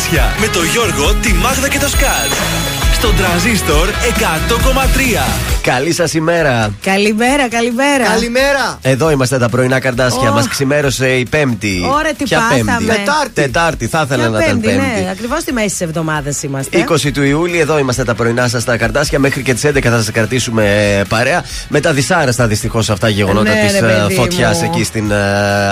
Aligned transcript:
Καρτάσια 0.00 0.34
με 0.40 0.48
το 0.48 0.62
Γιώργο, 0.62 1.14
τη 1.14 1.34
Μάγδα 1.34 1.68
και 1.68 1.78
το 1.78 1.88
Σκάτ. 1.88 2.69
Στον 3.00 3.16
τραζίστορ 3.16 3.88
100,3. 3.88 3.92
Καλή 5.62 5.92
σας 5.92 6.14
ημέρα. 6.14 6.70
Καλημέρα, 6.82 7.48
καλημέρα. 7.48 8.04
Καλημέρα. 8.04 8.78
Εδώ 8.82 9.10
είμαστε 9.10 9.38
τα 9.38 9.48
πρωινά 9.48 9.78
καρτάσια. 9.80 10.30
Oh. 10.30 10.34
Μας 10.34 10.48
ξημέρωσε 10.48 11.08
η 11.08 11.26
Πέμπτη. 11.30 11.80
Ωραία, 11.92 12.12
τι 12.14 12.24
Ποια 12.24 12.38
πάθαμε. 12.38 12.72
Πέμπτη. 12.78 12.84
Τετάρτη. 12.96 13.30
Τετάρτη, 13.34 13.86
θα 13.86 14.02
ήθελα 14.04 14.22
Ποια 14.22 14.30
να 14.30 14.38
ήταν 14.44 14.60
πέμπτη, 14.60 14.76
Πέμπτη. 14.76 15.00
ναι, 15.02 15.08
ακριβώς 15.10 15.40
στη 15.40 15.52
μέση 15.52 15.66
της 15.68 15.80
εβδομάδας 15.80 16.42
είμαστε. 16.42 16.86
20 16.88 17.10
του 17.12 17.22
Ιούλη, 17.22 17.58
εδώ 17.58 17.78
είμαστε 17.78 18.04
τα 18.04 18.14
πρωινά 18.14 18.48
σας 18.48 18.62
στα 18.62 18.76
καρτάσια. 18.76 19.18
Μέχρι 19.18 19.42
και 19.42 19.54
τις 19.54 19.64
11 19.64 19.78
θα 19.82 19.96
σας 19.96 20.10
κρατήσουμε 20.10 20.64
ε, 20.98 21.02
παρέα. 21.08 21.44
Με 21.68 21.80
τα 21.80 21.92
δυσάρεστα 21.92 22.46
δυστυχώς 22.46 22.90
αυτά 22.90 23.08
γεγονότα 23.08 23.52
Ναι, 23.54 23.60
της 23.66 23.80
ρε, 23.80 23.86
παιδί 23.86 24.14
φωτιάς 24.14 24.58
μου. 24.62 24.70
εκεί 24.74 24.84
στην 24.84 25.10
ε, 25.10 25.16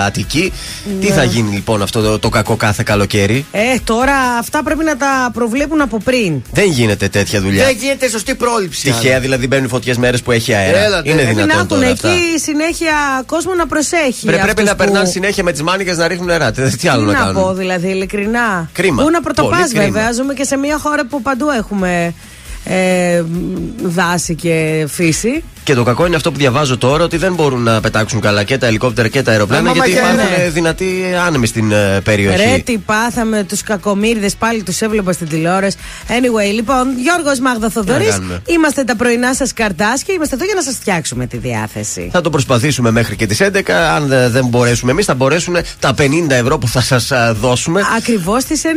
Αττική. 0.05 0.53
Τι 1.01 1.07
Ναι. 1.07 1.13
θα 1.13 1.23
γίνει 1.23 1.53
λοιπόν 1.53 1.81
αυτό 1.81 2.01
το, 2.01 2.19
το 2.19 2.29
κακό 2.29 2.55
κάθε 2.55 2.83
καλοκαίρι; 2.85 3.45
Ε, 3.51 3.59
τώρα 3.83 4.13
αυτά 4.39 4.63
πρέπει 4.63 4.83
να 4.83 4.97
τα 4.97 5.29
προβλέπουν 5.33 5.81
από 5.81 5.97
πριν. 6.03 6.41
Δεν 6.51 6.69
γίνεται 6.71 7.07
τέτοια 7.19 7.41
δουλειά. 7.41 7.65
Δεν 7.65 7.75
γίνεται 7.75 8.09
σωστή 8.09 8.35
πρόληψη. 8.35 8.83
Τυχαία 8.83 9.19
δηλαδή 9.19 9.47
μπαίνουν 9.47 9.69
φωτιές 9.69 9.97
μέρε 9.97 10.17
που 10.17 10.31
έχει 10.31 10.53
αέρα. 10.53 10.77
Έλατε. 10.77 11.09
Είναι 11.09 11.21
Πρέπει 11.21 11.33
Πρέπει 11.33 11.35
να 11.47 11.53
δυνατόν 11.53 11.57
έχουν 11.57 11.67
τώρα 11.67 11.85
εκεί 11.87 12.25
αυτά. 12.27 12.51
συνέχεια 12.51 12.93
κόσμο 13.25 13.53
να 13.53 13.67
προσέχει. 13.67 14.25
Πρέ- 14.25 14.35
πρέπει 14.41 14.49
αυτούς 14.49 14.63
να 14.65 14.71
που- 14.75 14.83
περνάνε 14.83 15.05
συνέχεια 15.09 15.43
με 15.43 15.51
τις 15.51 15.61
μάνικες 15.63 15.97
να 15.97 16.07
ρίχνουν 16.07 16.27
νερά. 16.27 16.51
Τι 16.51 16.77
τι 16.77 16.87
άλλο 16.87 17.05
Τι 17.07 17.13
να 17.13 17.25
να 17.25 17.33
πω 17.33 17.39
κάνουν. 17.39 17.57
δηλαδή, 17.57 17.87
ειλικρινά. 17.89 18.69
Κρίμα. 18.73 19.03
Πού 19.03 19.09
να 19.09 19.21
πρωτοπάς, 19.21 19.59
Πολύ 19.59 19.69
κρίμα. 19.73 19.83
βέβαια. 19.85 20.11
Ζούμε 20.11 20.33
και 20.33 20.43
σε 20.43 20.57
μια 20.57 20.77
χώρα 20.77 21.05
που 21.05 21.21
παντού 21.21 21.49
έχουμε 21.49 22.13
ε, 22.69 23.23
δάση 23.83 24.35
και 24.35 24.85
φύση. 24.89 25.43
Και 25.63 25.73
το 25.73 25.83
κακό 25.83 26.05
είναι 26.05 26.15
αυτό 26.15 26.31
που 26.31 26.37
διαβάζω 26.37 26.77
τώρα 26.77 27.03
ότι 27.03 27.17
δεν 27.17 27.33
μπορούν 27.33 27.63
να 27.63 27.79
πετάξουν 27.79 28.19
καλά 28.19 28.43
και 28.43 28.57
τα 28.57 28.67
ελικόπτερα 28.67 29.07
και 29.07 29.21
τα 29.21 29.31
αεροπλάνα 29.31 29.69
Άμα 29.69 29.85
γιατί 29.85 30.01
μαχαίρι, 30.01 30.15
υπάρχουν 30.15 30.37
ναι. 30.37 30.43
ε, 30.43 30.49
δυνατοί 30.49 31.03
άνεμοι 31.25 31.47
στην 31.47 31.71
ε, 31.71 32.01
περιοχή. 32.03 32.37
Ρε, 32.37 32.57
τι 32.57 32.77
πάθαμε 32.77 33.43
τους 33.43 33.61
κακομίριδε, 33.61 34.29
πάλι 34.39 34.63
τους 34.63 34.81
έβλεπα 34.81 35.11
στην 35.11 35.27
τηλεόραση. 35.27 35.77
Anyway, 36.07 36.53
λοιπόν, 36.53 36.87
Γιώργος 36.97 37.39
Μάγδα 37.39 37.69
Θοδωρής, 37.69 38.09
κάνουμε. 38.09 38.41
είμαστε 38.45 38.83
τα 38.83 38.95
πρωινά 38.95 39.33
σας 39.35 39.53
καρτάσια, 39.53 40.13
είμαστε 40.13 40.35
εδώ 40.35 40.45
για 40.45 40.53
να 40.55 40.61
σας 40.61 40.75
φτιάξουμε 40.75 41.27
τη 41.27 41.37
διάθεση. 41.37 42.09
Θα 42.11 42.21
το 42.21 42.29
προσπαθήσουμε 42.29 42.91
μέχρι 42.91 43.15
και 43.15 43.25
τις 43.25 43.41
11. 43.41 43.71
Αν 43.71 44.11
ε, 44.11 44.29
δεν 44.29 44.45
μπορέσουμε 44.45 44.91
εμείς, 44.91 45.05
θα 45.05 45.13
μπορέσουν 45.13 45.55
τα 45.79 45.93
50 45.97 46.03
ευρώ 46.29 46.57
που 46.57 46.67
θα 46.67 46.81
σας 46.81 47.11
δώσουμε. 47.39 47.81
Ακριβώς 47.97 48.43
στις 48.43 48.61
9. 48.65 48.67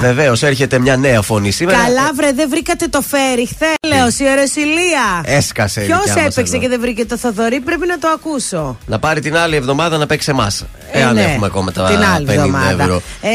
Βεβαίως, 0.00 0.42
έρχεται 0.42 0.78
μια 0.78 0.96
νέα 0.96 1.22
φωνή 1.22 1.50
σήμερα. 1.50 1.78
Καλά, 1.78 2.10
βρε, 2.14 2.32
δεν 2.32 2.48
βρήκατε 2.48 2.86
το 2.88 3.00
φέρι 3.00 3.39
χθε. 3.46 3.66
Λέω, 3.86 4.06
η 4.18 4.24
Ερεσιλία. 4.32 5.22
Έσκασε 5.24 5.82
η 5.82 5.86
Ποιος 5.86 5.98
δικιά 6.04 6.14
μας 6.22 6.32
έπαιξε 6.32 6.52
εδώ. 6.52 6.62
και 6.62 6.68
δεν 6.68 6.80
βρήκε 6.80 7.04
το 7.04 7.16
Θοδωρή, 7.16 7.60
πρέπει 7.60 7.86
να 7.86 7.98
το 7.98 8.08
ακούσω. 8.08 8.78
Να 8.86 8.98
πάρει 8.98 9.20
την 9.20 9.36
άλλη 9.36 9.56
εβδομάδα 9.56 9.98
να 9.98 10.06
παίξει 10.06 10.30
εμάς. 10.30 10.64
Ε, 10.92 10.98
Εάν 11.00 11.14
ναι, 11.14 11.22
έχουμε 11.22 11.46
ακόμα 11.46 11.72
τα 11.72 11.84
την 11.86 12.02
άλλη 12.14 12.26
50 12.28 12.32
εβδομάδα. 12.34 12.82
ευρώ. 12.82 13.02
Ε, 13.20 13.30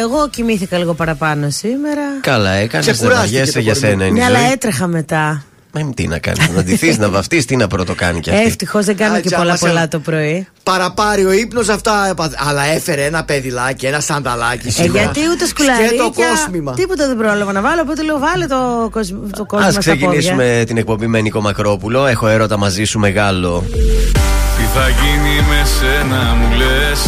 εγώ 0.00 0.28
κοιμήθηκα 0.28 0.78
λίγο 0.78 0.94
παραπάνω 0.94 1.50
σήμερα. 1.50 2.00
Καλά, 2.20 2.50
έκανες. 2.50 2.86
Δεν 2.86 2.94
Ξεκουράστηκε 2.94 3.32
βαριέσαι 3.36 3.52
το 3.52 3.58
για 3.60 3.72
κορμί. 3.72 3.88
σένα 3.88 4.04
είναι 4.04 4.18
Ναι, 4.18 4.20
η 4.20 4.24
αλλά 4.24 4.38
ζωή. 4.38 4.50
έτρεχα 4.50 4.86
μετά. 4.86 5.44
Μα 5.72 5.90
τι 5.94 6.06
να 6.08 6.18
κάνεις, 6.18 6.48
να 6.48 6.62
ντυθεί, 6.62 6.98
να 6.98 7.08
βαφτείς, 7.10 7.44
τι 7.44 7.56
να 7.56 7.66
πρώτο 7.66 7.94
κάνει 7.94 8.20
κι 8.20 8.30
αυτή. 8.30 8.42
Ευτυχώς 8.44 8.84
δεν 8.84 8.96
κάνω 8.96 9.14
Α, 9.14 9.20
και 9.20 9.28
τζάμα 9.28 9.42
πολλά 9.42 9.56
σε- 9.56 9.66
πολλά 9.66 9.88
το 9.88 9.98
πρωί. 9.98 10.46
Παραπάρει 10.62 11.24
ο 11.24 11.32
ύπνος 11.32 11.68
αυτά. 11.68 12.06
έπαθε. 12.10 12.36
Αλλά 12.48 12.64
έφερε 12.64 13.04
ένα 13.04 13.24
παιδιλάκι, 13.24 13.86
ένα 13.86 14.00
σανταλάκι 14.00 14.66
Ε, 14.68 14.70
σήμερα. 14.70 15.02
γιατί 15.02 15.20
ούτε 15.30 15.46
Σκέτο 15.46 15.72
σκουλαρίκια. 15.72 16.26
κόσμημα. 16.30 16.72
Τίποτα 16.74 17.06
δεν 17.06 17.16
πρόλαβα 17.16 17.52
να 17.52 17.60
βάλω. 17.60 17.80
Οπότε 17.80 18.02
λέω 18.02 18.18
βάλε 18.18 18.46
το, 18.46 18.88
κοσ- 18.92 19.14
το 19.36 19.44
κόσμο 19.44 19.66
Α 19.66 19.70
στα 19.70 19.80
ξεκινήσουμε 19.80 20.42
πόδια. 20.44 20.64
την 20.66 20.76
εκπομπή 20.76 21.06
με 21.06 21.20
Νίκο 21.20 21.40
Μακρόπουλο. 21.40 22.06
Έχω 22.06 22.26
έρωτα 22.26 22.56
μαζί 22.58 22.84
σου 22.84 22.98
μεγάλο. 22.98 23.64
Τι 24.56 24.64
θα 24.74 24.88
γίνει 24.88 25.34
με 25.48 25.60
σένα 25.78 26.34
μου 26.34 26.56
λες; 26.56 27.00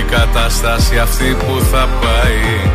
Η 0.00 0.10
κατάσταση 0.10 0.98
αυτή 0.98 1.36
που 1.38 1.60
θα 1.72 1.88
πάει 2.00 2.70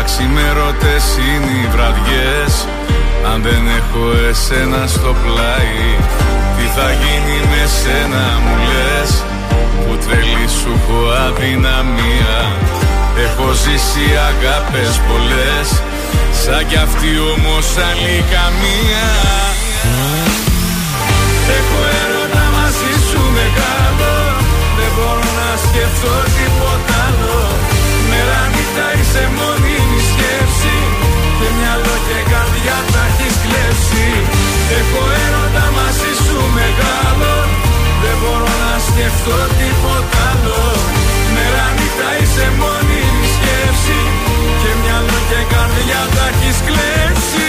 Αξιμέρωτες 0.00 1.04
είναι 1.16 1.50
οι 1.60 1.66
βραδιές 1.74 2.66
Αν 3.28 3.42
δεν 3.42 3.62
έχω 3.78 4.04
εσένα 4.30 4.86
στο 4.86 5.14
πλάι 5.22 5.80
Τι 6.56 6.66
θα 6.76 6.88
γίνει 7.00 7.38
με 7.50 7.62
σένα 7.78 8.24
μου 8.42 8.54
λες; 8.68 9.10
Που 9.84 9.92
τρελή 10.04 10.46
σου 10.58 10.72
έχω 10.78 11.00
αδυναμία. 11.26 12.38
Έχω 13.24 13.46
ζήσει 13.62 14.06
αγάπες 14.30 14.92
πολλές 15.08 15.68
Σαν 16.42 16.62
κι 16.68 16.78
αυτή 16.86 17.10
όμως 17.34 17.66
άλλη 17.88 18.16
καμία. 18.34 19.08
Έχω 21.58 21.80
έρωτα 22.02 22.44
μαζί 22.56 22.92
σου 23.08 23.22
μεγάλο 23.38 24.12
Δεν 24.78 24.90
μπορώ 24.94 25.28
να 25.40 25.50
σκεφτώ 25.64 26.14
τίποτα 26.36 26.96
άλλο. 27.06 27.40
Μέρα 28.10 28.40
νύχτα 28.52 28.86
είσαι 28.96 29.24
μόνιμη 29.36 29.49
έχεις 33.70 33.90
κλέψει 33.90 34.06
Έχω 34.78 35.02
έρωτα 35.24 35.66
μαζί 35.78 36.12
σου 36.24 36.38
μεγάλο. 36.58 37.34
Δεν 38.02 38.16
μπορώ 38.20 38.52
να 38.64 38.74
σκεφτώ 38.88 39.38
τίποτα 39.58 40.20
άλλο. 40.30 40.62
Μέρα 41.34 41.66
νύχτα 41.76 42.08
είσαι 42.20 42.46
μόνιμη 42.60 43.26
σκέψη. 43.34 44.00
Και 44.60 44.70
μυαλό 44.80 45.18
και 45.30 45.40
καρδιά 45.52 46.02
τα 46.14 46.24
έχεις 46.32 46.58
κλέψει 46.66 47.48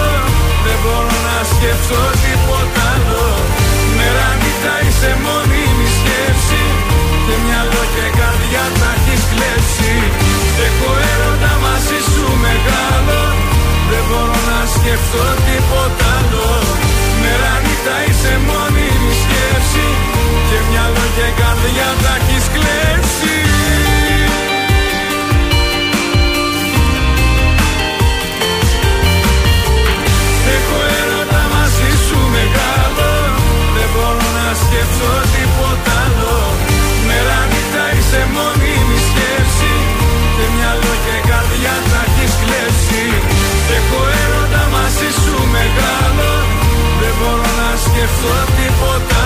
μπορώ 0.81 1.17
να 1.29 1.37
σκεφτώ 1.53 2.01
τίποτα 2.23 2.83
άλλο. 2.93 3.25
Μέρα 3.97 4.29
νύχτα 4.41 4.73
είσαι 4.85 5.11
μόνιμη 5.25 5.87
σκέψη. 5.97 6.63
Και 7.25 7.35
μυαλό 7.45 7.83
και 7.95 8.05
καρδιά 8.19 8.65
τα 8.79 8.89
έχεις 8.97 9.23
κλέψει. 9.31 9.93
Έχω 10.67 10.89
έρωτα 11.11 11.53
μαζί 11.63 11.99
σου 12.11 12.25
μεγάλο. 12.45 13.21
Δεν 13.91 14.03
μπορώ 14.07 14.39
να 14.51 14.59
σκεφτώ 14.75 15.25
τίποτα 15.47 16.07
άλλο. 16.17 16.49
Μέρα 17.21 17.53
νύχτα 17.63 17.95
είσαι 18.07 18.33
μόνιμη 18.47 19.11
σκέψη. 19.23 19.87
Και 20.49 20.57
μυαλό 20.69 21.05
και 21.17 21.27
καρδιά 21.39 21.89
τα 22.03 22.13
έχεις 22.19 22.45
κλέψει 22.55 23.10
να 48.01 48.07
σκεφτώ 48.07 48.27
τίποτα 48.55 49.20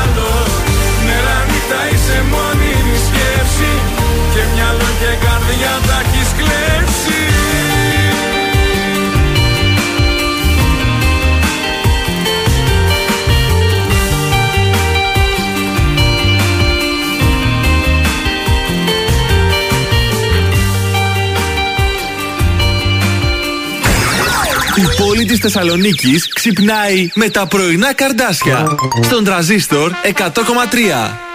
της 25.40 25.44
Θεσσαλονίκης 25.44 26.34
ξυπνάει 26.34 27.10
με 27.14 27.30
τα 27.30 27.48
πρωινά 27.48 27.94
καρδάσια. 27.94 28.76
Στον 29.04 29.24
τραζίστορ 29.24 29.92
100,3. 30.04 31.26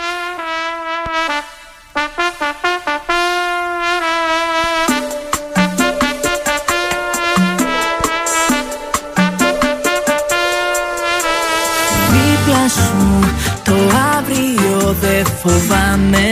φοβάμαι. 15.42 16.28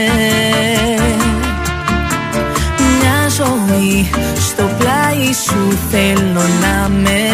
Μια 2.77 3.29
ζωή 3.29 4.09
στο 4.39 4.69
πλάι 4.79 5.33
σου 5.33 5.77
θέλω 5.91 6.41
να 6.61 6.89
με 6.89 7.28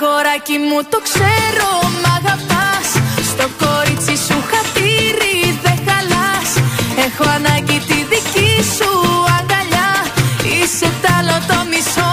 Αγοράκι 0.00 0.58
μου 0.58 0.80
το 0.92 0.98
ξέρω 1.08 1.70
μ' 2.02 2.08
αγαπάς. 2.18 2.88
Στο 3.30 3.46
κορίτσι 3.62 4.16
σου 4.26 4.38
χατήρι 4.50 5.36
δεν 5.62 5.78
χαλάς. 5.86 6.50
Έχω 7.06 7.24
ανάγκη 7.36 7.78
τη 7.88 7.98
δική 8.12 8.52
σου 8.76 8.90
αγκαλιά. 9.38 9.90
Είσαι 10.54 10.88
τ' 11.02 11.10
άλλο 11.18 11.36
το 11.48 11.58
μισό 11.70 12.07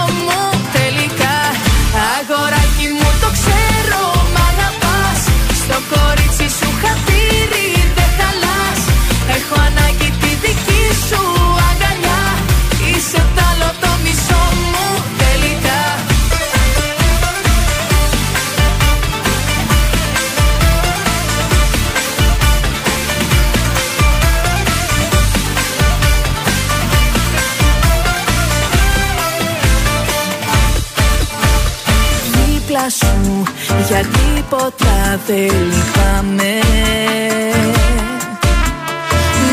τίποτα 35.26 35.46
δεν 35.48 35.52
λυπάμαι 35.70 36.52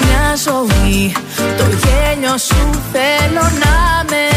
Μια 0.02 0.36
ζωή 0.46 1.16
το 1.58 1.64
γέλιο 1.64 2.38
σου 2.38 2.70
θέλω 2.92 3.42
να 3.64 4.04
με. 4.10 4.28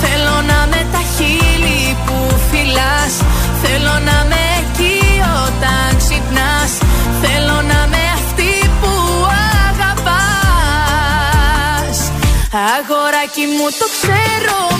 Θέλω 0.00 0.36
να 0.46 0.66
με 0.70 0.86
τα 0.92 0.98
χείλη 1.16 1.96
που 2.06 2.16
φυλάς. 2.50 3.14
Θέλω 3.62 3.92
να 3.92 4.24
με 4.28 4.42
εκεί 4.60 4.98
όταν 5.46 5.96
ξυπνάς. 5.96 6.72
Θέλω 7.22 7.54
να 7.54 7.86
με 7.88 8.02
αυτή 8.14 8.52
που 8.80 8.92
αγαπάς. 9.70 11.18
Αγοράκι 12.52 13.44
μου 13.56 13.68
το 13.78 13.86
ξέρω 14.00 14.77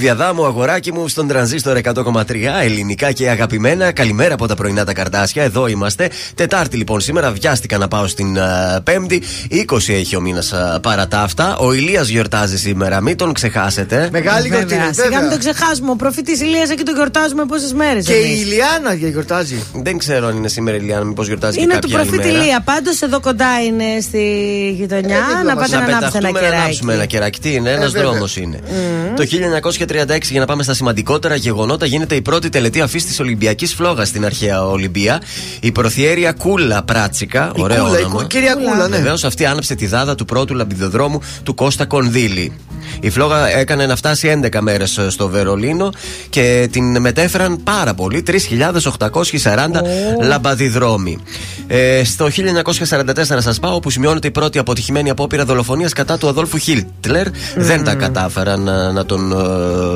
διαδάμου 0.00 0.44
αγοράκι 0.46 0.92
μου 0.92 1.08
στον 1.08 1.28
τρανζίστορ 1.28 1.78
100,3 1.82 2.24
ελληνικά 2.62 3.12
και 3.12 3.30
αγαπημένα. 3.30 3.92
Καλημέρα 3.92 4.34
από 4.34 4.46
τα 4.46 4.54
πρωινά 4.54 4.84
τα 4.84 4.92
καρτάσια. 4.92 5.42
Εδώ 5.42 5.66
είμαστε. 5.66 6.10
Τετάρτη 6.34 6.76
λοιπόν 6.76 7.00
σήμερα. 7.00 7.32
Βιάστηκα 7.32 7.78
να 7.78 7.88
πάω 7.88 8.06
στην 8.06 8.38
α, 8.38 8.80
Πέμπτη. 8.84 9.22
20 9.72 9.78
έχει 9.88 10.16
ο 10.16 10.20
μήνας 10.20 10.52
παρά 10.82 11.08
τα 11.08 11.20
αυτά. 11.20 11.56
Ο 11.56 11.72
Ηλίας 11.72 12.08
γιορτάζει 12.08 12.58
σήμερα. 12.58 13.00
Μην 13.00 13.16
τον 13.16 13.32
ξεχάσετε. 13.32 14.08
Μεγάλη 14.12 14.48
Βέβαια, 14.48 14.64
γιορτή. 14.64 14.94
Σιγά 14.94 15.04
βέβαια. 15.08 15.20
μην 15.20 15.30
το 15.30 15.38
ξεχάσουμε. 15.38 15.90
Ο 15.90 15.96
προφήτη 15.96 16.44
Ηλίας 16.44 16.70
εκεί 16.70 16.82
το 16.82 16.92
γιορτάζουμε 16.92 17.44
πόσες 17.44 17.72
μέρες. 17.72 18.06
Και 18.06 18.12
η 18.12 18.44
Ηλιάνα 18.46 18.94
γιορτάζει. 18.94 19.62
Δεν 19.74 19.98
ξέρω 19.98 20.26
αν 20.26 20.36
είναι 20.36 20.48
σήμερα 20.48 20.76
η 20.76 20.80
Ηλιάνα, 20.82 21.04
μήπως 21.04 21.26
γιορτάζει 21.26 21.56
και 21.56 21.62
Είναι 21.62 21.74
του 21.74 21.80
κάποια 21.80 21.98
άλλη 21.98 22.08
προφήτη 22.08 22.32
μέρα. 22.32 22.42
Ηλία. 22.44 22.60
Πάντως 22.64 23.00
εδώ 23.02 23.20
κοντά 23.20 23.62
είναι 23.66 23.84
στη 24.00 24.22
γειτονιά. 24.78 25.16
Ε, 25.16 25.20
να 25.20 25.26
δίπλα 25.36 25.54
πάτε 25.54 25.76
Να 25.76 25.80
να 25.80 25.84
ανάψετε 25.96 26.18
ένα 26.18 26.26
πεταχτούμε 26.32 26.40
να 26.40 26.56
ανάψουμε 26.62 26.92
ένα 26.94 27.04
κεράκι. 27.04 27.30
κεράκι. 27.30 27.40
Τι 27.40 27.54
είναι, 27.54 27.70
ένας 27.70 27.92
βέβαια. 27.92 28.10
δρόμος 28.10 28.36
είναι. 28.36 28.58
Το 29.16 29.22
1936, 29.92 30.30
για 30.30 30.40
να 30.40 30.46
πάμε 30.46 30.62
στα 30.62 30.74
σημαντικότερα 30.74 31.34
γεγονότα, 31.34 31.86
γίνεται 31.86 32.14
η 32.14 32.22
πρώτη 32.22 32.48
τελετή 32.48 32.80
αφή 32.80 33.02
τη 33.02 33.22
Ολυμπιακή 33.22 33.66
Φλόγα 33.66 34.04
στην 34.04 34.24
αρχαία 34.24 34.64
Ολυμπία. 34.66 35.22
Η 35.60 35.72
προθιέρεια 35.72 36.32
Κούλα 36.32 36.82
Πράτσικα. 36.82 37.52
Η 37.56 37.62
Ωραίο 37.62 37.84
Κούλα, 37.84 37.98
η 37.98 38.02
όνομα. 38.02 38.14
Κου- 38.20 38.26
κυρία 38.26 38.54
Κούλα, 38.54 38.88
ναι. 38.88 38.96
Βεβαίω 38.96 39.14
αυτή 39.24 39.44
άναψε 39.44 39.74
τη 39.74 39.86
δάδα 39.86 40.14
του 40.14 40.24
πρώτου 40.24 40.54
λαμπιδοδρόμου 40.54 41.20
του 41.42 41.54
Κώστα 41.54 41.86
Κονδύλη. 41.86 42.52
Η 43.00 43.10
φλόγα 43.10 43.48
έκανε 43.56 43.86
να 43.86 43.96
φτάσει 43.96 44.40
11 44.52 44.60
μέρε 44.60 44.84
στο 45.08 45.28
Βερολίνο 45.28 45.92
και 46.30 46.68
την 46.72 47.00
μετέφεραν 47.00 47.62
πάρα 47.62 47.94
πολύ, 47.94 48.22
3.840 48.26 48.36
λαμπαδιδρόμοι. 50.22 51.18
Ε, 51.66 52.04
στο 52.04 52.28
1944 52.30 53.38
σα 53.38 53.54
πάω, 53.54 53.74
όπου 53.74 53.90
σημειώνεται 53.90 54.26
η 54.26 54.30
πρώτη 54.30 54.58
αποτυχημένη 54.58 55.10
απόπειρα 55.10 55.44
δολοφονία 55.44 55.88
κατά 55.94 56.18
του 56.18 56.28
Αδόλφου 56.28 56.58
Χίτλερ. 56.58 57.26
Δεν 57.56 57.84
τα 57.84 57.94
κατάφεραν 57.94 58.60
να, 58.60 58.92
να 58.92 59.04
τον 59.06 59.32
ε, 59.32 59.34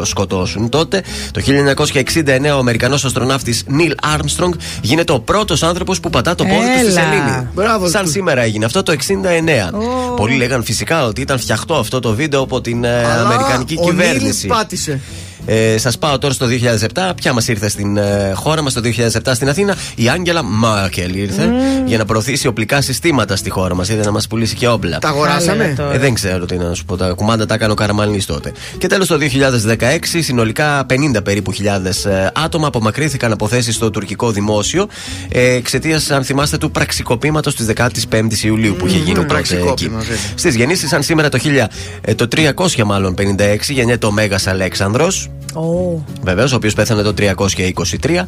σκοτώσουν 0.04 0.68
τότε. 0.68 1.02
Το 1.32 1.40
1969 1.40 2.54
ο 2.54 2.58
Αμερικανός 2.58 3.04
αστροναύτης 3.04 3.64
Νίλ 3.66 3.94
Άρμστρονγκ 4.02 4.52
γίνεται 4.82 5.12
ο 5.12 5.20
πρώτος 5.20 5.62
άνθρωπος 5.62 6.00
που 6.00 6.10
πατά 6.10 6.34
το 6.34 6.44
πόδι 6.44 6.56
του 6.56 6.78
στη 6.78 6.86
Έλα. 6.86 7.00
σελήνη. 7.00 7.48
Μπράβο 7.54 7.88
Σαν 7.88 8.04
του. 8.04 8.10
σήμερα 8.10 8.42
έγινε 8.42 8.64
αυτό 8.64 8.82
το 8.82 8.92
69. 8.92 9.70
Πολλοί 10.16 10.36
λέγαν 10.36 10.64
φυσικά 10.64 11.06
ότι 11.06 11.20
ήταν 11.20 11.38
φτιαχτό 11.38 11.74
αυτό 11.74 12.00
το 12.00 12.14
βίντεο 12.14 12.40
από 12.40 12.60
την 12.60 12.84
ε, 12.84 12.88
Αλλά 13.04 13.24
Αμερικανική 13.24 13.76
ο 13.78 13.84
κυβέρνηση. 13.84 14.22
Νίλης 14.24 14.46
πάτησε. 14.46 15.00
Ε, 15.46 15.78
Σας 15.78 15.98
πάω 15.98 16.18
τώρα 16.18 16.34
στο 16.34 16.46
2007. 16.46 17.12
Ποια 17.16 17.32
μας 17.32 17.48
ήρθε 17.48 17.68
στην 17.68 17.96
ε, 17.96 18.32
χώρα 18.34 18.62
μας 18.62 18.72
το 18.72 18.80
2007 18.84 19.18
στην 19.34 19.48
Αθήνα, 19.48 19.76
η 19.94 20.08
Άγγελα 20.08 20.42
Μάρκελ 20.42 21.14
ήρθε 21.14 21.50
για 21.86 21.98
να 21.98 22.04
προωθήσει 22.04 22.46
οπλικά 22.46 22.80
συστήματα 22.80 23.36
στη 23.36 23.50
χώρα 23.50 23.74
μας. 23.74 23.88
Είδε 23.88 24.02
να 24.04 24.10
μας 24.10 24.26
πουλήσει 24.26 24.54
και 24.54 24.68
όπλα. 24.68 24.98
Τα 24.98 25.08
αγοράσαμε; 25.08 25.72
Καλά, 25.76 25.92
Ε, 25.94 25.98
δεν 25.98 26.14
ξέρω 26.14 26.44
τι 26.44 26.56
να 26.56 26.74
σου 26.74 26.84
πω. 26.84 26.96
Τα 26.96 27.08
κουμάντα 27.08 27.46
τα 27.46 27.54
έκανε 27.54 27.72
ο 27.72 27.74
Καραμαλνή 27.74 28.22
τότε. 28.22 28.52
Και 28.78 28.86
τέλος 28.86 29.06
το 29.06 29.18
2016, 29.18 30.22
συνολικά 30.22 30.86
50 31.16 31.24
περίπου 31.24 31.52
χιλιάδες 31.52 32.04
ε, 32.04 32.32
άτομα 32.34 32.66
απομακρύνθηκαν 32.66 33.32
από 33.32 33.48
θέσεις 33.48 33.74
στο 33.74 33.90
τουρκικό 33.90 34.30
δημόσιο 34.30 34.86
ε, 35.28 35.54
εξαιτίας, 35.54 36.10
αν 36.10 36.24
θυμάστε, 36.24 36.56
του 36.58 36.70
πραξικοπήματος 36.70 37.54
της 37.54 37.66
15η 37.76 38.42
Ιουλίου 38.42 38.74
που 38.78 38.86
είχε 38.86 38.98
γίνει 38.98 39.14
το 39.14 39.20
τότε 39.20 39.38
εκεί. 39.38 39.54
πραξικόπημα, 39.54 39.98
βέβαια. 39.98 40.16
Στις 40.34 40.54
γεννήσεις, 40.54 40.88
σαν 40.88 41.02
σήμερα 41.02 41.28
το, 41.28 41.38
1000, 41.44 41.66
ε, 42.00 42.14
το 42.14 42.28
300 42.36 42.82
μάλλον 42.84 43.14
56, 43.14 43.72
γεννιέται 43.72 44.06
ο 44.06 44.10
Μέγας 44.10 44.46
Αλέξανδρος 44.46 45.28
Ω. 45.54 46.02
Βεβαίως, 46.22 46.52
ο 46.52 46.56
οποίος 46.56 46.74
πέθανε 46.74 47.02
το 47.02 47.14
323 47.18 48.24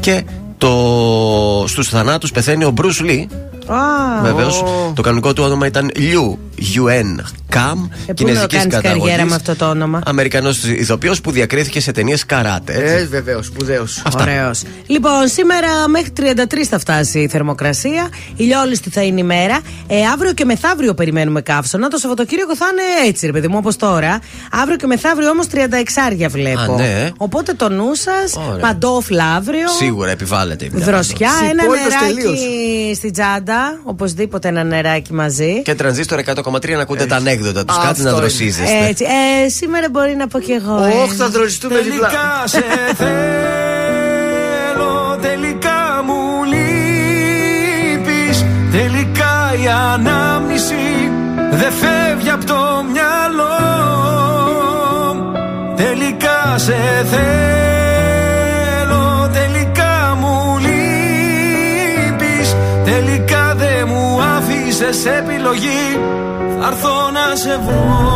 και 0.00 0.24
το... 0.58 1.64
στους 1.66 1.88
θανάτους 1.88 2.30
πεθαίνει 2.30 2.64
ο 2.64 2.70
Μπρουσ 2.70 3.00
Λί, 3.00 3.28
Α, 3.66 4.22
Βεβαίως. 4.22 4.64
Το 4.94 5.02
κανονικό 5.02 5.32
του 5.32 5.42
όνομα 5.44 5.66
ήταν 5.66 5.90
Liu 5.96 6.36
Yuen 6.74 7.20
Kam. 7.54 7.88
Ε, 8.06 8.12
πού 8.12 8.28
να 8.32 8.46
κάνεις 8.46 8.76
καριέρα 8.80 9.24
με 9.24 9.34
αυτό 9.34 9.56
το 9.56 9.68
όνομα; 9.68 10.00
Αμερικανός 10.04 10.64
ηθοποιός 10.64 11.20
που 11.20 11.30
διακρίθηκε 11.30 11.80
σε 11.80 11.92
ταινίες 11.92 12.26
καράτε. 12.26 12.72
έτσι. 12.72 12.94
Ε, 12.94 13.06
βεβαίως, 13.06 13.46
σπουδαίος. 13.46 14.02
Ωραίος. 14.20 14.62
Λοιπόν, 14.86 15.28
σήμερα 15.28 15.88
μέχρι 15.88 16.12
33 16.16 16.66
θα 16.68 16.78
φτάσει 16.78 17.18
η 17.18 17.28
θερμοκρασία. 17.28 18.08
Ηλιόλουστη 18.36 18.90
θα 18.90 19.02
είναι 19.02 19.20
η 19.20 19.24
μέρα. 19.24 19.60
Ε, 19.86 19.96
αύριο 20.12 20.32
και 20.32 20.44
μεθαύριο 20.44 20.94
περιμένουμε 20.94 21.40
καύσωνα. 21.40 21.88
Το 21.88 21.96
Σαββατοκύριακο 21.96 22.56
θα 22.56 22.66
είναι 22.72 23.08
έτσι, 23.08 23.26
ρε 23.26 23.32
παιδί 23.32 23.48
μου, 23.48 23.54
όπως 23.58 23.76
τώρα. 23.76 24.18
Αύριο 24.52 24.76
και 24.76 24.86
μεθαύριο 24.86 25.28
όμως 25.28 25.46
36 25.52 25.56
άρια 26.06 26.28
βλέπω. 26.28 26.72
Α, 26.72 26.76
ναι. 26.76 27.10
Οπότε 27.16 27.52
το 27.52 27.68
νου 27.68 27.94
σας, 27.94 28.36
Ωραία. 28.48 28.60
παντόφλα 28.60 29.24
αύριο. 29.24 29.68
Σίγουρα 29.78 30.10
επιβάλλεται 30.10 30.64
η 30.64 30.70
μοιραία 30.72 30.86
Δροσιά, 30.94 31.28
αυτό. 31.28 31.44
ένα 31.44 31.62
Συμπόλυτος 31.62 31.92
νεράκι 32.00 32.14
τελείως. 32.14 32.96
στην 32.96 33.12
τσάντα. 33.12 33.55
Οπωσδήποτε 33.82 34.48
ένα 34.48 34.64
νεράκι 34.64 35.12
μαζί. 35.12 35.62
Και 35.62 35.74
τρανζίστορ 35.74 36.20
100,3 36.34 36.70
να 36.70 36.80
ακούτε 36.80 37.06
τα 37.06 37.16
ανέκδοτα 37.16 37.64
τους. 37.64 37.76
Κάτι 37.76 37.88
Αυτό 37.88 38.02
να 38.02 38.10
είναι. 38.10 38.18
δροσίζεστε. 38.18 38.86
Έτσι. 38.88 39.04
Ε, 39.44 39.48
σήμερα 39.48 39.88
μπορεί 39.90 40.14
να 40.16 40.26
πω 40.28 40.40
κι 40.40 40.52
εγώ. 40.52 40.84
ε. 40.84 40.88
Όχι, 41.02 41.14
θα 41.14 41.28
δροσιστούμε 41.28 41.78
διπλά. 41.80 42.10
σε 42.44 42.64
θέλω 42.96 43.16
Τελικά 45.20 46.02
μου 46.06 46.44
λείπεις 46.44 48.44
Τελικά 48.72 49.52
η 49.64 49.68
ανάμνηση 49.94 51.10
Δεν 51.50 51.72
φεύγει 51.72 52.30
από 52.30 52.44
το 52.46 52.84
μυαλό 52.92 53.56
Τελικά 55.76 56.58
σε 56.58 56.74
θέλω 57.10 57.65
άφησες 64.86 65.06
επιλογή 65.06 65.98
Θα 66.60 66.66
έρθω 66.66 67.10
να 67.10 67.36
σε 67.36 67.58
βρω. 67.64 68.14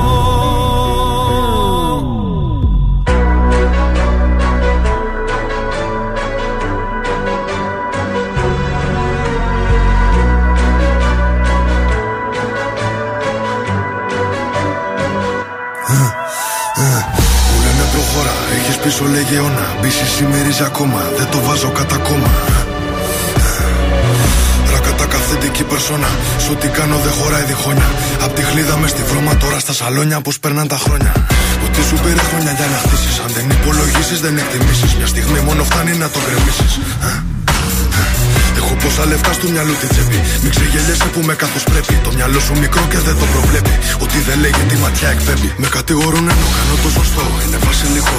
Μου 17.47 17.63
λένε 17.65 17.89
προχώρα, 17.93 18.31
έχεις 18.55 18.77
πίσω 18.77 19.05
λέγε 19.05 19.37
αιώνα. 19.37 19.77
Μπίση 19.81 20.07
σημερίζει 20.07 20.63
ακόμα, 20.63 21.01
δεν 21.17 21.27
το 21.31 21.41
βάζω 21.41 21.71
κατά 21.71 21.97
κόμμα 21.97 22.31
Ρακατά 25.01 25.19
καθεντική 25.19 25.63
περσόνα 25.63 26.11
Σ' 26.45 26.49
ό,τι 26.55 26.69
κάνω 26.69 26.97
δεν 27.05 27.13
χωράει 27.19 27.45
διχόνια 27.51 27.91
Απ' 28.25 28.35
τη 28.35 28.43
χλίδα 28.43 28.77
μες 28.77 28.91
στη 28.91 29.03
βρώμα 29.03 29.37
τώρα 29.37 29.59
στα 29.59 29.73
σαλόνια 29.73 30.21
Πως 30.21 30.39
περνάν 30.39 30.69
τα 30.69 30.79
χρόνια 30.85 31.13
Ότι 31.67 31.81
σου 31.89 31.97
πήρε 32.03 32.23
χρόνια 32.31 32.53
για 32.59 32.67
να 32.73 32.79
χτίσεις 32.85 33.17
Αν 33.25 33.31
δεν 33.37 33.47
υπολογίσεις 33.57 34.21
δεν 34.21 34.39
εκτιμήσεις 34.39 34.95
Μια 34.99 35.07
στιγμή 35.07 35.41
μόνο 35.49 35.65
φτάνει 35.65 35.93
να 36.03 36.09
το 36.15 36.19
γκρεμίσεις 36.25 36.73
Έχω 38.61 38.75
πόσα 38.83 39.05
λεφτά 39.11 39.33
στο 39.33 39.47
μυαλό 39.55 39.75
τη 39.81 39.87
τσέπη. 39.93 40.19
Μην 40.43 40.51
ξεγελιέσαι 40.55 41.09
που 41.13 41.21
με 41.29 41.35
καθώ 41.43 41.61
πρέπει. 41.71 41.95
Το 42.07 42.11
μυαλό 42.17 42.41
σου 42.47 42.55
μικρό 42.65 42.83
και 42.93 42.99
δεν 43.07 43.17
το 43.21 43.27
προβλέπει. 43.35 43.75
Ότι 44.05 44.19
δεν 44.29 44.39
λέγει 44.45 44.63
τη 44.71 44.77
ματιά 44.83 45.09
εκπέμπει. 45.15 45.51
Με 45.63 45.69
κατηγορούν 45.77 46.27
ενώ 46.35 46.47
κάνω 46.57 46.75
το 46.83 46.89
σωστό. 46.99 47.25
Είναι 47.45 47.59
βασιλικό. 47.69 48.19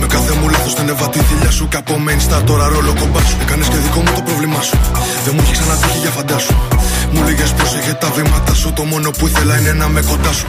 Με 0.00 0.06
κάθε 0.06 0.32
μου 0.38 0.48
λάθος 0.48 0.74
την 0.74 0.88
έβα 0.88 1.08
τη 1.08 1.18
θηλιά 1.18 1.50
σου. 1.50 1.68
Και 1.68 1.76
από 1.76 1.94
main 2.06 2.20
star 2.26 2.42
τώρα 2.46 2.68
ρόλο 2.68 2.92
κομπά 3.00 3.20
σου. 3.28 3.36
Έκανες 3.42 3.68
και 3.68 3.76
δικό 3.76 4.00
μου 4.04 4.12
το 4.14 4.22
πρόβλημά 4.28 4.60
σου. 4.68 4.76
Δεν 5.24 5.32
μου 5.34 5.40
έχει 5.44 5.52
ξανατύχει 5.52 5.98
για 5.98 6.10
φαντάσου. 6.10 6.54
Μου 7.12 7.20
λέγες 7.26 7.52
πως 7.52 7.74
είχε 7.74 7.92
τα 7.92 8.10
βήματα 8.16 8.54
σου. 8.54 8.72
Το 8.72 8.84
μόνο 8.84 9.10
που 9.10 9.26
ήθελα 9.26 9.58
είναι 9.58 9.72
να 9.72 9.88
με 9.88 10.00
κοντά 10.10 10.32
σου. 10.32 10.46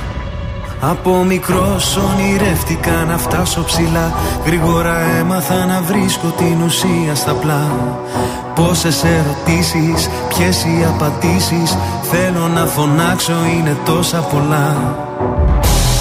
Από 0.84 1.24
μικρός 1.24 1.98
ονειρεύτηκα 1.98 2.92
να 2.92 3.18
φτάσω 3.18 3.64
ψηλά 3.64 4.14
Γρήγορα 4.46 5.00
έμαθα 5.20 5.66
να 5.66 5.82
βρίσκω 5.82 6.28
την 6.28 6.62
ουσία 6.62 7.16
στα 7.16 7.34
πλά 7.34 7.72
Πόσες 8.56 9.04
ερωτήσεις, 9.04 10.10
ποιες 10.28 10.64
οι 10.64 10.86
απαντήσεις 10.88 11.78
Θέλω 12.12 12.48
να 12.48 12.66
φωνάξω 12.66 13.34
είναι 13.58 13.78
τόσα 13.86 14.18
πολλά 14.18 14.96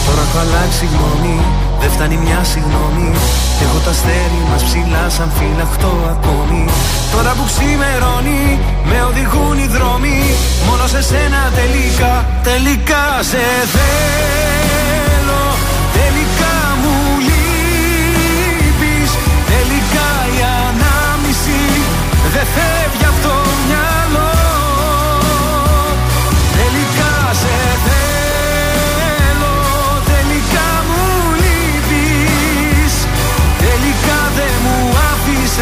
Τώρα 0.06 0.20
έχω 0.28 0.38
αλλάξει 0.38 0.88
γνώμη, 0.92 1.40
δεν 1.80 1.90
φτάνει 1.90 2.16
μια 2.16 2.40
συγγνώμη. 2.52 3.08
Έχω 3.64 3.78
τα 3.84 3.90
αστέρι 3.90 4.42
μας 4.50 4.62
ψηλά 4.64 5.04
σαν 5.16 5.30
φυλαχτό 5.38 5.92
ακόμη. 6.14 6.64
Τώρα 7.14 7.32
που 7.36 7.44
ξημερώνει, 7.50 8.42
με 8.90 8.98
οδηγούν 9.08 9.58
οι 9.58 9.66
δρόμοι. 9.76 10.18
Μόνο 10.66 10.86
σε 10.86 11.02
σένα 11.02 11.40
τελικά, 11.58 12.14
τελικά 12.48 13.04
σε 13.30 13.44
θέλω. 13.74 15.42
Τελικά 15.98 16.39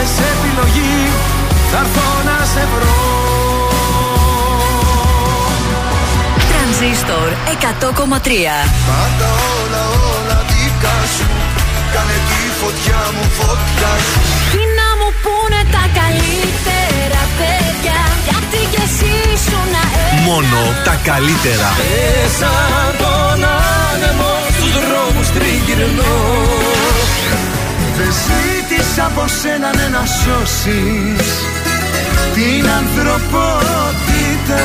άφησες 0.09 0.29
επιλογής 0.35 1.12
Θα 1.71 1.79
έρθω 1.85 2.09
να 2.29 2.37
σε 2.53 2.65
βρω. 2.73 2.97
Τρανζίστορ 6.50 7.29
100,3 7.62 8.31
Πάντα 8.88 9.29
όλα 9.57 9.83
όλα 10.12 10.38
δικά 10.50 10.99
σου. 11.15 11.29
Κάνε 11.95 12.19
τη 12.29 12.41
φωτιά 12.61 13.00
μου 13.15 13.25
φωτιά 13.38 13.93
σου. 14.07 14.21
Τι 14.55 14.62
να 14.79 14.88
μου 14.99 15.09
πούνε 15.23 15.61
τα 15.75 15.85
καλύτερα 16.00 17.23
παιδιά 17.38 18.00
Γιατί 18.27 18.61
κι 18.73 18.81
εσύ 18.87 19.15
σου 19.47 19.59
να 19.75 19.85
Μόνο 20.29 20.61
τα 20.87 20.95
καλύτερα. 21.11 21.69
Μέσα 21.81 22.53
τον 23.03 23.41
άνεμο 23.91 24.33
στους 24.57 24.73
δρόμους 24.87 25.29
τριγυρνώ. 25.37 26.17
Δεν 27.99 28.12
ζήτησα 28.78 29.06
από 29.06 29.25
σένα 29.42 29.76
ναι, 29.76 29.88
να 29.97 30.04
σώσεις 30.06 31.28
την 32.35 32.68
ανθρωπότητα 32.80 34.62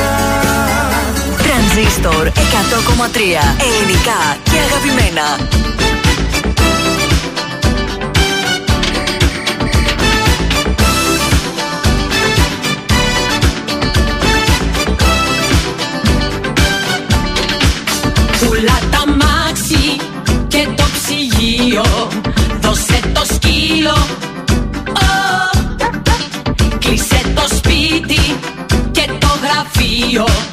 Τρανζίστορ 1.42 2.28
100,3 2.28 2.34
Ελληνικά 3.66 4.20
και 4.42 4.58
αγαπημένα. 4.66 5.83
mío. 30.14 30.43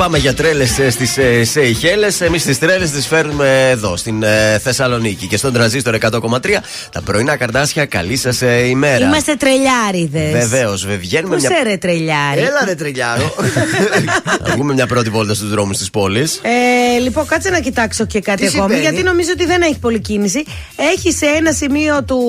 Πάμε 0.00 0.18
για 0.18 0.34
τρέλες 0.34 0.70
στις 0.90 1.18
Σεϊχέλε. 1.50 2.06
Εμείς 2.18 2.44
τις 2.44 2.58
τρέλες 2.58 2.90
τις 2.90 3.06
φέρνουμε 3.06 3.68
εδώ, 3.70 3.96
στην 3.96 4.22
ε, 4.22 4.58
Θεσσαλονίκη. 4.58 5.26
Και 5.26 5.36
στον 5.36 5.52
τραζίστορ 5.52 5.96
100,3 6.00 6.18
τα 6.92 7.02
πρωινά 7.02 7.36
καρδάσια. 7.36 7.86
Καλή 7.86 8.16
σας 8.16 8.42
ε, 8.42 8.66
ημέρα. 8.66 9.04
Είμαστε 9.06 9.34
τρελιάριδες. 9.34 10.32
Βεβαίως, 10.32 10.86
βγαίνουμε 10.86 11.34
Πώ 11.34 11.40
μια. 11.40 11.50
σε 11.50 11.62
ρε 11.62 11.76
τρελιάρι. 11.76 12.40
Έλα 12.40 12.64
ρε 12.64 12.74
τρελιάρο. 12.74 13.34
Να 14.46 14.50
βγούμε 14.54 14.74
μια 14.74 14.86
πρώτη 14.86 15.10
βόλτα 15.10 15.34
στους 15.34 15.50
δρόμους 15.50 15.78
της 15.78 15.90
πόλης. 15.90 16.40
Ε, 16.42 16.98
λοιπόν, 16.98 17.26
κάτσε 17.26 17.50
να 17.50 17.60
κοιτάξω 17.60 18.06
και 18.06 18.20
κάτι 18.20 18.40
Τι 18.40 18.46
ακόμη, 18.46 18.62
συμβαίνει; 18.62 18.80
γιατί 18.80 19.02
νομίζω 19.02 19.30
ότι 19.32 19.46
δεν 19.46 19.62
έχει 19.62 19.78
πολύ 19.78 20.00
κίνηση. 20.00 20.44
Έχει 20.94 21.12
σε 21.12 21.26
ένα 21.26 21.52
σημείο 21.52 22.04
του 22.04 22.20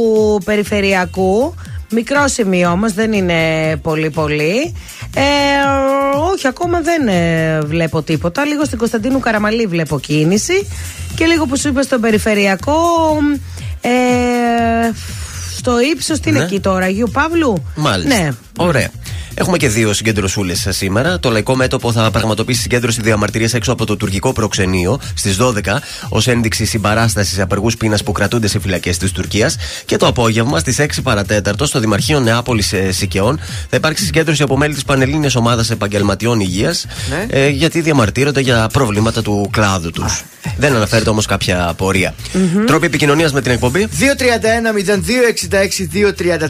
περιφερειακού, 0.45 1.55
μικρό 1.91 2.27
σημείο 2.27 2.69
όμως, 2.69 2.93
δεν 2.93 3.13
είναι 3.13 3.39
πολύ 3.81 4.09
πολύ. 4.09 4.75
Ε, 5.15 5.21
όχι, 6.41 6.47
ακόμα 6.49 6.81
δεν 6.81 7.07
ε, 7.07 7.59
βλέπω 7.61 8.01
τίποτα. 8.01 8.45
Λίγο 8.45 8.65
στην 8.65 8.77
Κωνσταντίνου 8.77 9.19
Καραμαλή 9.19 9.65
βλέπω 9.65 9.99
κίνηση. 9.99 10.67
Και 11.15 11.25
λίγο 11.25 11.45
που 11.45 11.57
σου 11.57 11.67
είπα 11.67 11.81
στον 11.81 12.01
περιφερειακό. 12.01 12.73
Ε, 13.81 13.89
στο 15.57 15.79
ύψος, 15.93 16.19
τι 16.19 16.29
είναι 16.29 16.39
Ναι. 16.39 16.45
εκεί 16.45 16.59
τώρα, 16.59 16.85
Αγίου 16.85 17.09
Παύλου; 17.13 17.63
Μάλιστα. 17.75 18.15
Ναι. 18.21 18.29
Ωραία. 18.57 18.89
Έχουμε 19.41 19.57
και 19.57 19.69
δύο 19.69 19.93
συγκεντρωσούλε 19.93 20.53
σήμερα. 20.55 21.19
Το 21.19 21.29
Λαϊκό 21.29 21.55
Μέτωπο 21.55 21.91
θα 21.91 22.11
πραγματοποιήσει 22.11 22.61
συγκέντρωση 22.61 23.01
διαμαρτυρίας 23.01 23.53
έξω 23.53 23.71
από 23.71 23.85
το 23.85 23.97
τουρκικό 23.97 24.33
προξενείο 24.33 24.99
στις 25.13 25.37
12 25.39 25.53
ως 26.09 26.27
ένδειξη 26.27 26.65
συμπαράστασης 26.65 27.33
σε 27.33 27.41
απεργούς 27.41 27.77
πείνας 27.77 28.03
που 28.03 28.11
κρατούνται 28.11 28.47
σε 28.47 28.59
φυλακές 28.59 28.97
της 28.97 29.11
Τουρκίας. 29.11 29.55
Και 29.85 29.97
το 29.97 30.07
απόγευμα 30.07 30.59
στις 30.59 30.79
6 30.79 31.01
παρατέταρτο 31.03 31.65
στο 31.65 31.79
Δημαρχείο 31.79 32.19
Νεάπολης 32.19 32.73
Σικαιών 32.89 33.39
θα 33.69 33.77
υπάρξει 33.77 34.05
συγκέντρωση 34.05 34.43
από 34.43 34.57
μέλη 34.57 34.73
της 34.73 34.83
Πανελλήνιας 34.83 35.35
Ομάδας 35.35 35.69
Επαγγελματιών 35.69 36.39
Υγείας 36.39 36.85
Ναι. 37.09 37.25
ε, 37.29 37.47
γιατί 37.49 37.81
διαμαρτύρονται 37.81 38.39
για 38.41 38.69
προβλήματα 38.73 39.21
του 39.21 39.49
κλάδου 39.51 39.91
τους. 39.91 40.23
Δεν 40.57 40.75
αναφέρεται 40.75 41.09
όμως 41.09 41.25
κάποια 41.25 41.67
απορία. 41.67 42.13
Τρόποι 42.65 42.85
επικοινωνίας 42.85 43.33
με 43.33 43.41
την 43.41 43.51
εκπομπή. 43.51 43.87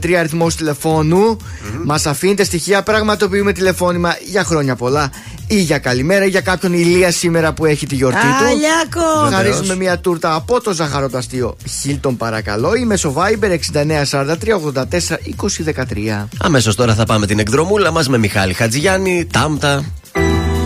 231-0266-233 0.03 0.13
αριθμό 0.13 0.47
τηλεφώνου. 0.47 1.37
Μας 1.85 2.05
αφήνετε 2.05 2.43
στοιχεία, 2.43 2.83
πραγματοποιούμε 2.83 3.51
τηλεφώνημα 3.51 4.15
για 4.25 4.43
χρόνια 4.43 4.75
πολλά 4.75 5.11
ή 5.47 5.61
για 5.61 5.77
καλημέρα 5.77 6.25
ή 6.25 6.29
για 6.29 6.41
κάποιον 6.41 6.73
ηλία 6.73 7.11
σήμερα 7.11 7.53
που 7.53 7.65
έχει 7.65 7.87
τη 7.87 7.95
γιορτή 7.95 8.19
του. 8.19 8.45
Αλιάκος! 8.45 9.33
Χαρίζουμε 9.33 9.75
μια 9.75 9.99
τούρτα 9.99 10.35
από 10.35 10.61
το 10.61 10.73
ζαχαροταστείο 10.73 11.55
Χίλτον 11.81 12.17
παρακαλώ 12.17 12.75
ή 12.75 12.85
μέσω 12.85 13.13
Viber 13.17 13.57
6943 13.73 14.35
84 14.73 14.83
20 14.83 16.23
13. 16.23 16.27
Αμέσως 16.41 16.75
τώρα 16.75 16.95
θα 16.95 17.05
πάμε 17.05 17.25
την 17.25 17.39
εκδρομούλα 17.39 17.91
μας 17.91 18.07
με 18.07 18.17
Μιχάλη 18.17 18.53
Χατζηγιάννη, 18.53 19.27
Τάμτα. 19.31 19.83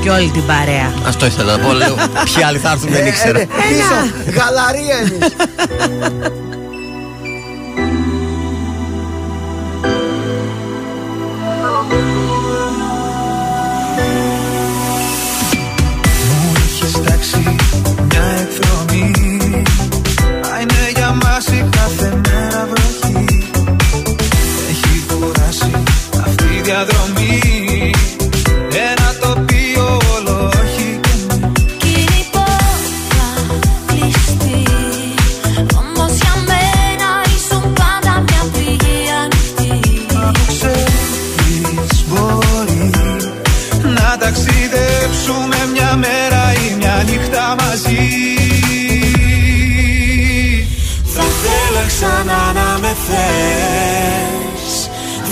Και 0.05 0.11
όλη 0.11 0.29
την 0.29 0.45
παρέα. 0.45 0.93
Αυτό 1.07 1.25
ήθελα 1.25 1.57
να 1.57 1.63
πω. 1.63 1.73
Λέω, 1.73 1.95
ποιοι 2.33 2.43
άλλοι 2.43 2.57
θα 2.57 2.71
έρθουν, 2.71 2.89
δεν 2.91 3.05
ήξερα. 3.05 3.39
Ε, 3.39 3.41
ε, 3.41 3.45
πίσω, 3.45 3.97
γαλαρία 4.35 4.97
εμείς. 4.97 5.35
Μου 16.41 16.53
έχεις 16.65 16.91
τάξει 17.05 17.55
μια 18.09 18.23
εκδρομή 18.41 19.11
Μα 20.41 20.59
είναι 20.59 20.91
για 20.95 21.17
μας 21.23 21.47
η 21.47 21.69
κάθε 21.71 22.21
μέρα 22.27 22.67
βροχή 22.69 22.84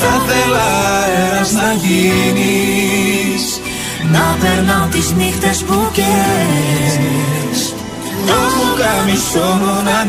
Θα 0.04 0.16
θέλα 0.28 0.68
αέρας 1.02 1.52
να 1.52 1.74
γίνεις 1.84 3.44
Να 4.12 4.38
περνάω 4.42 4.88
τις 4.88 5.12
νύχτες 5.12 5.64
που 5.64 5.78
καίες 5.94 7.74
Το 8.28 8.38
πουκάμισό 8.54 9.48
μου 9.60 9.74
να 9.84 10.06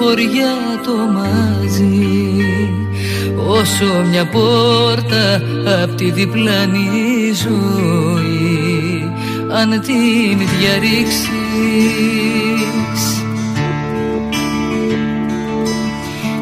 χωριά 0.00 0.56
το 0.84 0.92
μαζί 0.92 2.44
όσο 3.48 4.04
μια 4.10 4.26
πόρτα 4.26 5.42
απ' 5.82 5.94
τη 5.96 6.10
διπλανή 6.10 7.32
ζωή 7.34 9.12
αν 9.52 9.70
την 9.70 10.38
διαρρήξεις 10.58 11.28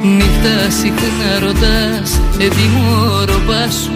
Νύχτα 0.03 0.71
συχνά 0.71 1.39
ρωτάς 1.41 2.21
ετοιμόροπα 2.39 3.71
σου 3.71 3.91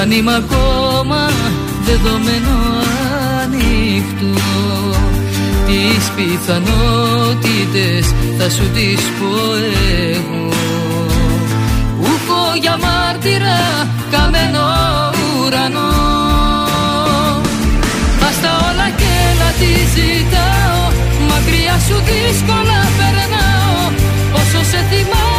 αν 0.00 0.10
είμαι 0.10 0.34
ακόμα 0.34 1.30
δεδομένος 1.84 2.73
Τις 5.74 6.04
πιθανότητες 6.16 8.04
θα 8.38 8.50
σου 8.50 8.70
τις 8.74 9.02
πω 9.18 9.32
εγώ. 10.10 10.48
Ούκο 12.00 12.42
για 12.60 12.76
μάρτυρα 12.84 13.58
καμένο 14.10 14.64
ουρανό. 15.38 15.92
Ας 18.28 18.36
τα 18.42 18.52
όλα 18.68 18.88
και 19.00 19.14
να 19.40 19.48
τη 19.58 19.72
ζητάω 19.94 20.82
Μακριά 21.28 21.76
σου 21.86 21.96
δύσκολα 22.08 22.80
περνάω. 22.96 23.82
Όσο 24.40 24.60
σε 24.70 24.80
θυμάμαι 24.90 25.33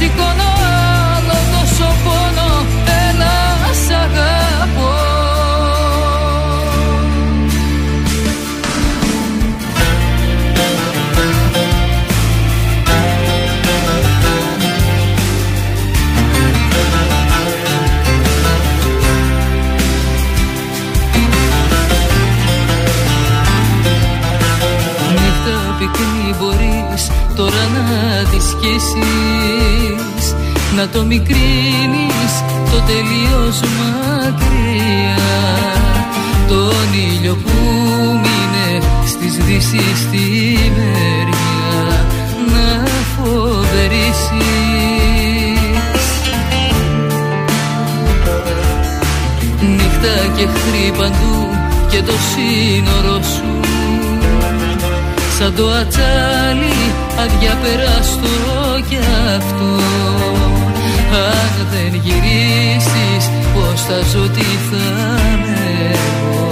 músico 0.00 0.29
να 30.80 30.88
το 30.88 31.04
μικρύνεις 31.04 32.32
το 32.70 32.80
τελείως 32.86 33.60
μακριά. 33.60 35.16
Τον 36.48 36.88
ήλιο 36.92 37.34
που 37.34 37.50
μείνε 38.12 38.80
στις 39.06 39.36
δύσεις 39.44 39.98
στη 39.98 40.58
μεριά 40.76 42.06
να 42.52 42.86
φοβερίσεις 43.16 44.20
Νύχτα 49.60 50.34
και 50.36 50.42
εχθροί 50.42 50.92
παντού 50.98 51.48
και 51.90 52.02
το 52.02 52.12
σύνορο 52.12 53.22
σου. 53.22 53.60
Σαν 55.38 55.54
το 55.54 55.68
ατσάλι 55.70 56.92
αδιαπεράστο 57.18 58.28
κι 58.88 58.98
αυτό 59.36 60.59
Αν 61.12 61.66
δεν 61.70 62.00
γυρίσεις 62.04 63.30
πως 63.54 63.80
θα 63.80 64.00
ζω 64.12 64.28
τι 64.28 64.40
θα 64.70 65.18
εγώ 65.90 66.48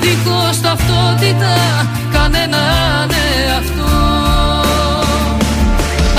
Δίχως 0.00 0.60
ταυτότητα 0.60 1.56
κανέναν 2.12 3.10
εαυτό 3.10 3.96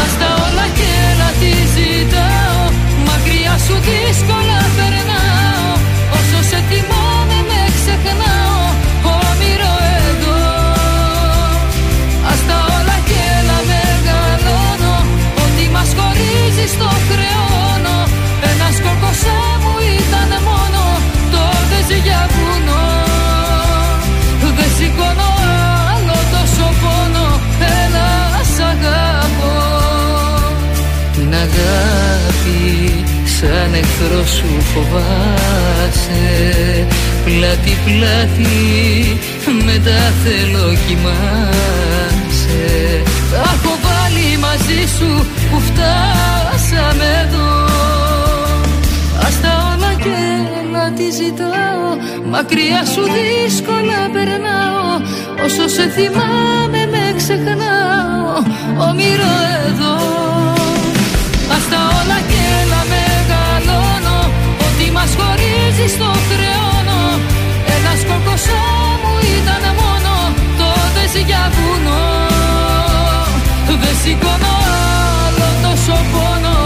Ας 0.03 0.13
τα 0.19 0.29
όλα 0.45 0.67
και 0.77 0.93
να 1.19 1.29
τη 1.39 1.51
ζητάω 1.75 2.63
Μακριά 3.05 3.57
σου 3.65 3.75
δύσκολα 3.87 4.34
σαν 33.45 33.73
εχθρός 33.73 34.29
σου 34.29 34.61
φοβάσαι. 34.71 36.23
Πλάτη 37.25 37.73
πλάτη 37.85 38.55
μετά 39.65 40.01
θέλω 40.23 40.65
κοιμάσαι. 40.87 42.63
Τα 43.31 43.41
έχω 43.53 43.73
βάλει 43.85 44.37
μαζί 44.37 44.81
σου 44.97 45.25
που 45.49 45.59
φτάσαμε 45.67 47.07
εδώ. 47.25 47.53
Ας 49.27 49.41
τα 49.41 49.53
όλα 49.71 49.93
και 50.03 50.19
να 50.71 50.91
τη 50.91 51.11
ζητάω. 51.19 51.87
Μακριά 52.29 52.81
σου 52.93 53.03
δύσκολα 53.15 53.99
περνάω. 54.13 54.89
Όσο 55.45 55.67
σε 55.75 55.85
θυμάμαι 55.95 56.81
με 56.93 57.03
ξεχνάω. 57.17 58.33
Όμοιρο 58.89 59.33
εδώ. 59.67 59.95
Ας 61.55 61.69
τα 61.69 61.79
όλα 61.99 62.19
και 62.29 62.43
να 62.71 62.79
μεγαλώνω 62.89 63.04
Ότι 63.04 63.04
μας 65.05 65.15
χωρίζεις 65.19 65.91
στο 65.91 66.09
χρεώνω 66.29 67.01
Ένας 67.75 67.99
κόκκοσά 68.09 68.65
μου 69.01 69.13
ήταν 69.37 69.63
μόνο 69.81 70.13
Τότε 70.59 71.03
για 71.25 71.51
βουνό 71.55 72.05
Δεν 73.67 73.95
σηκώνω 74.03 74.55
άλλο 75.25 75.47
τόσο 75.63 75.97
πόνο 76.11 76.57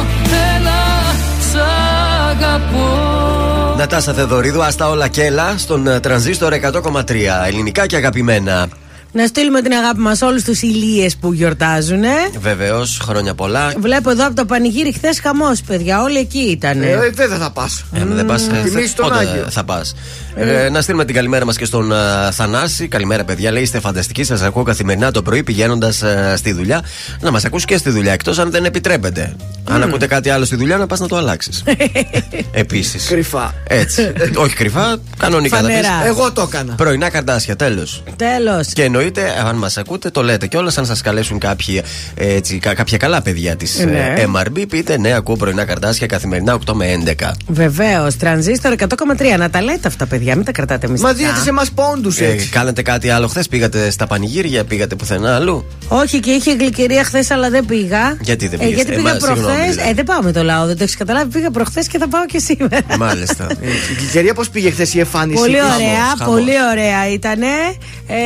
Έλα 0.56 0.82
σ' 1.50 1.58
αγαπώ 2.30 2.88
Νατάσα 3.78 4.14
Θεδωρίδου, 4.14 4.64
άστα 4.64 4.90
όλα 4.90 5.08
κέλα 5.08 5.56
στον 5.58 5.88
ε, 5.88 6.00
τρανζίστορ 6.00 6.54
100,3. 6.54 7.04
Ελληνικά 7.48 7.86
και 7.86 7.96
αγαπημένα. 7.96 8.68
Να 9.12 9.28
στείλουμε 9.28 9.62
την 9.62 9.72
αγάπη 9.74 10.00
μας 10.00 10.22
όλους 10.22 10.44
τους 10.44 10.62
ηλίες 10.62 11.16
που 11.16 11.34
γιορτάζουν. 11.34 12.04
Βεβαίως, 12.40 13.00
χρόνια 13.04 13.34
πολλά. 13.36 13.74
Βλέπω 13.80 14.10
εδώ 14.10 14.26
από 14.26 14.36
το 14.36 14.46
πανηγύρι 14.46 14.92
χθες 14.94 15.20
χαμός, 15.20 15.62
παιδιά. 15.62 16.02
Όλοι 16.02 16.18
εκεί 16.18 16.40
ήταν. 16.40 16.82
Ε, 16.82 16.96
βέβαια 17.14 17.38
θα 17.38 17.50
πας. 17.52 17.84
Ε, 17.94 18.06
δεν 18.06 18.26
πας, 18.26 18.48
ε, 18.48 18.62
Τιμήσει 18.64 18.96
τον 18.96 19.10
πότε 19.10 19.20
Άγιο. 19.20 19.46
θα 19.50 19.64
πας. 19.64 19.96
Ε, 20.36 20.70
να 20.70 20.82
στείλουμε 20.82 21.06
την 21.06 21.16
καλημέρα 21.16 21.46
μας 21.46 21.58
και 21.58 21.66
στον 21.66 21.92
ε, 21.92 21.96
Θανάση. 22.32 22.88
Καλημέρα, 22.88 23.24
παιδιά. 23.24 23.52
Λέει 23.52 23.62
είστε 23.64 23.80
φανταστικοί. 23.80 24.24
Σας 24.24 24.42
ακούω 24.42 24.64
καθημερινά 24.64 25.12
το 25.12 25.22
πρωί 25.22 25.44
πηγαίνοντας 25.44 26.04
στη 26.36 26.54
δουλειά. 26.54 26.84
Να 27.20 27.32
μας 27.32 27.46
ακούσει 27.46 27.66
και 27.66 27.78
στη 27.78 27.90
δουλειά, 27.90 28.14
εκτός 28.14 28.40
αν 28.40 28.52
δεν 28.52 28.66
επιτρέπεται. 28.66 29.36
Αν 29.70 29.84
ακούτε 29.84 30.08
κάτι 30.08 30.30
άλλο 30.30 30.46
στη 30.46 30.56
δουλειά, 30.56 30.78
να 30.78 30.88
πας 30.88 31.00
να 31.00 31.08
το 31.08 31.16
αλλάξεις. 31.18 31.64
Επίσης. 32.52 33.06
Κρυφά. 33.08 33.54
Έτσι. 33.68 34.12
Όχι 34.36 34.56
κρυφά, 34.56 34.98
κανονικά 35.18 35.56
θα 35.58 35.62
Φανερά. 35.64 35.80
πεις. 36.02 36.08
Εγώ 36.10 36.32
το 36.32 36.42
έκανα. 36.52 36.74
Πρωινά 36.74 37.10
καρτάσια, 37.10 37.56
τέλος. 37.56 38.04
Τέλος. 38.16 38.68
Και 39.00 39.06
εννοείται, 39.06 39.46
αν 39.48 39.56
μας 39.56 39.78
ακούτε, 39.78 40.10
το 40.10 40.24
λέτε 40.24 40.48
κιόλας. 40.48 40.78
Αν 40.78 40.86
σας 40.86 41.02
καλέσουν 41.02 41.40
κάποιοι, 41.40 41.82
έτσι, 42.16 42.58
κα- 42.60 42.74
κάποια 42.74 42.98
καλά 42.98 43.22
παιδιά 43.22 43.56
της 43.56 43.86
Ναι. 43.86 44.14
MRB, 44.34 44.66
πείτε 44.70 44.98
ναι, 44.98 45.14
ακούω 45.14 45.36
πρωινά 45.36 45.66
καρτάσια 45.66 46.08
καθημερινά 46.08 46.54
8 46.54 46.74
με 46.74 46.86
11. 46.92 47.32
Βεβαίως. 47.48 48.16
Τρανζίστορ 48.18 48.72
100,3. 48.72 49.38
Να 49.38 49.50
τα 49.50 49.62
λέτε 49.62 49.88
αυτά, 49.88 50.06
παιδιά. 50.06 50.36
Μην 50.36 50.46
τα 50.46 50.52
κρατάτε 50.52 50.88
μυστικά. 50.88 51.12
Μα 51.12 51.18
δίνετε 51.18 51.40
σε 51.40 51.50
εμάς 51.50 51.72
πόντους 51.72 52.20
Ε, 52.20 52.26
έτσι. 52.26 52.48
κάνατε 52.50 52.82
κάτι 52.82 53.10
άλλο 53.10 53.28
χθες, 53.28 53.48
πήγατε 53.48 53.90
στα 53.90 54.08
πανηγύρια, 54.08 54.64
πήγατε 54.64 54.96
πουθενά 54.96 55.36
αλλού; 55.36 55.66
Όχι, 55.88 56.20
και 56.20 56.32
είχε 56.32 56.54
γλυκερία 56.56 57.04
χθες, 57.04 57.32
αλλά 57.32 57.50
δεν 57.50 57.66
πήγα. 57.66 58.18
Γιατί 58.22 58.48
δεν 58.48 58.60
Ε, 58.60 58.64
πήγες; 58.64 58.76
γιατί 58.76 58.92
Ε, 58.92 58.96
πήγα 58.96 59.08
μα, 59.14 59.20
συγγνώμη, 59.20 59.42
προχθές. 59.44 59.70
δηλαδή. 59.72 59.90
Ε, 59.90 59.94
δεν 59.94 60.04
πάω 60.04 60.22
με 60.22 60.32
το 60.32 60.44
λαό, 60.44 60.66
δεν 60.66 60.78
το 60.78 60.84
έχεις 60.84 60.98
καταλάβει. 60.98 61.32
Πήγα 61.32 61.52
προχθές 61.52 61.88
και 61.88 61.98
θα 61.98 62.08
πάω 62.08 62.26
και 62.26 62.40
σήμερα. 62.40 62.80
Μάλιστα. 62.98 63.48
Η 63.92 63.96
Κικερία 64.06 64.34
πώς 64.34 64.50
πήγε 64.50 64.70
χθες 64.72 64.94
η 64.94 65.00
εμφάνιση. 65.00 65.40
Πολύ 65.40 65.54
της; 65.54 65.62
ωραία, 65.76 66.06
χαμός. 66.18 66.34
πολύ 66.36 66.54
ωραία 66.72 67.10
ήτανε. 67.14 67.48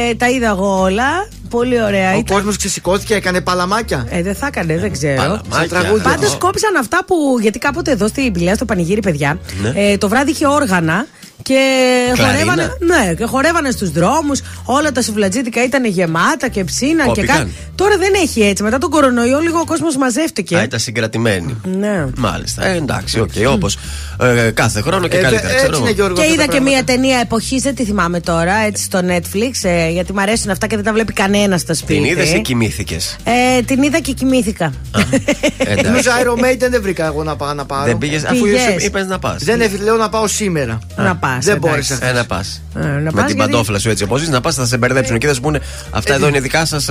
Ε, 0.10 0.14
τα 0.16 0.30
είδα 0.30 0.48
εγώ 0.48 0.63
όλα. 0.66 1.28
Πολύ 1.50 1.82
ωραία 1.84 2.16
Ο 2.16 2.18
ήταν. 2.18 2.36
κόσμος 2.36 2.58
ξεσηκώθηκε, 2.58 3.14
έκανε 3.16 3.42
παλαμάκια. 3.42 4.06
Ε, 4.10 4.22
δεν 4.22 4.36
θα 4.36 4.48
έκανε, 4.48 4.78
δεν 4.78 4.92
ξέρω. 4.92 5.16
Παλαμάκια. 5.16 5.54
Σαν 5.60 5.68
τραγούδια. 5.68 6.04
Πάντως 6.12 6.36
κόψαν 6.38 6.76
αυτά 6.76 7.04
που. 7.08 7.16
Γιατί 7.42 7.60
κάποτε 7.60 7.92
εδώ 7.92 8.08
στην 8.08 8.32
Πηλαία, 8.32 8.56
στο 8.56 8.66
πανηγύρι, 8.66 9.00
παιδιά, 9.02 9.40
Ναι. 9.62 9.72
ε, 9.76 9.98
το 9.98 10.10
βράδυ 10.10 10.32
είχε 10.32 10.48
όργανα. 10.48 11.06
Και 11.44 11.60
Κλαρίνα. 12.14 12.38
χορεύανε, 12.40 12.70
ναι, 12.80 13.14
και 13.14 13.26
χορεύανε 13.26 13.72
στους 13.72 13.92
δρόμους. 13.92 14.42
Όλα 14.66 14.92
τα 14.92 15.02
σουβλατζίτικα 15.02 15.64
ήταν 15.64 15.86
γεμάτα 15.86 16.48
και 16.48 16.64
ψήναν 16.64 17.06
και 17.06 17.22
Κόπηκαν. 17.22 17.38
κάτι. 17.38 17.52
Τώρα 17.76 17.98
δεν 17.98 18.14
έχει 18.24 18.42
έτσι. 18.42 18.64
Μετά 18.64 18.78
τον 18.78 18.90
κορονοϊό, 18.90 19.40
λίγο 19.40 19.60
ο 19.60 19.66
κόσμος 19.66 19.98
μαζεύτηκε. 19.98 20.56
Α, 20.58 20.64
ήταν 20.64 20.80
συγκρατημένοι. 20.80 21.56
Ναι. 21.80 22.06
Μάλιστα. 22.18 22.66
Ε, 22.66 22.76
εντάξει, 22.76 23.20
οκ, 23.20 23.32
όπως 23.48 23.78
κάθε 24.54 24.82
χρόνο 24.82 25.08
και 25.08 25.18
Ε, 25.18 25.22
καλύτερα. 25.22 25.50
ε, 25.52 25.56
ξέρω 25.56 25.68
έτσι 25.68 25.80
είναι 25.80 25.90
εγώ. 25.90 25.96
Γιώργο. 25.96 26.16
Και 26.16 26.22
αυτά 26.22 26.34
είδα 26.34 26.46
τα 26.46 26.52
και 26.52 26.60
μια 26.60 26.72
πράγματα. 26.72 26.94
ταινία 26.94 27.20
εποχής, 27.20 27.62
δεν 27.62 27.76
τη 27.76 27.84
θυμάμαι 27.84 28.20
τώρα, 28.20 28.54
έτσι 28.56 28.84
στο 28.84 29.00
Netflix, 29.08 29.52
ε, 29.62 29.90
γιατί 29.90 30.14
μου 30.14 30.22
αρέσουν 30.22 30.50
αυτά 30.52 30.68
και 30.68 30.76
δεν 30.76 30.86
τα 30.86 30.94
βλέπει 30.94 31.14
κανένας 31.14 31.62
στο 31.62 31.74
σπίτι. 31.76 31.94
Την 32.02 32.04
είδες 32.10 32.34
ή 32.34 32.42
κοιμήθηκες; 32.42 33.16
Ε, 33.24 33.62
την 33.62 33.84
είδα 33.84 34.00
και 34.00 34.12
κοιμήθηκα. 34.12 34.74
Εντάξει. 35.58 35.84
Νομίζω 35.86 36.10
Iron 36.24 36.40
Maiden 36.44 36.70
δεν 36.70 36.82
βρήκα 36.82 37.06
εγώ 37.06 37.24
να 37.24 37.36
πάω 37.36 37.54
να 37.54 37.66
πάρω. 37.66 37.86
Δεν 37.86 37.98
πήγες, 37.98 38.24
αφού 38.24 38.42
Πήγες. 38.44 38.86
είπες 38.86 39.06
να 39.08 39.20
πας. 39.20 39.44
Δεν 39.44 39.62
έφυγε, 39.62 39.84
λέω 39.84 39.96
να 39.96 40.10
πάω 40.10 40.28
σήμερα. 40.28 40.80
να 40.96 41.16
πας. 41.36 41.46
Δεν 41.46 41.58
μπόρεσα. 41.58 41.98
Ε, 42.02 42.12
να 42.12 42.26
πας. 42.26 42.62
Ε, 42.76 42.80
να 42.80 42.88
Με 42.88 43.02
πας 43.04 43.26
την 43.26 43.36
γιατί- 43.36 43.52
παντόφλα 43.52 43.80
σου 43.80 43.90
έτσι 43.90 44.04
όπως 44.04 44.28
να 44.28 44.42
πας, 44.42 44.56
θα 44.56 44.66
σε 44.66 44.78
μπερδέψουν 44.78 45.18
και 45.18 45.28
θα 45.28 45.34
σου 45.34 45.42
πούνε 45.42 45.60
Αυτά 45.92 46.14
εδώ 46.14 46.28
είναι 46.28 46.40
δικά 46.40 46.66
σας. 46.66 46.90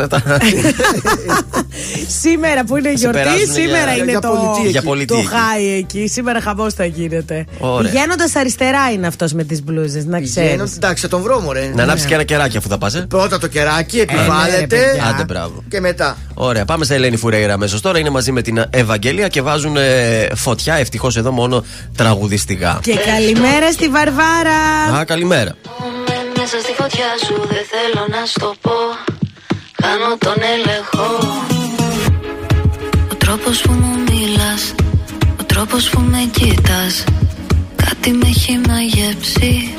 Σήμερα 2.21 2.65
που 2.65 2.77
είναι 2.77 2.89
η 2.89 2.93
γιορτή, 2.93 3.19
περάσουν 3.19 3.53
σήμερα 3.53 3.85
για- 3.93 4.03
είναι 4.03 4.11
για 4.11 4.21
το, 4.21 4.29
πολιτεία 4.29 4.71
Για 4.71 4.81
το 4.81 4.87
πολιτική. 4.87 5.27
χάι 5.27 5.69
εκεί. 5.77 6.09
Σήμερα 6.09 6.41
χαμός 6.41 6.75
θα 6.75 6.85
γίνεται. 6.85 7.45
Ωραία. 7.59 7.91
Πηγαίνοντας 7.91 8.35
αριστερά 8.37 8.91
είναι 8.93 9.07
αυτός 9.07 9.33
με 9.33 9.45
τις 9.45 9.63
μπλούζες, 9.65 10.05
να 10.05 10.21
ξέρεις. 10.21 10.35
Πηγαίνω, 10.51 10.69
εντάξει, 10.77 11.03
θα 11.03 11.09
τον 11.09 11.23
βρω 11.23 11.41
μωρέ. 11.41 11.73
Να 11.75 11.83
ανάψεις 11.83 12.07
και 12.07 12.15
ένα 12.15 12.23
κεράκι 12.23 12.57
αφού 12.57 12.69
θα 12.69 12.79
πας. 12.79 13.05
Πρώτα 13.09 13.39
το 13.39 13.47
κεράκι, 13.47 13.97
ναι, 13.97 14.05
ρε, 14.05 14.13
επιβάλλεται. 14.21 14.67
παιδιά. 14.67 15.05
Άντε, 15.05 15.25
μπράβο. 15.25 15.63
Και 15.69 15.81
μετά. 15.81 16.17
Ωραία, 16.35 16.65
πάμε 16.65 16.85
σε 16.85 16.95
Ελένη 16.95 17.17
Φουρέιρα 17.17 17.53
αμέσως 17.53 17.81
τώρα. 17.81 17.99
Είναι 17.99 18.11
μαζί 18.11 18.33
με 18.33 18.43
την 18.43 18.65
Ευαγγελία 18.71 19.29
και 19.29 19.43
βάζουν 19.43 19.77
ε, 19.77 20.27
φωτιά. 20.35 20.75
Ευτυχώς 20.75 21.17
εδώ 21.17 21.31
μόνο 21.31 21.65
τραγουδιστικά. 21.97 22.79
Και 22.83 22.95
καλημέρα 22.97 23.73
στη 23.73 23.89
Βαρβάρα. 23.89 24.32
Α, 24.99 25.05
καλημέρα. 25.05 25.57
Με 26.07 26.17
μέσα 26.39 26.59
στη 26.59 26.73
φωτιά 26.73 27.11
σου 27.27 27.35
δεν 27.35 27.65
θέλω 27.73 28.07
να 28.09 28.27
στο 28.27 28.55
πω. 28.61 28.71
Κάνω 29.83 30.17
τον 30.19 30.37
έλεγχο. 30.55 31.07
Ο 33.11 33.15
τρόπος 33.15 33.61
που 33.61 33.73
μου 33.73 33.99
μιλάς 34.11 34.75
Ο 35.41 35.45
τρόπος 35.45 35.89
που 35.91 36.01
με 36.01 36.29
κοίτας 36.33 37.05
Κάτι 37.77 38.11
με 38.13 38.27
έχει 38.27 38.61
μαγέψει. 38.69 39.75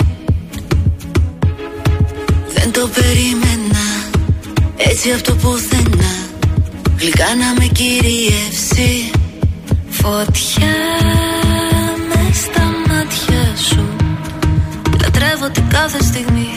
Δεν 2.54 2.72
το 2.72 2.90
περίμενα 2.94 3.86
Έτσι 4.78 5.12
από 5.12 5.24
το 5.24 5.34
πουθενά. 5.34 6.16
Γλυκά 7.00 7.36
να 7.36 7.54
με 7.60 7.66
κυριεύσει. 7.66 9.12
Φωτιά 9.90 10.76
Λατρεύω 15.44 15.68
την 15.68 15.78
κάθε 15.78 16.04
στιγμή 16.04 16.52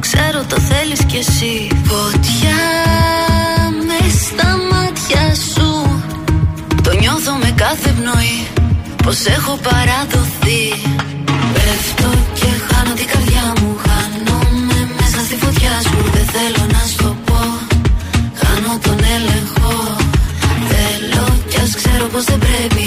Ξέρω 0.00 0.44
το 0.48 0.58
θέλεις 0.60 1.04
κι 1.04 1.16
εσύ. 1.16 1.68
Φωτιά 1.84 2.62
με 3.88 4.00
στα 4.22 4.48
μάτια 4.70 5.24
σου. 5.52 5.70
Το 6.82 6.90
νιώθω 7.00 7.32
με 7.42 7.50
κάθε 7.56 7.90
πνοή 7.98 8.38
πως 9.02 9.24
έχω 9.36 9.58
παραδοθεί. 9.68 10.62
Πέφτω 11.54 12.10
και 12.38 12.50
χάνω 12.66 12.94
την 13.00 13.06
καρδιά 13.12 13.46
μου. 13.58 13.70
Χάνομαι 13.86 14.78
μέσα 14.98 15.18
στη 15.26 15.34
φωτιά 15.42 15.74
σου. 15.88 15.98
Δεν 16.14 16.26
θέλω 16.34 16.62
να 16.74 16.82
στο 16.92 17.16
πω. 17.26 17.40
Χάνω 18.40 18.72
τον 18.84 18.98
έλεγχο. 19.16 19.74
Θέλω 20.70 21.26
κι 21.50 21.58
ας 21.64 21.72
ξέρω 21.78 22.06
πως 22.12 22.24
δεν 22.24 22.38
πρέπει. 22.38 22.84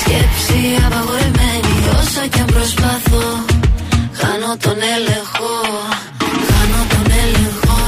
Σκέψη 0.00 0.60
απαγορεμένη 0.86 1.72
Όσο 2.00 2.22
κι 2.32 2.40
αν 2.40 2.46
προσπαθώ 2.46 3.47
Χάνω 4.48 4.60
τον 4.60 4.78
έλεγχο. 4.96 5.52
Χάνω 6.48 6.80
τον 6.88 7.06
έλεγχο. 7.22 7.78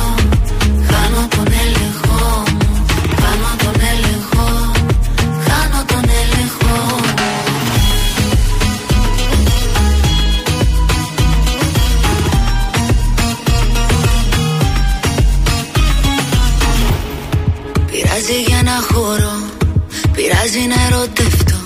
Χάνω 0.90 1.28
τον 1.34 1.46
έλεγχο. 1.62 2.42
Μου 2.60 3.14
Χάνω 3.20 3.52
τον 3.62 3.76
έλεγχο. 3.90 4.46
Χάνω 5.46 5.84
τον 5.86 6.04
έλεγχο. 6.20 6.76
Πειράζει 17.90 18.40
για 18.46 18.62
να 18.62 18.76
χώρο 18.92 19.34
Πειράζει 20.12 20.66
να 20.68 20.86
ερωτεύτω 20.86 21.56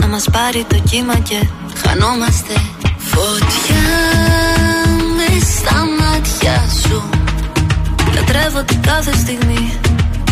Να 0.00 0.06
μας 0.06 0.24
πάρει 0.32 0.64
το 0.68 0.78
κύμα 0.90 1.14
και 1.14 1.38
χανόμαστε 1.82 2.54
Φωτιά 2.98 3.88
με 5.16 5.28
στα 5.54 5.78
μάτια 5.98 6.64
σου. 6.82 7.02
Λατρεύω 8.14 8.62
την 8.64 8.80
κάθε 8.80 9.12
στιγμή 9.16 9.72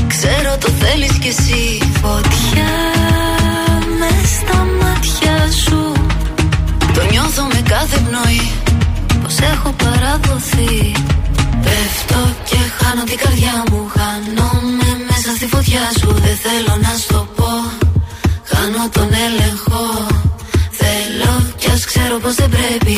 Ξέρω 0.08 0.56
το 0.60 0.68
θέλεις 0.68 1.18
κι 1.18 1.28
εσύ. 1.28 1.78
Φωτιά 2.02 2.72
με 3.98 4.10
στα 4.36 4.58
μάτια 4.80 5.36
σου. 5.64 5.92
Το 6.94 7.02
νιώθω 7.10 7.42
με 7.42 7.60
κάθε 7.68 7.98
πνοή 7.98 8.52
Πως 9.22 9.38
έχω 9.38 9.74
παραδοθεί. 9.82 10.92
Πέφτω 11.64 12.20
και 12.44 12.56
χάνω 12.78 13.04
την 13.04 13.18
καρδιά 13.18 13.62
μου 13.70 13.90
Χάνομαι 13.96 15.09
μέσα 15.32 15.42
στη 15.42 15.56
φωτιά 15.56 15.84
σου 15.98 16.08
Δεν 16.26 16.36
θέλω 16.44 16.74
να 16.86 16.92
στο 16.98 17.28
πω. 17.36 17.52
Χάνω 18.50 18.84
τον 18.92 19.10
έλεγχο. 19.26 19.84
Θέλω 20.80 21.32
κι 21.56 21.70
ας 21.70 21.84
ξέρω 21.84 22.18
πως 22.18 22.34
δεν 22.34 22.48
πρέπει. 22.56 22.96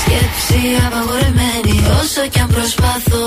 Σκέψη 0.00 0.60
απαγορεμένη 0.86 1.76
Όσο 2.00 2.22
κι 2.32 2.40
αν 2.40 2.48
προσπαθώ. 2.48 3.26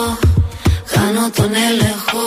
Χάνω 0.91 1.25
τον 1.35 1.51
έλεγχο 1.67 2.25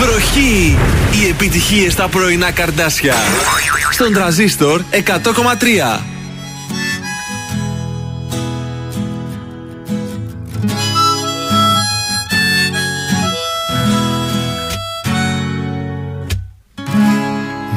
Βροχή! 0.00 0.78
Οι 1.12 1.28
επιτυχίες 1.28 1.92
στα 1.92 2.08
πρωινά 2.08 2.50
καρδάσια. 2.50 3.14
Στον 3.90 4.12
τραζίστορ 4.12 4.82
100,3. 4.90 6.00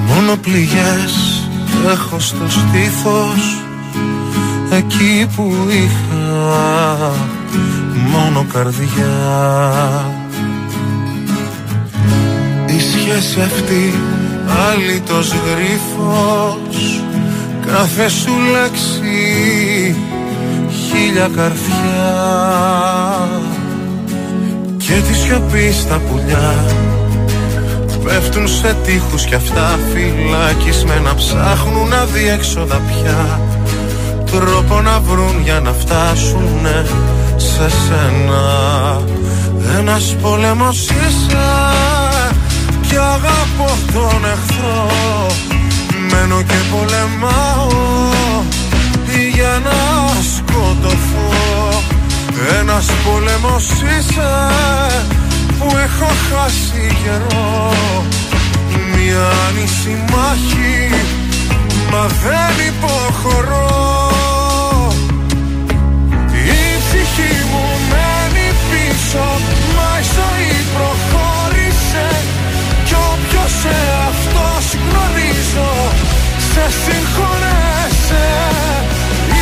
Μόνο 0.07 0.36
πληγές 0.36 1.47
έχω 1.88 2.19
στο 2.19 2.49
στήθος 2.49 3.63
Εκεί 4.71 5.27
που 5.36 5.55
είχα 5.69 7.12
μόνο 8.12 8.45
καρδιά 8.53 10.22
Η 13.03 13.05
σχέση 13.05 13.41
αυτή 13.41 13.93
αλήτος 14.69 15.27
γρίφος. 15.27 17.01
Κάθε 17.67 18.09
σου 18.09 18.31
λέξη 18.51 19.95
χίλια 20.69 21.29
καρφιά. 21.35 22.13
Και 24.77 24.93
τη 25.07 25.13
σιωπή 25.13 25.71
στα 25.71 26.01
πουλιά. 26.09 26.65
Πέφτουν 28.03 28.47
σε 28.47 28.75
τείχους 28.85 29.25
κι 29.25 29.35
αυτά 29.35 29.79
φυλακισμένα. 29.93 31.13
Ψάχνουν 31.15 31.87
να 31.87 32.05
διέξοδα 32.05 32.81
πια. 32.87 33.41
Τρόπο 34.31 34.81
να 34.81 34.99
βρουν 34.99 35.41
για 35.43 35.59
να 35.59 35.71
φτάσουνε 35.71 36.85
σε 37.35 37.69
σένα. 37.69 39.01
Ένας 39.77 40.15
πόλεμος 40.21 40.89
είσαι 40.89 41.92
Κι 42.93 42.99
αγαπώ 42.99 43.77
τον 43.93 44.25
εχθρό 44.34 44.88
Μένω 46.12 46.41
και 46.41 46.60
πολεμάω. 46.71 47.67
Για 49.34 49.62
να 49.63 49.77
σκοτωθώ 50.36 51.82
Ένας 52.60 52.86
πόλεμος 53.06 53.65
είσαι 53.65 54.32
που 55.60 55.65
έχω 55.84 56.12
χάσει 56.29 56.95
καιρό. 57.03 57.73
Μια 58.95 59.25
άνηση 59.47 60.03
μάχη 60.12 60.89
μα 61.91 62.06
δεν 62.08 62.65
υποχωρώ. 62.67 64.12
Η 66.34 66.77
ψυχή 66.84 67.34
μου 67.51 67.65
μένει 67.89 68.47
πίσω 68.69 69.25
μα 69.75 69.99
η 69.99 70.03
ζωή 70.15 70.63
προχώρησε 70.73 71.02
κι 71.02 71.02
όποιος 73.63 74.04
αυτός 74.10 74.65
γνωρίζω 74.82 75.71
σε 76.52 76.65
συγχωρέσε 76.81 78.29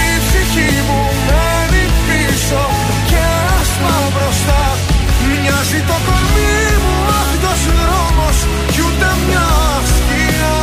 Η 0.01 0.07
ψυχή 0.25 0.73
μου 0.87 1.01
μένει 1.27 1.85
πίσω 2.05 2.63
και 3.09 3.23
άσπα 3.59 3.95
μπροστά. 4.13 4.63
Μοιάζει 5.27 5.81
το 5.89 5.97
κορμί 6.07 6.61
μου 6.83 6.97
αυτός 7.23 7.61
δρόμος 7.77 8.37
κι 8.71 8.81
ούτε 8.87 9.09
μια 9.27 9.49
σκιά. 9.93 10.57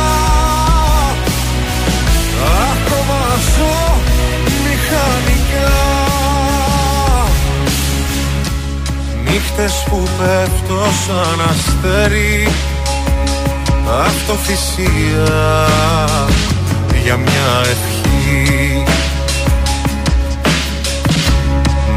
Ακόμα 2.71 3.21
ζω 3.53 3.77
μηχανικά. 4.63 5.81
Νύχτες 9.25 9.73
που 9.89 9.99
πέφτω 10.17 10.79
σαν 11.05 11.39
αστέρι 11.49 12.47
Αυτοθυσία 14.05 15.67
για 17.03 17.17
μια 17.17 17.61
ευχή. 17.61 18.83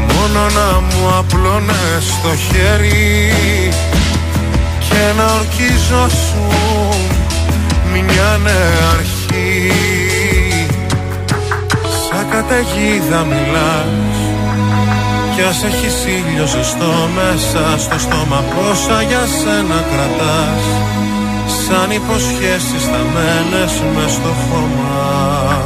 Μόνο 0.07 0.39
να 0.39 0.79
μου 0.79 1.17
απλώνες 1.17 2.05
το 2.23 2.35
χέρι 2.35 3.33
Και 4.89 5.13
να 5.17 5.25
ορκίζωσουν 5.33 7.11
μια 7.91 8.39
νέα 8.43 8.89
αρχή. 8.93 9.71
Σαν 12.09 12.29
καταιγίδα 12.29 13.23
μιλάς 13.23 14.13
κι 15.35 15.41
ας 15.41 15.63
έχεις 15.63 15.95
ήλιο 16.05 16.45
ζεστό 16.45 17.09
μέσα 17.15 17.79
στο 17.79 17.99
στόμα 17.99 18.43
Πόσα 18.55 19.01
για 19.01 19.25
σένα 19.41 19.83
κρατάς 19.91 20.65
Σαν 21.73 21.91
υποσχέσεις 21.91 22.83
θαμμένες 22.83 23.81
μες 23.95 24.11
στο 24.11 24.29
χώμα 24.29 25.63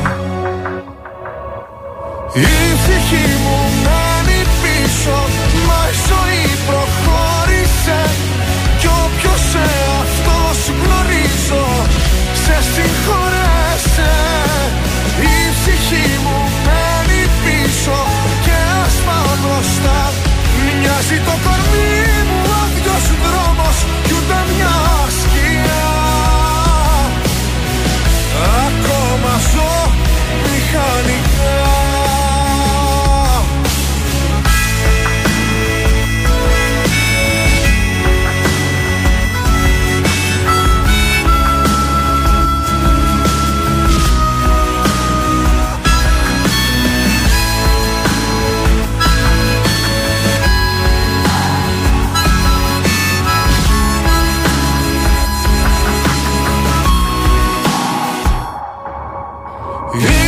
Yeah. 60.00 60.27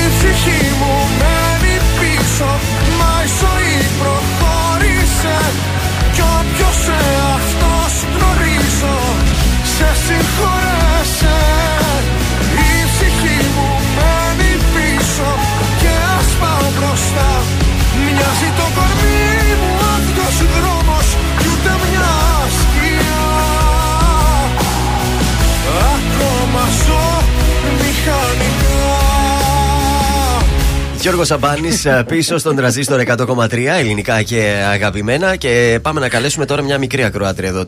Γιώργος 31.10 31.28
Σαμπάνης 31.28 31.88
πίσω 32.08 32.38
στον 32.38 32.56
τραζίστορ 32.56 33.02
100,3 33.06 33.52
ελληνικά 33.78 34.22
και 34.22 34.64
αγαπημένα. 34.72 35.36
Και 35.36 35.80
πάμε 35.82 36.00
να 36.00 36.10
καλέσουμε 36.10 36.46
τώρα 36.46 36.62
μια 36.62 36.78
μικρή 36.78 37.04
ακροάτρια 37.04 37.50
εδώ 37.50 37.66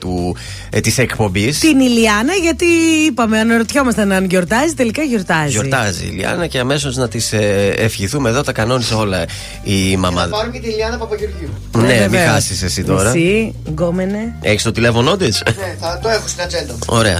ε, 0.70 0.80
της 0.80 0.98
εκπομπής. 0.98 1.60
Την 1.60 1.80
Ηλιάνα, 1.80 2.34
γιατί 2.34 2.66
είπαμε, 3.08 3.40
αναρωτιόμασταν 3.40 4.12
αν 4.12 4.26
γιορτάζει, 4.26 4.74
τελικά 4.74 5.04
γιορτάζει. 5.04 5.50
Γιορτάζει 5.52 6.04
η 6.06 6.10
Ηλιάνα 6.12 6.48
και 6.48 6.60
αμέσως 6.60 6.96
να 6.96 7.08
της 7.08 7.34
ε, 7.34 7.74
ευχηθούμε 7.78 8.30
εδώ. 8.30 8.44
Τα 8.44 8.52
κανόνισε 8.52 8.94
όλα 8.94 9.26
η 9.64 9.98
μαμά. 9.98 10.22
Θα 10.22 10.28
πάρουμε 10.28 10.58
και 10.58 10.68
τη 10.68 10.74
Λιάννα 10.74 10.98
Παπαγεωργίου. 10.98 11.50
Ναι, 11.72 11.82
μην 11.82 11.98
βεβαίως. 11.98 12.32
χάσεις 12.32 12.64
εσύ 12.64 12.84
τώρα. 12.84 13.10
Εσύ, 13.10 13.56
γκόμενε. 13.70 14.36
Έχεις 14.42 14.64
το 14.64 14.72
τηλέφωνό 14.72 15.18
της; 15.18 15.44
Ναι, 15.46 15.76
θα 15.80 16.00
το 16.02 16.10
έχω 16.10 16.28
στην 16.28 16.42
ατζέντα 16.42 16.74
μου. 16.74 16.80
Ωραία. 16.86 17.20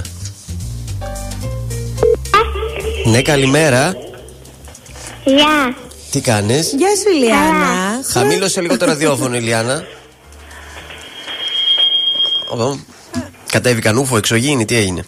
Ναι, 3.04 3.22
καλημέρα. 3.22 3.94
Γεια. 5.24 5.74
Τι 6.12 6.20
κάνεις; 6.20 6.72
Γεια 6.76 6.88
σου, 6.88 7.16
Ηλιάνα. 7.16 8.00
Χαμήλωσε 8.12 8.60
λίγο 8.60 8.76
το 8.76 8.84
ραδιόφωνο, 8.84 9.36
Ηλιάνα. 9.36 9.84
Ω, 12.50 12.78
Κατέβηκαν 13.52 13.96
ούφο, 13.96 14.16
εξωγήινη, 14.16 14.64
τι 14.64 14.76
έγινε; 14.76 15.04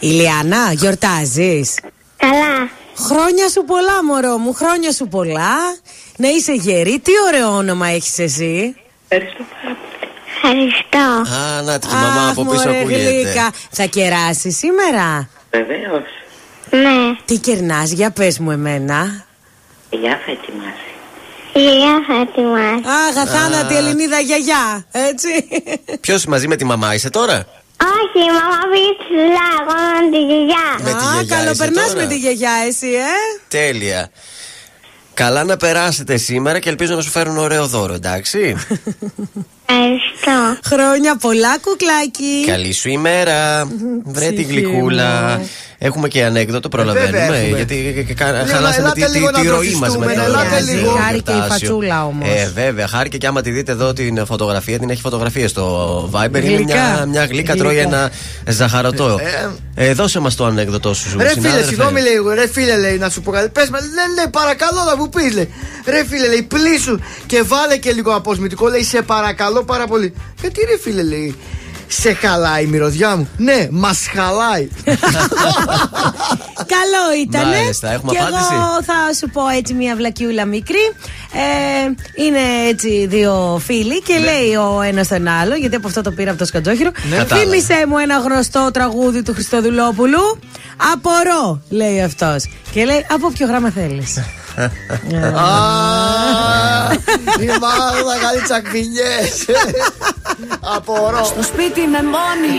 Ηλιάνα, 0.00 0.72
γιορτάζεις; 0.72 1.74
Καλά. 2.16 2.70
Χρόνια 2.96 3.48
σου 3.48 3.64
πολλά, 3.64 4.04
μωρό 4.04 4.36
μου, 4.38 4.52
χρόνια 4.52 4.92
σου 4.92 5.08
πολλά. 5.08 5.56
Να 6.16 6.28
είσαι 6.28 6.52
γερή. 6.52 7.00
Τι 7.00 7.10
ωραίο 7.26 7.56
όνομα 7.56 7.86
έχεις 7.86 8.18
εσύ. 8.18 8.74
Ευχαριστώ. 9.08 11.32
Α, 11.34 11.62
να 11.62 11.78
τη 11.78 11.86
μαμά 11.86 12.28
από 12.28 12.44
πίσω 12.44 12.64
μωρέ, 12.64 12.78
ακούγεται. 12.78 13.10
γλύκα. 13.10 13.50
Θα 13.70 13.84
κεράσεις 13.84 14.56
σήμερα; 14.56 15.28
Βεβαίως. 15.50 16.04
Ναι. 16.70 17.16
Τι 17.24 17.38
κερνάς, 17.38 17.90
για 17.90 18.10
πες 18.10 18.38
μου 18.38 18.50
εμένα. 18.50 19.24
Γεια 19.90 20.20
θα 20.24 20.30
ετοιμάσει. 20.32 20.90
Γεια 21.54 22.04
θα 22.06 22.20
ετοιμάσει. 22.20 22.82
Αγαθάνατη 23.08 23.76
Ελληνίδα 23.76 24.18
γιαγιά, 24.20 24.86
έτσι. 24.92 25.28
Ποιος 26.00 26.24
μαζί 26.26 26.48
με 26.48 26.56
τη 26.56 26.64
μαμά 26.64 26.94
είσαι 26.94 27.10
τώρα; 27.10 27.46
Όχι, 27.98 28.24
η 28.26 28.30
μαμά 28.32 28.60
πήγε 28.72 28.92
ψηλά, 28.98 29.48
εγώ 29.60 29.74
με 30.04 30.10
τη 30.16 30.24
γιαγιά. 30.24 30.66
Με 30.78 30.90
τη 30.90 31.04
Α, 31.04 31.10
γιαγιά 31.12 31.20
είσαι 31.22 31.34
καλοπερνάς 31.34 31.86
τώρα. 31.92 32.00
με 32.02 32.06
τη 32.08 32.16
γιαγιά 32.18 32.52
εσύ, 32.66 32.86
ε. 32.88 33.40
Τέλεια. 33.48 34.10
Καλά 35.14 35.44
να 35.44 35.56
περάσετε 35.56 36.16
σήμερα 36.16 36.58
και 36.58 36.68
ελπίζω 36.68 36.94
να 36.94 37.00
σου 37.00 37.10
φέρουν 37.10 37.36
ωραίο 37.38 37.66
δώρο, 37.66 37.92
εντάξει. 37.94 38.56
Ευχαριστώ. 39.74 40.58
Χρόνια 40.74 41.16
πολλά, 41.16 41.58
κουκλάκι. 41.58 42.44
Καλή 42.46 42.72
σου 42.72 42.88
ημέρα. 42.88 43.66
Βρε 44.04 44.26
τη 44.28 44.34
Ψυχή 44.34 44.60
γλυκούλα. 44.60 45.36
μου. 45.38 45.48
Έχουμε 45.78 46.08
και 46.08 46.24
ανέκδοτο, 46.24 46.68
βέβαια 46.72 46.92
προλαβαίνουμε. 46.94 47.36
έχουμε. 47.38 47.56
Γιατί 47.56 48.04
κα- 48.16 48.24
κα- 48.24 48.32
Λέμε, 48.32 48.52
χαλάσαμε 48.52 48.90
τη, 48.92 49.02
ελάτε 49.02 49.12
τη, 49.12 49.18
λίγο 49.18 49.30
τη 49.30 49.42
να 49.46 49.50
ροή 49.54 49.70
μας 49.74 49.96
με 49.96 50.04
δροσιστούμε, 50.04 50.14
το 50.14 50.20
ελάτε 50.22 50.58
το 50.58 50.72
λίγο. 50.72 50.90
Χάρηκε 50.90 51.30
η 51.30 51.34
γιορτάσιο. 51.34 51.66
φατσούλα 51.68 52.06
όμως. 52.06 52.28
Ε, 52.28 52.50
βέβαια, 52.54 52.86
χάρηκε 52.88 53.16
και 53.18 53.26
άμα 53.26 53.40
τη 53.42 53.50
δείτε 53.50 53.72
εδώ 53.72 53.92
την 53.92 54.26
φωτογραφία, 54.26 54.78
την 54.78 54.90
έχει 54.90 55.00
φωτογραφίες 55.00 55.50
στο 55.50 55.64
Viber. 56.12 56.28
Είναι 56.34 56.38
Γλυκά. 56.38 56.64
μια, 56.74 57.04
μια 57.08 57.24
γλύκα, 57.24 57.54
τρώει 57.56 57.74
Γλυκά. 57.74 57.88
ένα 57.88 58.10
ζαχαρωτό. 58.46 59.20
Ε, 59.74 59.92
δώσε 59.92 60.18
μας 60.20 60.34
το 60.34 60.44
ανέκδοτο 60.44 60.94
σου, 60.94 61.08
Ρε 61.18 61.28
φίλε, 61.28 61.40
συνάδελφε. 61.40 61.68
συγγνώμη 61.68 62.00
λέει, 62.00 62.14
ρε 62.34 62.48
φίλε 62.48 62.76
λέει 62.76 62.98
να 62.98 63.08
σου 63.10 63.20
πω 63.22 63.30
κάτι. 63.30 63.48
Πες 63.48 63.70
με, 63.70 63.78
λέει, 63.78 64.14
λέει, 64.16 64.28
παρακαλώ 64.30 64.82
να 64.90 64.96
μου 64.96 65.08
πεις, 65.08 65.34
λέει. 65.34 65.48
Ρε 65.86 66.04
φίλε, 66.08 66.28
λέει, 66.28 66.42
πλήσου 66.42 66.98
και 67.26 67.42
βάλε 67.42 67.76
και 67.76 67.92
λίγο 67.92 68.14
αποσμητικό, 68.14 68.68
λέει, 68.68 68.82
σε 68.82 69.02
παρακαλώ 69.02 69.59
πάρα 69.64 69.86
πολύ. 69.86 70.14
Γιατί 70.40 70.60
ρε 70.60 70.78
φίλε, 70.78 71.02
λέει, 71.02 71.36
σε 71.86 72.12
χαλάει 72.12 72.64
η 72.64 72.66
μυρωδιά 72.66 73.16
μου. 73.16 73.28
Ναι, 73.36 73.68
μας 73.70 74.06
χαλάει. 74.14 74.68
Καλό 76.74 77.20
ήτανε. 77.22 77.56
Μάλιστα, 77.56 77.92
έχουμε 77.92 78.12
και 78.12 78.18
απάντηση. 78.18 78.52
εγώ 78.52 78.82
θα 78.82 79.14
σου 79.18 79.30
πω 79.32 79.48
έτσι 79.56 79.74
μια 79.74 79.96
βλακιούλα 79.96 80.44
μικρή. 80.44 80.92
Ε, 81.32 82.22
είναι 82.24 82.68
έτσι 82.68 83.06
δύο 83.06 83.60
φίλοι 83.64 84.02
και 84.02 84.18
λέει 84.18 84.54
ο 84.54 84.80
ένας 84.80 85.08
τον 85.08 85.28
άλλο, 85.28 85.54
γιατί 85.54 85.76
από 85.76 85.88
αυτό 85.88 86.00
το 86.00 86.10
πήρα 86.10 86.30
από 86.30 86.38
το 86.38 86.44
σκατζόχυρο. 86.44 86.90
Ναι. 87.10 87.16
Κατάλαβα. 87.16 87.50
Θύμησε 87.50 87.84
μου 87.88 87.98
ένα 87.98 88.18
γνωστό 88.18 88.70
τραγούδι 88.72 89.22
του 89.22 89.32
Χριστοδουλόπουλου. 89.32 90.38
Απορώ, 90.92 91.62
λέει 91.68 92.02
αυτός. 92.02 92.44
Και 92.72 92.84
λέει, 92.84 93.06
από 93.10 93.30
ποιο 93.30 93.46
γράμμα 93.46 93.70
θέλεις; 93.70 94.18
Α, 94.58 95.48
Η 97.40 97.46
μάγδα 97.46 98.14
καλή 98.24 98.42
τσακμινιές 98.44 99.44
Απορώ. 100.76 101.24
Στο 101.24 101.42
σπίτι 101.42 101.80
με 101.80 102.02
μόνη 102.14 102.56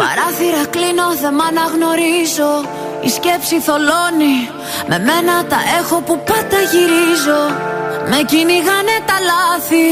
Παράθυρα 0.00 0.64
κλείνω 0.70 1.08
δεν 1.22 1.34
μ' 1.34 1.44
αναγνωρίζω. 1.48 2.52
Η 3.06 3.08
σκέψη 3.08 3.56
θολώνει 3.66 4.36
Με 4.88 4.98
μένα 5.08 5.34
τα 5.52 5.60
έχω 5.80 5.96
που 6.06 6.14
πάντα 6.28 6.60
γυρίζω. 6.72 7.42
Με 8.10 8.18
κυνηγάνε 8.30 8.96
τα 9.08 9.16
λάθη 9.30 9.88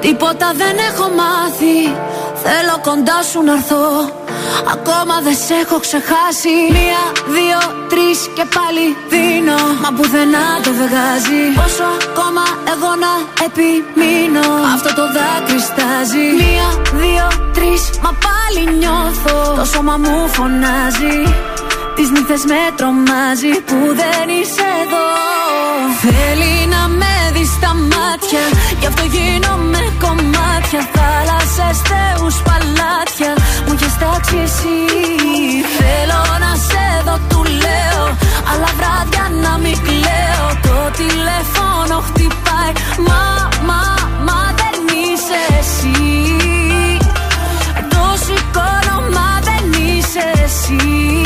Τίποτα 0.00 0.48
δεν 0.60 0.76
έχω 0.90 1.06
μάθει. 1.20 1.78
Θέλω 2.44 2.76
κοντά 2.82 3.22
σου 3.30 3.42
να 3.42 3.52
έρθω 3.52 3.84
Ακόμα 4.74 5.14
δεν 5.26 5.36
σε 5.46 5.54
έχω 5.64 5.78
ξεχάσει. 5.86 6.54
Μία, 6.76 7.02
δύο, 7.36 7.60
τρεις 7.92 8.18
και 8.36 8.44
πάλι 8.56 8.84
δίνω. 9.12 9.60
Μα 9.82 9.90
πουθενά 9.96 10.46
το 10.64 10.70
δεν 10.78 10.88
βγάζει. 10.88 11.42
Πόσο 11.60 11.88
ακόμα 12.08 12.44
εγώ 12.72 12.90
να 13.04 13.12
επιμείνω. 13.46 14.46
Αυτό 14.74 14.90
το 14.98 15.04
δάκρυ 15.16 15.60
στάζει 15.70 16.26
Μία, 16.40 16.68
δύο, 17.02 17.26
τρεις 17.56 17.82
μα 18.04 18.10
πάλι 18.26 18.62
νιώθω. 18.80 19.36
Το 19.58 19.64
σώμα 19.72 19.96
μου 20.02 20.16
φωνάζει 20.36 21.16
Τις 21.96 22.10
νύχτες 22.10 22.44
με 22.44 22.62
τρομάζει 22.76 23.52
που 23.68 23.78
δεν 24.00 24.26
είσαι 24.38 24.66
εδώ. 24.82 25.08
Θέλει 26.02 26.54
να 26.74 26.82
με 27.00 27.14
δεις 27.34 27.50
στα 27.58 27.72
μάτια 27.92 28.44
Γι' 28.80 28.86
αυτό 28.86 29.04
γίνομαι 29.14 29.82
κομμάτια. 30.04 30.80
Θάλασσες, 30.94 31.78
θεούς, 31.88 32.36
παλάτια 32.46 33.32
Μου 33.66 33.72
έχεις 33.76 33.94
τάξει 34.02 34.36
εσύ. 34.46 34.78
Θέλω 35.78 36.22
να 36.44 36.52
σε 36.68 36.86
δω, 37.06 37.16
του 37.30 37.40
λέω 37.62 38.04
Αλλά 38.50 38.68
βράδια 38.78 39.24
να 39.44 39.52
μην 39.62 39.76
κλαίω. 39.86 40.46
Το 40.66 40.76
τηλέφωνο 41.00 41.96
χτυπάει 42.06 42.72
Μα, 43.06 43.24
μα, 43.68 43.82
μα 44.26 44.40
δεν 44.60 44.76
είσαι 44.98 45.40
εσύ. 45.60 45.96
Το 47.92 48.04
σηκώνω, 48.24 48.96
μα 49.16 49.28
δεν 49.48 49.64
είσαι 49.82 50.24
εσύ 50.44 51.25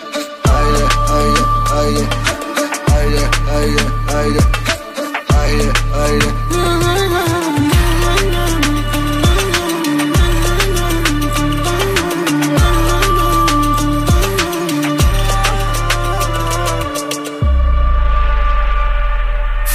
aire, 1.11 1.43
aire, 1.81 2.09
aire, 2.97 3.29
aire, 3.51 3.85
aire, 4.09 4.45
aire, 5.33 5.73
aire. 5.93 6.40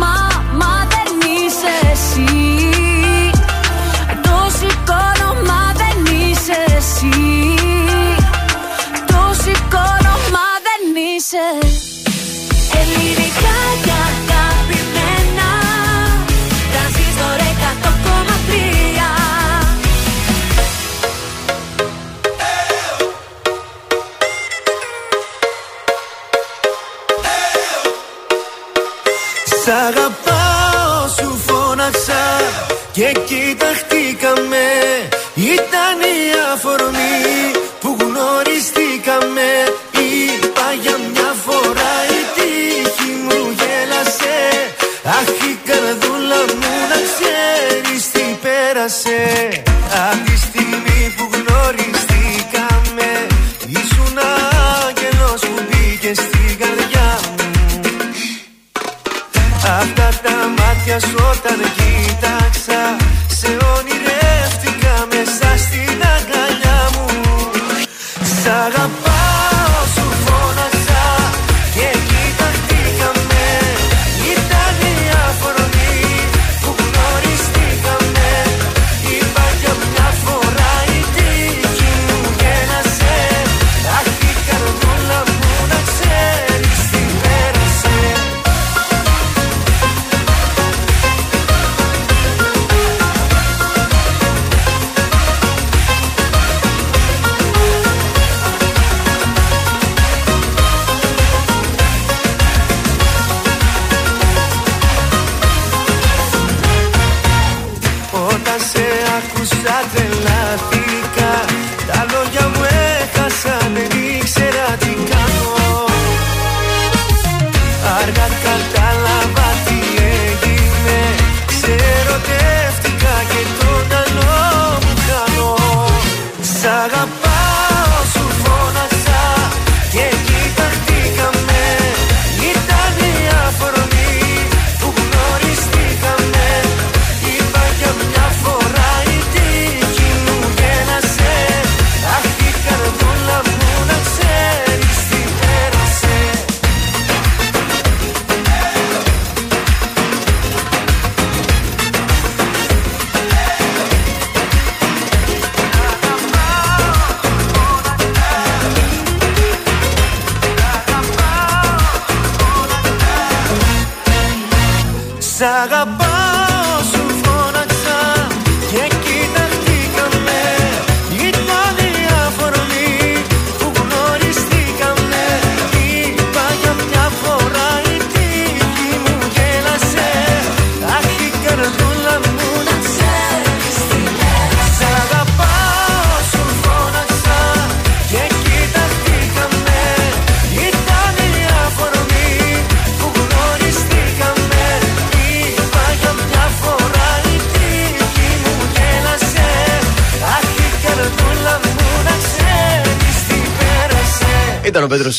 Μα, 0.00 0.29
πέρασε 49.20 49.49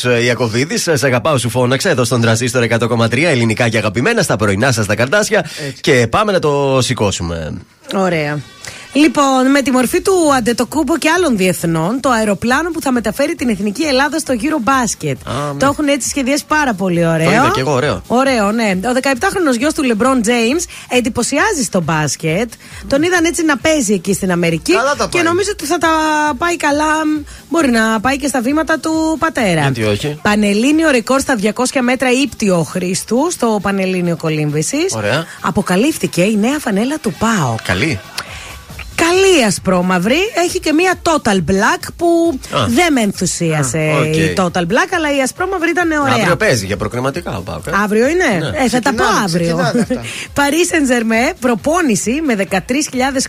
Ιακοβίδη. 0.04 0.78
Σε 0.78 0.92
αγαπάω, 1.02 1.38
σου 1.38 1.48
φώναξα 1.50 1.90
εδώ 1.90 2.04
στον 2.04 2.20
τραζίστορ 2.20 2.66
100,3 2.68 3.22
ελληνικά 3.22 3.68
και 3.68 3.76
αγαπημένα 3.78 4.22
στα 4.22 4.36
πρωινά 4.36 4.72
σας 4.72 4.86
τα 4.86 4.94
καρτάσια. 4.94 5.46
Και 5.80 6.06
πάμε 6.10 6.32
να 6.32 6.38
το 6.38 6.78
σηκώσουμε. 6.82 7.52
Ωραία. 7.94 8.40
Λοιπόν, 8.94 9.50
με 9.50 9.62
τη 9.62 9.70
μορφή 9.70 10.00
του 10.00 10.12
Αντετοκούμπο 10.36 10.98
και 10.98 11.08
άλλων 11.10 11.36
διεθνών, 11.36 12.00
το 12.00 12.10
αεροπλάνο 12.10 12.70
που 12.70 12.80
θα 12.80 12.92
μεταφέρει 12.92 13.34
την 13.34 13.48
εθνική 13.48 13.82
Ελλάδα 13.82 14.18
στο 14.18 14.32
γύρο 14.32 14.58
μπάσκετ. 14.60 15.18
Το 15.58 15.66
έχουν 15.66 15.88
έτσι 15.88 16.08
σχεδιάσει 16.08 16.44
πάρα 16.46 16.74
πολύ 16.74 17.06
ωραίο. 17.06 17.26
Το 17.26 17.32
είδα 17.32 17.50
και 17.54 17.60
εγώ, 17.60 17.72
ωραίο. 17.72 18.02
Ωραίο, 18.06 18.52
ναι. 18.52 18.78
Ο 18.84 18.92
17χρονο 19.02 19.58
γιος 19.58 19.74
του 19.74 19.82
LeBron 19.90 20.26
James 20.28 20.64
εντυπωσιάζει 20.88 21.62
στο 21.64 21.80
μπάσκετ. 21.80 22.50
Τον 22.86 23.02
είδαν 23.02 23.24
έτσι 23.24 23.44
να 23.44 23.58
παίζει 23.58 23.92
εκεί 23.92 24.14
στην 24.14 24.30
Αμερική. 24.32 24.72
Καλά 24.72 24.94
τα 24.94 25.06
και 25.10 25.16
πάει. 25.16 25.26
νομίζω 25.26 25.50
ότι 25.52 25.66
θα 25.66 25.78
τα 25.78 25.88
πάει 26.38 26.56
καλά. 26.56 26.94
Μπορεί 27.52 27.70
να 27.70 28.00
πάει 28.00 28.16
και 28.16 28.26
στα 28.26 28.40
βήματα 28.40 28.78
του 28.78 29.16
πατέρα. 29.18 29.60
Γιατί 29.60 29.82
όχι. 29.84 30.18
Πανελλήνιο 30.22 30.90
ρεκόρ 30.90 31.20
στα 31.20 31.38
200 31.42 31.80
μέτρα 31.80 32.10
ύπτιο 32.10 32.62
Χρήστου 32.62 33.30
στο 33.30 33.58
Πανελλήνιο 33.62 34.16
Κολύμβησης. 34.16 34.94
Ωραία. 34.94 35.24
Αποκαλύφθηκε 35.40 36.22
η 36.22 36.36
νέα 36.36 36.58
φανέλα 36.58 36.98
του 36.98 37.14
ΠΑΟ. 37.18 37.54
Καλή. 37.64 38.00
Καλή 39.32 39.44
ασπρόμαυρη. 39.44 40.16
Έχει 40.44 40.60
και 40.60 40.72
μία 40.72 40.94
total 41.02 41.36
black 41.50 41.86
που 41.96 42.38
Α. 42.56 42.66
δεν 42.68 42.92
με 42.92 43.00
ενθουσίασε 43.00 43.78
Α, 43.78 43.98
οκ. 43.98 44.16
η 44.16 44.32
total 44.36 44.60
black, 44.60 44.90
αλλά 44.96 45.16
η 45.16 45.20
ασπρόμαυρη 45.22 45.70
ήταν 45.70 45.90
ωραία. 45.90 46.14
Αύριο 46.14 46.36
παίζει 46.36 46.66
για 46.66 46.76
προκριματικά 46.76 47.36
ο 47.36 47.40
Πάοκ. 47.40 47.66
ε. 47.66 47.70
Αύριο 47.82 48.08
είναι; 48.08 48.24
Ναι. 48.50 48.64
Ε, 48.64 48.68
θα 48.68 48.80
τα 48.80 48.90
πω 48.94 48.96
Ξεκινάνε, 48.96 49.24
αύριο. 49.24 49.56
ξεκινάνε 49.56 49.80
αυτά. 49.80 50.00
Παρί 50.42 50.56
Saint-Germain, 50.70 51.34
προπόνηση 51.40 52.20
με 52.26 52.46
13.000 52.50 52.56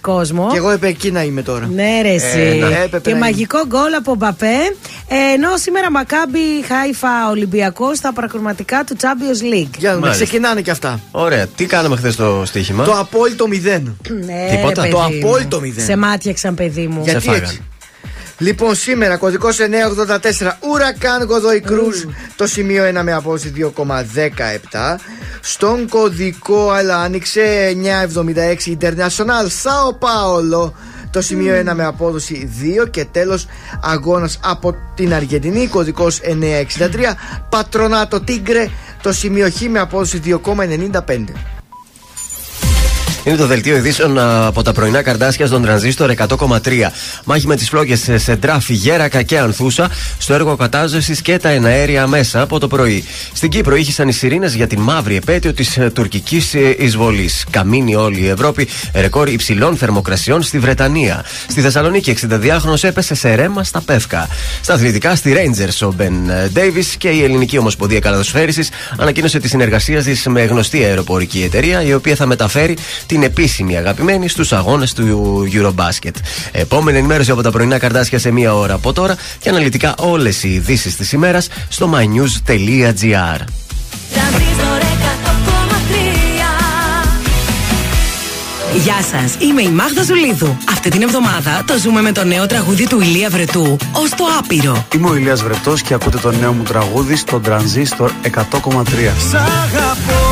κόσμο. 0.01 0.49
Και 0.51 0.57
εγώ 0.57 0.69
έπαι 0.69 0.87
εκεί 0.87 1.11
να 1.11 1.23
είμαι 1.23 1.41
τώρα. 1.41 1.69
Ναι, 1.73 2.01
ρε, 2.01 2.13
εσύ. 2.13 2.39
Ε, 2.39 2.65
ναι, 2.65 2.75
έπρεπε 2.75 2.99
και 2.99 3.09
να 3.09 3.09
είμαι. 3.09 3.19
μαγικό 3.19 3.59
γκολ 3.67 3.93
από 3.93 4.15
Μπαπέ. 4.15 4.57
Ε, 5.15 5.33
ενώ 5.33 5.57
σήμερα 5.57 5.91
Μακάμπι 5.91 6.39
Χάιφα 6.67 7.29
Ολυμπιακός 7.29 7.97
στα 7.97 8.13
προκριματικά 8.13 8.83
του 8.83 8.95
Champions 9.01 9.53
League. 9.53 9.69
Για 9.77 9.89
να 9.89 9.95
δούμε, 9.95 10.05
Μάλιστα. 10.07 10.23
ξεκινάνε 10.25 10.61
και 10.61 10.71
αυτά. 10.71 10.99
Ωραία. 11.11 11.47
Τι 11.47 11.65
κάναμε 11.65 11.95
χθες 11.95 12.15
το 12.15 12.41
στοίχημα; 12.45 12.83
Το 12.83 12.91
απόλυτο 12.97 13.47
μηδέν. 13.47 13.97
Ναι, 14.25 14.47
Τίποτα; 14.55 14.83
ρε, 14.83 14.89
Το 14.89 14.97
παιδί 14.97 15.19
μου. 15.19 15.27
απόλυτο 15.27 15.59
μηδέν. 15.59 15.85
Σε 15.85 15.95
μάτιαξαν, 15.95 16.55
παιδί 16.55 16.87
μου. 16.87 17.01
Γιατί 17.03 17.25
φάγανε. 17.25 17.43
έτσι; 17.45 17.61
Λοιπόν, 18.37 18.75
σήμερα 18.75 19.17
κωδικός 19.17 19.57
984 19.59 20.57
Ουρακάν 20.59 21.23
Γοδόη 21.23 21.59
Κρούζ. 21.59 21.95
Το 22.35 22.47
σημείο 22.47 22.83
1 22.83 23.01
με 23.03 23.13
απόδοση 23.13 23.53
2,17. 23.55 24.99
Στον 25.41 25.87
κωδικό, 25.89 26.69
αλλά 26.69 26.97
άνοιξε 26.97 27.73
976 28.65 28.77
International 28.79 29.45
Sao 29.63 29.91
Paulo. 29.99 30.71
Το 31.13 31.21
σημείο 31.21 31.55
1 31.69 31.73
με 31.75 31.85
απόδοση 31.85 32.49
2 32.83 32.89
και 32.89 33.05
τέλος 33.05 33.47
αγώνας 33.81 34.39
από 34.43 34.75
την 34.95 35.13
Αργεντινή, 35.13 35.67
κωδικός 35.67 36.19
963 36.21 37.15
Πατρονάτο 37.49 38.21
Τίγκρε, 38.21 38.67
το 39.01 39.13
σημείο 39.13 39.49
Χ 39.49 39.61
με 39.61 39.79
απόδοση 39.79 40.21
2,95. 40.25 41.52
Είναι 43.25 43.35
το 43.35 43.47
δελτίο 43.47 43.75
ειδήσεων 43.75 44.17
α, 44.17 44.45
από 44.45 44.61
τα 44.61 44.73
πρωινά 44.73 45.01
καρδάσια 45.01 45.47
στον 45.47 45.61
τρανζίστορ 45.61 46.13
100,3. 46.17 46.57
Μάχη 47.25 47.47
με 47.47 47.55
τις 47.55 47.69
φλόγες 47.69 48.09
σε 48.15 48.35
τράφη, 48.35 48.73
γέρακα 48.73 49.21
και 49.21 49.39
ανθούσα 49.39 49.89
στο 50.17 50.33
έργο 50.33 50.55
κατάζεσης 50.55 51.21
και 51.21 51.37
τα 51.37 51.49
εναέρια 51.49 52.07
μέσα 52.07 52.41
από 52.41 52.59
το 52.59 52.67
πρωί. 52.67 53.03
Στην 53.33 53.49
Κύπρο 53.49 53.75
ήχησαν 53.75 54.07
οι 54.07 54.11
σιρήνες 54.11 54.53
για 54.53 54.67
την 54.67 54.79
μαύρη 54.79 55.15
επέτειο 55.15 55.53
της 55.53 55.79
τουρκικής 55.93 56.53
εισβολής. 56.77 57.45
Καμίνει 57.49 57.95
όλη 57.95 58.19
η 58.19 58.27
Ευρώπη 58.27 58.67
ρεκόρ 58.93 59.29
υψηλών 59.29 59.77
θερμοκρασιών 59.77 60.41
στη 60.41 60.59
Βρετανία. 60.59 61.25
Στη 61.47 61.61
Θεσσαλονίκη 61.61 62.15
62χρονο 62.29 62.83
έπεσε 62.83 63.15
σε 63.15 63.35
ρέμα 63.35 63.63
στα 63.63 63.81
πεύκα. 63.81 64.27
Στα 64.61 64.73
αθλητικά 64.73 65.15
στη 65.15 65.35
Rangers 65.37 65.87
ο 65.87 65.93
Μπεν 65.93 66.13
Ντέιβις 66.53 66.95
και 66.97 67.09
η 67.09 67.23
Ελληνική 67.23 67.57
Ομοσπονδία 67.57 67.99
Καλαδοσφαίριση 67.99 68.67
ανακοίνωσε 68.97 69.39
τη 69.39 69.47
συνεργασία 69.47 70.03
της 70.03 70.25
με 70.27 70.43
γνωστή 70.43 70.83
αεροπορική 70.83 71.43
εταιρεία 71.43 71.83
η 71.83 71.93
οποία 71.93 72.15
θα 72.15 72.25
μεταφέρει 72.25 72.77
την 73.13 73.23
επίσημη 73.23 73.77
αγαπημένη 73.77 74.27
στους 74.27 74.53
αγώνες 74.53 74.93
του 74.93 75.47
Eurobasket. 75.53 76.11
Επόμενη 76.51 76.97
ενημέρωση 76.97 77.31
από 77.31 77.41
τα 77.41 77.51
πρωινά 77.51 77.77
καρτάσια 77.77 78.19
σε 78.19 78.31
μία 78.31 78.55
ώρα 78.55 78.73
από 78.73 78.93
τώρα 78.93 79.15
και 79.39 79.49
αναλυτικά 79.49 79.95
όλες 79.97 80.43
οι 80.43 80.53
ειδήσεις 80.53 80.95
της 80.95 81.11
ημέρας 81.11 81.47
στο 81.69 81.89
mynews.gr. 81.93 83.39
Γεια 88.83 89.01
σας, 89.11 89.35
είμαι 89.39 89.61
η 89.61 89.69
Μάγδα 89.69 90.03
Ζουλίδου. 90.03 90.57
Αυτή 90.69 90.89
την 90.89 91.01
εβδομάδα 91.01 91.63
το 91.67 91.77
ζούμε 91.77 92.01
με 92.01 92.11
το 92.11 92.23
νέο 92.23 92.45
τραγούδι 92.45 92.87
του 92.87 93.01
Ηλία 93.01 93.29
Βρετού, 93.29 93.77
Ω 93.91 94.15
το 94.17 94.23
άπειρο. 94.39 94.87
Είμαι 94.95 95.09
ο 95.09 95.15
Ηλίας 95.15 95.43
Βρετός 95.43 95.81
και 95.81 95.93
ακούτε 95.93 96.17
το 96.17 96.31
νέο 96.31 96.53
μου 96.53 96.63
τραγούδι 96.63 97.15
στο 97.15 97.41
Transistor 97.45 98.07
100,3. 98.07 98.09
Σ' 99.29 99.33
αγαπώ 99.33 100.22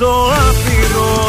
Ως 0.00 0.04
το 0.04 0.32
άπειρο. 0.32 1.26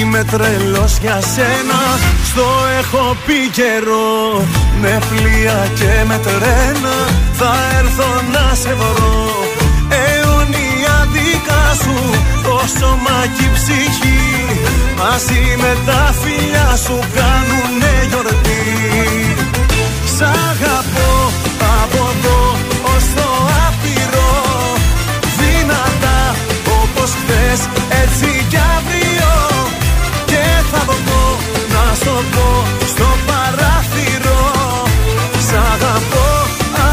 Είμαι 0.00 0.24
τρελός 0.24 0.98
για 0.98 1.20
σένα 1.20 2.07
Στο 2.38 2.54
έχω 2.78 3.16
πει 3.26 3.48
καιρό 3.52 4.44
Με 4.80 4.98
πλοία 5.08 5.68
και 5.74 6.04
με 6.08 6.18
τρένα 6.22 6.96
Θα 7.32 7.52
έρθω 7.78 8.10
να 8.32 8.54
σε 8.54 8.74
βρω. 8.74 9.28
Αιωνία 10.02 10.96
δικά 11.12 11.64
σου 11.82 11.96
Το 12.42 12.60
σώμα 12.78 13.18
και 13.36 13.44
η 13.44 13.50
ψυχή. 13.54 14.22
Μαζί 14.98 15.42
με 15.62 15.72
τα 15.86 16.14
φιλιά 16.20 16.76
σου 16.84 16.98
Κάνουνε 17.16 17.94
γιορτή. 18.08 18.64
Σ' 20.16 20.22
αγαπώ 20.50 21.12
από 21.82 22.02
εδώ 22.12 22.40
ως 22.94 23.04
το 23.16 23.28
άπειρο 23.66 24.17
πω 32.34 32.64
στο 32.86 33.08
παράθυρο. 33.26 34.40
Σ' 35.46 35.52
αγαπώ 35.52 36.28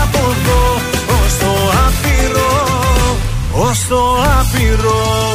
από 0.02 0.18
εδώ 0.18 0.64
ως 1.24 1.38
το 1.38 1.54
άπειρο 1.86 2.54
Ως 3.52 3.88
το 3.88 4.18
άπειρο 4.40 5.35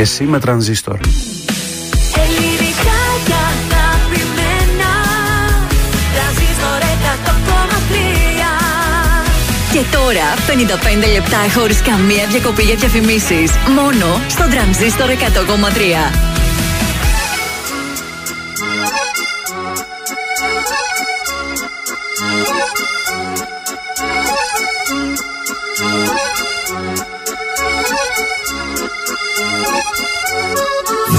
και 0.00 0.06
εσύ 0.06 0.24
με 0.24 0.38
τρανζίστορ. 0.38 0.98
Ελληνικά 2.24 3.00
και 3.26 3.32
αγαπημένα 3.32 4.92
Τρανζίστορ 6.14 6.80
100,3 6.82 8.12
Και 9.72 9.96
τώρα 9.96 10.28
55 11.06 11.12
λεπτά 11.12 11.60
χωρίς 11.60 11.82
καμία 11.82 12.26
διακοπή 12.30 12.62
για 12.62 12.74
διαφημίσεις. 12.74 13.52
Μόνο 13.74 14.20
στο 14.28 14.44
τρανζίστορ 14.50 15.10
100,3. 15.10 16.39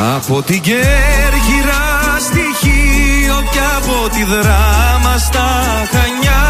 Από 0.00 0.42
την 0.42 0.60
Κέρκυρα 0.60 1.84
στη 2.18 2.44
Χίο 2.60 3.42
και 3.52 3.60
από 3.76 4.08
τη 4.14 4.24
Δράμα 4.24 5.18
στα 5.18 5.48
Χανιά. 5.92 6.44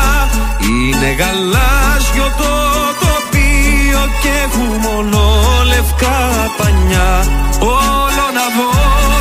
Είναι 0.71 1.11
γαλάζιο 1.19 2.29
το 2.41 2.53
τοπίο 3.03 4.03
και 4.23 4.29
έχουμε 4.45 4.79
λευκά 5.67 6.19
πανιά. 6.59 7.13
Όλο 7.61 8.27
να 8.39 8.47
δω 8.57 8.71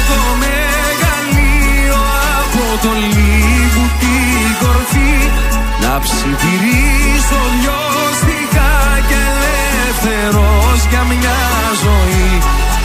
το 0.09 0.19
μεγαλείο 0.43 2.01
από 2.39 2.63
το 2.83 2.91
λίγο 3.15 3.83
την 4.01 4.49
κορφή. 4.61 5.15
Να 5.81 5.99
ψιθυρίσω 5.99 7.39
λιώστικα 7.61 8.71
και 9.07 9.19
ελεύθερος 9.31 10.79
για 10.89 11.03
μια 11.09 11.37
ζωή 11.83 12.66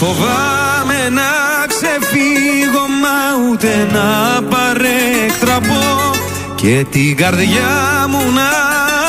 φοβάμαι 0.00 1.08
να 1.10 1.30
ξεφύγω 1.66 2.84
μα 3.02 3.48
ούτε 3.50 3.88
να 3.92 4.42
παρέκτραπω 4.42 6.10
Και 6.54 6.86
την 6.90 7.16
καρδιά 7.16 8.06
μου 8.08 8.32
να 8.32 8.50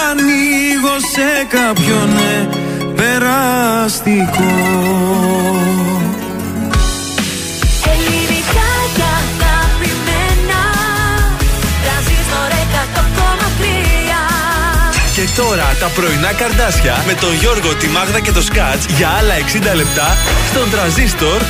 ανοίγω 0.09 0.95
σε 1.13 1.45
κάποιον 1.49 2.17
ε, 2.17 2.49
περαστικό 2.95 4.49
τώρα 15.45 15.75
τα 15.79 15.87
πρωινά 15.95 16.33
καρδάσια 16.33 17.03
με 17.07 17.13
τον 17.13 17.33
Γιώργο, 17.33 17.75
τη 17.75 17.87
Μάγδα 17.87 18.19
και 18.19 18.31
το 18.31 18.41
Σκάτς 18.41 18.85
για 18.97 19.09
άλλα 19.09 19.33
60 19.73 19.75
λεπτά 19.75 20.07
στον 20.49 20.69
τραζίστορ 20.69 21.41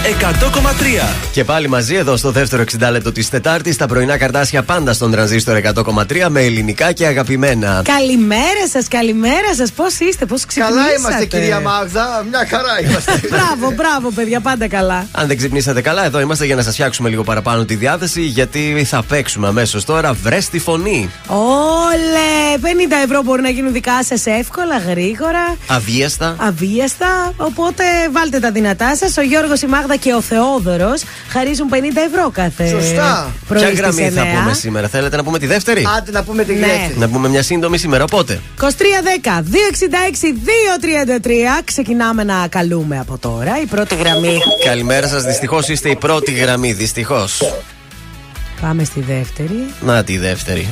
100,3. 1.12 1.16
Και 1.32 1.44
πάλι 1.44 1.70
μαζί 1.70 1.96
εδώ 1.96 2.18
στο 2.18 2.32
δεύτερο 2.32 2.64
60 2.80 2.92
λεπτό 2.92 3.12
της 3.12 3.30
Τετάρτης, 3.30 3.78
τα 3.78 3.88
πρωινά 3.88 4.18
καρτάσια 4.18 4.64
πάντα 4.64 4.94
στον 4.94 5.12
τρανζίστορ 5.12 5.58
100,3 5.58 6.28
με 6.30 6.42
ελληνικά 6.42 6.92
και 6.92 7.06
αγαπημένα. 7.06 7.82
Καλημέρα 7.86 8.68
σας, 8.72 8.88
καλημέρα 8.88 9.56
σας. 9.56 9.72
Πώς 9.72 10.00
είστε, 10.00 10.26
πώς 10.26 10.46
ξυπνήσατε; 10.46 10.80
Καλά 10.80 10.94
είμαστε, 10.94 11.26
κυρία 11.26 11.60
Μάγδα. 11.60 12.26
Μια 12.30 12.48
χαρά 12.50 12.82
είμαστε. 12.82 13.22
μπράβο, 13.32 13.74
μπράβο, 13.76 14.12
παιδιά, 14.12 14.40
πάντα 14.40 14.68
καλά. 14.68 15.08
Αν 15.12 15.28
δεν 15.28 15.38
ξυπνήσατε 15.38 15.82
καλά, 15.82 16.06
εδώ 16.06 16.20
είμαστε 16.20 16.46
για 16.46 16.56
να 16.56 16.62
σας 16.62 16.74
φτιάξουμε 16.74 17.10
λίγο 17.10 17.24
παραπάνω 17.24 17.66
τη 17.66 17.76
διάθεση, 17.76 18.22
γιατί 18.22 18.86
θα 18.88 19.04
παίξουμε 19.04 19.48
αμέσως 19.48 19.86
τώρα. 19.86 20.14
Βρες 20.14 20.50
τη 20.50 20.60
φωνή. 20.60 21.10
Όλε! 21.28 22.58
50 22.62 22.66
ευρώ 23.04 23.22
μπορεί 23.22 23.42
να 23.42 23.50
γίνουν 23.50 23.74
δικά 23.80 24.04
σας 24.04 24.26
εύκολα, 24.26 24.78
γρήγορα. 24.78 25.56
Αβίαστα. 25.68 26.36
Αβίαστα. 26.40 27.34
Οπότε 27.38 27.84
βάλτε 28.12 28.40
τα 28.40 28.52
δυνατά 28.52 28.96
σας. 28.96 29.18
Ο 29.18 29.22
Γιώργος, 29.22 29.62
η 29.62 29.66
Μάγδα 29.68 29.96
και 29.96 30.14
ο 30.14 30.22
Θεόδωρος 30.22 31.02
χαρίζουν 31.30 31.70
50 31.70 31.76
ευρώ 32.14 32.30
κάθε 32.34 32.68
Σωστά. 32.68 33.34
πρωί 33.48 33.60
Ποια 33.60 33.68
στις 33.68 33.80
γραμμή 33.80 34.10
θα 34.10 34.22
9. 34.22 34.40
πούμε 34.40 34.54
σήμερα, 34.54 34.88
θέλετε 34.88 35.16
να 35.16 35.24
πούμε 35.24 35.40
τη 35.40 35.46
δεύτερη; 35.46 35.88
Άντε 35.98 36.12
να 36.12 36.24
πούμε 36.24 36.44
τη 36.44 36.54
Ναι. 36.54 36.60
δεύτερη. 36.60 36.94
Να 36.98 37.08
πούμε 37.10 37.30
μια 37.30 37.44
σύντομη 37.44 37.78
σήμερα, 37.78 38.04
οπότε. 38.04 38.42
2310 38.58 39.42
266 39.42 40.34
233 40.34 41.62
Ξεκινάμε 41.64 42.24
να 42.24 42.48
καλούμε 42.50 43.00
από 43.00 43.18
τώρα. 43.18 43.62
Η 43.62 43.66
πρώτη 43.66 43.96
γραμμή. 43.96 44.38
Καλημέρα 44.66 45.08
σας, 45.08 45.24
δυστυχώς 45.24 45.68
είστε 45.68 45.90
η 45.90 45.96
πρώτη 45.96 46.32
γραμμή, 46.32 46.74
δυστυχώς. 46.74 47.42
Πάμε 48.62 48.84
στη 48.84 49.00
δεύτερη. 49.02 49.66
Να 49.82 50.04
τη 50.04 50.18
δεύτερη. 50.18 50.68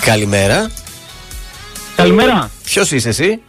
Καλημέρα. 0.00 0.70
Καλημέρα. 2.02 2.50
Ποιος 2.64 2.90
είσαι 2.92 3.08
εσύ, 3.08 3.40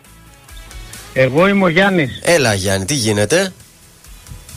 Εγώ 1.14 1.47
είμαι 1.47 1.64
ο 1.64 1.68
Γιάννης. 1.68 2.20
Έλα 2.24 2.54
Γιάννη, 2.54 2.86
τι 2.86 2.93
γίνεται; 2.93 3.54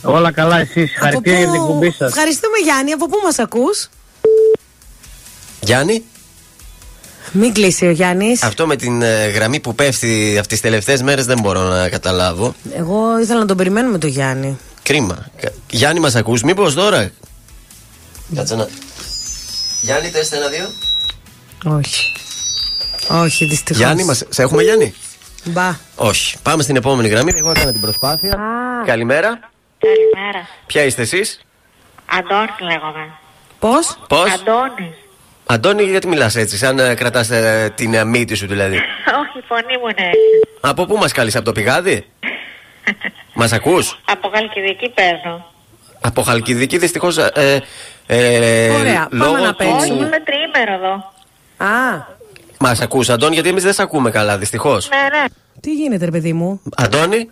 Όλα 0.01 0.31
καλά, 0.31 0.59
εσεί. 0.59 0.87
Χαρακτήρια 0.87 1.39
για 1.39 1.51
την 1.51 1.61
κουμπί 1.61 1.91
σας. 1.91 2.09
Ευχαριστούμε 2.11 2.57
Γιάννη. 2.63 2.91
Από 2.91 3.05
πού 3.09 3.17
μας 3.23 3.39
ακούς; 3.39 3.89
Γιάννη, 5.61 6.03
Μην 7.31 7.53
κλείσει 7.53 7.85
ο 7.85 7.89
Γιάννης. 7.91 8.43
αυτό 8.43 8.67
με 8.67 8.75
την 8.75 9.01
ε, 9.01 9.27
γραμμή 9.27 9.59
που 9.59 9.75
πέφτει 9.75 10.27
αυτές 10.39 10.47
τις 10.47 10.61
τελευταίες 10.61 11.01
μέρες 11.01 11.25
δεν 11.25 11.39
μπορώ 11.41 11.61
να 11.61 11.89
καταλάβω. 11.89 12.55
Εγώ 12.77 13.19
ήθελα 13.19 13.39
να 13.39 13.45
τον 13.45 13.57
περιμένουμε 13.57 13.97
το 13.97 14.07
Γιάννη. 14.07 14.57
Κρίμα. 14.83 15.25
Κα- 15.41 15.51
Γιάννη, 15.69 15.99
μας 15.99 16.15
ακούς; 16.15 16.41
Μήπως 16.41 16.73
τώρα; 16.73 17.11
Κάτσε 18.35 18.55
να. 18.55 18.67
Γιάννη, 19.81 20.09
τεστ 20.09 20.33
ένα-δύο. 20.33 20.65
Όχι. 21.77 22.11
Όχι, 23.09 23.45
δυστυχώς. 23.45 23.81
Γιάννη, 23.81 24.03
μας... 24.03 24.23
σε 24.29 24.41
έχουμε 24.41 24.63
Γιάννη; 24.63 24.93
Μπα. 25.43 25.75
Όχι. 25.95 26.37
Πάμε 26.43 26.63
στην 26.63 26.75
επόμενη 26.75 27.07
γραμμή. 27.07 27.31
Εγώ 27.35 27.49
έκανα 27.49 27.71
την 27.71 27.81
προσπάθεια. 27.81 28.39
Καλημέρα. 28.85 29.39
Καλημέρα. 29.79 30.47
Ποια 30.65 30.83
είστε 30.83 31.01
εσείς, 31.01 31.45
Αντώνη 32.05 32.49
λέγομαι. 32.59 33.11
Πώς; 33.59 33.97
Πώς; 34.07 34.31
Αντώνη. 34.33 34.93
Αντώνη, 35.45 35.83
γιατί 35.83 36.07
μιλάς 36.07 36.35
έτσι, 36.35 36.57
σαν 36.57 36.75
να 36.75 36.95
κρατάς 36.95 37.29
την 37.75 37.93
ε, 37.93 38.03
μύτη 38.03 38.35
σου 38.35 38.47
δηλαδή; 38.47 38.75
Όχι, 38.75 39.37
η 39.37 39.43
φωνή 39.47 39.77
μου 39.81 39.87
είναι 39.87 40.07
έτσι. 40.07 40.49
Από 40.61 40.85
πού 40.85 40.97
μας 40.97 41.11
καλεί, 41.11 41.31
από 41.35 41.45
το 41.45 41.51
πηγάδι; 41.51 42.05
μας 43.39 43.51
ακούς; 43.51 43.99
Από 44.05 44.29
Χαλκιδική 44.33 44.89
παίρνω. 44.89 45.53
Από 46.01 46.21
Χαλκιδική 46.21 46.77
δυστυχώς. 46.77 47.17
Ε, 47.17 47.63
ε, 48.07 48.69
Ωραία, 48.69 49.07
πάμε 49.09 49.25
λόγω 49.25 49.37
να 49.37 49.49
του... 49.49 49.55
παίξουμε. 49.55 49.81
Όχι, 49.81 49.91
είμαι 49.91 50.19
τριήμερο 50.25 50.73
εδώ. 50.73 51.13
Α, 51.57 52.05
Μας 52.59 52.81
ακούς, 52.81 53.09
Αντώνη, 53.09 53.33
γιατί 53.33 53.49
εμείς 53.49 53.63
δεν 53.63 53.73
σε 53.73 53.81
ακούμε 53.81 54.11
καλά, 54.11 54.37
δυστυχώς. 54.37 54.89
Ναι, 54.89 55.19
ναι. 55.19 55.25
Τι 55.61 55.73
γίνεται, 55.73 56.05
ρε 56.05 56.11
παιδί 56.11 56.33
μου; 56.33 56.61
Αντώνη, 56.75 57.29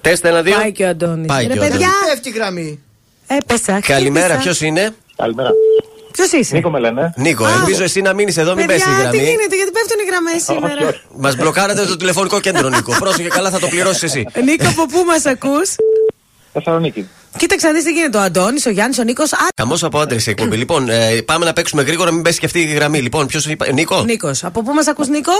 τεστ 0.00 0.24
ένα-δύο. 0.24 0.56
Πάει 0.56 0.72
και 0.72 0.84
ο 0.84 0.88
Αντώνης. 0.88 1.26
Πάει 1.26 1.46
Ρε 1.46 1.52
και 1.52 1.58
ο 1.58 1.62
παιδιά, 1.62 1.76
Αντώνης. 1.76 2.08
Πέφτει 2.12 2.28
η 2.28 2.32
γραμμή. 2.32 2.80
έπεσα. 3.26 3.80
Καλημέρα, 3.80 4.24
χτύπησα. 4.26 4.42
ποιος 4.42 4.60
είναι; 4.60 4.94
Καλημέρα. 5.16 5.50
Ποιος 6.12 6.32
είσαι; 6.32 6.54
Νίκο 6.54 6.70
με 6.70 6.78
λένε. 6.78 7.12
Νίκο, 7.16 7.44
Α. 7.44 7.52
ελπίζω 7.52 7.82
εσύ 7.82 8.00
να 8.00 8.12
μείνεις 8.12 8.36
εδώ, 8.36 8.54
μην 8.54 8.66
πέσει 8.66 8.78
η 8.78 8.82
Παιδιά, 8.92 9.10
τι 9.10 9.16
γραμμή. 9.16 9.30
γίνεται, 9.30 9.56
γιατί 9.56 9.70
πέφτουν 9.70 9.98
οι 10.00 10.10
γραμμές 10.10 10.42
σήμερα. 10.42 11.00
Μας 11.16 11.36
μπλοκάρατε 11.36 11.84
το 11.84 11.96
τηλεφωνικό 11.96 12.40
κέντρο, 12.40 12.68
Νίκο. 12.68 12.96
Πρόσεχε 12.98 13.28
καλά, 13.28 13.50
θα 13.50 13.58
το 13.58 13.66
πληρώσεις 13.68 14.02
εσύ. 14.02 14.26
Νίκο, 14.44 14.64
από 14.68 14.86
πού 14.86 15.04
μας 15.06 15.26
ακούς; 15.26 15.74
Θεσσαλονίκη. 16.52 17.08
Κοίταξε 17.36 17.66
να 17.66 17.72
δεις 17.72 17.84
τι 17.84 17.92
γίνεται. 17.92 18.18
Ο 18.18 18.20
Αντώνης, 18.20 18.66
ο 18.66 18.70
Γιάννης, 18.70 18.98
ο 18.98 19.02
Νίκος. 19.02 19.30
Χαμός 19.56 19.84
από 19.84 19.98
άντρες 19.98 20.26
η 20.26 20.30
εκπομπή. 20.30 20.56
Λοιπόν, 20.56 20.88
ε, 20.88 21.22
πάμε 21.24 21.44
να 21.44 21.52
παίξουμε 21.52 21.82
γρήγορα, 21.82 22.10
μην 22.12 22.22
πέσει 22.22 22.38
και 22.38 22.46
αυτή 22.46 22.60
η 22.60 22.64
γραμμή. 22.64 23.00
Λοιπόν, 23.00 23.26
ποιος 23.26 23.46
είπα. 23.46 23.72
Νίκο, 23.72 24.02
Νίκος. 24.04 24.44
Από 24.44 24.62
πού 24.62 24.72
μας 24.72 24.86
ακούς, 24.86 25.08
Νίκο; 25.08 25.32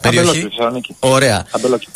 περιοχή; 0.00 0.40
Θεσσαλονίκη. 0.40 0.96
Ωραία. 0.98 1.46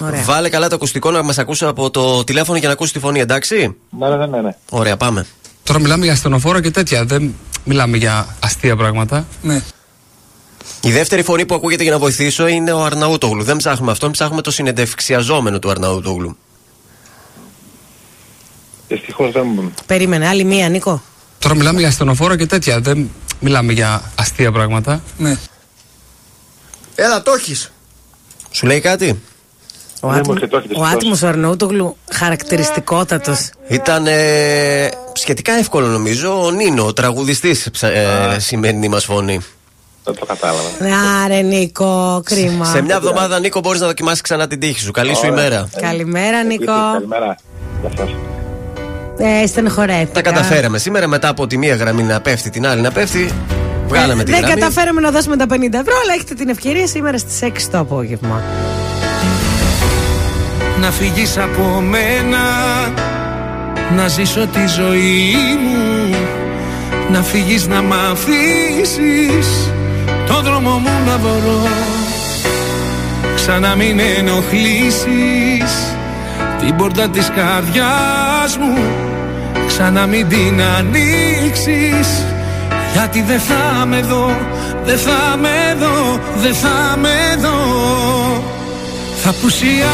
Ωραία. 0.01 0.22
Βάλε 0.22 0.49
καλά 0.49 0.68
το 0.68 0.75
ακουστικό 0.75 1.11
να 1.11 1.22
μας 1.22 1.39
ακούσει 1.39 1.64
από 1.64 1.91
το 1.91 2.25
τηλέφωνο 2.25 2.59
για 2.59 2.66
να 2.68 2.75
ακούσεις 2.75 2.93
τη 2.93 2.99
φωνή, 2.99 3.20
εντάξει; 3.20 3.77
Ναι, 3.99 4.09
ναι, 4.09 4.27
ναι. 4.27 4.41
ναι. 4.41 4.57
Ωραία, 4.70 4.97
πάμε. 4.97 5.27
Τώρα 5.62 5.79
μιλάμε 5.79 6.05
για 6.05 6.14
στενοφόρο 6.14 6.61
και 6.61 6.70
τέτοια. 6.70 7.05
Δεν 7.05 7.35
μιλάμε 7.64 7.97
για 7.97 8.37
αστεία 8.41 8.77
πράγματα. 8.77 9.27
Ναι. 9.43 9.62
Η 10.81 10.91
δεύτερη 10.91 11.22
φωνή 11.22 11.47
που 11.47 11.55
ακούγεται 11.55 11.83
για 11.83 11.93
να 11.93 11.99
βοηθήσω 11.99 12.47
είναι 12.47 12.72
ο 12.72 12.85
Αρναούτογλου. 12.85 13.43
Δεν 13.43 13.57
ψάχνουμε 13.57 13.91
αυτόν, 13.91 14.11
ψάχνουμε 14.11 14.43
το 14.43 14.51
συνεντευξιαζόμενο 14.51 15.59
του 15.59 15.70
Αρναούτογλου. 15.70 16.37
Δυστυχώς 18.89 19.32
δεν. 19.32 19.72
Περίμενε, 19.87 20.28
άλλη 20.28 20.45
μία, 20.45 20.68
Νίκο. 20.68 21.03
Τώρα 21.39 21.55
μιλάμε 21.55 21.80
για 21.80 21.91
στενοφόρο 21.91 22.37
και 22.37 22.47
τέτοια. 22.47 22.80
Δεν 22.80 23.11
μιλάμε 23.41 23.72
για 23.72 24.03
αστεία 24.14 24.53
πράγματα. 24.53 25.03
Ναι. 25.18 25.37
Έλα, 26.95 27.22
το 27.22 27.32
έχεις. 27.32 27.72
Σου 28.51 28.66
λέει 28.66 28.80
κάτι; 28.80 29.22
Ο, 30.01 30.09
Δεν 30.09 30.20
μου 30.24 30.32
άτιμο, 30.32 30.35
έρχεται, 30.35 30.57
όχι, 30.57 30.64
ο 30.64 30.68
δυστυχώς. 30.68 30.93
άτιμος 30.93 31.22
ο 31.22 31.26
Αρναούτογλου, 31.28 31.97
χαρακτηριστικότατος. 32.12 33.51
Ήταν 33.68 34.07
ε, 34.07 34.89
σχετικά 35.12 35.53
εύκολο 35.53 35.87
νομίζω. 35.87 36.45
Ο 36.45 36.51
Νίνο, 36.51 36.87
ο 36.87 36.93
τραγουδιστής, 36.93 37.66
ε, 37.80 38.37
σημερινή 38.39 38.89
μας 38.89 39.05
φωνή. 39.05 39.41
Δεν 40.05 40.14
το 40.14 40.26
κατάλαβα. 40.26 40.68
Άρε, 41.24 41.41
Νίκο, 41.41 42.20
κρίμα. 42.24 42.64
Σε 42.64 42.82
μια 42.82 42.95
εβδομάδα, 42.97 43.39
Νίκο, 43.39 43.61
μπορείς 43.61 43.80
να 43.80 43.87
δοκιμάσεις 43.87 44.20
ξανά 44.20 44.47
την 44.47 44.61
τύχη 44.61 44.80
σου. 44.80 44.91
Καλή 44.91 45.14
σου 45.14 45.20
Ωραία. 45.24 45.45
ημέρα. 45.47 45.68
Καλημέρα, 45.80 46.43
Νίκο. 46.43 46.64
Καλημέρα. 46.93 47.37
Γεια 47.80 47.91
σας. 47.97 48.11
Ε, 49.19 49.47
στενοχωρέθηκα. 49.47 50.12
Τα 50.12 50.23
καταφέραμε 50.23 50.79
σήμερα 50.79 51.07
μετά 51.09 51.29
από 51.29 51.47
τη 51.47 51.59
μία 51.59 51.75
γραμμή 51.75 52.03
να 52.03 52.21
πέφτει, 52.21 52.51
την 52.51 52.67
άλλη 52.67 52.81
να 52.81 52.91
πέφτει. 52.91 53.31
Βγάλαμε 53.89 54.21
Ε, 54.23 54.25
τη 54.25 54.31
Δεν 54.31 54.41
γραμμή. 54.41 54.55
καταφέραμε 54.61 55.01
να 55.01 55.11
δώσουμε 55.11 55.37
τα 55.37 55.47
50 55.47 55.57
ευρώ, 55.79 55.95
αλλά 56.03 56.12
έχετε 56.15 56.35
την 56.35 56.49
ευκαιρία 56.49 56.87
σήμερα 56.87 57.19
στις 57.19 57.43
6 57.43 57.69
το 57.71 57.79
απόγευμα. 57.79 58.43
Να 60.81 60.91
φύγεις 60.91 61.39
από 61.39 61.81
μένα 61.81 62.39
Να 63.97 64.09
ζήσω 64.09 64.47
τη 64.47 64.67
ζωή 64.77 65.35
μου 65.65 66.15
Να 67.12 67.23
φύγεις 67.23 67.67
να 67.67 67.83
μ' 67.83 67.93
αφήσεις 67.93 69.71
Το 70.27 70.41
δρόμο 70.43 70.71
μου 70.71 70.91
να 71.07 71.17
βρω 71.19 71.69
Ξανά 73.35 73.75
μην 73.75 74.01
ενοχλήσεις 74.19 75.94
Την 76.67 76.77
πόρτα 76.77 77.09
της 77.09 77.31
καρδιάς 77.35 78.59
μου 78.61 78.79
Ξανά 79.67 80.07
μην 80.07 80.29
την 80.29 80.62
ανοίξεις. 80.79 82.25
Γιατί 82.93 83.23
δεν 83.23 83.41
θα 83.41 83.87
με 83.87 84.01
δω 84.01 84.37
Δεν 84.85 84.99
θα 84.99 85.37
με 85.41 85.77
δω 85.79 86.21
Δεν 86.37 86.55
θα 86.55 86.97
με 86.97 87.37
δω. 87.41 87.59
Θα 89.23 89.35
πουσιάσω 89.41 89.85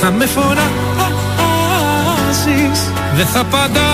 Θα 0.00 0.10
με 0.10 0.26
φωνάζεις 0.26 0.60
Δεν 3.16 3.26
θα 3.26 3.40
απαντάω 3.40 3.84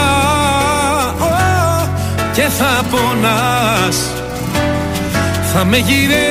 Και 2.33 2.43
θα 2.43 2.83
πονάς. 2.91 4.11
Θα 5.55 5.65
με 5.65 5.77
γυρεύεις 5.77 6.23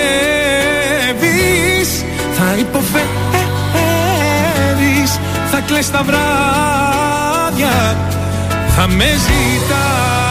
Θα 2.38 2.56
υποφέρεις. 2.60 3.31
Θα 3.31 3.31
κλαις 5.72 5.92
τα 5.92 6.04
βράδια. 6.04 7.98
Θα 8.76 8.88
με 8.88 9.06
ζητάς 9.06 10.31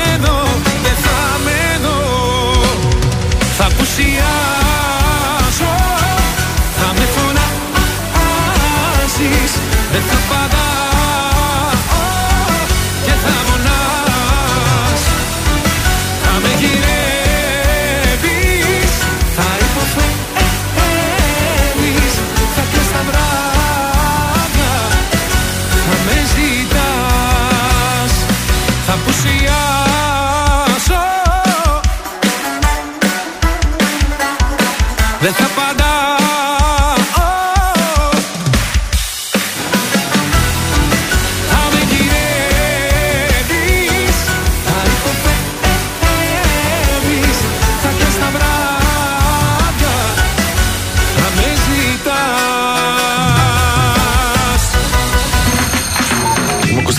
It's 9.93 10.20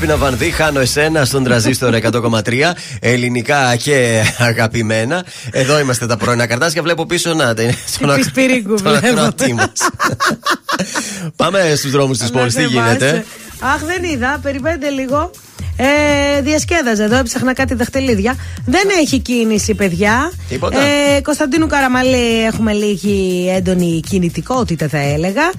Δέσπινα 0.00 0.18
Βανδύ, 0.24 0.50
χάνω 0.50 0.80
εσένα 0.80 1.24
στον 1.24 1.44
τραζίστορ 1.44 1.94
100,3. 1.94 2.72
Ελληνικά 3.00 3.76
και 3.76 4.22
αγαπημένα. 4.38 5.24
Εδώ 5.50 5.78
είμαστε 5.78 6.06
τα 6.06 6.16
πρώινα 6.16 6.46
καρτάσια. 6.46 6.82
Βλέπω 6.82 7.06
πίσω 7.06 7.34
να 7.34 7.54
είναι. 7.58 7.74
Στον 7.86 8.14
Τη 8.14 8.22
Σπυρίκου 8.22 8.78
στον 8.78 8.92
βλέπω. 8.98 9.06
ακροατή 9.06 9.52
μας. 9.52 9.70
Πάμε 11.36 11.72
στους 11.76 11.90
δρόμους 11.90 12.18
της 12.18 12.30
πόλης. 12.30 12.54
Τι 12.54 12.62
θυμάσαι. 12.66 12.88
γίνεται; 12.88 13.24
Αχ, 13.60 13.84
δεν 13.84 14.04
είδα. 14.04 14.38
Περιμένετε 14.42 14.88
λίγο. 14.88 15.30
Ε, 15.76 15.84
διασκέδαζα 16.40 17.04
εδώ, 17.04 17.16
έψαχνα 17.16 17.52
κάτι 17.54 17.74
δαχτυλίδια. 17.74 18.36
Δεν 18.66 18.88
έχει 19.00 19.18
κίνηση, 19.18 19.74
παιδιά. 19.74 20.32
Τίποτα. 20.48 20.78
Ε, 20.80 21.20
Κωνσταντίνου 21.20 21.66
Καραμαλή 21.66 22.44
έχουμε 22.44 22.72
λίγη 22.72 23.48
έντονη 23.56 24.00
κινητικότητα, 24.08 24.88
θα 24.88 24.98
έλεγα. 24.98 25.50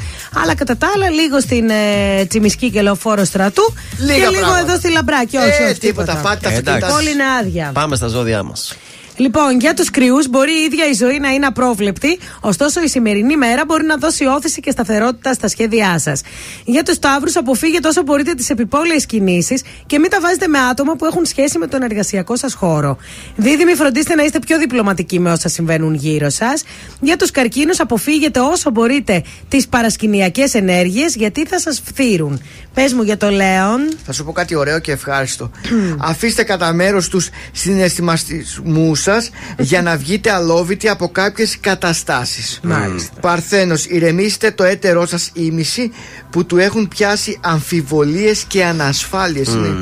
Αλλά 0.43 0.55
κατά 0.55 0.77
τα 0.77 0.87
άλλα, 0.95 1.09
λίγο 1.09 1.39
στην 1.39 1.69
ε, 1.69 2.25
Τσιμισκή 2.25 2.69
και 2.71 2.81
Λεωφόρο 2.81 3.23
Στρατού. 3.23 3.73
Λίγα 3.97 4.13
και 4.13 4.19
λίγο 4.19 4.31
πράγματα. 4.41 4.59
εδώ 4.59 4.75
στη 4.75 4.91
Λαμπράκη. 4.91 5.37
Όχι, 5.37 5.61
Ε, 5.63 5.69
όχι, 5.69 5.79
τίποτα, 5.79 6.13
πάτε 6.15 6.39
τα 6.41 6.47
αυτοκίνητα. 6.47 6.75
Εντάξει. 6.75 6.95
Πόλη 6.95 7.09
είναι 7.11 7.23
άδεια. 7.39 7.71
Πάμε 7.73 7.95
στα 7.95 8.07
ζώδιά 8.07 8.43
μας. 8.43 8.75
Λοιπόν, 9.21 9.59
για 9.59 9.73
τους 9.73 9.89
κρυούς 9.89 10.29
μπορεί 10.29 10.51
η 10.51 10.63
ίδια 10.63 10.87
η 10.89 10.93
ζωή 10.93 11.19
να 11.19 11.29
είναι 11.29 11.45
απρόβλεπτη, 11.45 12.19
ωστόσο 12.39 12.83
η 12.83 12.87
σημερινή 12.87 13.37
μέρα 13.37 13.65
μπορεί 13.65 13.85
να 13.85 13.95
δώσει 13.95 14.25
όθηση 14.25 14.61
και 14.61 14.71
σταθερότητα 14.71 15.33
στα 15.33 15.47
σχέδιά 15.47 15.99
σας. 15.99 16.21
Για 16.65 16.83
τους 16.83 16.99
Ταύρου, 16.99 17.29
αποφύγετε 17.33 17.87
όσο 17.87 18.03
μπορείτε 18.03 18.33
τις 18.33 18.49
επιπόλαιες 18.49 19.05
κινήσεις 19.05 19.63
και 19.85 19.99
μην 19.99 20.09
τα 20.09 20.19
βάζετε 20.21 20.47
με 20.47 20.57
άτομα 20.59 20.95
που 20.95 21.05
έχουν 21.05 21.25
σχέση 21.25 21.57
με 21.57 21.67
τον 21.67 21.81
εργασιακό 21.81 22.35
σας 22.35 22.53
χώρο. 22.53 22.97
Δίδυμοι, 23.35 23.75
φροντίστε 23.75 24.15
να 24.15 24.23
είστε 24.23 24.39
πιο 24.39 24.57
διπλωματικοί 24.57 25.19
με 25.19 25.31
όσα 25.31 25.49
συμβαίνουν 25.49 25.93
γύρω 25.93 26.29
σας. 26.29 26.63
Για 26.99 27.17
τους 27.17 27.31
Καρκίνους, 27.31 27.79
αποφύγετε 27.79 28.39
όσο 28.39 28.69
μπορείτε 28.71 29.23
τις 29.47 29.67
παρασκηνιακές 29.67 30.53
ενέργειες 30.53 31.15
γιατί 31.15 31.45
θα 31.45 31.59
σας 31.59 31.81
φθύρουν. 31.85 32.41
Πες 32.73 32.93
μου 32.93 33.03
για 33.03 33.17
το 33.17 33.29
Λέον. 33.29 33.79
Θα 34.05 34.13
σου 34.13 34.23
πω 34.25 34.31
κάτι 34.31 34.55
ωραίο 34.55 34.79
και 34.79 34.91
ευχάριστο. 34.91 35.51
Αφήστε 35.97 36.43
κατά 36.43 36.73
μέρος 36.73 37.09
τους 37.09 37.29
συναισθηματισμού 37.51 38.95
σα 38.95 39.10
για 39.57 39.81
να 39.81 39.97
βγείτε 39.97 40.31
αλόβητοι 40.31 40.89
από 40.89 41.09
κάποιες 41.09 41.59
καταστάσεις. 41.59 42.59
Μάλιστα. 42.63 43.19
Παρθένος, 43.21 43.85
ηρεμήστε 43.85 44.51
το 44.51 44.63
έτερό 44.63 45.05
σας 45.05 45.29
ήμιση 45.33 45.91
που 46.31 46.45
του 46.45 46.57
έχουν 46.57 46.87
πιάσει 46.87 47.37
αμφιβολίες 47.41 48.43
και 48.47 48.65
ανασφάλειες. 48.65 49.47
Είναι 49.47 49.73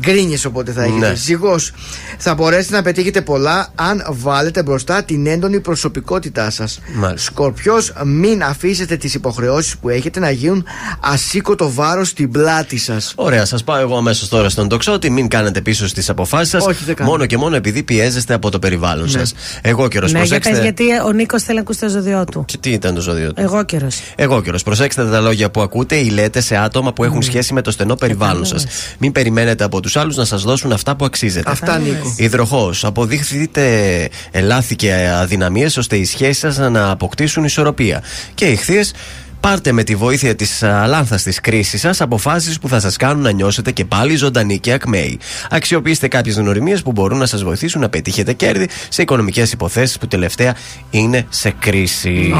γκρίνιες 0.00 0.44
οπότε 0.44 0.72
θα 0.72 0.82
έχετε. 0.82 1.08
Ναι. 1.08 1.14
Ζυγός, 1.14 1.72
θα 2.18 2.34
μπορέσετε 2.34 2.76
να 2.76 2.82
πετύχετε 2.82 3.20
πολλά 3.20 3.68
αν 3.74 4.04
βάλετε 4.08 4.62
μπροστά 4.62 5.02
την 5.02 5.26
έντονη 5.26 5.60
προσωπικότητά 5.60 6.50
σας. 6.50 6.80
Μάλιστα. 6.94 7.30
Σκορπιός, 7.30 7.92
μην 8.04 8.42
αφήσετε 8.42 8.96
τις 8.96 9.14
υποχρεώσεις 9.14 9.76
που 9.76 9.88
έχετε 9.88 10.20
να 10.20 10.30
γίνουν 10.30 10.64
ασήκωτο 11.00 11.72
βάρος 11.72 12.08
στην 12.08 12.30
πλάτη 12.30 12.78
σας. 12.78 13.12
Ωραία, 13.16 13.44
σας 13.44 13.64
πάω 13.64 13.78
εγώ 13.80 13.96
αμέσως 13.96 14.28
τώρα 14.28 14.48
στον 14.48 14.68
τοξότη. 14.68 15.10
Μην 15.10 15.28
κάνετε 15.28 15.60
πίσω 15.60 15.88
στις 15.88 16.08
αποφάσεις 16.08 16.48
σας. 16.48 16.66
Όχι, 16.66 16.84
δεν 16.84 16.94
κάνω. 16.94 17.10
Μόνο 17.10 17.26
και 17.26 17.36
μόνο 17.36 17.56
επειδή 17.56 17.82
πιέζεστε 17.82 18.34
από 18.34 18.50
το 18.50 18.58
περιβάλλον 18.58 19.04
Ναι. 19.04 19.10
σας. 19.18 19.34
Εγώ 19.62 19.88
καιρο, 19.88 20.04
Ναι, 20.04 20.10
για 20.10 20.18
προσέξτε. 20.18 20.50
πες, 20.52 20.60
γιατί 20.62 20.84
ο 21.06 21.12
Νίκος 21.12 21.42
θέλει 21.42 21.54
να 21.56 21.62
ακούσει 21.62 21.80
το 21.80 21.88
ζώδιό 21.88 22.24
του. 22.30 22.44
Και 22.46 22.56
τι 22.60 22.70
ήταν 22.70 22.94
το 22.94 23.00
ζώδιο 23.00 23.28
του; 23.32 23.42
Εγώ 23.42 23.64
καιρο. 23.64 23.88
Εγώ 24.16 24.42
καιρο. 24.42 24.58
Προσέξτε 24.64 25.04
τα 25.10 25.20
λόγια 25.20 25.50
που 25.50 25.60
ακούτε 25.60 25.97
ή 25.98 26.10
λέτε 26.10 26.40
σε 26.40 26.56
άτομα 26.56 26.92
που 26.92 27.04
έχουν 27.04 27.22
σχέση 27.22 27.52
με 27.52 27.62
το 27.62 27.70
στενό 27.70 27.94
περιβάλλον 27.94 28.44
σας. 28.44 28.66
Μην 28.98 29.12
περιμένετε 29.12 29.64
από 29.64 29.80
τους 29.80 29.96
άλλους 29.96 30.16
να 30.16 30.24
σας 30.24 30.42
δώσουν 30.42 30.72
αυτά 30.72 30.96
που 30.96 31.04
αξίζετε. 31.04 31.50
Αυτά, 31.50 31.78
Νίκο. 31.78 32.14
Υδροχός. 32.16 32.84
Αποδείχθείτε 32.84 34.08
λάθη 34.42 34.76
και 34.76 35.08
αδυναμίες 35.14 35.76
ώστε 35.76 35.96
οι 35.96 36.04
σχέσεις 36.04 36.38
σας 36.38 36.58
να 36.70 36.90
αποκτήσουν 36.90 37.44
ισορροπία. 37.44 38.02
Και 38.34 38.44
ηχθείες. 38.44 38.92
Πάρτε 39.40 39.72
με 39.72 39.82
τη 39.82 39.96
βοήθεια 39.96 40.34
της 40.34 40.62
αλάνθαστη 40.62 41.32
κρίσης 41.32 41.80
σας 41.80 42.00
αποφάσεις 42.00 42.58
που 42.58 42.68
θα 42.68 42.80
σας 42.80 42.96
κάνουν 42.96 43.22
να 43.22 43.30
νιώσετε 43.30 43.70
και 43.70 43.84
πάλι 43.84 44.16
ζωντανοί 44.16 44.58
και 44.58 44.72
ακμαίοι. 44.72 45.18
Αξιοποιήστε 45.50 46.08
κάποιες 46.08 46.36
γνωριμίες 46.36 46.82
που 46.82 46.92
μπορούν 46.92 47.18
να 47.18 47.26
σας 47.26 47.42
βοηθήσουν 47.42 47.80
να 47.80 47.88
πετύχετε 47.88 48.32
κέρδη 48.32 48.68
σε 48.88 49.02
οικονομικές 49.02 49.52
υποθέσεις 49.52 49.98
που 49.98 50.06
τελευταία 50.06 50.54
είναι 50.90 51.26
σε 51.28 51.50
κρίση. 51.50 52.34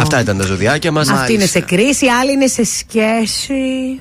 Αυτά 0.00 0.20
ήταν 0.20 0.38
τα 0.38 0.44
ζωδιάκια 0.44 0.92
μας. 0.92 1.08
Αυτή 1.08 1.32
είναι 1.32 1.46
σε 1.46 1.60
κρίση, 1.60 2.06
άλλη 2.06 2.32
είναι 2.32 2.46
σε 2.46 2.64
σχέση. 2.64 4.00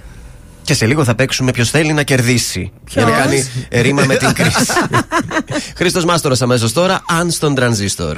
Και 0.62 0.74
σε 0.74 0.86
λίγο 0.86 1.04
θα 1.04 1.16
παίξουμε 1.16 1.52
ποιος 1.52 1.70
θέλει 1.70 1.94
να 1.94 2.04
κερδίσει. 2.04 2.72
Ποιος; 2.84 3.04
Για 3.04 3.14
να 3.14 3.20
κάνει 3.20 3.48
ρήμα 3.72 4.04
με 4.06 4.16
την 4.16 4.34
κρίση. 4.34 4.66
Χρήστος 5.78 6.06
Μάστορας 6.06 6.42
αμέσως 6.42 6.74
τώρα, 6.74 7.02
αν 7.08 7.32
στον 7.32 7.56
τρανζίστορ. 7.56 8.18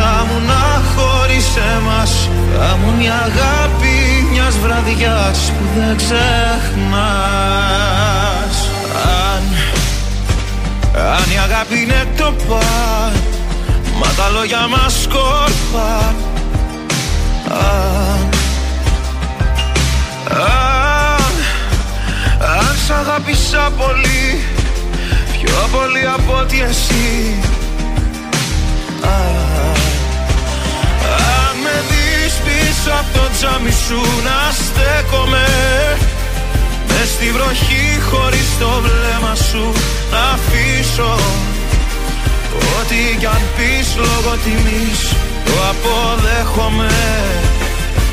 θα 0.00 0.26
μου 0.28 0.38
να 0.46 0.82
χωρίς 0.94 1.46
εμάς 1.76 2.28
Θα 2.58 2.76
μου 2.76 2.94
μια 2.98 3.14
αγάπη 3.14 4.26
μιας 4.30 4.58
βραδιάς 4.58 5.52
Που 5.58 5.64
δεν 5.76 5.96
ξεχνάς. 5.96 6.16
Αν, 9.04 9.42
αν 11.14 11.30
η 11.34 11.38
αγάπη 11.38 11.80
είναι 11.82 12.04
το 12.16 12.34
παν 12.48 13.12
Μα 14.00 14.06
τα 14.16 14.28
λόγια 14.28 14.68
μας 14.68 15.02
σκόρπα 15.02 16.14
Αν, 17.48 18.28
αν, 20.30 21.32
αν 22.58 22.76
σ' 22.86 22.90
αγάπησα 22.90 23.72
πολύ 23.76 24.46
Πιο 25.32 25.68
πολύ 25.72 26.06
από 26.14 26.38
ότι 26.40 26.60
εσύ. 26.60 27.34
Α, 29.04 29.08
Αν 29.70 29.77
με 31.64 31.76
δεις 31.88 32.34
πίσω 32.46 32.90
από 33.00 33.10
το 33.16 33.24
τζάμι 33.34 33.72
σου 33.84 34.00
να 34.26 34.38
στέκομαι. 34.62 35.46
Μες 36.88 37.08
στη 37.14 37.28
βροχή 37.36 37.86
χωρίς 38.10 38.48
το 38.60 38.70
βλέμμα 38.84 39.34
σου 39.48 39.64
να 40.12 40.22
αφήσω. 40.34 41.12
Ό,τι 42.78 43.00
κι 43.20 43.26
αν 43.26 43.42
πεις 43.56 43.88
λόγω 44.04 44.32
τιμής 44.44 45.00
το 45.44 45.54
αποδέχομαι. 45.72 46.94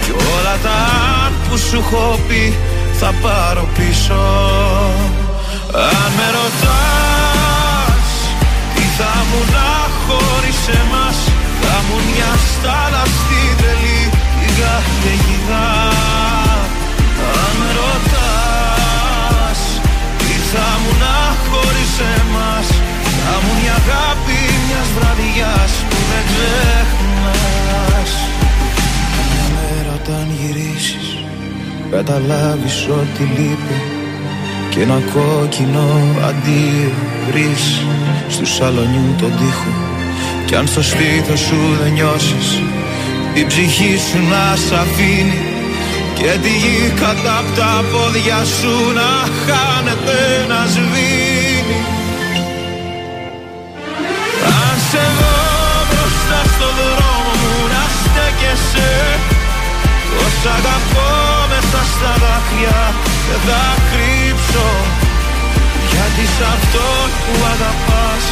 Κι 0.03 0.11
όλα 0.11 0.55
τα 0.63 0.77
αν 1.25 1.33
που 1.43 1.57
σου 1.57 1.77
έχω 1.83 2.19
πει 2.27 2.57
θα 2.99 3.13
πάρω 3.21 3.67
πίσω. 3.77 4.23
Αν 5.73 6.11
με 6.17 6.27
ρωτάς 6.37 8.09
Τι 8.75 8.81
θα 8.97 9.13
μου 9.29 9.41
να 9.55 9.69
χωρίς 10.05 10.59
εμάς 10.81 11.04
Θα 11.87 11.93
μου 11.93 12.01
μια 12.11 12.33
στάλα 12.51 13.03
στην 13.17 13.49
τρελή 13.59 14.01
την 14.39 14.53
καταιγίδα 14.59 15.67
Αν 17.41 17.51
με 17.59 17.69
ρωτάς 17.79 19.59
Τι 20.19 20.35
θα 20.51 20.67
μου 20.81 20.91
να 21.03 21.17
χωρίς 21.49 21.93
εμάς; 22.17 22.67
Θα 23.25 23.35
μου 23.43 23.51
μια 23.59 23.75
αγάπη 23.81 24.39
μιας 24.65 24.87
βραδιάς 24.95 25.71
Που 25.89 25.97
δεν 26.09 26.23
ξεχνάς. 26.29 28.11
Μια 29.29 29.47
μέρα 29.55 29.91
όταν 29.99 30.25
γυρίσεις 30.39 31.07
Καταλάβεις 31.91 32.77
ότι 32.99 33.23
λείπει 33.35 33.77
και 34.69 34.81
ένα 34.81 34.99
κόκκινο 35.13 35.87
αντίο 36.29 36.91
βρεις. 37.27 37.63
Στου 38.29 38.45
σαλονιού 38.45 39.15
τον 39.19 39.31
τοίχο 39.37 39.94
Κι 40.45 40.55
αν 40.55 40.67
στο 40.67 40.81
στήθος 40.81 41.39
σου 41.39 41.77
δεν 41.81 41.91
νιώσεις 41.91 42.61
την 43.35 43.47
ψυχή 43.47 43.97
σου 44.07 44.19
να 44.31 44.45
σ' 44.65 44.71
αφήνει. 44.83 45.39
Και 46.17 46.31
τη 46.43 46.51
γη 46.61 46.93
κατά 47.01 47.37
απ' 47.41 47.55
τα 47.57 47.73
πόδια 47.91 48.39
σου 48.57 48.75
να 48.99 49.11
χάνεται 49.45 50.19
να 50.51 50.59
σβήνει. 50.73 51.79
Αν 54.59 54.75
σε 54.89 55.03
δω 55.17 55.37
μπροστά 55.89 56.39
στο 56.53 56.67
δρόμο 56.79 57.31
μου 57.41 57.55
να 57.73 57.83
στέκεσαι 57.99 58.93
Πως 60.15 60.35
αγαπώ 60.57 61.11
μέσα 61.51 61.81
στα 61.93 62.11
δάκρυα 62.23 62.79
δεν 63.27 63.41
θα 63.47 63.63
κρύψω. 63.89 64.67
Γιατί 65.91 66.23
σ' 66.33 66.45
αυτό 66.55 66.87
που 67.23 67.33
αγαπάς 67.53 68.23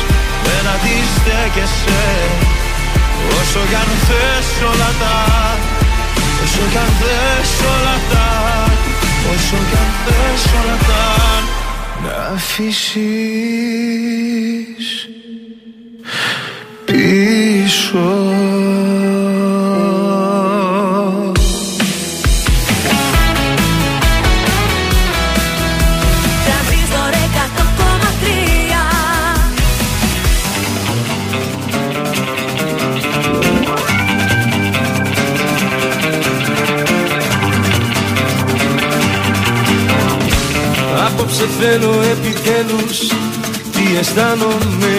δεν 0.46 0.64
αντιστέκεσαι 0.74 2.06
Όσο 3.40 3.62
κι 3.70 3.78
αν 3.84 3.92
θες 4.08 4.50
όλα 4.72 4.92
τα 5.02 5.18
Όσο 6.44 6.64
κι 6.72 6.80
αν 6.84 6.92
θες 7.00 7.52
όλα 7.74 7.98
τα 8.12 8.28
Όσο 9.34 9.58
κι 9.70 9.78
αν 9.84 9.92
θες 10.06 10.44
όλα 10.60 10.78
τα 10.88 11.06
Να 12.04 12.16
αφήσεις 12.36 13.34
πίσω 16.86 18.33
θέλω 41.66 42.02
επιτέλους 42.12 42.98
Τι 43.72 43.98
αισθάνομαι 44.00 44.96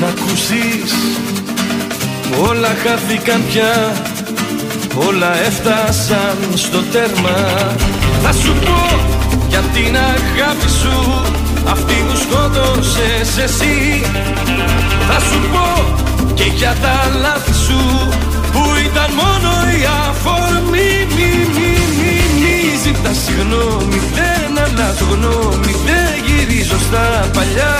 να 0.00 0.06
ακούσεις 0.06 0.92
Όλα 2.48 2.72
χάθηκαν 2.84 3.42
πια 3.48 3.92
Όλα 5.08 5.36
έφτασαν 5.46 6.36
στο 6.54 6.82
τέρμα. 6.92 7.38
Θα 8.22 8.32
σου 8.32 8.52
πω 8.64 9.00
για 9.48 9.58
την 9.74 9.96
αγάπη 9.96 10.70
σου 10.80 11.22
Αυτή 11.70 11.94
που 12.08 12.16
σκότωσες 12.16 13.44
εσύ. 13.44 14.02
Θα 15.08 15.18
σου 15.20 15.40
πω 15.52 15.94
και 16.34 16.44
για 16.44 16.74
τα 16.82 17.18
λάθη 17.20 17.54
σου 17.66 18.08
Που 18.52 18.62
ήταν 18.86 19.10
μόνο 19.22 19.50
η 19.78 19.82
αφορμή. 20.08 20.90
Μη, 21.14 21.30
μη, 21.54 21.70
μη, 21.98 22.12
μη 22.40 22.56
ζητάς 22.82 23.16
συγγνώμη 23.24 24.00
Δεν 24.14 24.31
αλλάζω 24.82 25.04
γνώμη 25.10 25.74
Δεν 25.84 26.12
γυρίζω 26.26 26.78
στα 26.78 27.30
παλιά. 27.32 27.74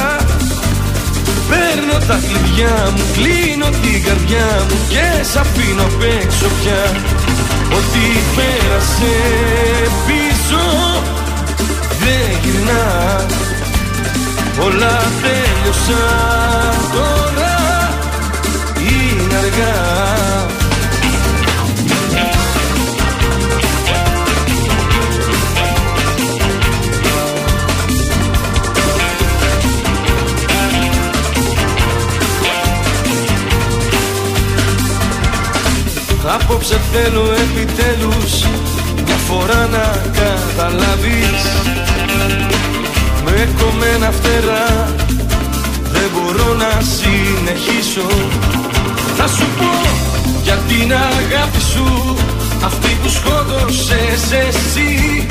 Παίρνω 1.48 1.98
τα 2.08 2.18
κλειδιά 2.26 2.76
μου, 2.94 3.02
κλείνω 3.16 3.68
την 3.82 4.02
καρδιά 4.04 4.48
μου 4.68 4.76
και 4.88 5.24
σ' 5.32 5.36
αφήνω 5.36 5.82
απ' 5.82 6.02
έξω 6.22 6.46
πια. 6.58 6.82
Ό,τι 7.78 8.04
πέρασε 8.36 9.14
πίσω 10.06 10.62
δεν 12.02 12.38
γυρνά. 12.42 13.26
Όλα 14.64 15.00
τέλειωσαν 15.22 16.74
τώρα 16.92 17.54
είναι 18.78 19.36
αργά 19.36 20.61
Απόψε 36.26 36.80
θέλω 36.92 37.24
επιτέλους 37.32 38.44
Μια 39.04 39.16
φορά 39.16 39.66
να 39.66 40.02
καταλάβεις. 40.18 41.42
Με 43.24 43.48
κομμένα 43.60 44.10
φτερά 44.10 44.94
Δεν 45.92 46.10
μπορώ 46.12 46.54
να 46.54 46.80
συνεχίσω. 46.80 48.08
Θα 49.16 49.26
σου 49.26 49.46
πω 49.58 49.70
για 50.42 50.58
την 50.68 50.92
αγάπη 50.92 51.60
σου 51.72 52.16
Αυτή 52.64 52.96
που 53.02 53.08
σκότωσες 53.08 54.22
εσύ. 54.46 55.26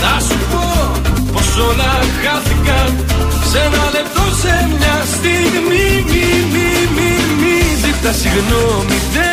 Θα 0.00 0.20
σου 0.28 0.38
πω 0.50 0.90
πως 1.32 1.56
όλα 1.68 1.92
χάθηκαν 2.22 3.04
Σε 3.50 3.58
ένα 3.58 3.84
λεπτό 3.92 4.24
σε 4.42 4.68
μια 4.78 4.96
στιγμή. 5.14 6.04
Μη, 6.10 6.26
μη, 6.52 6.68
μη, 6.96 7.10
μη 7.40 7.56
ζητάς 7.82 8.16
συγγνώμη 8.16 9.25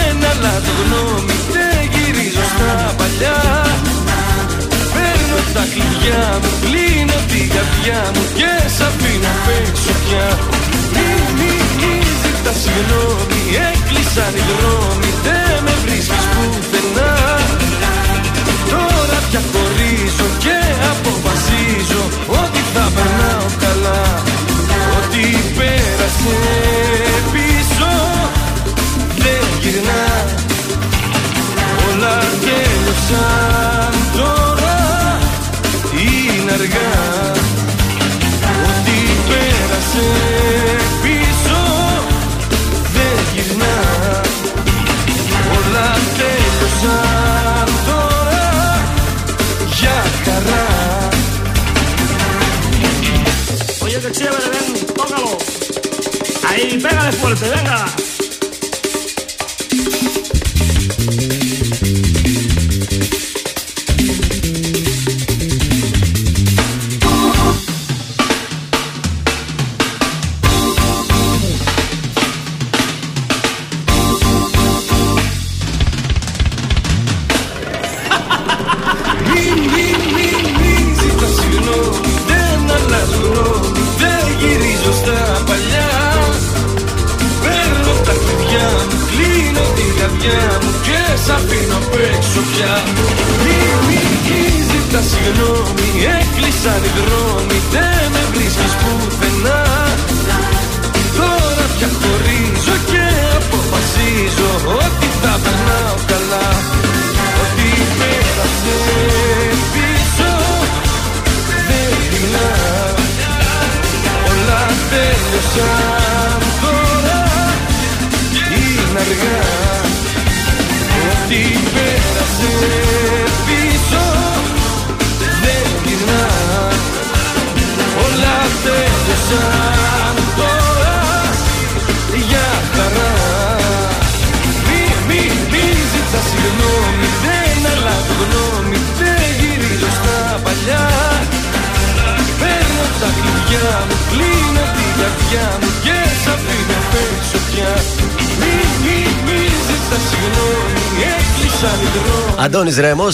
Δεν 0.43 0.51
αλλάζω 0.51 0.73
γνώμη 0.81 1.35
Δεν 1.55 1.79
γυρίζω 1.93 2.45
στα 2.53 2.73
παλιά. 2.99 3.39
Παίρνω 4.93 5.39
τα 5.55 5.63
κλειδιά 5.73 6.23
μου 6.41 6.51
Κλείνω 6.63 7.17
την 7.31 7.45
καρδιά 7.55 8.01
μου 8.13 8.23
Και 8.39 8.51
σ' 8.75 8.83
αφήνω 8.87 9.29
απ' 9.35 9.49
έξω 9.59 9.93
πια. 10.03 10.27
Μη, 10.95 11.09
μη, 11.39 11.53
μη 11.79 11.93
ζητάς 12.21 12.57
συγγνώμη 12.63 13.41
Έκλεισαν 13.69 14.33
οι 14.39 14.43
δρόμοι 14.49 15.09
Δεν 15.25 15.55
με 15.65 15.73
βρίσκεις 15.83 16.25
πουθενά. 16.33 17.13
Τώρα 18.71 19.17
πια 19.27 19.41
χωρίζω 19.51 20.27
και 20.43 20.57
αποφασίζω 20.91 22.03
Ότι 22.41 22.61
θα 22.73 22.85
περνάω 22.95 23.47
καλά. 23.63 24.01
Ότι 24.97 25.23
πέρασες 25.57 27.12
Όλα 32.03 32.19
τέλειωσαν 32.19 33.93
τώρα 34.15 35.19
είναι 35.91 36.51
αργά 36.51 37.31
Ό,τι 38.63 38.97
πέρασε 39.27 40.09
πίσω 41.01 41.61
δεν 42.93 43.17
γυρνά 43.33 43.77
Όλα 45.57 45.91
τέλειωσαν 46.17 47.67
τώρα 47.85 48.81
για 49.79 50.03
χαρά 50.23 50.67
Oye, 53.85 53.99
qué 54.03 54.11
chévere, 54.17 54.47
ven, 54.53 54.67
tócalo. 54.97 55.31
Ahí, 56.49 56.65
pégale 56.83 57.11
fuerte, 57.19 57.45
venga. 57.55 57.79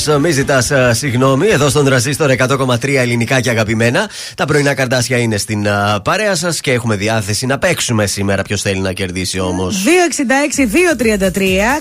Μη 0.07 0.31
ζητάς 0.31 0.71
συγγνώμη. 0.91 1.47
Εδώ 1.47 1.69
στον 1.69 1.85
Τραζίστορ 1.85 2.31
100,3 2.37 2.95
ελληνικά 2.95 3.41
και 3.41 3.49
αγαπημένα. 3.49 4.09
Τα 4.35 4.45
πρωινά 4.45 4.73
καρτάσια 4.73 5.17
είναι 5.17 5.37
στην 5.37 5.67
α, 5.67 6.01
παρέα 6.03 6.35
σας 6.35 6.59
και 6.59 6.71
έχουμε 6.71 6.95
διάθεση 6.95 7.45
να 7.45 7.57
παίξουμε 7.57 8.05
σήμερα. 8.05 8.41
Ποιος 8.41 8.61
θέλει 8.61 8.79
να 8.79 8.93
κερδίσει 8.93 9.39
όμως; 9.39 9.75
266-233. 9.75 9.81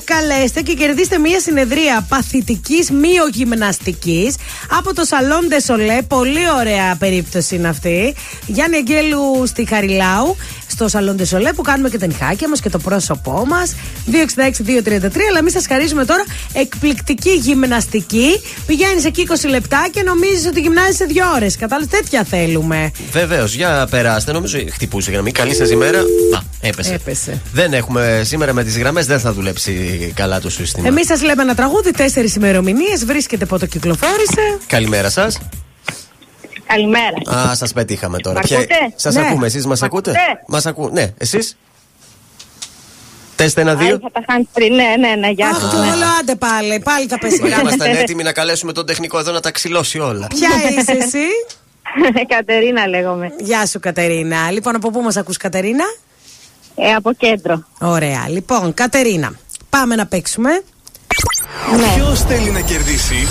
Καλέστε 0.05 0.61
και 0.61 0.75
κερδίστε 0.75 1.19
μία 1.19 1.41
συνεδρία 1.41 2.07
παθητικής 2.09 2.91
μειογυμναστική 2.91 4.35
από 4.79 4.95
το 4.95 5.05
Σαλόν 5.05 5.47
Ντεσολέ. 5.49 6.03
Πολύ 6.03 6.51
ωραία 6.59 6.97
περίπτωση 6.99 7.55
είναι 7.55 7.69
αυτή. 7.69 8.15
Γιάννη 8.47 8.77
Αγγέλου 8.77 9.47
στη 9.47 9.65
Χαριλάου. 9.65 10.37
Στο 10.79 10.89
Σαλόν 10.89 11.17
Ντεσολέ 11.17 11.53
που 11.53 11.63
κάνουμε 11.63 11.89
και 11.89 11.99
τα 11.99 12.07
νυχάκια 12.07 12.49
μας 12.49 12.61
και 12.61 12.71
το 12.71 12.79
πρόσωπό 12.79 13.45
μας. 13.47 13.75
266-233. 14.07 15.29
Αλλά 15.29 15.39
εμείς 15.39 15.53
σας 15.53 15.67
χαρίζουμε 15.67 16.05
τώρα 16.05 16.25
εκπληκτική 16.53 17.31
γυμναστική. 17.31 18.41
Πηγαίνεις 18.67 19.05
εκεί 19.05 19.27
20 19.29 19.49
λεπτά 19.49 19.89
και 19.91 20.03
νομίζεις 20.03 20.47
ότι 20.47 20.61
γυμνάζεσαι 20.61 21.05
δύο 21.05 21.25
ώρες. 21.35 21.57
Κατάλαβες, 21.57 21.91
τέτοια 21.99 22.25
θέλουμε. 22.25 22.91
Βεβαίως, 23.13 23.55
για 23.55 23.87
περάστε. 23.91 24.33
Νομίζω 24.33 24.59
χτυπούσε 24.73 25.11
η 25.11 25.13
γραμμή. 25.13 25.33
Καλή 25.33 25.55
σας 25.55 25.71
ημέρα. 25.71 25.99
Α, 25.99 26.41
έπεσε. 26.61 26.95
Έπεσε. 26.95 27.43
Δεν 27.53 27.73
έχουμε 27.73 28.23
σήμερα 28.25 28.53
με 28.53 28.65
τις 28.65 28.79
γραμμές, 28.79 29.07
δεν 29.07 29.21
θα 29.21 29.33
δουλέψει 29.33 29.73
καλά 30.15 30.41
το 30.41 30.51
σύστημα. 30.51 30.89
Εμείς 30.89 31.07
σας 31.07 31.23
λέμε 31.23 31.43
ένα 31.43 31.55
τραγούδι, 31.55 31.91
τέσσερις 31.91 32.35
ημερομηνίες. 32.35 33.05
Βρίσκεται 33.05 33.45
πότε 33.45 33.67
κυκλοφόρησε. 33.67 34.59
Καλημέρα 34.67 35.11
σας. 35.11 35.39
Καλημέρα. 36.69 37.49
Α, 37.51 37.55
σας 37.55 37.73
πετύχαμε 37.73 38.19
τώρα. 38.19 38.41
Μ' 38.41 38.53
ακούτε; 38.53 38.75
Σας 38.95 39.15
Ναι. 39.15 39.21
ακούμε, 39.21 39.47
εσείς 39.47 39.67
μας 39.67 39.81
Μ' 39.81 39.85
ακούτε; 39.85 40.11
ακούτε; 40.11 40.43
Μας 40.47 40.67
ακού... 40.67 40.91
Ναι, 40.93 41.13
εσείς; 41.19 41.57
Τεστ 43.37 43.59
ένα-δύο. 43.59 43.87
Άλλη 43.89 43.99
θα 44.03 44.11
τα 44.13 44.23
χάνει 44.27 44.49
πριν. 44.53 44.75
Ναι, 44.75 44.95
ναι, 44.99 45.15
ναι, 45.15 45.29
γεια 45.31 45.49
Αχ, 45.49 45.61
σας. 45.61 45.71
το 45.71 45.77
Ναι. 45.79 45.87
όλο, 45.87 46.05
άντε 46.21 46.35
πάλι. 46.35 46.81
Πάλι 46.85 47.07
τα 47.07 47.19
πέσει. 47.19 47.43
Μα 47.43 47.49
ήμασταν 47.49 47.95
έτοιμοι 47.95 48.23
να 48.23 48.33
καλέσουμε 48.33 48.73
τον 48.73 48.87
τεχνικό 48.87 49.19
εδώ 49.19 49.33
να 49.33 49.41
τα 49.41 49.51
ξυλώσει 49.51 49.99
όλα. 49.99 50.27
Ποια 50.27 50.49
είσαι 50.79 50.93
εσύ; 50.93 51.25
Κατερίνα 52.29 52.87
λέγομαι. 52.87 53.33
Γεια 53.39 53.67
σου, 53.67 53.81
Κατερίνα. 53.81 54.51
Λοιπόν, 54.51 54.75
από 54.75 54.91
πού 54.91 55.01
μας 55.01 55.17
ακούς, 55.17 55.37
Κατερίνα; 55.37 55.85
Ε, 56.75 56.93
από 56.93 57.13
κέντρο. 57.13 57.65
Ωραία. 57.79 58.29
Λοιπόν, 58.29 58.75
Κατερίνα, 58.75 59.33
πάμε 59.71 59.95
να 59.95 60.07
παίξουμε. 60.07 60.51
Ναι. 61.77 61.95
Ποιος 61.95 62.23
θέλει 62.23 62.51
να 62.51 62.61
κερδίσει, 62.61 63.27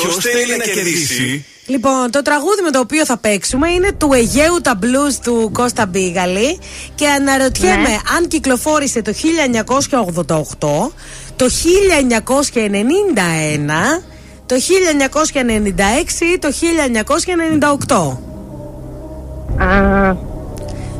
Ποιο 0.00 0.20
θέλει 0.20 0.56
να 0.56 0.64
κερδίσει. 0.64 1.44
Λοιπόν, 1.66 2.10
το 2.10 2.22
τραγούδι 2.22 2.62
με 2.62 2.70
το 2.70 2.78
οποίο 2.78 3.04
θα 3.04 3.16
παίξουμε 3.16 3.70
είναι 3.70 3.92
του 3.92 4.12
Αιγαίου 4.12 4.60
τα 4.62 4.78
blues 4.82 5.14
του 5.22 5.50
Κώστα 5.52 5.86
Μπίγαλη 5.86 6.58
και 6.94 7.08
αναρωτιέμαι 7.08 7.88
Ναι. 7.88 7.96
αν 8.16 8.28
κυκλοφόρησε 8.28 9.02
το 9.02 9.12
1988, 9.12 10.92
το 11.36 11.48
1991, 11.48 14.02
το 14.46 14.54
1996 14.54 14.58
ή 16.34 16.38
το 16.38 16.52
1998. 16.52 18.18
Α, 19.64 20.14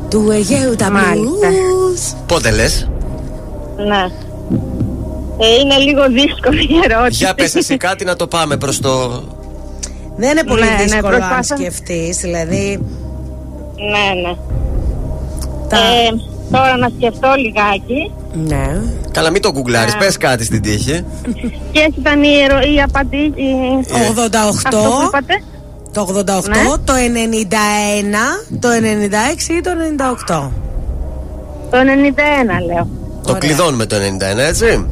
Του 0.09 0.31
Αιγαίου 0.31 0.75
τα 0.75 0.89
Μάλιστα. 0.89 1.49
blues. 1.49 2.15
Πότε 2.27 2.51
λες; 2.51 2.89
ναι. 3.87 4.11
Ε, 5.39 5.59
είναι 5.61 5.75
λίγο 5.77 6.03
δύσκολη 6.09 6.61
η 6.61 6.79
ερώτηση. 6.89 7.23
Για 7.23 7.33
πες 7.33 7.55
εσύ 7.55 7.77
κάτι 7.77 8.05
να 8.05 8.15
το 8.15 8.27
πάμε 8.27 8.57
προς 8.57 8.79
το. 8.79 9.23
Δεν 10.15 10.29
είναι 10.31 10.43
πολύ 10.43 10.61
Ναι, 10.63 10.69
ναι, 10.69 10.83
δύσκολο 10.83 11.15
αν 11.15 11.19
προσπάθω. 11.21 11.55
σκεφτείς, 11.57 12.17
δηλαδή. 12.17 12.79
Ναι, 13.91 14.21
ναι. 14.29 14.35
Τα... 15.67 15.77
Ε, 15.77 16.09
τώρα 16.51 16.77
να 16.77 16.89
σκεφτώ 16.97 17.27
λιγάκι. 17.37 18.11
Ναι. 18.33 18.81
Καλά, 19.11 19.29
μην 19.29 19.41
το 19.41 19.51
γκουγκλάρεις. 19.51 19.93
Ναι. 19.93 19.99
Πες 19.99 20.17
κάτι 20.17 20.43
στην 20.43 20.61
τύχη. 20.61 21.03
Ποιε 21.71 21.87
ήταν 21.97 22.23
οι, 22.23 22.29
ερω... 22.43 22.59
οι 22.59 22.81
απαντήσεις. 22.81 23.87
Ε, 23.87 24.13
88. 24.15 24.35
Αυτό 24.35 24.77
που 24.77 25.07
είπατε. 25.07 25.33
Το 25.91 26.07
88, 26.17 26.23
Ναι. 26.49 26.55
το 26.85 26.93
91, 28.49 28.57
το 28.59 28.67
96 29.47 29.49
ή 29.57 29.61
το 29.61 29.69
98. 30.27 30.49
Το 31.71 31.77
91 31.77 32.65
λέω. 32.67 32.87
Το 33.25 33.33
κλειδώνουμε 33.33 33.85
το 33.85 33.95
91, 33.95 34.37
έτσι. 34.37 34.85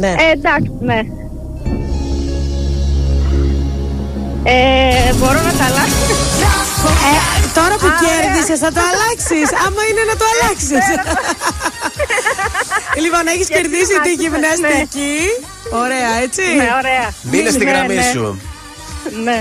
Ναι. 0.00 0.08
Ε, 0.18 0.30
εντάξει, 0.32 0.70
ναι. 0.80 1.00
Ε, 4.46 5.12
μπορώ 5.18 5.40
να 5.48 5.52
τα 5.58 5.64
αλλάξω. 5.70 6.14
Ε, 7.08 7.14
τώρα 7.58 7.74
που 7.80 7.86
Α, 7.86 7.94
ωραία. 7.96 8.02
κέρδισες, 8.02 8.58
θα 8.64 8.70
το 8.76 8.80
αλλάξεις. 8.90 9.48
Άμα 9.66 9.82
είναι 9.90 10.02
να 10.10 10.14
το 10.20 10.24
αλλάξεις. 10.32 10.84
λοιπόν, 13.04 13.24
έχεις 13.34 13.48
Γιατί 13.48 13.54
κερδίσει 13.54 13.96
τη 14.06 14.10
θυμάσαι, 14.10 14.22
γυμναστική. 14.22 15.16
Ωραία, 15.84 16.10
έτσι. 16.24 16.42
Ναι, 16.60 16.68
ωραία. 16.80 17.06
Μείνε 17.30 17.50
στη 17.56 17.64
Ναι, 17.64 17.70
γραμμή 17.70 17.94
ναι. 17.94 18.10
σου. 18.12 18.24
Ναι. 19.26 19.38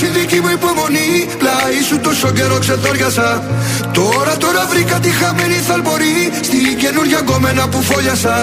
Υπάρχει 0.00 0.18
δική 0.20 0.40
μου 0.40 0.50
υπομονή 0.58 1.10
Πλάι 1.38 1.78
σου 1.88 1.98
τόσο 1.98 2.30
καιρό 2.30 2.58
ξεθόριασα 2.58 3.42
Τώρα 3.92 4.36
τώρα 4.36 4.66
βρήκα 4.70 4.96
τη 5.04 5.10
χαμένη 5.10 5.58
θαλπορή 5.68 6.30
Στη 6.48 6.58
καινούργια 6.82 7.18
γκόμενα 7.18 7.68
που 7.68 7.82
φόλιασα. 7.82 8.36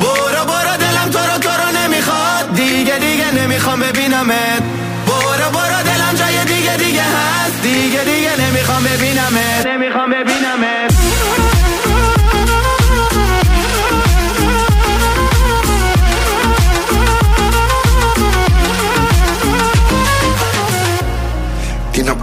Μπορώ 0.00 0.42
μπορώ 0.48 0.74
τελαμ 0.82 1.08
τώρα 1.16 1.36
τώρα 1.46 1.66
ναι 1.76 1.84
μη 1.92 2.00
χα. 2.06 2.22
Δίγε 2.56 2.96
δίγε 3.02 3.28
ναι 3.36 3.44
μη 3.50 3.58
με. 3.80 3.88
Πίναμε 3.96 4.40
Μπορώ 5.06 5.48
μπορώ 5.54 5.78
τελαμ 5.88 6.14
τζάγε 6.16 6.42
γιατί 6.66 6.82
δίγε 6.82 7.06
χα. 7.14 7.28
Δίγε 7.64 8.02
δίγε 8.08 8.32
ναι 8.40 8.48
μη 8.54 8.62
με. 8.84 8.92
Πίναμε 9.02 9.44
Ναι 9.66 9.74
μη 9.80 9.88
με. 10.62 10.76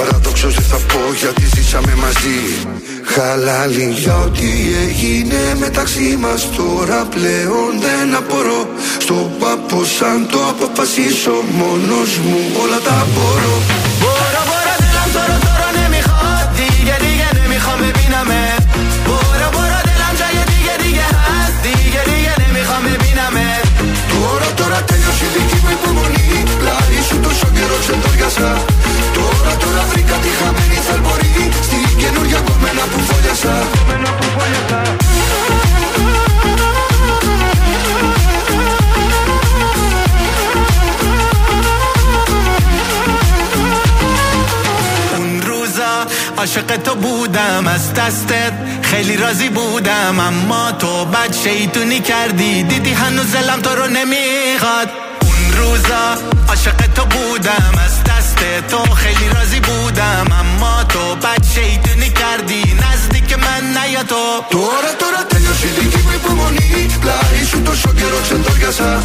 Παραδοξω 0.00 0.48
δεν 0.48 0.64
θα 0.64 0.76
πω 0.76 1.00
γιατί 1.20 1.44
ζήσαμε 1.54 1.94
μαζί. 1.94 2.40
Χάλαλη 3.04 3.88
για 4.02 4.16
ό,τι 4.16 4.50
έγινε 4.86 5.40
μεταξύ 5.58 6.16
μας 6.20 6.48
Τώρα 6.56 7.04
πλέον 7.14 7.70
δεν 7.84 8.14
απορώ. 8.20 8.68
Στον 8.98 9.30
πάπο 9.40 9.84
σαν 9.84 10.28
το 10.30 10.38
αποφασίσω 10.52 11.34
μόνος 11.58 12.10
μου 12.26 12.40
Όλα 12.62 12.80
τα 12.88 13.06
μπορώ. 13.12 13.54
Μπορώ, 14.00 14.42
μπορώ, 14.48 14.74
δεν 14.82 15.12
τώρα, 15.14 15.36
τώρα, 15.46 15.68
ναι, 15.76 15.84
μη 15.92 16.00
χάτη 16.08 16.66
Γιατί, 16.88 17.10
γιατί, 17.20 17.40
μη 17.48 17.58
χάμε, 17.64 17.90
πίναμε 17.96 18.59
Πλάι 27.19 27.19
σου 27.19 27.19
τόσο 27.19 27.47
καιρό 27.55 27.77
ξεντόριασα 27.79 28.63
Τώρα 29.13 29.53
τώρα 29.57 29.83
βρήκα 29.91 30.15
τη 30.23 30.29
χαμένη 30.39 30.79
θαλπορή 30.87 31.51
Στην 31.61 31.97
καινούργια 31.97 32.39
κομμένα 32.39 32.83
που 32.91 32.99
φόλιασα 33.07 33.55
اون 45.17 45.41
روزا 45.41 45.93
عاشق 46.37 46.77
تو 46.83 46.95
بودم 46.95 47.67
از 47.67 47.93
دستت 47.93 48.53
خیلی 48.81 49.17
راضی 49.17 49.49
بودم 49.49 50.19
اما 50.19 50.71
تو 50.71 51.05
بد 51.05 51.35
شیطونی 51.43 51.99
کردی 51.99 52.63
دیدی 52.63 52.93
هنوز 52.93 53.31
دلم 53.31 53.61
تو 53.61 53.69
رو 53.69 53.87
نمیخواد 53.87 54.89
اون 55.21 55.57
روزا 55.57 56.35
عاشق 56.49 56.79
تو 56.95 57.05
بودم 57.05 57.71
از 57.85 58.03
دست 58.03 58.39
تو 58.69 58.77
خیلی 58.95 59.29
راضی 59.35 59.59
بودم 59.59 60.25
اما 60.41 60.83
تو 60.83 61.15
بد 61.15 61.43
شیطونی 61.53 62.09
کردی 62.09 62.63
نزدیک 62.83 63.29
من 63.33 63.63
نیا 63.77 64.03
تو 64.03 64.23
Τώρα 64.51 64.91
τώρα 65.01 65.21
τέλειωσε 65.31 65.67
η 65.67 65.71
δική 65.79 66.01
μου 66.05 66.11
υπομονή 66.19 66.87
Πλάι 67.01 67.43
σου 67.49 67.61
τόσο 67.61 67.89
καιρό 67.99 68.19
ξεντόριασα 68.25 69.03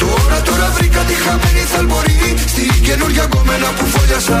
Τώρα 0.00 0.38
τώρα 0.48 0.68
βρήκα 0.76 1.00
τη 1.08 1.14
χαμένη 1.14 1.64
θαλμορή 1.72 2.34
Στην 2.46 2.82
καινούργια 2.86 3.26
κομμένα 3.34 3.68
που 3.76 3.84
φόλιασα 3.92 4.40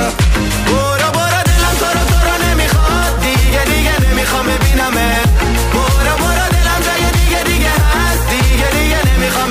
برو 0.68 1.08
برو 1.16 1.40
دلم 1.48 1.74
تو 1.80 1.86
رو 1.96 2.02
تو 2.10 2.18
رو 2.26 2.34
نمیخواد 2.44 3.12
دیگه 3.24 3.62
دیگه 3.72 3.94
نمیخوام 4.04 4.46
ببینمت 4.50 5.28
برو 5.74 6.14
برو 6.22 6.46
دلم 6.54 6.80
جای 6.86 7.04
دیگه 7.18 7.40
دیگه 7.50 7.72
هست 7.90 8.24
دیگه 8.32 8.68
دیگه 8.76 8.98
نمیخوام 9.08 9.50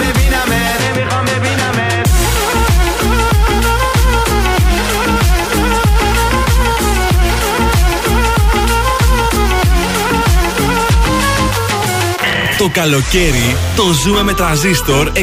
Το 12.63 12.71
καλοκαίρι 12.73 13.57
το 13.77 13.83
ζούμε 13.83 14.23
με 14.23 14.35
τραζίστορ 14.35 15.13
100,3. 15.15 15.23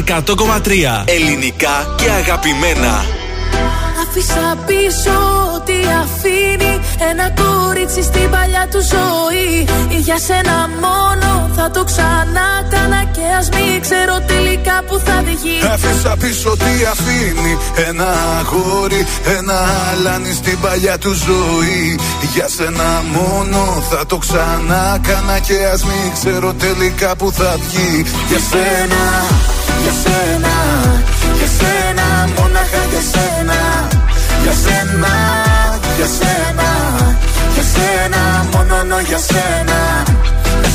Ελληνικά 1.04 1.94
και 1.96 2.10
αγαπημένα. 2.10 3.04
Άφησα 4.02 4.58
πίσω 4.66 5.10
ό,τι 5.54 5.72
αφήνει 5.72 6.80
Ένα 7.10 7.30
κορίτσι 7.30 8.02
στην 8.02 8.30
παλιά 8.30 8.68
του 8.70 8.80
ζωή 8.80 9.68
Για 9.98 10.18
σένα 10.18 10.68
μόνο 10.80 11.49
θα 11.60 11.70
το 11.70 11.84
ξανά 11.84 12.48
κάνα 12.72 13.02
Και 13.16 13.24
ας 13.38 13.48
μην 13.48 13.80
ξέρω 13.80 14.14
τελικά 14.32 14.76
που 14.86 14.96
θα 15.04 15.16
βγει. 15.26 15.58
Άφησα 15.72 16.16
πίσω 16.22 16.50
τι 16.62 16.72
αφήνει. 16.92 17.54
Ένα 17.88 18.08
αγόρι, 18.40 19.02
ένα 19.38 19.58
αλάνι 19.90 20.32
στην 20.32 20.60
παλιά 20.60 20.98
του 20.98 21.12
ζωή. 21.26 21.98
Για 22.34 22.48
σένα 22.56 22.88
μόνο 23.14 23.60
θα 23.90 24.06
το 24.06 24.16
ξανά 24.24 24.98
κάνα 25.06 25.38
Και 25.38 25.56
ας 25.72 25.82
μην 25.88 26.06
ξέρω 26.18 26.54
τελικά 26.64 27.16
που 27.16 27.32
θα 27.32 27.50
βγει. 27.64 28.04
Για 28.28 28.40
σένα, 28.50 29.02
για 29.82 29.94
σένα, 30.02 30.54
για 31.38 31.48
σένα 31.58 32.06
Μόναχα 32.36 32.82
για 32.92 33.02
σένα. 33.12 33.58
Για 34.42 34.54
σένα, 34.64 35.14
για 35.96 36.08
σένα, 36.18 36.68
για 37.54 37.64
σένα 37.72 38.22
Μόνο 38.52 38.98
για 39.08 39.20
σένα. 39.30 39.78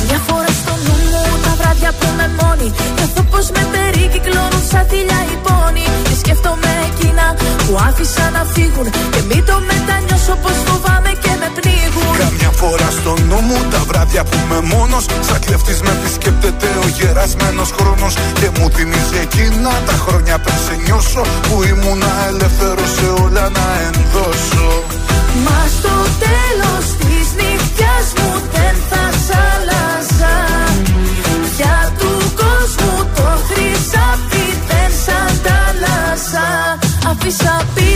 Μια 0.08 0.20
φορά 0.26 0.55
βράδια 1.76 1.92
που 2.00 2.08
με 2.18 2.26
μόνη. 2.40 2.68
Νιώθω 2.96 3.22
πως 3.30 3.46
με 3.54 3.62
περικυκλώνουν 3.72 4.62
σαν 4.70 4.84
θηλιά 4.90 5.20
οι 5.30 5.36
πόνοι 5.46 5.86
Και 6.08 6.14
σκέφτομαι 6.22 6.70
εκείνα 6.88 7.26
που 7.66 7.72
άφησα 7.88 8.24
να 8.36 8.42
φύγουν. 8.54 8.86
Και 9.14 9.22
μην 9.28 9.42
το 9.48 9.56
μετανιώσω 9.70 10.34
πως 10.42 10.56
φοβάμαι 10.66 11.12
και 11.22 11.32
με 11.40 11.48
πνίγουν. 11.56 12.14
Καμιά 12.24 12.50
φορά 12.60 12.88
στο 12.98 13.12
νου 13.28 13.40
μου 13.48 13.58
τα 13.72 13.80
βράδια 13.88 14.22
που 14.28 14.36
είμαι 14.42 14.60
μόνος. 14.72 15.04
Σαν 15.28 15.38
κλεφτής 15.46 15.78
με 15.84 15.92
επισκέπτεται 15.98 16.68
ο 16.84 16.86
γερασμένος 16.96 17.70
χρόνος. 17.76 18.12
Και 18.38 18.48
μου 18.56 18.66
θυμίζει 18.74 19.18
εκείνα 19.26 19.72
τα 19.88 19.96
χρόνια 20.04 20.36
πριν 20.44 20.58
σε 20.64 20.74
νιώσω 20.84 21.22
Που 21.46 21.56
ήμουνα 21.72 22.12
ελεύθερος 22.30 22.90
σε 22.96 23.06
όλα 23.24 23.44
να 23.58 23.66
ενδώσω. 23.88 24.66
Μα 25.44 25.60
στο 25.76 25.94
τέλος 26.26 26.84
της 27.02 27.26
νύχτιας 27.38 28.06
μου 28.16 28.30
δεν 28.54 28.74
θα 28.90 29.15
Άφησα 37.26 37.66
πίσω 37.74 37.95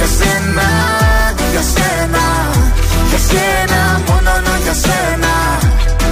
Για 0.00 0.08
σένα, 0.08 0.68
για 1.52 1.62
σένα, 1.74 2.24
για 3.08 3.18
σένα 3.28 4.00
Μόνο 4.08 4.56
για 4.62 4.74
σένα 4.84 5.32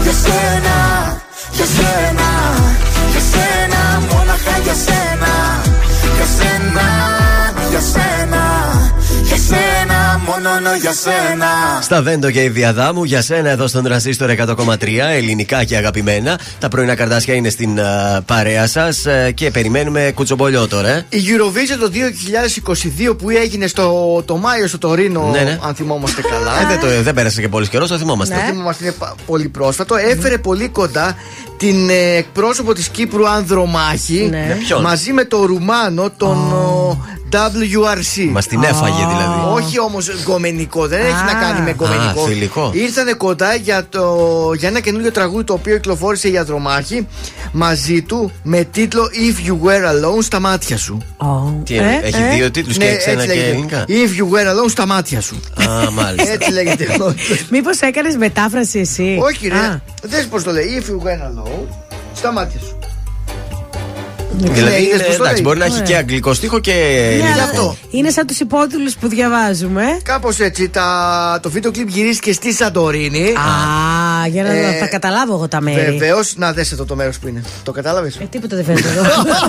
Για 0.02 0.12
σένα, 0.12 0.77
για 1.52 1.66
σένα, 1.77 2.28
για 3.12 3.23
σένα 3.32 3.81
Μόναχα 4.10 4.59
για 4.65 4.74
σένα 4.74 5.32
Για 6.16 6.27
σένα, 6.36 7.18
μόνο 10.28 10.74
για 10.80 10.92
σένα 10.92 11.46
Στα 11.82 12.02
Βέντο 12.02 12.30
και 12.30 12.42
η 12.42 12.48
Διαδάμου, 12.48 13.05
για 13.05 13.22
σένα 13.22 13.48
εδώ 13.50 13.66
στον 13.66 13.84
Τρανσίστορ 13.84 14.30
100,3, 14.38 14.74
ελληνικά 15.16 15.64
και 15.64 15.76
αγαπημένα. 15.76 16.38
Τα 16.59 16.68
πρωινά 16.68 16.94
καρτάσια 16.94 17.34
είναι 17.34 17.48
στην 17.48 17.80
α, 17.80 18.22
παρέα 18.26 18.66
σας 18.66 19.06
και 19.34 19.50
περιμένουμε 19.50 20.12
κουτσομπολιό 20.14 20.68
τώρα. 20.68 20.88
ε. 20.88 21.06
Η 21.09 21.18
Eurovision 21.26 21.78
το 21.80 21.90
2022 23.10 23.18
που 23.18 23.30
έγινε 23.30 23.66
στο, 23.66 24.22
το 24.24 24.36
Μάιο 24.36 24.66
στο 24.66 24.78
Τωρίνο, 24.78 25.28
Ναι, 25.32 25.40
ναι. 25.40 25.59
αν 25.66 25.74
θυμόμαστε 25.74 26.22
καλά. 26.22 26.60
Ε, 26.60 26.66
δεν, 26.66 26.80
το, 26.80 27.02
δεν 27.02 27.14
πέρασε 27.14 27.40
και 27.40 27.48
πολύ 27.48 27.68
καιρός, 27.68 27.88
το 27.88 27.98
θυμόμαστε. 27.98 28.34
Το 28.34 28.40
θυμόμαστε, 28.40 28.84
είναι 28.84 28.94
πα- 28.98 29.14
πολύ 29.26 29.48
πρόσφατο. 29.48 29.94
Έφερε 29.96 30.38
πολύ 30.38 30.68
κοντά 30.68 31.14
την 31.56 31.88
ε, 31.90 32.16
εκπρόσωπο 32.16 32.74
της 32.74 32.88
Κύπρου 32.88 33.28
Ανδρομάχη 33.28 34.26
Ναι. 34.30 34.44
Με 34.48 34.55
ποιον; 34.66 34.82
μαζί 34.82 35.12
με 35.12 35.24
τον 35.24 35.42
Ρουμάνο, 35.46 36.10
τον 36.16 36.52
ο, 36.52 36.98
WRC. 37.32 38.28
Μας 38.30 38.46
την 38.46 38.62
έφαγε 38.62 38.96
δηλαδή. 39.06 39.40
Όχι 39.62 39.80
όμως 39.80 40.09
γκομενικό, 40.24 40.86
δεν 40.86 41.01
έχει 41.01 41.24
να 41.27 41.35
κάνει 41.40 41.61
με 41.61 41.74
γκομενικό. 41.74 42.23
Α, 42.23 42.27
θηλυκό. 42.27 42.70
Ήρθανε 42.74 43.12
κοντά 43.12 43.55
για, 43.55 43.86
το, 43.89 44.16
για 44.57 44.69
ένα 44.69 44.81
καινούριο 44.81 45.12
τραγούδι 45.12 45.45
το 45.45 45.53
οποίο 45.53 45.74
κυκλοφόρησε 45.74 46.28
η 46.28 46.39
Ανδρομάχη 46.39 47.07
μαζί 47.53 48.03
του 48.03 48.32
με 48.43 48.65
τίτλο 48.65 49.11
If 49.12 49.49
You 49.49 49.53
Were 49.53 49.90
Alone 49.90 50.23
στα 50.23 50.40
μάτια 50.40 50.77
σου. 50.77 51.03
Τι, 51.65 51.77
έχει 51.77 52.23
δύο 52.36 52.51
τίτλους 52.51 52.77
και 52.77 52.97
ξένα 52.97 53.23
έτσι 53.23 53.27
και 53.27 53.35
λέγεται. 53.35 53.51
ελληνικά. 53.51 53.85
If 53.89 54.20
You 54.20 54.24
Were 54.24 54.53
Alone 54.53 54.70
στα 54.70 54.86
μάτια 54.86 55.20
σου. 55.20 55.40
Α, 55.69 55.90
μάλιστα. 55.90 56.32
έτσι 56.32 56.53
λέγεται. 56.53 56.86
Μήπως 57.51 57.81
έκανες 57.81 58.16
μετάφραση 58.16 58.78
εσύ; 58.78 59.19
Όχι, 59.23 59.49
ρε. 59.49 59.81
Δεν 60.03 60.28
πώς 60.28 60.43
το 60.43 60.53
λέει. 60.53 60.82
If 60.82 60.90
you 60.90 61.07
went 61.07 61.23
alone, 61.23 61.66
στα 62.15 62.32
μάτια 62.32 62.61
σου. 62.61 62.77
Δηλαδή, 64.36 64.60
Ναι, 64.60 64.80
είδες 64.80 64.94
είναι, 64.94 65.02
πώς 65.06 65.16
το 65.16 65.22
εντάξει, 65.22 65.32
λέει. 65.32 65.40
μπορεί 65.42 65.59
να 65.59 65.64
έχει 65.64 65.74
Ωραία. 65.74 65.86
και 65.86 65.96
αγγλικό 65.96 66.34
στίχο 66.34 66.59
και 66.59 66.72
Ναι, 67.22 67.30
αλλά 67.32 67.42
ελληνικό. 67.42 67.76
Είναι 67.90 68.10
σαν 68.10 68.26
τους 68.26 68.38
υπότιτλους 68.40 68.94
που 68.94 69.09
διαβάζουμε. 69.09 69.82
Κάπως 70.02 70.38
έτσι. 70.40 70.68
Τα, 70.68 71.38
το 71.42 71.50
βίντεο 71.50 71.70
κλιπ 71.70 71.88
γυρίστηκε 71.88 72.32
στη 72.32 72.52
Σαντορίνη. 72.52 73.28
Α, 73.28 74.26
για 74.28 74.42
να 74.42 74.48
Ε, 74.52 74.78
τα 74.80 74.86
καταλάβω 74.86 75.34
εγώ 75.34 75.48
τα 75.48 75.60
μέρη. 75.60 75.90
Βεβαίως, 75.90 76.32
να 76.36 76.52
δες 76.52 76.72
εδώ 76.72 76.84
το 76.84 76.94
μέρος 76.96 77.18
που 77.18 77.28
είναι. 77.28 77.42
Το 77.62 77.72
κατάλαβες; 77.72 78.16
Ε, 78.16 78.24
τίποτα 78.30 78.56
δεν 78.56 78.64
φαίνεται 78.64 78.88
εδώ. 78.88 79.02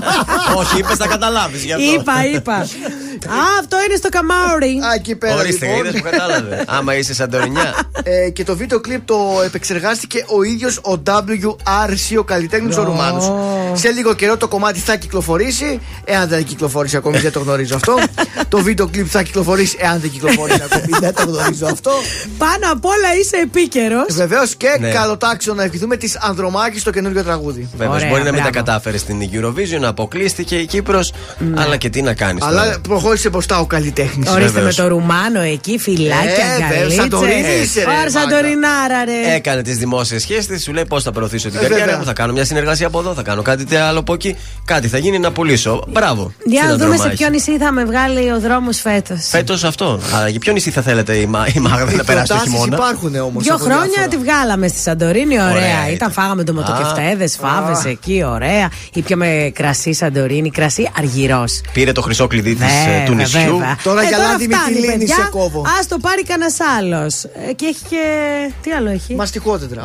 Όχι, 0.59 0.77
είπες, 0.79 0.95
θα 0.97 1.07
καταλάβεις 1.07 1.63
γι' 1.63 1.73
αυτό. 1.73 1.83
είπα, 1.93 2.13
είπα. 2.35 2.53
Α, 2.53 3.41
αυτό 3.59 3.77
είναι 3.87 3.95
στο 3.97 4.09
καμάουρι. 4.09 4.67
Α, 4.67 4.93
εκεί 4.95 5.15
πέρα 5.15 5.35
Ορίστε, 5.35 5.65
λοιπόν. 5.65 5.85
είδες 5.85 6.01
που 6.01 6.09
κατάλαβες. 6.09 6.63
Άμα 6.77 6.95
είσαι 6.97 7.13
Σαντορινιά. 7.13 7.73
Ε, 8.03 8.29
και 8.29 8.43
το 8.43 8.55
βίντεο 8.55 8.79
κλιπ 8.79 9.05
το 9.05 9.17
επεξεργάστηκε 9.45 10.25
ο 10.27 10.43
ίδιος 10.43 10.77
ο 10.77 11.01
WRC, 11.05 12.17
ο 12.19 12.23
καλλιτέχνης 12.23 12.77
ο 12.77 12.83
Ρουμάνος. 12.83 13.31
Σε 13.73 13.89
λίγο 13.91 14.13
καιρό 14.13 14.37
το 14.37 14.47
κομμάτι 14.47 14.68
θα 14.77 14.95
κυκλοφορήσει. 14.95 15.79
Εάν 16.05 16.27
δεν 16.27 16.43
κυκλοφορήσει 16.43 16.95
ακόμη, 16.97 17.17
δεν 17.19 17.31
το 17.31 17.39
γνωρίζω 17.39 17.75
αυτό. 17.75 17.97
το 18.49 18.57
βίντεο 18.61 18.87
κλιπ 18.87 19.07
θα 19.09 19.23
κυκλοφορήσει, 19.23 19.77
εάν 19.79 19.99
δεν 19.99 20.09
κυκλοφορήσει 20.11 20.61
ακόμη, 20.71 20.97
δεν 20.99 21.13
το 21.13 21.23
γνωρίζω 21.27 21.65
αυτό. 21.65 21.91
Πάνω 22.37 22.71
απ' 22.71 22.85
όλα 22.85 23.15
είσαι 23.21 23.35
επίκαιρος. 23.43 24.05
Βεβαίως 24.13 24.55
και 24.55 24.77
Ναι. 24.79 24.89
καλοτάξιο 24.89 25.53
να 25.53 25.63
ευχηθούμε 25.63 25.97
της 25.97 26.17
Ανδρομάκης 26.21 26.81
στο 26.81 26.91
καινούριο 26.91 27.23
τραγούδι. 27.23 27.67
Βέβαια, 27.77 27.93
Ωραία, 27.93 28.07
μπορεί 28.09 28.23
να 28.23 28.31
μην 28.31 28.43
τα 28.43 28.49
μπράβο. 28.49 28.65
κατάφερες 28.65 29.01
στην 29.01 29.29
Eurovision, 29.33 29.83
αποκλείστηκε 29.83 30.55
η 30.55 30.65
Κύπρος. 30.65 31.13
Ναι. 31.37 31.61
Αλλά 31.61 31.77
και 31.77 31.89
τι 31.89 32.01
να 32.01 32.13
κάνεις. 32.13 32.43
Αλλά 32.43 32.75
προχώρησε 32.81 33.29
μπροστά 33.29 33.59
ο 33.59 33.65
καλλιτέχνης. 33.65 34.29
Ορίστε 34.29 34.51
Βεβαίως. 34.51 34.77
με 34.77 34.83
το 34.83 34.89
Ρουμάνο 34.89 35.41
εκεί, 35.41 35.77
φυλάκια, 35.79 36.19
Ε, 36.29 36.59
βέβαια, 36.59 36.67
γκαλίτσε. 36.77 37.01
Σαντορίνη 37.01 37.61
είσαι, 37.63 37.79
ρε, 37.79 37.85
Ωρα, 37.85 37.95
μάγκα. 37.97 38.09
Σαντορινάρα, 38.09 39.05
ρε. 39.05 39.33
Έκανε 39.35 39.61
τις 39.61 39.77
δημόσιες 39.77 40.21
σχέσεις 40.21 40.47
της, 40.47 40.63
σου 40.63 40.73
λέει 40.73 40.85
πώς 40.85 41.03
θα 41.03 41.11
προωθήσω 41.11 41.49
την 41.49 41.57
Ε, 41.57 41.61
καριέρα 41.61 41.83
βέβαια. 41.83 41.97
μου. 41.99 42.05
Θα 42.05 42.13
κάνω 42.13 42.33
μια 42.33 42.45
συνεργασία 42.45 42.87
από 42.87 42.99
εδώ, 42.99 43.13
θα 43.13 43.21
κάνω 43.21 43.41
κάτι 43.41 43.65
τε- 43.65 43.79
άλλο 43.81 43.99
από 43.99 44.13
εκεί. 44.13 44.35
Κάτι 44.69 44.87
θα 44.87 44.97
γίνει 44.97 45.19
να 45.19 45.31
πουλήσω. 45.31 45.83
Μπράβο. 45.87 46.31
Για 46.45 46.61
να 46.63 46.67
στην 46.67 46.77
δούμε 46.79 46.95
σε 46.95 47.01
Ανδρομάχη. 47.03 47.15
ποιο 47.17 47.29
νησί 47.29 47.57
θα 47.57 47.71
με 47.71 47.85
βγάλει 47.85 48.31
ο 48.31 48.39
δρόμος 48.39 48.79
φέτος. 48.81 49.27
Φέτος 49.29 49.63
αυτό. 49.63 49.99
Α, 50.15 50.27
για 50.29 50.39
ποιο 50.39 50.53
νησί 50.53 50.71
θα 50.71 50.81
θέλετε 50.81 51.15
η, 51.15 51.25
Μα- 51.25 51.47
η 51.55 51.59
Μάγδα 51.59 51.91
να 51.95 52.03
περάσει 52.03 52.27
το 52.27 52.33
προτάσεις 52.33 52.41
χειμώνα; 52.51 52.75
υπάρχουν 52.75 53.15
όμως. 53.15 53.43
Δύο 53.43 53.57
χρόνια 53.57 54.07
τη 54.09 54.17
βγάλαμε 54.17 54.67
στη 54.67 54.79
Σαντορίνη, 54.79 55.41
ωραία. 55.41 55.51
Ωραία 55.51 55.79
ήταν, 55.81 55.93
ήταν. 55.93 56.11
φάγαμε 56.11 56.43
το 56.43 56.53
μοτοκεφτέδε, 56.53 57.27
φάβες 57.27 57.85
εκεί, 57.85 58.23
ωραία. 58.23 58.69
Ή 58.93 59.01
πιάμε 59.01 59.51
κρασί 59.55 59.93
Σαντορίνη, 59.93 60.49
κρασί 60.51 60.89
αργυρός. 60.97 61.61
Πήρε 61.73 61.91
το 61.91 62.01
χρυσό 62.01 62.27
κλειδί 62.27 62.55
της, 62.55 62.65
ε, 62.65 63.03
του 63.05 63.13
νησιού. 63.13 63.59
Τώρα 63.83 64.03
για 64.03 64.17
λάδι 64.17 64.43
φτάνει, 64.43 64.63
Μυτιλίνη 64.75 64.97
παιδιά. 64.97 65.15
σε 65.15 65.27
κόβω. 65.31 65.61
Α 65.61 65.77
το 65.89 65.97
πάρει 66.01 66.23
κανένας 66.23 66.57
άλλος. 66.77 67.13
και 67.55 67.65
έχει 67.65 67.83
και. 67.89 68.03
Τι 68.63 68.71
άλλο 68.71 68.89
έχει; 68.89 69.15
Μαστιχότετρα. 69.15 69.81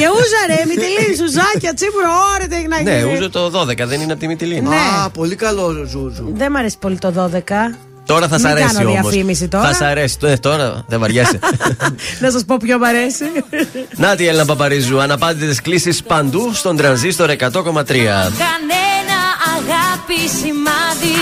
και 0.00 0.06
ούζα 0.16 0.40
ρε, 0.50 0.58
Μυτιλίνη, 0.68 1.14
σουζάκια, 1.20 1.74
τσίπουρο, 1.78 2.10
ωραία, 2.34 2.46
τι 2.48 2.54
έχει 2.54 2.68
να 2.68 2.82
Ναι, 2.82 2.98
γίνει. 2.98 3.12
ούζο 3.12 3.30
το 3.30 3.50
12, 3.60 3.84
δεν 3.86 4.00
είναι 4.00 4.12
από 4.12 4.20
τη 4.20 4.26
Μυτιλίνη. 4.28 4.68
Ναι. 4.68 4.76
Α, 4.76 5.10
πολύ 5.10 5.34
καλό 5.34 5.84
ζούζου. 5.88 6.32
Δεν 6.34 6.50
μ' 6.50 6.56
αρέσει 6.56 6.78
πολύ 6.78 6.98
το 6.98 7.30
12. 7.34 7.74
Τώρα 8.06 8.28
θα 8.28 8.38
σ' 8.38 8.42
Μην 8.42 8.50
αρέσει 8.50 8.74
κάνω 8.74 8.88
όμως. 8.90 9.00
διαφήμιση 9.10 9.48
τώρα. 9.48 9.64
Θα 9.68 9.72
σ' 9.74 9.80
αρέσει. 9.80 10.16
Ε, 10.22 10.36
τώρα 10.36 10.84
δεν 10.88 11.00
βαριέσαι. 11.00 11.38
Να 12.22 12.30
σας 12.30 12.44
πω 12.44 12.56
ποιο 12.56 12.78
μ' 12.78 12.84
αρέσει. 12.84 13.24
Να 14.04 14.14
τη 14.16 14.26
Έλληνα 14.26 14.44
Παπαρίζου. 14.44 15.00
Αναπάντητες 15.00 15.60
κλήσεις 15.60 16.02
παντού 16.02 16.50
στον 16.54 16.76
τρανζίστορ 16.76 17.30
100,3. 17.30 17.36
Κανένα 17.44 19.18
αγάπη 19.56 20.20
σημάδι 20.40 21.18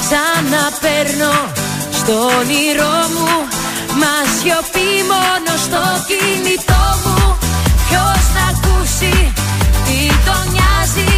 Ξαναπέρνω 0.00 1.32
στο 1.92 2.12
όνειρό 2.38 2.96
μου 3.14 3.28
Μα 4.00 4.14
σιωπή 4.36 4.90
μόνο 5.12 5.52
στο 5.66 5.80
κινητό 6.08 6.82
μου 7.04 7.36
Ποιος 7.88 8.22
να 8.36 8.44
ακούσει 8.52 9.32
τι 9.86 9.98
τον 10.26 10.42
νοιάζει; 10.52 11.12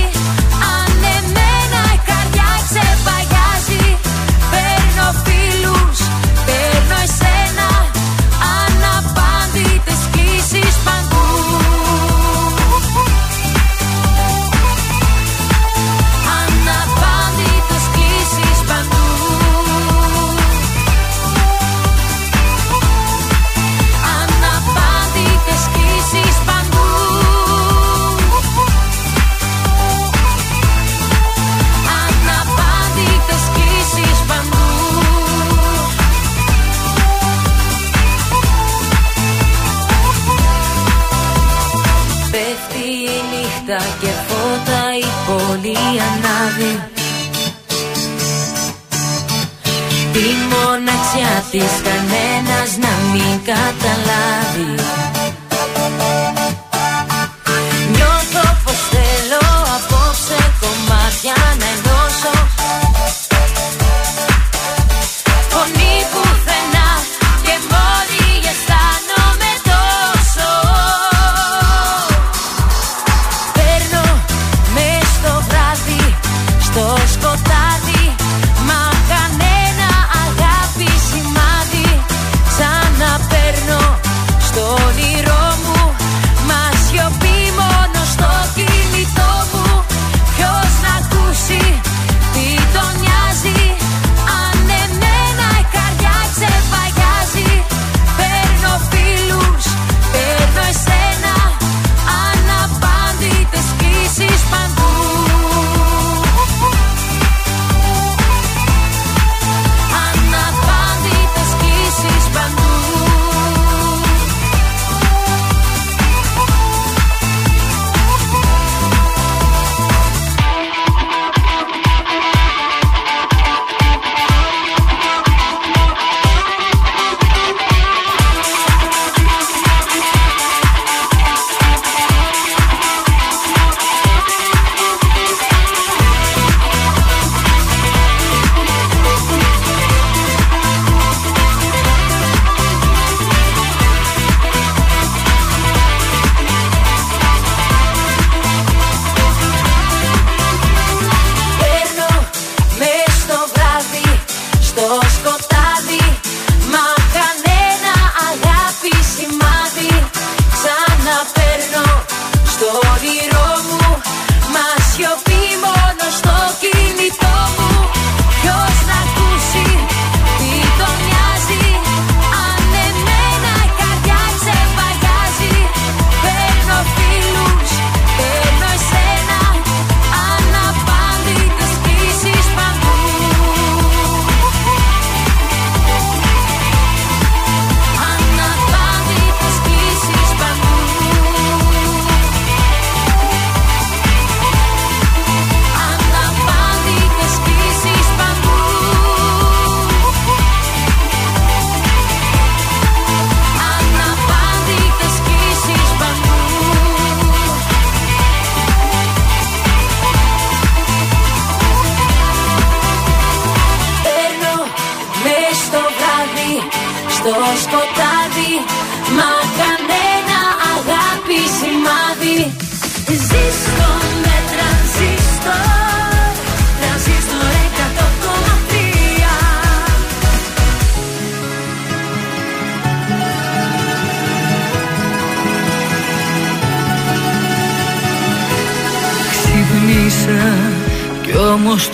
Της 51.53 51.73
κανένας 51.85 52.71
να 52.79 52.93
μην 53.13 53.41
καταλάβει 53.45 54.83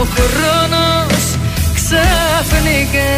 ο 0.00 0.06
χρόνος 0.16 1.24
ξαφνικά. 1.78 3.14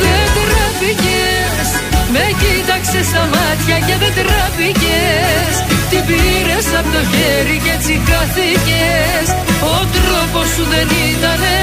Δεν 0.00 0.26
τραπήκες 0.36 1.68
Με 2.14 2.24
κοίταξες 2.40 3.06
στα 3.10 3.24
μάτια 3.34 3.76
και 3.86 3.94
δεν 4.02 4.12
τραπήκες. 4.18 5.52
Την 5.90 6.02
πήρες 6.08 6.66
από 6.78 6.88
το 6.94 7.02
χέρι 7.12 7.56
και 7.64 7.72
έτσι 7.76 7.94
χάθηκες. 8.08 9.26
Ο 9.74 9.76
τρόπος 9.94 10.48
σου 10.54 10.64
δεν 10.72 10.88
ήτανε 11.10 11.56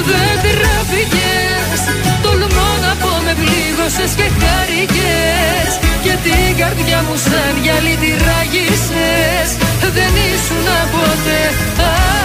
Δεν 0.09 0.35
τραπήκες 0.45 1.81
Τολμώ 2.23 2.69
να 2.85 2.93
πω 3.01 3.11
με 3.25 3.33
πλήγωσες 3.41 4.11
και 4.19 4.27
χάρηκες 4.39 5.88
Και 6.03 6.15
την 6.23 6.57
καρδιά 6.57 7.01
μου 7.07 7.15
σαν 7.15 7.63
γυαλί 7.63 7.95
τη 8.01 8.11
ράγισες 8.25 9.49
Δεν 9.93 10.13
ήσουν 10.33 10.67
ποτέ 10.91 11.41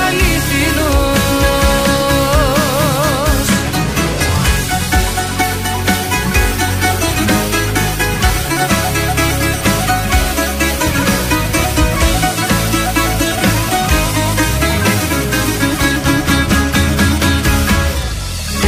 αληθινός. 0.06 1.14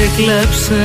Έκλαψα, 0.05 0.85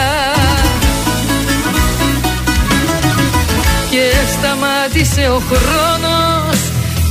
σταμάτησε 4.35 5.23
ο 5.37 5.41
χρόνος 5.49 6.59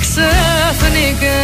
ξαφνικά. 0.05 1.43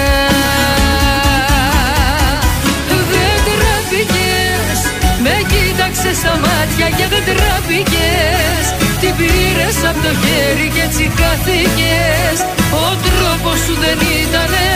Δεν 3.13 3.39
τραπήκες 3.47 4.81
Με 5.25 5.37
κοίταξες 5.51 6.17
στα 6.17 6.35
μάτια 6.45 6.89
και 6.97 7.07
δεν 7.13 7.23
τραπήκες 7.29 8.65
Την 9.01 9.13
πήρες 9.19 9.77
από 9.89 10.01
το 10.05 10.13
χέρι 10.23 10.69
και 10.75 10.83
έτσι 10.89 11.05
χάθηκες. 11.19 12.39
Ο 12.85 12.87
τρόπος 13.07 13.59
σου 13.65 13.75
δεν 13.85 13.99
ήτανε 14.23 14.69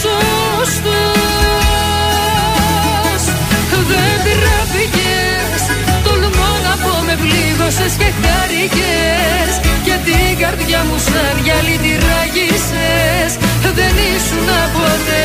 σωστός. 0.00 1.44
Δεν 3.90 4.16
τραπήκες 4.28 5.62
Τολμώ 6.04 6.50
να 6.66 6.74
πω 6.82 6.94
με 7.06 7.14
πλήγωσες 7.22 7.92
και 8.00 8.08
χάρηκες. 8.20 8.78
Και 8.78 9.13
την 10.08 10.38
καρδιά 10.42 10.80
μου 10.88 10.98
σαν 11.08 11.36
γυαλί 11.44 11.76
τη 11.84 11.92
ράγισες 12.06 13.32
Δεν 13.78 13.94
ήσουν 14.14 14.48
ποτέ 14.76 15.22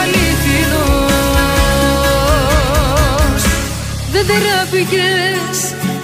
αληθινός. 0.00 1.12
Δεν 4.12 4.24
τραπήκες 4.30 5.56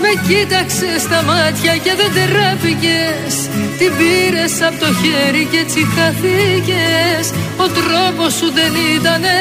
με 0.02 0.10
κοίταξες 0.26 1.00
στα 1.06 1.22
μάτια 1.22 1.76
και 1.84 1.92
δεν 2.00 2.10
τεράπηκες 2.16 3.34
Την 3.78 3.92
πήρες 3.98 4.54
από 4.66 4.78
το 4.84 4.88
χέρι 5.00 5.44
και 5.50 5.58
έτσι 5.64 5.80
χαθήκες. 5.94 7.24
Ο 7.56 7.66
τρόπος 7.78 8.32
σου 8.38 8.48
δεν 8.58 8.72
ήτανε 8.94 9.38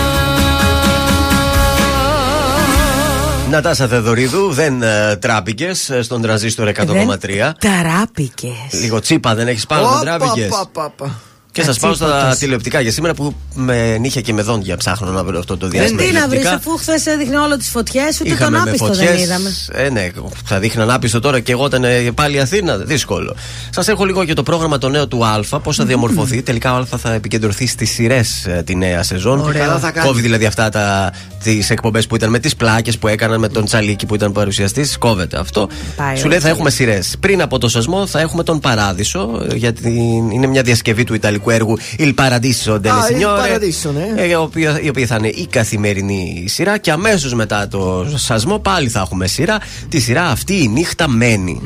Νατάσα 3.50 3.88
Θεδωρίδου, 3.88 4.52
δεν 4.52 4.82
uh, 4.82 5.20
τράπηκες 5.20 5.90
στον 6.00 6.22
τραζίστορ 6.22 6.68
100,3. 6.76 7.52
Ταράπηκες. 7.58 8.52
Λίγο 8.70 9.00
τσίπα 9.00 9.34
δεν 9.34 9.48
έχεις 9.48 9.66
πάνω, 9.66 9.88
δεν 9.88 10.00
τράπηκες. 10.00 10.48
Και 11.54 11.62
σας 11.62 11.78
πάω 11.78 11.94
στα 11.94 12.06
Κατσίπατος. 12.06 12.38
τηλεοπτικά 12.38 12.80
για 12.80 12.92
σήμερα 12.92 13.14
που 13.14 13.34
με 13.54 13.98
νύχια 13.98 14.20
και 14.20 14.32
με 14.32 14.42
δόντια 14.42 14.76
ψάχνω 14.76 15.10
να 15.10 15.24
βρω 15.24 15.38
αυτό 15.38 15.56
το 15.56 15.68
διάστημα. 15.68 16.02
Τι 16.02 16.12
να 16.12 16.28
βρεις, 16.28 16.28
τηλεοπτικά. 16.28 16.54
αφού 16.54 16.76
χθες 16.76 17.06
έδειχνε 17.06 17.38
όλο 17.38 17.56
τις 17.56 17.68
φωτιές, 17.68 18.20
ούτε 18.20 18.32
Είχαμε 18.32 18.56
τον 18.56 18.64
με 18.64 18.70
άπιστο 18.70 18.86
φωτιές. 18.86 19.10
δεν 19.10 19.18
είδαμε. 19.18 19.50
Ε, 19.72 19.88
ναι, 19.88 20.10
θα 20.44 20.58
δείχναν 20.58 20.90
άπιστο 20.90 21.20
τώρα 21.20 21.40
και 21.40 21.52
εγώ 21.52 21.66
ήταν 21.66 21.84
ε, 21.84 22.10
πάλι 22.14 22.40
Αθήνα. 22.40 22.76
Δύσκολο. 22.76 23.36
Σας 23.70 23.88
έχω 23.88 24.04
λίγο 24.04 24.22
για 24.22 24.34
το 24.34 24.42
πρόγραμμα 24.42 24.78
το 24.78 24.88
νέο 24.88 25.08
του 25.08 25.26
Α, 25.26 25.60
πώς 25.60 25.76
θα 25.76 25.84
διαμορφωθεί. 25.84 26.42
Τελικά 26.48 26.74
ο 26.74 26.76
Α 26.76 26.98
θα 26.98 27.12
επικεντρωθεί 27.12 27.66
στις 27.66 27.90
σειρές 27.90 28.46
τη 28.64 28.76
νέα 28.76 29.02
σεζόν. 29.02 29.40
Ωραία. 29.40 29.62
Καλά 29.64 29.78
θα 29.78 29.90
κάνει. 29.90 30.06
Κόβει 30.06 30.20
δηλαδή 30.20 30.46
αυτά 30.46 30.68
τα, 30.68 31.12
τις 31.42 31.70
εκπομπές 31.70 32.06
που 32.06 32.16
ήταν 32.16 32.30
με 32.30 32.38
τις 32.38 32.56
πλάκες 32.56 32.98
που 32.98 33.08
έκαναν 33.08 33.40
με 33.40 33.48
τον 33.48 33.64
Τσαλίκη 33.64 34.06
που 34.06 34.14
ήταν 34.14 34.32
παρουσιαστής. 34.32 34.98
Κόβεται 34.98 35.38
αυτό. 35.38 35.68
Πάει 35.96 36.16
Σου 36.16 36.28
λέει 36.28 36.38
ο 36.38 36.40
θα 36.40 36.48
έχουμε 36.48 36.70
σειρές. 36.70 37.14
Πριν 37.20 37.42
από 37.42 37.58
το 37.58 37.68
σασμό 37.68 38.06
θα 38.06 38.20
έχουμε 38.20 38.42
τον 38.42 38.60
Παράδεισο, 38.60 39.46
ε, 39.50 39.54
γιατί 39.54 39.88
είναι 40.32 40.46
μια 40.46 40.62
διασκευή 40.62 41.04
του 41.04 41.14
Ιταλικού 41.14 41.43
έργου 41.50 41.78
Il 41.98 42.14
Paradiso 42.14 42.78
delle 42.78 42.88
Α, 42.88 43.08
Il 43.10 43.16
Signore. 43.16 43.40
Paradiso, 43.40 43.90
ναι. 43.92 44.22
Ε, 44.22 44.28
η 44.28 44.34
οποία, 44.34 44.80
η 44.80 44.88
οποία 44.88 45.06
θα 45.06 45.16
είναι 45.16 45.28
η 45.28 45.46
καθημερινή 45.50 46.44
σειρά 46.48 46.78
και 46.78 46.90
αμέσως 46.90 47.34
μετά 47.34 47.68
το 47.68 48.06
σασμό 48.14 48.58
πάλι 48.58 48.88
θα 48.88 49.00
έχουμε 49.00 49.26
σειρά. 49.26 49.58
Τη 49.88 50.00
σειρά 50.00 50.26
αυτή 50.26 50.62
η 50.62 50.68
νύχτα 50.68 51.08
μένει. 51.08 51.60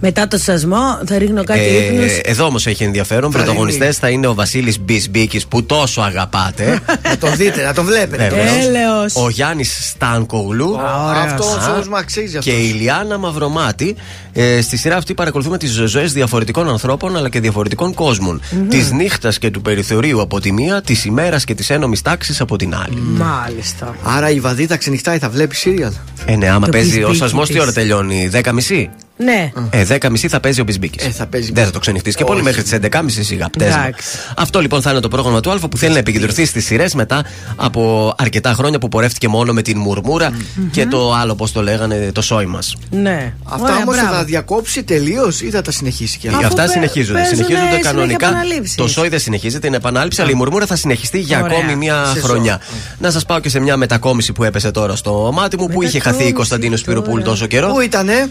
Μετά 0.00 0.28
το 0.28 0.38
σασμό 0.38 0.98
θα 1.06 1.18
ρίχνω 1.18 1.44
κάτι 1.44 1.58
Ε, 1.60 1.84
ύπνους. 1.86 2.18
εδώ 2.22 2.44
όμως 2.44 2.66
έχει 2.66 2.84
ενδιαφέρον. 2.84 3.30
Πρωταγωνιστές 3.30 3.96
θα 3.98 4.08
είναι 4.08 4.26
ο 4.26 4.34
Βασίλης 4.34 4.80
Μπισμπίκης 4.80 5.46
που 5.46 5.64
τόσο 5.64 6.00
αγαπάτε. 6.00 6.80
Να 7.02 7.18
τον 7.18 7.36
δείτε, 7.36 7.62
να 7.64 7.74
τον 7.74 7.84
βλέπετε. 7.84 8.28
Βεβαίως. 8.28 8.64
Έλεος. 8.66 9.14
Ο 9.16 9.28
Γιάννης 9.30 9.88
Στάνκογλου. 9.90 10.78
Αυτός 11.24 11.46
Α, 11.46 11.72
όμως 11.72 11.88
μα 11.88 11.98
αξίζει 11.98 12.36
αυτός. 12.36 12.54
και 12.54 12.60
η 12.60 12.72
Ιλιάνα 12.74 13.18
Μαυρομάτη. 13.18 13.94
Ε, 14.32 14.60
στη 14.60 14.76
σειρά 14.76 14.96
αυτή 14.96 15.14
παρακολουθούμε 15.14 15.58
τις 15.58 15.70
ζωές 15.70 16.12
διαφορετικών 16.12 16.68
ανθρώπων 16.68 17.16
αλλά 17.16 17.28
και 17.28 17.40
διαφορετικών 17.40 17.94
κόσμων. 17.94 18.40
Μμμ. 18.50 18.68
Της 18.68 18.90
νύχτας 18.90 19.38
και 19.38 19.50
του 19.50 19.62
περιθωρίου 19.62 20.20
από 20.20 20.40
τη 20.40 20.52
μία, 20.52 20.80
της 20.82 21.04
ημέρας 21.04 21.44
και 21.44 21.54
της 21.54 21.70
ένομη 21.70 21.96
τάξης 22.02 22.40
από 22.40 22.56
την 22.56 22.74
άλλη. 22.74 22.96
Μάλιστα. 23.00 23.94
Άρα 24.02 24.30
η 24.30 24.40
βαδίτα 24.40 24.76
ξενυχτάει, 24.76 25.18
θα 25.18 25.28
βλέπει 25.28 25.54
σύριαλ. 25.54 25.92
Ε, 26.26 26.36
ναι, 26.36 26.48
άμα 26.48 26.66
Το 26.66 26.72
παίζει 26.72 26.88
ο 26.96 27.00
μπισμπίκι 27.00 27.16
σασμός, 27.18 27.46
τι 27.46 27.52
της. 27.52 27.62
ώρα 27.62 27.72
τελειώνει, 27.72 28.28
10.30. 28.32 28.88
Ναι. 29.16 29.52
Ε, 29.70 29.84
10 30.00 30.08
μισή 30.10 30.28
θα 30.28 30.40
παίζει 30.40 30.60
ο 30.60 30.64
Μπισμπίκης. 30.64 31.06
Ε, 31.06 31.10
θα 31.10 31.26
παίζει 31.26 31.52
Δεν 31.52 31.64
θα 31.64 31.70
το 31.70 31.78
ξενυχτείς 31.78 32.14
και 32.14 32.24
πολύ 32.24 32.36
Όχι. 32.40 32.46
μέχρι 32.48 32.62
τις 32.62 32.72
11.30 32.72 33.04
σιγά. 33.08 33.48
πτέσμα. 33.50 33.80
Εντάξει. 33.86 34.18
Αυτό 34.36 34.60
λοιπόν 34.60 34.82
θα 34.82 34.90
είναι 34.90 35.00
το 35.00 35.08
πρόγραμμα 35.08 35.40
του 35.40 35.50
Α 35.52 35.58
που 35.68 35.76
θέλει 35.76 35.92
να 35.92 35.98
επικεντρωθεί 35.98 36.44
στις 36.44 36.64
σειρές 36.64 36.94
μετά 36.94 37.24
από 37.56 38.12
αρκετά 38.18 38.52
χρόνια 38.52 38.78
που 38.78 38.88
πορεύτηκε 38.88 39.28
μόνο 39.28 39.52
με 39.52 39.62
την 39.62 39.78
μουρμούρα 39.78 40.30
και 40.70 40.86
το 40.86 41.12
άλλο, 41.12 41.34
πώς 41.34 41.52
το 41.52 41.62
λέγανε, 41.62 42.10
το 42.14 42.22
σόι 42.22 42.46
μας. 42.46 42.76
Ναι. 42.90 43.32
Αυτά 43.44 43.64
Ωραία, 43.64 43.76
όμως 43.76 43.96
θα 43.96 44.02
μπράβο. 44.02 44.16
τα 44.16 44.24
διακόψει 44.24 44.82
τελείως 44.84 45.40
ή 45.40 45.50
θα 45.50 45.62
τα 45.62 45.70
συνεχίσει 45.70 46.18
κι 46.18 46.28
άλλα. 46.28 46.38
Αυτά; 46.46 46.62
παι- 46.62 46.70
συνεχίζονται. 46.70 47.18
παίζουνε 47.18 47.36
Συνεχίζονται 47.36 47.66
συνέχεια 47.68 47.90
κανονικά. 47.90 48.26
επαναλήψεις. 48.28 48.74
Το 48.74 48.88
σόι 48.88 49.08
δεν 49.08 49.18
συνεχίζεται, 49.18 49.66
είναι 49.66 49.76
επανάληψη, 49.76 50.20
αλλά 50.20 50.30
η 50.30 50.34
μουρμούρα 50.34 50.66
θα 50.66 50.76
συνεχιστεί 50.76 51.18
για 51.18 51.42
Ωραία. 51.42 51.56
ακόμη 51.58 51.76
μια 51.76 52.04
Σε 52.14 52.20
χρονιά. 52.20 52.60
Να 52.98 53.10
σας 53.10 53.24
πάω 53.24 53.38
και 53.40 53.48
σε 53.48 53.58
μια 53.60 53.76
μετακόμιση 53.76 54.32
που 54.32 54.44
έπεσε 54.44 54.70
τώρα 54.70 54.96
στο 54.96 55.30
μάτι 55.34 55.56
μου, 55.58 55.66
που 55.68 55.82
είχε 55.82 55.98
χαθεί 55.98 56.24
η 56.24 56.32
Κωνσταντίνο 56.32 56.76
Σπυροπούλ 56.76 57.22
τόσο 57.22 57.46
καιρό. 57.46 57.68
Πού 57.72 57.80
ήτανε, 57.80 58.28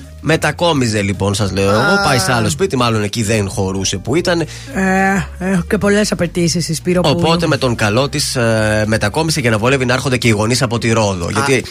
Μετακόμιζε 0.75 1.01
λοιπόν, 1.01 1.33
σας 1.33 1.51
λέω 1.51 1.69
εγώ. 1.69 2.01
Πάει 2.05 2.19
σε 2.19 2.31
άλλο 2.31 2.49
σπίτι, 2.49 2.77
μάλλον 2.77 3.03
εκεί 3.03 3.23
δεν 3.23 3.49
χωρούσε 3.49 3.97
που 3.97 4.15
ήταν. 4.15 4.41
Ε, 4.41 4.47
έχω 5.39 5.63
και 5.67 5.77
πολλές 5.77 6.11
απαιτήσεις 6.11 6.69
η 6.69 6.73
Σπύρο 6.73 7.01
Οπότε 7.05 7.47
με 7.47 7.57
τον 7.57 7.75
καλό 7.75 8.09
της 8.09 8.35
ε, 8.35 8.83
μετακόμισε 8.87 9.39
για 9.39 9.49
να 9.49 9.57
βολεύει 9.57 9.85
να 9.85 9.93
έρχονται 9.93 10.17
και 10.17 10.27
οι 10.27 10.31
γονείς 10.31 10.61
από 10.61 10.77
τη 10.77 10.91
Ρόδο. 10.91 11.29
Γιατί 11.29 11.63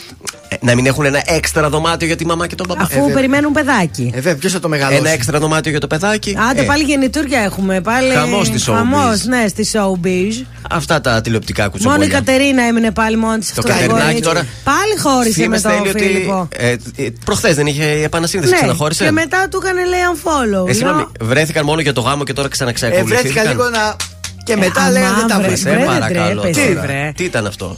ε, 0.48 0.56
να 0.60 0.74
μην 0.74 0.86
έχουν 0.86 1.05
ένα 1.05 1.22
έξτρα 1.24 1.68
δωμάτιο 1.68 2.06
για 2.06 2.16
τη 2.16 2.26
μαμά 2.26 2.47
και 2.47 2.55
τον 2.55 2.66
παπά. 2.66 2.82
Αφού 2.82 3.10
περιμένουν 3.12 3.52
παιδάκι. 3.52 4.10
Ε, 4.14 4.16
βέβαια, 4.16 4.36
ποιος 4.36 4.52
θα 4.52 4.60
το 4.60 4.68
μεγαλώσει; 4.68 4.98
Ένα 4.98 5.10
έξτρα 5.10 5.39
δωμάτιο 5.39 5.70
για 5.70 5.81
το 5.81 5.86
παιδάκι; 5.86 6.36
Άντε 6.51 6.60
Ε, 6.60 6.64
πάλι 6.64 6.82
γεννητούρια 6.82 7.40
έχουμε. 7.40 7.81
Πάλι... 7.81 8.14
Χαμός 8.14 8.47
στη 8.47 8.59
showbiz. 8.66 8.74
Χαμός, 8.74 9.24
ναι, 9.24 9.44
στη 9.48 9.66
showbiz. 9.72 10.44
Αυτά 10.70 11.01
τα 11.01 11.20
τηλεοπτικά 11.20 11.62
Μόνο 11.62 11.74
η 11.74 11.81
κουτσομπολιά. 11.81 12.18
Κατερίνα 12.18 12.62
έμεινε 12.62 12.90
πάλι 12.90 13.16
μόνη 13.16 13.39
της. 13.39 13.55
Το 13.55 13.62
Κατερινάκι 13.62 14.22
τώρα. 14.22 14.47
Πάλι 14.64 14.98
χώρισε 15.02 15.39
με 15.39 15.44
Φήμες 15.44 15.62
τον 15.62 15.72
θέλει 15.72 15.89
ότι. 15.89 15.98
Φίλιππο. 15.98 16.48
Ε, 16.56 16.70
ε, 16.97 17.09
Προχθές 17.24 17.55
δεν 17.55 17.66
είχε 17.66 17.85
επανασύνδεση, 18.05 18.52
Ναι, 18.52 18.59
ξαναχώρησε. 18.59 18.93
Και 18.96 19.10
μετά 19.10 19.48
του 19.48 19.60
έκανε 19.64 19.84
λέει 19.86 20.00
unfollow. 20.14 20.68
Ε, 20.68 20.72
συγγνώμη, 20.72 20.98
Λέω, 20.98 21.10
βρέθηκαν 21.28 21.64
μόνο 21.64 21.80
για 21.80 21.92
το 21.92 22.00
γάμο 22.00 22.24
και 22.24 22.32
τώρα 22.32 22.46
Ε, 22.46 22.50
ξαναξακολουθήθηκαν. 22.50 23.22
βρέθηκα 23.22 23.42
λίγο 23.50 23.68
να. 23.68 23.96
Και 24.44 24.56
μετά 24.56 24.86
Ε, 24.86 24.90
λέγανε 24.90 25.06
αμά, 25.08 25.18
δεν 25.18 25.26
τα 25.26 25.36
βρε, 25.36 25.46
βρήκα. 25.48 25.70
Σε 25.70 25.76
βρε, 25.76 25.84
παρακαλώ. 25.84 26.40
ντρέπεσαι, 26.40 26.66
τώρα. 26.68 26.80
βρε. 26.80 27.12
Τι 27.16 27.24
ήταν 27.24 27.46
αυτό; 27.46 27.76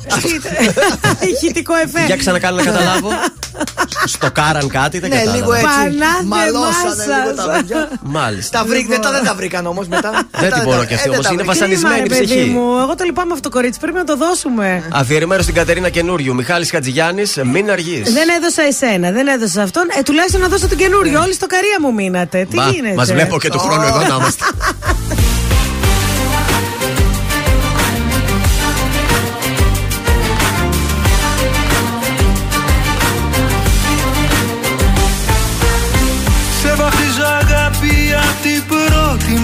Ηχητικό 1.32 1.74
εφέ. 1.74 2.04
Για 2.06 2.16
ξανακάνω 2.16 2.56
να 2.56 2.62
καταλάβω. 2.62 3.08
Στο 4.14 4.30
κάραν 4.30 4.68
κάτι, 4.68 4.98
δεν 4.98 5.10
Ναι, 5.10 5.16
κατάλαβα. 5.16 5.38
λίγο 5.38 5.52
έτσι. 5.52 5.66
Πανάθεμά 5.66 6.36
Μαλώσανε 6.36 7.04
λίγο 7.04 7.34
τα 7.36 7.42
σας. 7.42 7.56
παιδιά. 7.56 7.88
Μάλιστα. 8.02 8.58
Τα 8.58 8.64
βρήκαν, 8.64 8.88
μετά 8.88 9.10
δεν 9.10 9.24
τα 9.24 9.34
βρήκαν 9.34 9.66
όμως 9.66 9.86
μετά. 9.88 10.10
Δεν 10.10 10.24
Μετά 10.40 10.54
την 10.54 10.64
μπορώ 10.64 10.78
τα- 10.78 10.84
κι 10.86 10.94
αυτή 10.94 11.08
ε, 11.08 11.10
δεν 11.10 11.18
όμως. 11.18 11.26
τα 11.26 11.32
Είναι 11.32 11.42
βρήκαν. 11.42 11.58
βασανισμένη 11.58 11.96
η 11.96 12.08
Κρίμα, 12.08 12.14
ρε, 12.18 12.24
παιδί 12.24 12.34
ψυχή. 12.34 12.50
μου. 12.50 12.78
Εγώ 12.84 12.94
το 12.94 13.04
λυπάμαι 13.04 13.32
αυτό 13.32 13.48
το 13.48 13.54
κορίτσι. 13.56 13.80
Πρέπει 13.80 13.96
να 13.96 14.04
το 14.04 14.16
δώσουμε. 14.16 14.82
Αφιερεμένο 14.92 15.42
στην 15.42 15.54
Κατερίνα 15.54 15.88
καινούριου. 15.88 16.34
Μιχάλης 16.34 16.70
Χατζηγιάννης, 16.70 17.38
μην 17.52 17.70
αργείς. 17.70 18.12
Δεν 18.12 18.28
έδωσα 18.36 18.62
εσένα, 18.62 19.10
δεν 19.12 19.26
έδωσα 19.26 19.62
αυτόν. 19.62 19.84
Ε, 19.98 20.02
τουλάχιστον 20.02 20.40
να 20.40 20.48
δώσω 20.48 20.68
τον 20.68 20.78
καινούριο. 20.78 21.20
Όλοι 21.22 21.32
στο 21.34 21.46
καρία 21.46 21.76
μου 21.82 21.92
μείνατε. 21.94 22.46
Τι 22.50 22.56
γίνεται; 22.72 22.94
Μας 22.94 23.12
βλέπω 23.12 23.38
και 23.38 23.48
του 23.50 23.58
χρόνου 23.58 23.86
εδώ 23.86 23.98
να 23.98 24.14
είμαστε. 24.20 24.44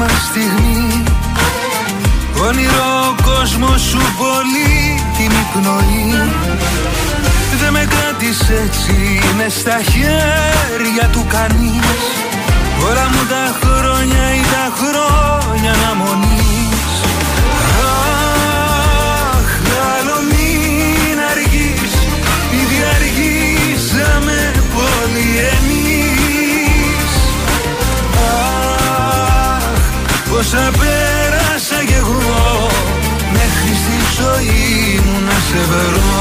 μας 0.02 0.26
στιγμή. 0.28 1.02
Όνειρο 2.46 2.90
ο 3.08 3.22
κόσμος 3.22 3.80
σου 3.80 3.98
πολύ 4.18 5.02
την 5.16 5.32
πνοή 5.52 6.30
Δεν 7.60 7.72
με 7.72 7.86
κράτησε 7.92 8.54
έτσι, 8.66 9.20
είναι 9.32 9.48
στα 9.48 9.78
χέρια 9.82 11.08
του 11.12 11.26
κανείς. 11.28 11.98
Όλα 12.88 13.08
μου 13.12 13.26
τα 13.28 13.44
χρόνια 13.60 14.34
ή 14.34 14.40
τα 14.54 14.66
χρόνια 14.78 15.72
αναμονής. 15.72 16.42
Αχ, 16.42 16.61
πόσα 30.42 30.70
πέρασα 30.78 31.84
κι 31.86 31.92
εγώ 31.92 32.68
Μέχρι 33.32 33.74
στη 33.82 34.22
ζωή 34.22 35.00
μου 35.04 35.20
να 35.26 35.36
σε 35.46 35.60
βρω. 35.70 36.20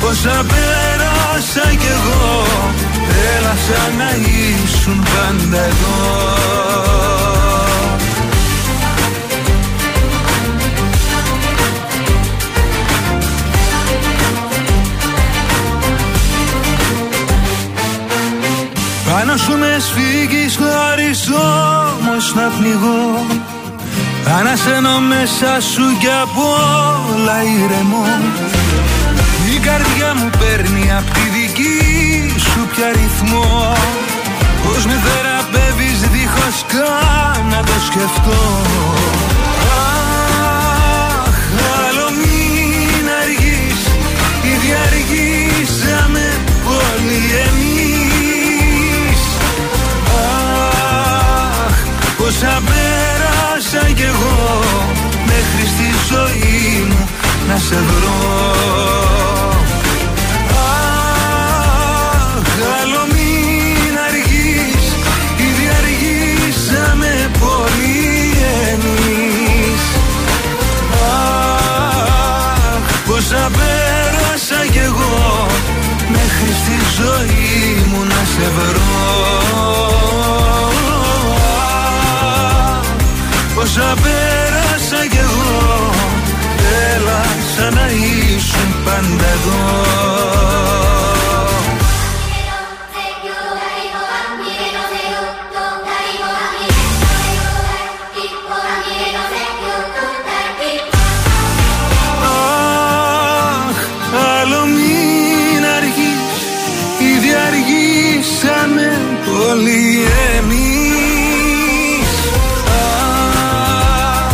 Πόσα 0.00 0.44
πέρασα 0.48 1.74
κι 1.80 1.86
εγώ 1.86 2.46
Έλα 3.36 3.54
σαν 3.66 3.96
να 3.96 4.10
ήσουν 4.64 5.02
πάντα 5.02 5.64
εδώ 5.64 7.23
Πάνω 19.14 19.36
σου 19.36 19.58
με 19.58 19.76
σφίγγεις 19.78 20.56
χωρίς 20.56 21.30
όμως 21.30 22.34
να 22.34 22.46
πνιγώ. 22.58 23.26
Ανασένω 24.38 24.98
μέσα 25.00 25.60
σου 25.60 25.96
κι 26.00 26.12
από 26.22 26.42
όλα 27.12 27.38
ηρεμώ. 27.42 28.06
Η 29.54 29.58
καρδιά 29.58 30.14
μου 30.14 30.30
παίρνει 30.38 30.92
απ' 30.98 31.10
τη 31.14 31.20
δική 31.36 31.78
σου 32.38 32.60
πια 32.70 32.88
ρυθμό. 32.92 33.76
Πώς 34.64 34.86
με 34.86 34.96
θεραπεύεις 35.04 36.00
δίχως 36.12 36.64
καν 36.72 37.46
να 37.50 37.60
το 37.68 37.76
σκεφτώ 37.86 38.42
να 57.48 57.56
σε 57.58 57.74
βρω. 57.74 58.18
Αχ, 60.66 62.46
άλλο 62.80 63.02
μην 63.12 63.94
αργείς 64.08 64.84
Ήδη 65.36 65.66
αργήσαμε 65.78 67.30
πολύ 67.38 68.12
εμείς. 68.72 69.82
Αχ, 71.12 72.84
πόσα 73.06 73.50
πέρασα 73.56 74.60
κι 74.72 74.78
εγώ 74.78 75.46
Μέχρι 76.08 76.50
στη 76.62 76.76
ζωή 76.96 77.84
μου 77.90 78.00
να 78.04 78.20
σε 78.32 78.46
βρω. 78.56 79.02
Αχ, 82.76 82.86
Πόσα 83.54 83.94
πέρασα 84.02 84.13
αργήσαμε 107.54 108.98
όλοι 109.48 110.04
εμείς. 110.36 112.08
Αχ, 113.36 114.32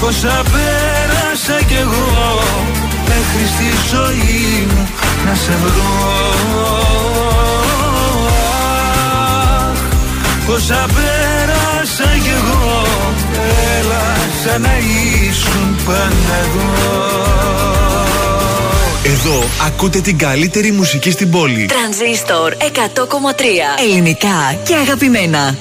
πόσα 0.00 0.42
πέρασα 0.52 1.62
κι 1.66 1.74
εγώ 1.74 2.41
Μέχρι 3.34 3.46
στη 3.46 3.96
ζωή 3.96 4.66
μου 4.66 4.88
να 5.26 5.34
σε 5.34 5.58
βρω 5.62 6.32
Αχ, 9.70 9.78
πόσα 10.46 10.86
πέρασα 10.94 12.18
κι 12.22 12.28
εγώ 12.28 12.82
Έλα 13.78 14.16
σαν 14.44 14.60
να 14.60 14.70
ήσουν 15.28 15.76
πάντα 15.84 16.36
εδώ 16.42 16.70
Εδώ 19.02 19.42
ακούτε 19.66 20.00
την 20.00 20.18
καλύτερη 20.18 20.70
μουσική 20.70 21.10
στην 21.10 21.30
πόλη. 21.30 21.66
Τρανζίστορ 21.66 22.52
100,3 22.52 22.64
Ελληνικά 23.82 24.58
και 24.64 24.74
αγαπημένα. 24.74 25.56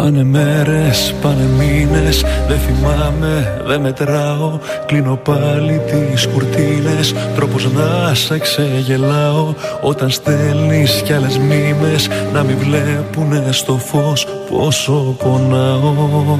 Πάνε 0.00 0.24
μέρες, 0.24 1.14
πάνε 1.22 1.48
μήνες 1.58 2.24
Δεν 2.48 2.58
θυμάμαι, 2.58 3.62
δεν 3.66 3.80
μετράω. 3.80 4.58
Κλείνω 4.86 5.16
πάλι 5.16 5.80
τις 5.86 6.26
κουρτίνες 6.26 7.14
Τρόπος 7.34 7.72
να 7.72 8.14
σε 8.14 8.38
ξεγελάω 8.38 9.54
Όταν 9.80 10.10
στέλνεις 10.10 11.02
κι 11.04 11.12
άλλες 11.12 11.38
μήμες 11.38 12.08
Να 12.32 12.42
μην 12.42 12.56
βλέπουνε 12.58 13.44
στο 13.50 13.72
φως 13.78 14.26
Πόσο 14.50 15.16
πονάω 15.18 16.38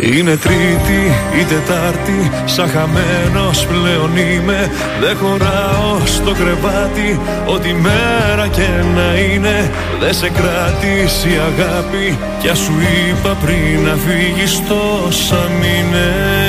είναι 0.00 0.36
τρίτη 0.36 1.00
ή 1.40 1.44
τετάρτη 1.44 2.30
Σαν 2.44 2.68
χαμένος 2.68 3.66
πλέον 3.66 4.16
είμαι. 4.16 4.70
Δεν 5.00 5.16
χωράω 5.16 6.00
στο 6.04 6.32
κρεβάτι 6.32 7.20
Ό,τι 7.46 7.72
μέρα 7.72 8.48
και 8.48 8.68
να 8.94 9.18
είναι. 9.18 9.70
Δεν 10.00 10.14
σε 10.14 10.30
κράτησε 10.30 11.28
η 11.28 11.38
αγάπη 11.50 12.18
Κι 12.40 12.48
ας 12.48 12.58
σου 12.58 12.72
είπα 12.80 13.36
πριν 13.44 13.80
να 13.84 13.96
φύγεις 13.96 14.62
τόσα 14.68 15.50
μήνες 15.60 16.47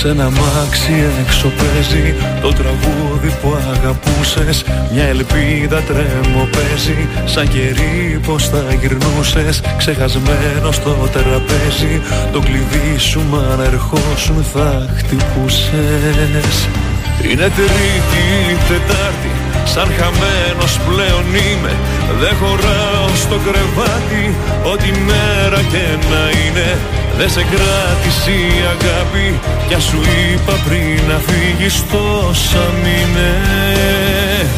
Σ' 0.00 0.04
ένα 0.04 0.30
μάξι 0.30 0.94
έξω 1.22 1.48
παίζει. 1.48 2.14
Το 2.42 2.52
τραγούδι 2.52 3.30
που 3.40 3.56
αγαπούσες 3.72 4.64
Μια 4.92 5.04
ελπίδα 5.04 5.80
τρέμω 5.88 6.48
παίζει. 6.54 7.08
Σαν 7.24 7.48
κερί 7.48 8.20
πως 8.26 8.48
θα 8.48 8.62
γυρνούσες 8.80 9.60
Ξεχασμένος 9.78 10.74
στο 10.74 11.08
τραπέζι. 11.12 11.94
Το 12.32 12.38
κλειδί 12.40 12.98
σου 12.98 13.20
μα 13.30 13.38
αν 13.38 13.60
ερχόσουν 13.60 14.44
θα 14.52 14.88
χτυπούσες. 14.96 16.56
Είναι 17.22 17.48
τρίτη 17.56 18.22
ή 18.50 18.56
τετάρτη 18.68 19.32
Σαν 19.64 19.88
χαμένος 19.98 20.72
πλέον 20.86 21.26
είμαι. 21.44 21.72
Δεν 22.20 22.34
χωράω 22.40 23.08
στο 23.14 23.36
κρεβάτι 23.46 24.24
Ό,τι 24.72 24.90
μέρα 25.08 25.60
και 25.72 25.84
να 26.10 26.22
είναι 26.40 26.68
Δεν 27.20 27.30
σε 27.30 27.42
κράτησε 27.42 28.30
η 28.30 28.64
αγάπη 28.64 29.40
Κι 29.68 29.74
ας 29.74 29.82
σου 29.82 30.00
είπα 30.00 30.52
πριν 30.68 31.00
να 31.08 31.18
φύγεις 31.18 31.84
τόσα 31.90 32.72
μήνες 32.82 34.50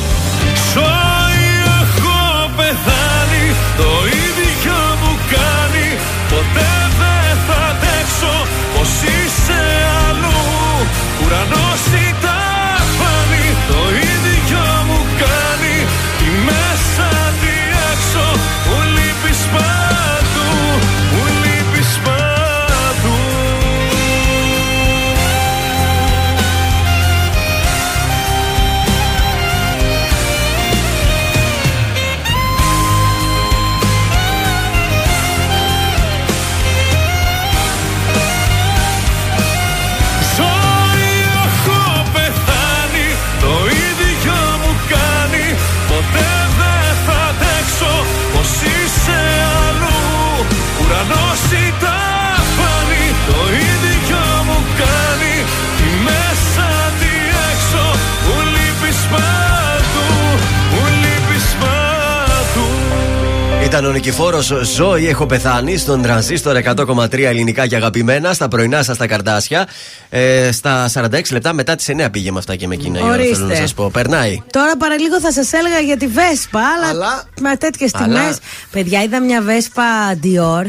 Ήταν 63.72 63.84
ο 63.84 63.90
Νικηφόρο 63.92 64.40
ζωή, 64.76 65.08
έχω 65.08 65.26
πεθάνει 65.26 65.76
στον 65.76 66.02
τρανζίστορ 66.02 66.56
100,3 66.64 67.12
ελληνικά 67.12 67.66
και 67.66 67.76
αγαπημένα 67.76 68.32
στα 68.32 68.48
πρωινά 68.48 68.82
σας 68.82 68.96
τα 68.96 69.06
καρτάσια. 69.06 69.66
Ε, 70.10 70.52
στα 70.52 70.88
46 70.94 71.32
λεπτά 71.32 71.52
μετά 71.52 71.74
τις 71.74 71.88
9 71.88 72.08
πήγε 72.10 72.32
με 72.32 72.38
αυτά 72.38 72.56
και 72.56 72.66
με 72.66 72.74
εκείνα. 72.74 72.98
η 72.98 73.02
ώρα, 73.02 73.12
Ορίστε. 73.12 73.34
Θέλω 73.34 73.46
να 73.46 73.54
σας 73.54 73.74
πω. 73.74 73.90
Περνάει. 73.90 74.42
Τώρα 74.52 74.76
παραλίγο 74.76 75.20
θα 75.20 75.32
σας 75.32 75.52
έλεγα 75.52 75.78
για 75.78 75.96
τη 75.96 76.06
Βέσπα, 76.06 76.60
αλλά, 76.90 77.24
με 77.40 77.56
τέτοιες 77.56 77.90
τιμές. 77.92 78.18
Αλλά- 78.18 78.36
Παιδιά, 78.70 79.02
είδα 79.02 79.20
μια 79.20 79.42
Βέσπα 79.42 79.82
Dior. 80.22 80.66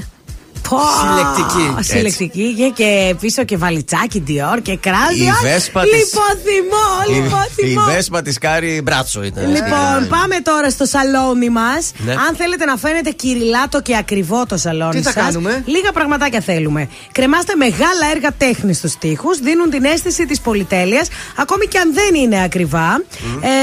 Πω, 0.69 0.77
Συλλεκτική. 0.99 1.83
Συλλεκτική 1.93 2.53
και, 2.57 2.71
και 2.75 3.15
πίσω 3.19 3.43
και 3.43 3.57
βαλιτσάκι 3.57 4.23
Dior 4.27 4.61
και 4.61 4.77
crazy. 4.77 5.23
Η 5.23 5.31
Βέσπα 5.41 5.81
της- 5.81 5.91
Λιποθυμό, 5.91 6.87
Η, 7.09 7.13
η 7.17 7.21
λιποθυμό. 7.21 7.81
Βέσπα 7.93 8.21
της 8.21 8.37
Κάρι 8.37 8.81
Μπράτσο 8.83 9.23
ήταν. 9.23 9.45
Λοιπόν, 9.49 10.07
πάμε 10.09 10.35
τώρα 10.43 10.69
στο 10.69 10.85
σαλόνι 10.85 11.49
μας. 11.49 11.91
Ναι. 11.97 12.11
Αν 12.11 12.35
θέλετε 12.37 12.65
να 12.65 12.75
φαίνεται 12.77 13.09
κυριλάτο 13.09 13.81
και 13.81 13.95
ακριβό 13.97 14.45
το 14.45 14.57
σαλόνι 14.57 14.91
Τι 14.95 15.01
θα 15.01 15.11
σας, 15.11 15.23
κάνουμε; 15.23 15.63
Λίγα 15.65 15.91
πραγματάκια 15.91 16.39
θέλουμε. 16.41 16.89
Κρεμάστε 17.11 17.55
μεγάλα 17.55 18.05
έργα 18.15 18.31
τέχνης 18.37 18.77
στους 18.77 18.97
τοίχους, 18.97 19.37
δίνουν 19.39 19.69
την 19.69 19.83
αίσθηση 19.83 20.25
της 20.25 20.39
πολυτέλειας, 20.41 21.07
ακόμη 21.35 21.65
και 21.65 21.77
αν 21.77 21.93
δεν 21.93 22.21
είναι 22.21 22.43
ακριβά. 22.43 23.01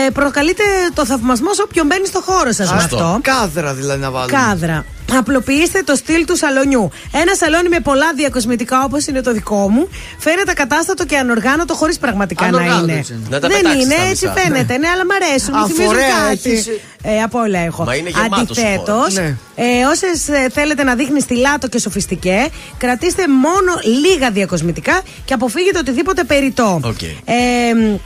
Ε, 0.06 0.10
προκαλείτε 0.10 0.62
το 0.94 1.06
θαυμασμό 1.06 1.54
σε 1.54 1.62
όποιον 1.62 1.86
μπαίνει 1.86 2.06
στο 2.06 2.20
χώρο 2.20 2.52
σας 2.52 2.70
με 2.72 2.76
αυτό. 2.76 3.18
Κάδρα 3.22 3.74
δηλαδή 3.74 4.00
να 4.00 4.10
βάλουμε. 4.10 4.38
Κάδρα. 4.38 4.84
Απλοποιήστε 5.18 5.82
το 5.82 5.94
στυλ 5.94 6.24
του 6.24 6.36
σαλονιού. 6.36 6.90
Ένα 7.12 7.34
σαλόνι 7.34 7.68
με 7.68 7.80
πολλά 7.80 8.12
διακοσμητικά 8.16 8.82
όπως 8.84 9.06
είναι 9.06 9.20
το 9.20 9.32
δικό 9.32 9.68
μου 9.70 9.88
φαίνεται 10.18 10.50
ακατάστατο 10.50 11.04
και 11.06 11.16
ανοργάνωτο 11.16 11.74
χωρίς 11.74 11.98
πραγματικά 11.98 12.44
Ανοργάνωτο 12.44 12.86
να 12.86 12.92
είναι. 12.92 12.98
έτσι 12.98 13.12
είναι. 13.12 13.22
Να 13.30 13.40
τα 13.40 13.48
Δεν 13.48 13.56
πετάξεις 13.56 13.84
είναι, 13.84 13.94
τα 13.94 14.02
έτσι 14.02 14.26
μισά. 14.28 14.40
φαίνεται. 14.40 14.76
Ναι, 14.78 14.88
αλλά 14.88 15.04
μ' 15.04 15.10
αρέσουν. 15.22 15.54
μου 15.56 15.66
θυμίζουν 15.66 15.86
Αφορέα 15.86 16.08
κάτι. 16.28 16.50
έχεις. 16.50 16.66
Ε, 17.02 17.22
από 17.22 17.38
όλα 17.40 17.58
έχω. 17.58 17.84
Μα 17.84 17.94
είναι 17.94 18.08
γεμάτος 18.08 18.58
ο 18.58 18.60
Αντιθέτως, 18.60 18.96
χώρος. 18.96 19.14
Ναι. 19.14 19.36
ε, 19.54 19.84
όσες 19.92 20.28
θέλετε 20.52 20.82
να 20.84 20.94
δείχνει 20.94 21.20
στυλάτο 21.20 21.68
και 21.68 21.78
sophistiqué, 21.78 22.48
κρατήστε 22.78 23.22
μόνο 23.28 23.72
λίγα 24.08 24.30
διακοσμητικά 24.30 25.00
και 25.24 25.34
αποφύγετε 25.34 25.78
οτιδήποτε 25.78 26.24
περιττό. 26.24 26.80
Οκ. 26.84 27.02
Ε, 27.02 27.98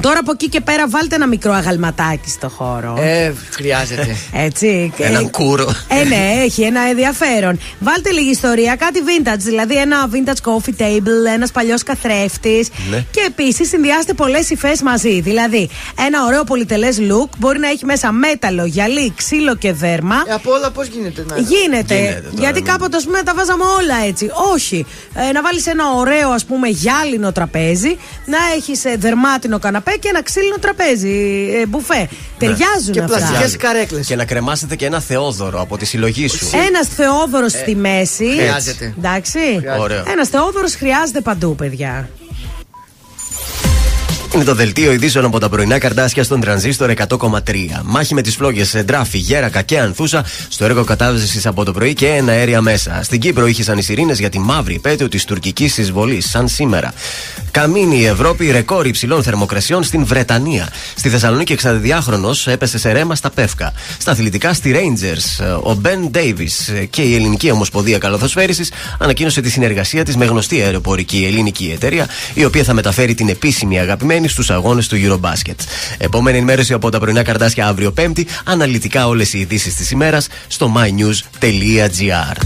Τώρα 0.00 0.18
από 0.18 0.30
εκεί 0.32 0.48
και 0.48 0.60
πέρα 0.60 0.88
βάλτε 0.88 1.14
ένα 1.14 1.26
μικρό 1.26 1.52
αγαλματάκι 1.52 2.30
στο 2.30 2.48
χώρο. 2.48 2.96
Ε, 3.00 3.32
χρειάζεται. 3.50 4.16
Έτσι. 4.32 4.92
και- 4.96 5.04
Έναν 5.04 5.30
κούρο. 5.30 5.74
ε, 5.88 6.04
ναι, 6.04 6.42
έχει 6.44 6.62
ένα 6.62 6.80
ενδιαφέρον. 6.80 7.58
Βάλτε 7.78 8.10
λίγη 8.10 8.30
ιστορία, 8.30 8.76
κάτι 8.76 9.00
vintage, 9.06 9.38
δηλαδή 9.38 9.76
ένα 9.76 10.08
vintage 10.12 10.50
coffee 10.50 10.80
table, 10.82 11.32
ένας 11.34 11.50
παλιός 11.50 11.82
καθρέφτης. 11.82 12.68
Ναι. 12.90 13.04
Και 13.10 13.20
επίσης 13.26 13.68
συνδυάστε 13.68 14.12
πολλές 14.12 14.50
υφές 14.50 14.82
μαζί. 14.82 15.20
Δηλαδή, 15.20 15.68
ένα 16.06 16.24
ωραίο 16.26 16.44
πολυτελές 16.44 16.96
look 17.00 17.28
μπορεί 17.38 17.58
να 17.58 17.68
έχει 17.68 17.84
μέσα 17.84 18.12
μέταλλο, 18.12 18.64
γυαλί, 18.64 19.12
ξύλο 19.16 19.54
και 19.56 19.72
δέρμα. 19.72 20.16
Ε, 20.28 20.32
από 20.32 20.52
όλα 20.52 20.70
πώς 20.70 20.86
γίνεται 20.86 21.24
να 21.28 21.34
Γίνεται. 21.38 21.94
Γίνεται 21.94 22.20
τώρα, 22.24 22.40
γιατί 22.40 22.60
μην- 22.62 22.64
κάποτε, 22.70 22.96
ας 22.96 23.04
πούμε, 23.04 23.22
τα 23.22 23.34
βάζαμε 23.34 23.64
όλα 23.64 24.06
έτσι. 24.08 24.30
Όχι. 24.54 24.86
Ε, 25.28 25.32
να 25.32 25.42
βάλεις 25.42 25.66
ένα 25.66 25.84
ωραίο, 25.96 26.30
ας 26.30 26.44
πούμε, 26.44 26.68
γυάλινο 26.68 27.32
τραπέζι, 27.32 27.96
να 28.26 28.38
έχεις 28.56 28.82
δερμάτινο 28.98 29.58
καναπέ 29.64 29.92
και 30.00 30.08
ένα 30.08 30.22
ξύλινο 30.22 30.56
τραπέζι, 30.60 31.50
ε, 31.62 31.66
μπουφέ. 31.66 32.08
Ταιριάζουν 32.38 32.92
Και 32.92 33.00
αυτά. 33.00 33.16
πλαστικές 33.16 33.56
καρέκλες. 33.56 34.06
Και 34.06 34.16
να 34.16 34.24
κρεμάσετε 34.24 34.76
και 34.76 34.86
ένα 34.86 35.00
θεόδωρο 35.00 35.60
από 35.60 35.76
τη 35.76 35.84
συλλογή 35.84 36.28
σου. 36.28 36.46
Ένας 36.68 36.88
Θεόδωρος 36.88 37.52
στη 37.52 37.74
μέση. 37.74 38.30
Χρειάζεται. 38.36 38.94
Εντάξει. 38.98 39.38
Ωραίο. 39.78 40.04
Ένας 40.12 40.28
Θεόδωρος 40.28 40.74
χρειάζεται 40.74 41.20
παντού, 41.20 41.54
παιδιά. 41.54 42.08
Είναι 44.34 44.44
το 44.44 44.54
δελτίο 44.54 44.92
ειδήσεων 44.92 45.24
από 45.24 45.38
τα 45.38 45.48
πρωινά 45.48 45.78
καρτάσια 45.78 46.24
στον 46.24 46.40
τρανζίστορ 46.40 46.92
100,3. 47.08 47.38
Μάχη 47.84 48.14
με 48.14 48.22
τις 48.22 48.34
φλόγες 48.36 48.76
Ντράφη, 48.84 49.18
Γέρακα 49.18 49.62
και 49.62 49.78
Ανθούσα 49.78 50.24
στο 50.48 50.64
έργο 50.64 50.84
κατάβασης 50.84 51.46
από 51.46 51.64
το 51.64 51.72
πρωί 51.72 51.94
και 51.94 52.06
ένα 52.06 52.32
αέρια 52.32 52.60
μέσα. 52.60 53.00
Στην 53.02 53.20
Κύπρο 53.20 53.46
ήχησαν 53.46 53.78
οι 53.78 53.82
σιρήνες 53.82 54.18
για 54.18 54.28
τη 54.28 54.38
μαύρη 54.38 54.74
επέτειο 54.74 55.08
της 55.08 55.24
τουρκικής 55.24 55.78
εισβολής, 55.78 56.30
σαν 56.30 56.48
σήμερα. 56.48 56.92
Καμίνη 57.50 57.98
η 57.98 58.04
Ευρώπη, 58.06 58.50
ρεκόρ 58.50 58.86
υψηλών 58.86 59.22
θερμοκρασιών 59.22 59.82
στην 59.82 60.04
Βρετανία. 60.06 60.68
Στη 60.94 61.08
Θεσσαλονίκη, 61.08 61.56
62χρονο 61.62 62.52
έπεσε 62.52 62.78
σε 62.78 62.92
ρέμα 62.92 63.14
στα 63.14 63.30
Πεύκα. 63.30 63.72
Στα 63.98 64.10
αθλητικά 64.10 64.54
στη 64.54 64.74
Rangers, 64.76 65.58
ο 65.62 65.74
Μπεν 65.74 66.10
Ντέιβι 66.10 66.50
και 66.90 67.02
η 67.02 67.14
Ελληνική 67.14 67.50
Ομοσπονδία 67.50 67.98
Καλαθοσφαίριση 67.98 68.64
ανακοίνωσε 68.98 69.40
τη 69.40 69.50
συνεργασία 69.50 70.04
της 70.04 70.16
με 70.16 70.24
γνωστή 70.24 70.62
αεροπορική 70.62 71.24
ελληνική 71.26 71.70
εταιρεία, 71.74 72.08
η 72.34 72.44
οποία 72.44 72.64
θα 72.64 72.72
μεταφέρει 72.72 73.14
την 73.14 73.28
επίσημη 73.28 73.80
αγαπημένη 73.80 74.23
στους 74.28 74.50
αγώνες 74.50 74.88
του 74.88 74.96
Eurobasket. 74.96 75.54
Επόμενη 75.98 76.36
ενημέρωση 76.36 76.72
από 76.72 76.90
τα 76.90 76.98
πρωινά 76.98 77.22
καρτάσια 77.22 77.66
αύριο 77.66 77.92
Πέμπτη, 77.92 78.26
αναλυτικά 78.44 79.06
όλες 79.06 79.32
οι 79.32 79.38
ειδήσεις 79.38 79.74
της 79.74 79.90
ημέρας 79.90 80.28
στο 80.46 80.72
mynews.gr. 80.76 82.36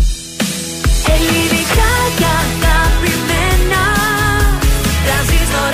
Ελληνικά 1.14 1.90
και 2.18 2.24
αγαπημένα 2.24 3.84
Τρανζίστορ 5.04 5.72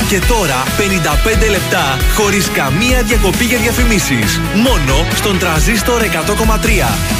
100,3 0.00 0.08
Και 0.08 0.20
τώρα 0.28 0.62
55 1.46 1.50
λεπτά 1.50 1.98
χωρίς 2.14 2.50
καμία 2.50 3.02
διακοπή 3.02 3.44
για 3.44 3.58
διαφημίσεις. 3.58 4.40
Μόνο 4.54 5.06
στον 5.14 5.38
τραζίστορ 5.38 6.02
100,3. 6.02 7.15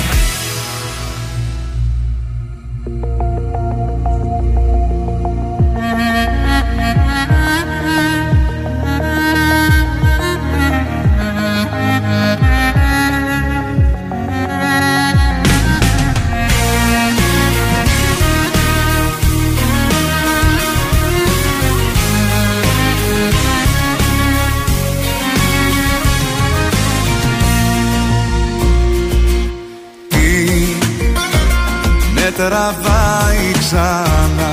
Τραβάει 32.37 33.53
ξανά 33.59 34.53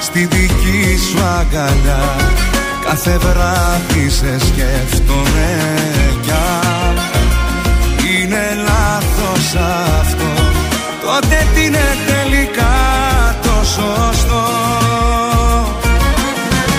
στη 0.00 0.24
δική 0.24 0.98
σου 1.10 1.24
αγκαλιά. 1.38 2.16
Κάθε 2.86 3.18
βράδυ 3.18 4.08
σε 4.08 4.38
σκέφτομαι 4.38 5.50
κι 6.22 6.30
αν 6.30 6.96
είναι 8.10 8.44
λάθος 8.66 9.54
αυτό. 10.00 10.32
Τότε 11.04 11.46
τι 11.54 11.64
είναι 11.64 11.86
τελικά 12.06 12.76
το 13.42 13.64
σωστό. 13.64 14.44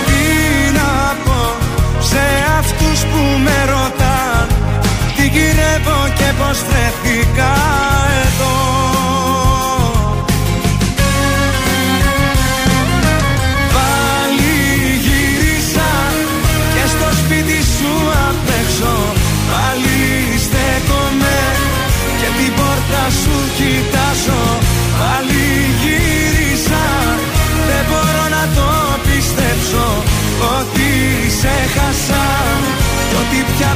Τι 0.06 0.72
να 0.72 1.16
πω 1.24 1.56
σε 2.00 2.24
αυτούς 2.58 3.00
που 3.00 3.22
με 3.44 3.64
ρωτάν 3.70 4.46
Τι 5.16 5.26
γυρεύω 5.26 6.08
και 6.18 6.32
πως 6.38 6.58
βρεθήκα 6.68 7.07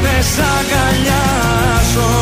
ότι 0.03 0.11
πια 0.11 0.11
δεν 0.11 0.23
σ' 0.23 0.39
αγκαλιάζω 0.39 2.22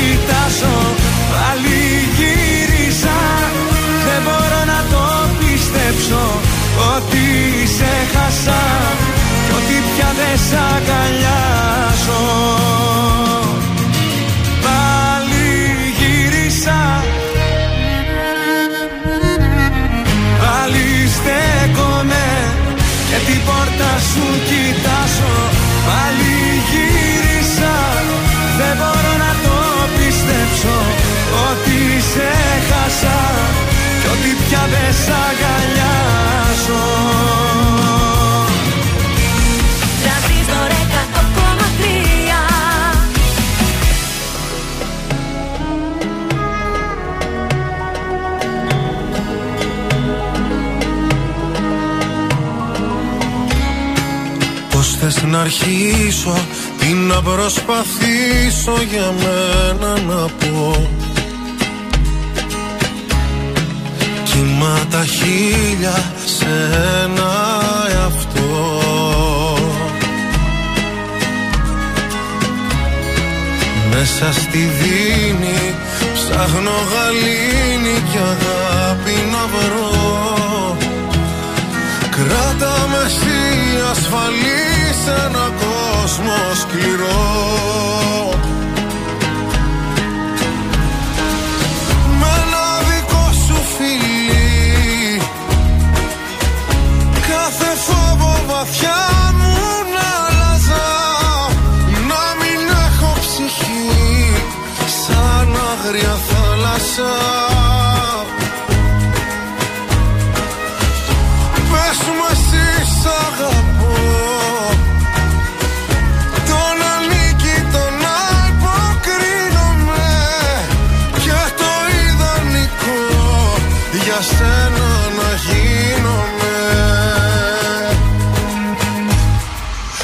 κοιτάζω 0.00 0.76
Πάλι 1.32 1.80
γύρισα. 2.16 3.18
Δεν 4.06 4.20
μπορώ 4.24 4.60
να 4.72 4.80
το 4.92 5.02
πιστέψω 5.38 6.22
Ότι 6.94 7.24
σε 7.76 7.92
χάσα. 8.12 8.62
Κι 9.44 9.52
ότι 9.58 9.76
πια 9.90 10.10
δεν 10.18 10.36
σ' 10.46 10.56
αγκαλιάζω 10.72 12.22
αρχίσω 55.50 56.34
Τι 56.78 56.92
να 56.92 57.22
προσπαθήσω 57.22 58.82
για 58.90 59.14
μένα 59.22 59.98
να 60.00 60.26
πω. 60.26 60.88
Κύμα 64.24 64.78
τα 64.90 65.04
χίλια 65.04 66.12
σε 66.24 66.46
ένα 67.04 67.32
εαυτό. 67.90 68.78
Μέσα 73.90 74.32
στη 74.32 74.58
δίνη 74.58 75.74
ψάχνω 76.14 76.70
γαλήνη 76.92 78.02
και 78.12 78.18
αγάπη 78.18 79.14
να 79.30 79.46
βρω. 79.46 80.76
Κράτα 82.10 82.88
με 82.90 83.06
εσύ 83.06 83.90
ασφαλή 83.90 84.79
σε 85.04 85.10
ένα 85.10 85.44
κόσμο 85.60 85.90
κόσμο 86.20 86.54
σκληρό. 86.54 87.18
Με 92.18 92.26
ένα 92.42 92.66
δικό 92.88 93.32
σου 93.46 93.62
φιλί 93.76 95.20
Κάθε 97.28 97.76
φόβο 97.86 98.40
βαθιά 98.46 99.00
μου 99.38 99.56
να 99.94 100.08
άλλαζα 100.26 100.88
Να 102.08 102.22
μην 102.40 102.60
έχω 102.86 103.12
ψυχή 103.20 104.32
Σαν 105.06 105.56
άγρια 105.70 106.16
θάλασσα 106.28 107.12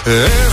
Εγώ 0.09 0.46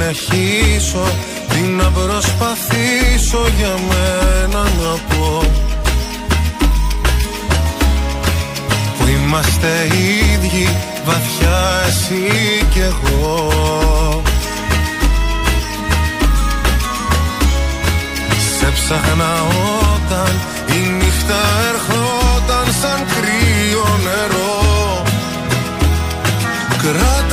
συνεχίσω 0.00 1.02
Τι 1.48 1.60
να 1.60 1.90
προσπαθήσω 1.90 3.40
για 3.58 3.74
μένα 3.88 4.62
να 4.62 4.96
πω. 5.08 5.42
Που 8.98 9.06
είμαστε 9.06 9.88
ίδιοι 10.34 10.68
βαθιά 11.04 11.60
εσύ 11.88 12.64
κι 12.72 12.78
εγώ. 12.78 13.48
Σε 18.58 18.70
ψάχνα 18.74 19.32
όταν 19.94 20.40
η 20.66 20.88
νύχτα 20.88 21.40
ερχόταν 21.68 22.74
σαν 22.80 23.06
κρύο 23.06 23.98
νερό. 24.04 25.02
Κράτα 26.82 27.29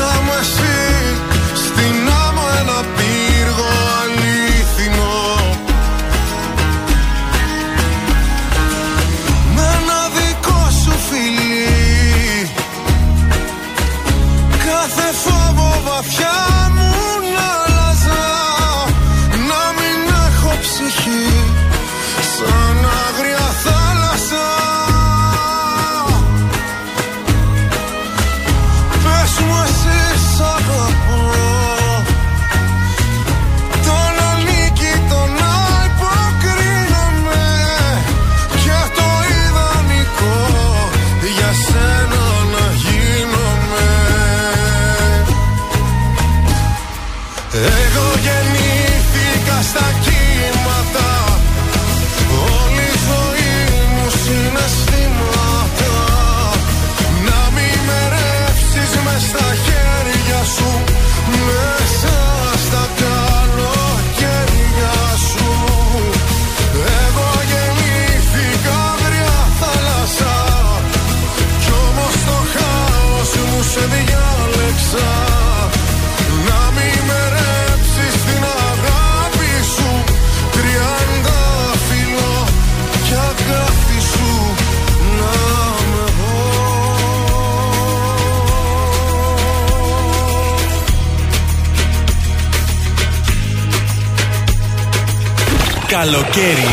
Καλοκαίρι 96.12 96.68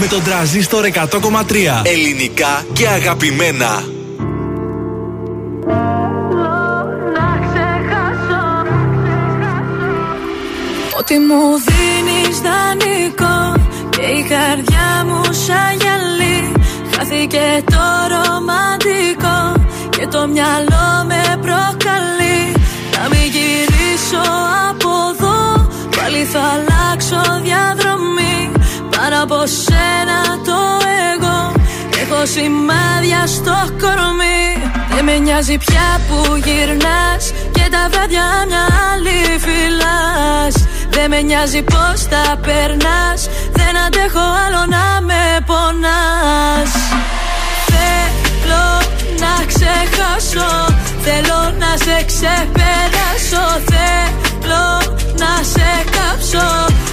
με 0.00 0.06
τον 0.06 0.22
τραζίστορ 0.24 0.84
100,3 0.92 1.00
ελληνικά 1.82 2.64
και 2.72 2.88
αγαπημένα. 2.88 3.84
Ότι 10.98 11.18
μου 11.18 11.42
δίνεις 11.66 12.40
δανεικό 12.40 13.68
Και 13.90 14.02
η 14.02 14.22
καρδιά 14.28 15.04
μου 15.06 15.22
σαν 15.24 15.76
γυαλί 15.80 16.52
Χάθηκε 16.96 17.62
το 17.64 17.84
ρομαντικό 18.12 19.66
Και 19.90 20.06
το 20.06 20.28
μυαλό 20.28 21.04
με 21.06 21.22
προκαλεί 21.40 22.52
Να 22.92 23.08
μην 23.08 23.30
γυρίσω 23.34 24.24
από 24.70 24.90
εδώ 25.14 25.68
Πάλι 25.96 26.24
θα 26.24 26.71
σένα 29.60 30.20
το 30.48 30.60
εγώ. 31.12 31.52
Έχω 32.02 32.26
σημάδια 32.26 33.26
στο 33.26 33.56
κορμί. 33.80 34.42
Δεν 34.94 35.04
με 35.04 35.16
νοιάζει 35.18 35.56
πια 35.58 36.00
που 36.08 36.36
γυρνάς. 36.44 37.24
Και 37.52 37.64
τα 37.70 37.82
βράδια 37.90 38.26
μια 38.48 38.64
άλλη 38.90 39.20
φυλάς. 39.44 40.54
Δεν 40.90 41.10
με 41.10 41.20
νοιάζει 41.20 41.62
πως 41.62 41.98
τα 42.12 42.24
περνάς. 42.46 43.20
Δεν 43.52 43.72
αντέχω 43.86 44.24
άλλο 44.44 44.62
να 44.76 45.00
με 45.08 45.22
πονάς. 45.46 46.70
Θέλω 47.72 48.66
να 49.22 49.34
ξεχάσω. 49.50 50.50
Θέλω 51.06 51.40
να 51.58 51.70
σε 51.84 51.96
ξεπεράσω. 52.10 53.44
Θέλω 53.70 54.92
να 55.22 55.34
σε 55.52 55.70
κάψω 55.96 56.48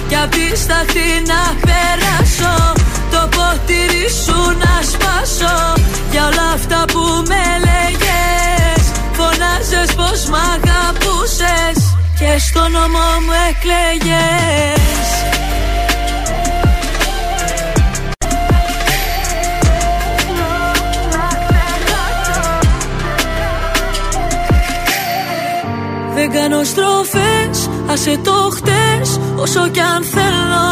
Κι 0.08 0.16
απ' 0.22 0.30
τη 0.30 0.46
σταχτή 0.62 1.10
να 1.32 1.42
περάσω. 1.66 2.54
Το 3.10 3.28
ποτήρι 3.36 4.06
σου 4.24 4.38
να 4.62 4.74
σπάσω 4.90 5.56
Για 6.10 6.22
όλα 6.28 6.46
αυτά 6.54 6.84
που 6.92 7.02
με 7.30 7.44
λέγες. 7.66 8.82
Φωνάζες 9.18 9.90
πως 9.98 10.20
μ' 10.30 10.40
αγαπούσες 10.54 11.78
Και 12.18 12.30
στο 12.46 12.68
νόμο 12.68 13.04
μου 13.24 13.34
εκλέγες. 13.48 14.80
Δεν 26.22 26.32
κάνω 26.32 26.64
στροφές, 26.64 26.99
άσε 28.00 28.18
το 28.24 28.50
χτες 28.56 29.20
Όσο 29.36 29.68
κι 29.68 29.80
αν 29.80 30.02
θέλω. 30.04 30.68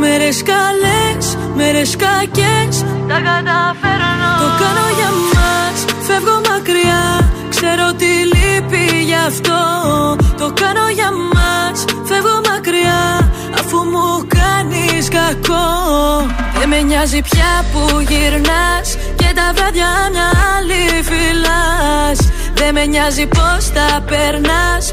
Μέρες 0.00 0.42
καλές, 0.42 1.36
μέρες 1.54 1.76
ώρες 1.76 1.96
κακές 1.96 2.84
Τα 3.08 3.18
καταφέρνω. 3.28 4.32
Το 4.40 4.48
κάνω 4.62 4.86
για 4.98 5.10
μας 5.32 5.78
Φεύγω 6.06 6.40
μακριά. 6.50 7.04
Ξέρω 7.48 7.86
τι 8.00 8.12
λείπει 8.32 9.02
γι' 9.04 9.20
αυτό. 9.26 9.60
Το 10.38 10.52
κάνω 10.60 10.88
για 10.98 11.10
μας 11.34 11.84
Φεύγω 12.08 12.40
μακριά. 12.50 13.30
Αφού 13.60 13.76
μου 13.92 14.26
κάνεις 14.38 15.08
κακό. 15.08 15.68
Δεν 16.58 16.68
με 16.68 16.80
νοιάζει 16.80 17.20
πια 17.30 17.52
που 17.72 18.00
γυρνάς 18.00 18.88
Και 19.16 19.30
τα 19.34 19.52
βράδια 19.54 19.90
μια 20.12 20.28
άλλη 20.54 20.82
φυλάς 21.08 22.18
Δεν 22.54 22.74
με 22.74 22.84
νοιάζει 22.86 23.26
πως 23.26 23.62
τα 23.76 24.00
περνάς 24.06 24.92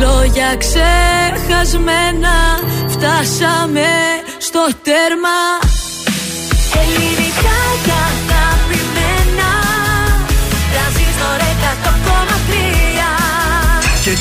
Λόγια 0.00 0.56
ξεχασμένα 0.56 2.36
Φτάσαμε 2.88 3.86
στο 4.38 4.68
τέρμα 4.82 5.67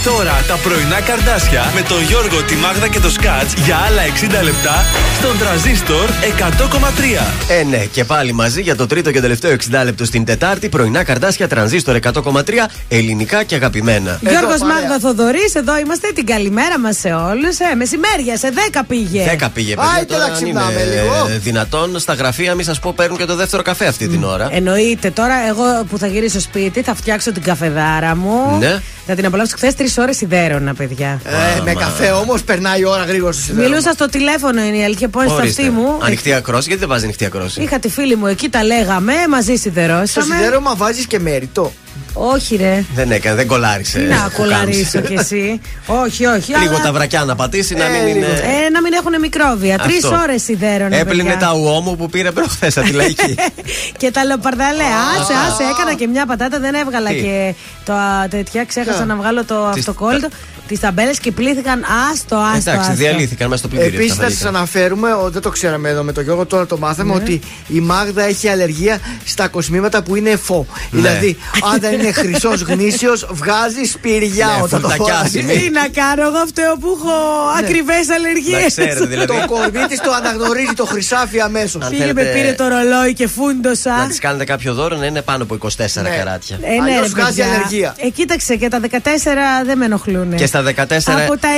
τώρα 0.08 0.44
τα 0.48 0.56
πρωινά 0.64 1.02
καρδάσια 1.02 1.72
με 1.76 1.82
τον 1.82 2.02
Γιώργο, 2.02 2.44
τη 2.44 2.56
Μάγδα 2.56 2.88
και 2.88 3.00
το 3.00 3.10
Σκάτς 3.10 3.54
για 3.54 3.78
άλλα 3.88 4.02
60 4.42 4.44
λεπτά 4.44 4.76
στον 5.18 5.38
τραζίστορ 5.38 6.10
100,3. 6.40 7.60
Ε, 7.60 7.64
ναι, 7.64 7.78
και 7.78 8.04
πάλι 8.04 8.34
μαζί 8.34 8.62
για 8.62 8.76
το 8.76 8.88
τρίτο 8.88 9.12
και 9.12 9.22
τελευταίο 9.22 9.52
60 9.52 9.82
λεπτό 9.84 10.06
στην 10.06 10.26
Τετάρτη. 10.26 10.70
Πρωινά 10.70 11.04
καρδάσια 11.04 11.48
τρανζίστορ 11.48 12.00
100,3 12.04 12.42
ελληνικά 12.88 13.44
και 13.44 13.56
αγαπημένα. 13.56 14.20
Γιώργος 14.22 14.62
Μάγδα 14.62 15.00
Θοδωρής, 15.00 15.56
εδώ 15.56 15.78
είμαστε. 15.78 16.12
Την 16.16 16.26
καλημέρα 16.26 16.80
μας 16.80 16.98
σε 16.98 17.14
όλους. 17.14 17.60
Ε, 17.60 17.76
μεσημέρια, 17.76 18.38
σε 18.38 18.52
10 18.72 18.84
πήγε. 18.88 19.38
10 19.40 19.48
πήγε, 19.54 19.76
παιδιά. 19.76 19.92
Άιτε 19.96 20.14
τώρα, 20.14 20.26
να 20.28 20.34
αν 20.34 20.34
ξυπνάμε 20.34 20.82
είναι 20.82 21.02
λίγο. 21.02 21.40
δυνατόν, 21.40 22.00
στα 22.00 22.14
γραφεία, 22.14 22.56
μη 22.56 22.64
σας 22.64 22.80
πω, 22.80 22.94
παίρνουν 22.96 23.18
και 23.18 23.26
το 23.26 23.36
δεύτερο 23.36 23.62
καφέ 23.62 23.86
αυτή 23.86 24.08
την 24.08 24.24
ώρα. 24.24 24.48
Εννοείται. 24.52 25.10
Τώρα, 25.10 25.48
εγώ 25.48 25.84
που 25.90 25.98
θα 25.98 26.08
γυρίσω 26.08 26.40
σπίτι, 26.40 26.82
θα 26.82 26.96
φτιάξω 26.96 27.32
την 27.32 27.44
καφεδάρα 27.44 28.16
μου. 28.16 28.58
Ναι. 28.60 28.82
Θα 29.08 29.16
την 29.16 29.26
απολαύσω 29.26 29.56
χθες 29.56 29.76
τρεις 29.76 29.97
ώρες 29.98 30.18
σιδέρωνα, 30.18 30.74
παιδιά. 30.74 31.22
Ε, 31.58 31.62
με 31.62 31.74
καφέ 31.74 32.10
όμως 32.12 32.44
περνάει 32.44 32.80
η 32.80 32.86
ώρα 32.86 33.04
γρήγορα 33.04 33.32
στο 33.32 33.42
σιδέρωμα. 33.42 33.68
Μιλούσα 33.70 33.92
στο 33.92 34.06
τηλέφωνο 34.10 34.62
είναι 34.62 34.78
η 34.78 34.84
αλήθεια. 34.84 35.08
Πώ 35.10 35.22
στα 35.22 35.34
Ορίστε. 35.34 35.62
αυτή 35.62 35.74
μου. 35.74 35.98
Ανοιχτή 36.02 36.34
ακρόση, 36.34 36.64
γιατί 36.64 36.80
δεν 36.80 36.90
βάζει 36.90 37.04
ανοιχτή 37.04 37.26
ακρόση; 37.26 37.62
Είχα 37.62 37.80
τη 37.80 37.90
φίλη 37.90 38.16
μου 38.16 38.28
εκεί, 38.28 38.50
τα 38.50 38.64
λέγαμε, 38.64 39.14
μαζί 39.30 39.52
Στο 39.52 39.58
σιδερώσαμε. 39.62 40.36
σιδέρωμα 40.36 40.76
βάζεις 40.76 41.08
και 41.08 41.20
μέριτο. 41.20 41.74
Όχι, 42.20 42.56
ρε. 42.56 42.84
Δεν 42.96 43.12
έκανε, 43.12 43.36
δεν 43.36 43.48
κολλάρισε. 43.48 44.00
Τι 44.00 44.06
να 44.06 44.24
που 44.24 44.32
κολλαρίσω 44.38 44.90
κάμισε. 44.92 45.02
κι 45.02 45.14
εσύ. 45.14 45.62
όχι, 45.86 46.26
όχι. 46.26 46.58
Λίγο 46.60 46.74
αλλά- 46.76 46.84
τα 46.84 46.92
βρακιά 46.94 47.24
να 47.24 47.36
πατήσει, 47.36 47.74
να 47.76 47.84
Ε, 47.84 47.90
μην 47.90 48.06
λίγο. 48.06 48.18
είναι. 48.18 48.26
Ε, 48.66 48.70
να 48.70 48.82
μην 48.82 48.94
έχουν 48.94 49.20
μικρόβια. 49.22 49.78
Τρεις 49.78 50.04
Αυτό. 50.04 50.20
ώρες 50.22 50.44
σιδέρωνα. 50.44 50.96
Έπλυνε 50.98 51.24
παιδιά. 51.32 51.48
τα 51.48 51.54
ουόμου 51.54 51.96
που 51.96 52.10
πήρε 52.10 52.32
προχθές 52.32 52.78
από 52.78 52.88
τη 52.88 52.94
λαϊκή. 52.94 53.36
και 54.00 54.12
τα 54.12 54.24
λεοπαρδαλέ. 54.26 54.84
Άσε, 55.22 55.34
Α. 55.34 55.38
άσε, 55.48 55.64
έκανα 55.74 55.94
και 55.94 56.08
μια 56.08 56.26
πατάτα, 56.26 56.60
δεν 56.60 56.74
έβγαλα 56.74 57.10
Τι; 57.10 57.16
και 57.22 57.54
το 57.86 57.94
α, 57.94 58.28
τέτοια. 58.30 58.66
Ξέχασα 58.66 58.96
Ποια; 58.96 59.06
να 59.06 59.16
βγάλω 59.16 59.44
το 59.46 59.56
Τις- 59.74 59.80
αυτοκόλλητο. 59.80 60.28
Τις 60.68 60.80
ταμπέλες 60.80 61.20
και 61.20 61.32
πλήθηκαν 61.32 61.84
άστο, 62.12 62.36
άστο. 62.36 62.58
Εντάξει, 62.70 62.80
άστο. 62.92 62.94
διαλύθηκαν 62.94 63.48
μέσα 63.50 63.60
στο 63.60 63.68
πλυντήριο. 63.68 63.96
Επίσης, 64.00 64.12
αυτά 64.12 64.24
να 64.24 64.30
τα 64.30 64.36
σα 64.36 64.42
φαγητά. 64.44 64.58
αναφέρουμε, 64.60 65.14
ο, 65.14 65.30
δεν 65.30 65.42
το 65.42 65.50
ξέραμε 65.50 65.90
εδώ 65.90 66.04
με 66.04 66.12
τον 66.12 66.24
Γιώργο, 66.24 66.46
τώρα 66.46 66.66
το 66.66 66.78
μάθαμε, 66.78 67.14
Ναι. 67.14 67.22
ότι 67.22 67.40
η 67.68 67.80
Μάγδα 67.80 68.24
έχει 68.24 68.48
αλλεργία 68.50 69.00
στα 69.26 69.48
κοσμήματα 69.48 70.04
που 70.04 70.16
είναι 70.16 70.36
φω. 70.36 70.66
Ναι. 70.92 71.02
Δηλαδή, 71.02 71.38
αν 71.74 71.80
δεν 71.80 71.94
είναι 72.00 72.12
χρυσός 72.12 72.62
γνήσιος, 72.62 73.28
βγάζεις 73.32 73.92
σπηριά 73.92 74.46
Ναι, 74.46 74.62
όταν 74.64 74.82
το 74.82 74.90
φουρτακιάζει, 74.90 75.42
φοράει. 75.42 75.58
Τι 75.58 75.70
να 75.70 75.88
κάνω, 75.88 76.22
εγώ 76.28 76.46
φταίω 76.48 76.78
που 76.78 76.88
έχω 77.00 77.14
ακριβές 77.60 78.10
αλλεργίες. 78.10 78.62
Να 78.62 78.68
ξέρετε, 78.68 79.06
δηλαδή. 79.06 79.28
Το 79.28 79.34
κορμί 79.48 79.86
της 79.88 80.00
το 80.02 80.12
αναγνωρίζει 80.12 80.74
το 80.76 80.86
χρυσάφι 80.86 81.40
αμέσως. 81.40 81.82
Αν 81.84 81.90
Πήγε 81.90 82.06
με 82.06 82.14
θέλετε- 82.14 82.34
πήρε 82.34 82.54
το 82.54 82.68
ρολόι 82.68 83.14
και 83.14 83.28
φούντοσα. 83.28 83.96
Να 83.98 84.08
της 84.08 84.20
κάνετε 84.20 84.44
κάποιο 84.44 84.74
δώρο 84.74 84.96
να 84.96 85.06
είναι 85.06 85.22
πάνω 85.22 85.44
από 85.44 85.54
24 85.56 86.02
Ναι. 86.10 86.10
καράτια. 86.18 86.58
Ε, 86.62 86.68
ναι, 86.70 86.82
Αλλιώς 86.82 87.02
ρε, 87.02 87.08
βγάζει 87.08 87.36
παιδιά. 87.38 87.54
αλλεργία. 87.54 87.96
Ε, 87.98 88.10
κοίταξε 88.10 88.56
και 88.56 88.68
τα 88.68 88.80
14 88.80 89.64
δεν 89.66 89.78
με 89.78 89.86
ενοχλούν. 89.86 90.36
Και 90.36 90.46
στα 90.62 90.86
14 90.88 91.22
Από 91.26 91.38
τα 91.38 91.50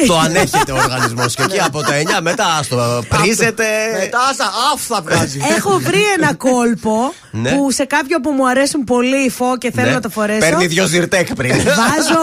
9 0.00 0.04
το 0.06 0.18
ανέχεται 0.18 0.72
ο 0.72 0.76
οργανισμός. 0.76 1.34
και 1.34 1.42
εκεί 1.42 1.60
από 1.60 1.80
τα 1.82 1.94
9 2.18 2.20
μετά 2.22 2.44
άστο. 2.60 3.02
Πρίζεται. 3.08 3.64
Μετά 4.00 4.18
στα 4.34 4.50
άφθα 4.74 5.00
βγάζει. 5.04 5.40
Έχω 5.56 5.78
βρει 5.82 6.00
ένα 6.16 6.34
κόλπο 6.34 7.12
Ναι. 7.30 7.50
που 7.50 7.70
σε 7.70 7.84
κάποιο 7.84 8.20
που 8.20 8.30
μου 8.30 8.48
αρέσουν 8.48 8.84
πολύ 8.84 9.24
οι 9.24 9.30
φω 9.30 9.56
και 9.58 9.70
θέλω 9.74 9.86
Ναι. 9.88 9.94
να 9.94 10.00
το 10.00 10.08
φορέσω. 10.08 10.38
Παίρνει 10.38 10.66
δυο 10.66 10.86
ζυρτέκ 10.86 11.34
πριν. 11.34 11.54
Βάζω 11.56 12.20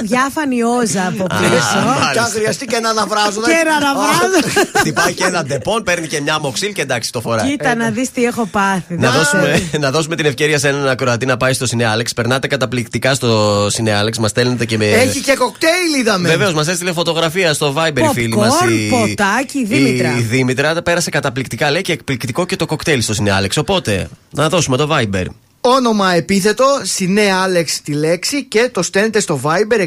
διάφανη 0.00 0.62
όζα 0.62 1.06
από 1.06 1.26
πίσω. 1.26 1.40
μάλιστα. 1.40 2.10
Και 2.12 2.18
αν 2.18 2.30
χρειαστεί 2.30 2.64
και 2.66 2.76
ένα 2.76 2.88
αναβράζοντα. 2.88 3.46
και 3.46 3.56
ένα 3.64 3.80
να 3.80 3.92
βράζω. 3.94 4.68
Χτυπάει 4.78 5.12
και 5.12 5.24
ένα 5.24 5.44
ντεπών, 5.44 5.82
παίρνει 5.82 6.06
και 6.06 6.20
μια 6.20 6.38
μοξίλ 6.40 6.72
και 6.72 6.80
εντάξει 6.82 7.12
το 7.12 7.20
φοράει. 7.20 7.50
Κοίτα 7.50 7.74
να 7.74 7.90
δεις 7.90 8.12
τι 8.12 8.24
έχω 8.24 8.46
πάθει. 8.46 8.94
Να 8.96 9.10
δεν 9.10 9.18
δώσουμε, 9.18 9.50
ξέρω. 9.52 9.82
να 9.82 9.90
δώσουμε 9.90 10.16
την 10.16 10.26
ευκαιρία 10.26 10.58
σε 10.58 10.68
έναν 10.68 10.88
ακροατή 10.88 11.26
να 11.26 11.36
πάει 11.36 11.52
στο 11.52 11.66
Σινεάλεξ. 11.66 12.12
Περνάτε 12.12 12.46
καταπληκτικά 12.46 13.14
στο 13.14 13.66
Σινεάλεξ. 13.70 14.18
Μας 14.18 14.30
στέλνετε 14.30 14.64
και 14.64 14.76
με. 14.76 14.84
Έχει 14.86 15.20
και 15.20 15.31
κοκτέιλ, 15.36 16.00
είδαμε. 16.00 16.28
Βεβαίως, 16.28 16.54
μας 16.54 16.68
έστειλε 16.68 16.92
φωτογραφία 16.92 17.52
στο 17.52 17.74
Viber 17.76 17.98
η 17.98 18.10
φίλη 18.12 18.36
μας. 18.36 18.52
Popcorn, 18.52 18.88
ποτάκι, 18.90 19.58
η 19.58 19.64
Δήμητρα. 19.64 20.16
Η 20.18 20.20
Δήμητρα 20.20 20.74
τα 20.74 20.82
πέρασε 20.82 21.10
καταπληκτικά, 21.10 21.70
λέει 21.70 21.82
και 21.82 21.92
εκπληκτικό 21.92 22.46
και 22.46 22.56
το 22.56 22.66
κοκτέιλ 22.66 23.02
στο 23.02 23.14
Σινεάλεξ. 23.14 23.56
Οπότε, 23.56 24.08
να 24.30 24.48
δώσουμε 24.48 24.76
το 24.76 24.88
Viber. 24.92 25.24
Όνομα 25.60 26.12
επίθετο, 26.12 26.64
Σινέ 26.82 27.32
Άλεξ 27.32 27.80
τη 27.82 27.92
λέξη 27.92 28.44
και 28.44 28.70
το 28.72 28.82
στέλνετε 28.82 29.20
στο 29.20 29.40
Viber 29.42 29.86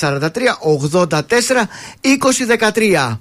6943 0.00 0.28
84 0.98 1.16
2013. 3.08 3.18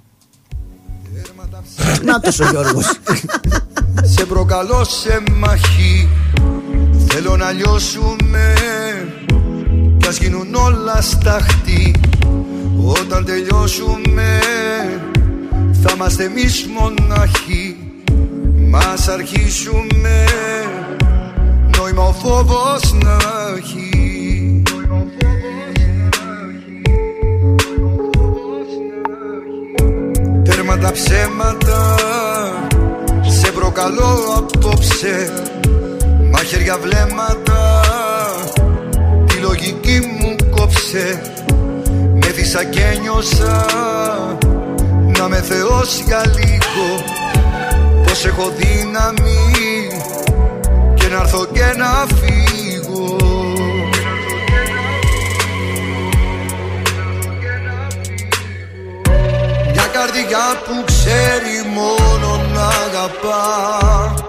Να 2.03 2.19
το 2.19 2.33
ο 2.41 2.49
Γιώργος. 2.49 2.85
Σε 4.15 4.25
προκαλώ 4.25 4.83
σε 4.83 5.23
μαχή 5.31 6.09
Θέλω 7.07 7.37
να 7.37 7.51
λιώσουμε 7.51 8.53
Κι 10.09 10.15
ας 10.15 10.21
γίνουν 10.21 10.55
όλα 10.55 11.01
σταχτή 11.01 11.93
Όταν 12.87 13.25
τελειώσουμε 13.25 14.39
Θα 15.83 15.91
είμαστε 15.95 16.23
εμείς 16.23 16.67
μοναχοί. 16.77 17.77
Μας 18.69 19.07
αρχίσουμε 19.07 20.23
Νόημα 21.77 22.03
ο 22.03 22.11
φόβος 22.13 22.93
να 22.93 23.17
έχει. 23.57 24.63
Τέρμα 30.43 30.77
τα 30.77 30.91
ψέματα 30.91 31.95
Σε 33.27 33.51
προκαλώ 33.51 34.17
απόψε. 34.37 35.33
Μαχαίρια 36.31 36.77
βλέμματα 36.77 37.83
Τη 37.83 37.88
λογική 39.59 39.99
μου 40.19 40.35
κόψε. 40.49 41.21
Με 42.13 42.27
φύσα 42.27 42.63
και 42.63 42.97
νιώσα 43.01 43.65
Να 45.17 45.27
με 45.27 45.35
θεός 45.35 46.01
για 46.05 46.21
λίγο. 46.27 47.03
Πως 48.03 48.25
έχω 48.25 48.51
δύναμη 48.57 49.87
Και 50.95 51.07
να 51.07 51.19
έρθω 51.19 51.45
και 51.45 51.73
να 51.77 52.05
φύγω. 52.15 53.15
Μια 59.71 59.87
καρδιά 59.93 60.45
που 60.65 60.83
ξέρει 60.85 61.73
μόνο 61.73 62.41
να 62.53 62.67
αγαπά. 62.67 64.13
Και 64.13 64.28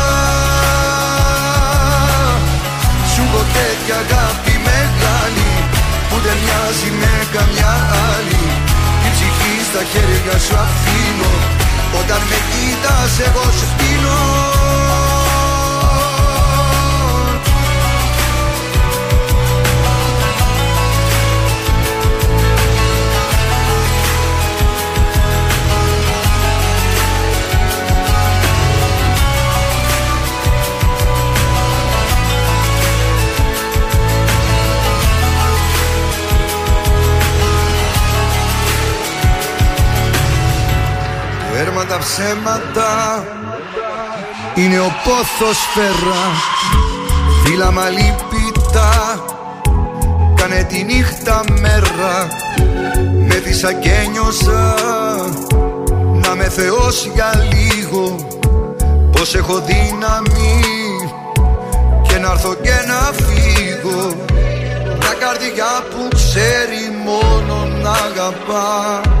Έχω 3.31 3.43
τέτοια 3.57 3.95
αγάπη 4.05 4.53
μεγάλη 4.69 5.51
Που 6.09 6.17
δεν 6.25 6.37
μοιάζει 6.43 6.89
με 7.01 7.13
καμιά 7.35 7.73
άλλη. 8.11 8.43
Την 9.01 9.11
ψυχή 9.15 9.55
στα 9.69 9.81
χέρια 9.91 10.35
σου 10.45 10.55
αφήνω 10.65 11.33
Όταν 11.99 12.21
με 12.29 12.39
κοίτας 12.51 13.13
εγώ 13.27 13.43
σου 13.57 13.65
σπίνω 13.71 14.60
Τέρμα 41.81 41.95
τα 41.95 42.05
ψέματα 42.05 43.23
Είναι 44.55 44.79
ο 44.79 44.91
πόθος 45.03 45.57
φέρα. 45.73 46.21
Φύλαμα 47.43 47.89
λυπητά 47.89 49.23
Κάνε 50.35 50.63
τη 50.63 50.83
νύχτα 50.83 51.43
μέρα. 51.61 52.27
Με 53.27 53.35
δίσα 53.35 53.73
και 53.73 54.07
νιώσα 54.11 54.75
Να 56.25 56.35
με 56.35 56.43
θεός 56.43 57.09
για 57.13 57.31
λίγο. 57.51 58.15
Πως 59.11 59.35
έχω 59.35 59.61
δύναμη 59.61 60.61
Και 62.07 62.17
να 62.17 62.31
έρθω 62.31 62.53
και 62.53 62.75
να 62.87 63.25
φύγω. 63.25 64.15
Μια 64.99 65.13
καρδιά 65.19 65.83
που 65.89 66.07
ξέρει 66.15 67.03
μόνο 67.05 67.67
να 67.81 67.91
αγαπά. 67.91 69.01
και 69.05 69.20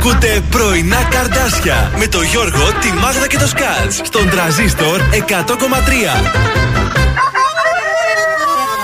Ακούτε 0.00 0.42
πρωινά 0.50 1.04
καρδάσια 1.10 1.92
με 1.98 2.06
το 2.06 2.22
Γιώργο, 2.22 2.72
τη 2.80 2.92
Μάγδα 2.92 3.26
και 3.26 3.38
το 3.38 3.46
Σκάτ 3.46 3.92
στον 4.02 4.30
τραζίστορ 4.30 5.00
100,3. 5.00 5.20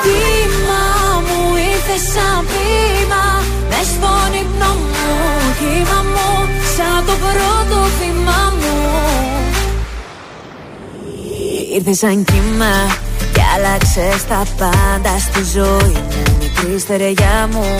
Κύμα 0.02 0.84
μου 1.26 1.56
ήρθε 1.56 1.96
σαν 2.12 2.46
πείμα 2.46 3.42
Μες 3.68 3.86
στον 3.86 4.40
ύπνο 4.40 4.74
μου 4.74 5.54
κύμα 5.58 6.04
μου 6.12 6.48
Σαν 6.76 7.04
το 7.06 7.12
πρώτο 7.12 7.86
βήμα 7.98 8.52
μου 8.58 8.76
Ήρθε 11.74 11.92
σαν 11.92 12.24
κύμα 12.24 12.96
και 13.32 13.40
άλλαξες 13.56 14.24
τα 14.26 14.42
πάντα 14.58 15.18
στη 15.18 15.42
ζωή 15.52 15.92
μου 15.92 16.36
Μικρή 16.40 16.78
στερεγιά 16.78 17.48
μου 17.52 17.76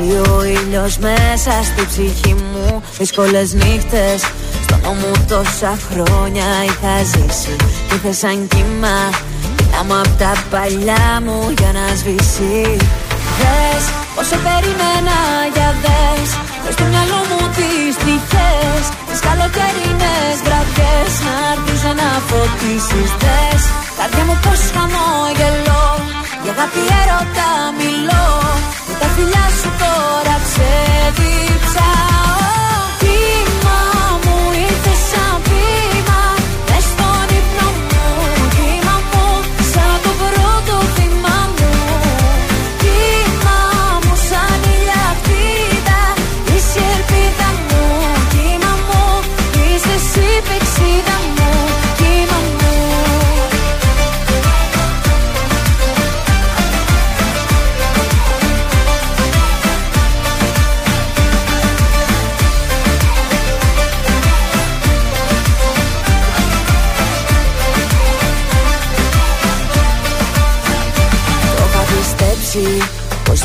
Εσύ 0.00 0.30
ο 0.30 0.44
ήλιος 0.44 0.98
μέσα 0.98 1.52
στη 1.62 1.86
ψυχή 1.86 2.34
μου. 2.34 2.82
Δύσκολες 2.98 3.52
νύχτες 3.52 4.20
στον 4.62 4.80
νόμο 4.82 5.10
τόσα 5.28 5.78
χρόνια 5.90 6.46
είχα 6.66 6.94
ζήσει. 7.12 7.56
Ήρθε 7.92 8.12
σαν 8.12 8.48
κύμα 8.48 8.96
Μιλάμε 9.56 9.94
απ' 10.04 10.18
τα 10.22 10.32
παλιά 10.50 11.06
μου 11.24 11.38
για 11.58 11.70
να 11.78 11.84
σβήσει. 11.98 12.76
Δες 13.38 13.84
πόσο 14.14 14.36
περιμένα 14.44 15.18
για 15.54 15.70
δες. 15.82 16.28
Μες 16.62 16.72
στο 16.76 16.84
μυαλό 16.90 17.20
μου 17.28 17.40
τις 17.56 17.94
τυχές. 18.04 18.84
Τις 19.08 19.20
καλοκαιρινές 19.26 20.36
βραδιές 20.46 21.12
Να 21.26 21.34
έρθεις 21.52 21.82
να 22.00 22.08
φωτίσεις. 22.28 23.10
Δες 23.22 23.62
καρδιά 23.98 24.22
μου 24.28 24.36
πως 24.44 24.60
χαμόγελο. 24.74 25.84
Για 26.42 26.52
αγάπη 26.56 26.82
έρωτα 27.00 27.50
μιλώ. 27.78 28.26
Με 28.72 28.77
τα 29.00 29.06
φιλιά 29.14 29.46
σου 29.60 29.70
τώρα 29.82 30.36
ξεδίψα 30.46 31.86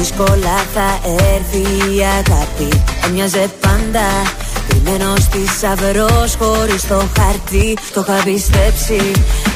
δύσκολα 0.03 0.57
θα 0.73 0.99
έρθει 1.34 1.63
η 1.95 1.99
αγάπη. 2.19 2.84
Έμοιαζε 3.05 3.51
πάντα 3.61 4.07
κρυμμένος 4.67 5.27
θησαυρός 5.31 6.35
χωρίς 6.39 6.88
το 6.88 7.05
χαρτί. 7.17 7.77
Το 7.93 8.05
είχα 8.07 8.23
πιστέψει. 8.23 9.11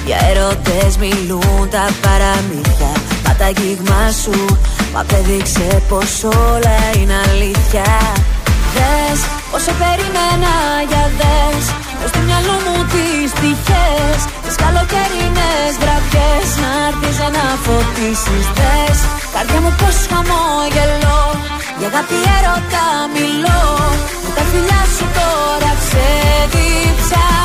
Για 0.05 0.17
έρωτες 0.29 0.97
μιλούν 0.97 1.69
τα 1.69 1.85
παραμύθια. 2.01 2.91
Μα 3.25 3.35
τα 3.39 3.45
αγγίγμα 3.45 4.11
σου 4.23 4.45
μ' 4.93 4.97
απέδειξε 4.97 5.81
πως 5.89 6.23
όλα 6.23 6.77
είναι 6.97 7.15
αλήθεια. 7.29 7.87
Δες 8.73 9.19
πόσο 9.51 9.71
περιμένα 9.81 10.53
για 10.89 11.11
δες 11.19 11.65
Μες 11.99 12.09
στο 12.11 12.19
μυαλό 12.27 12.55
μου 12.65 12.75
τις 12.93 13.29
τυχές 13.39 14.19
Τις 14.45 14.55
καλοκαιρινές 14.63 15.71
βραδιές. 15.81 16.47
Να 16.61 16.71
έρθεις 16.87 17.17
να 17.35 17.45
φωτίσεις 17.65 18.45
Δες. 18.57 18.99
Καρδιά 19.33 19.59
μου 19.63 19.71
πως 19.79 19.97
χαμόγελο 20.09 21.19
Για 21.79 21.87
αγάπη 21.91 22.17
έρωτα 22.37 22.85
μιλώ. 23.15 23.63
Με 24.23 24.29
τα 24.37 24.43
φιλιά 24.49 24.81
σου 24.95 25.05
τώρα 25.17 25.71
ξεδίψα 25.81 27.36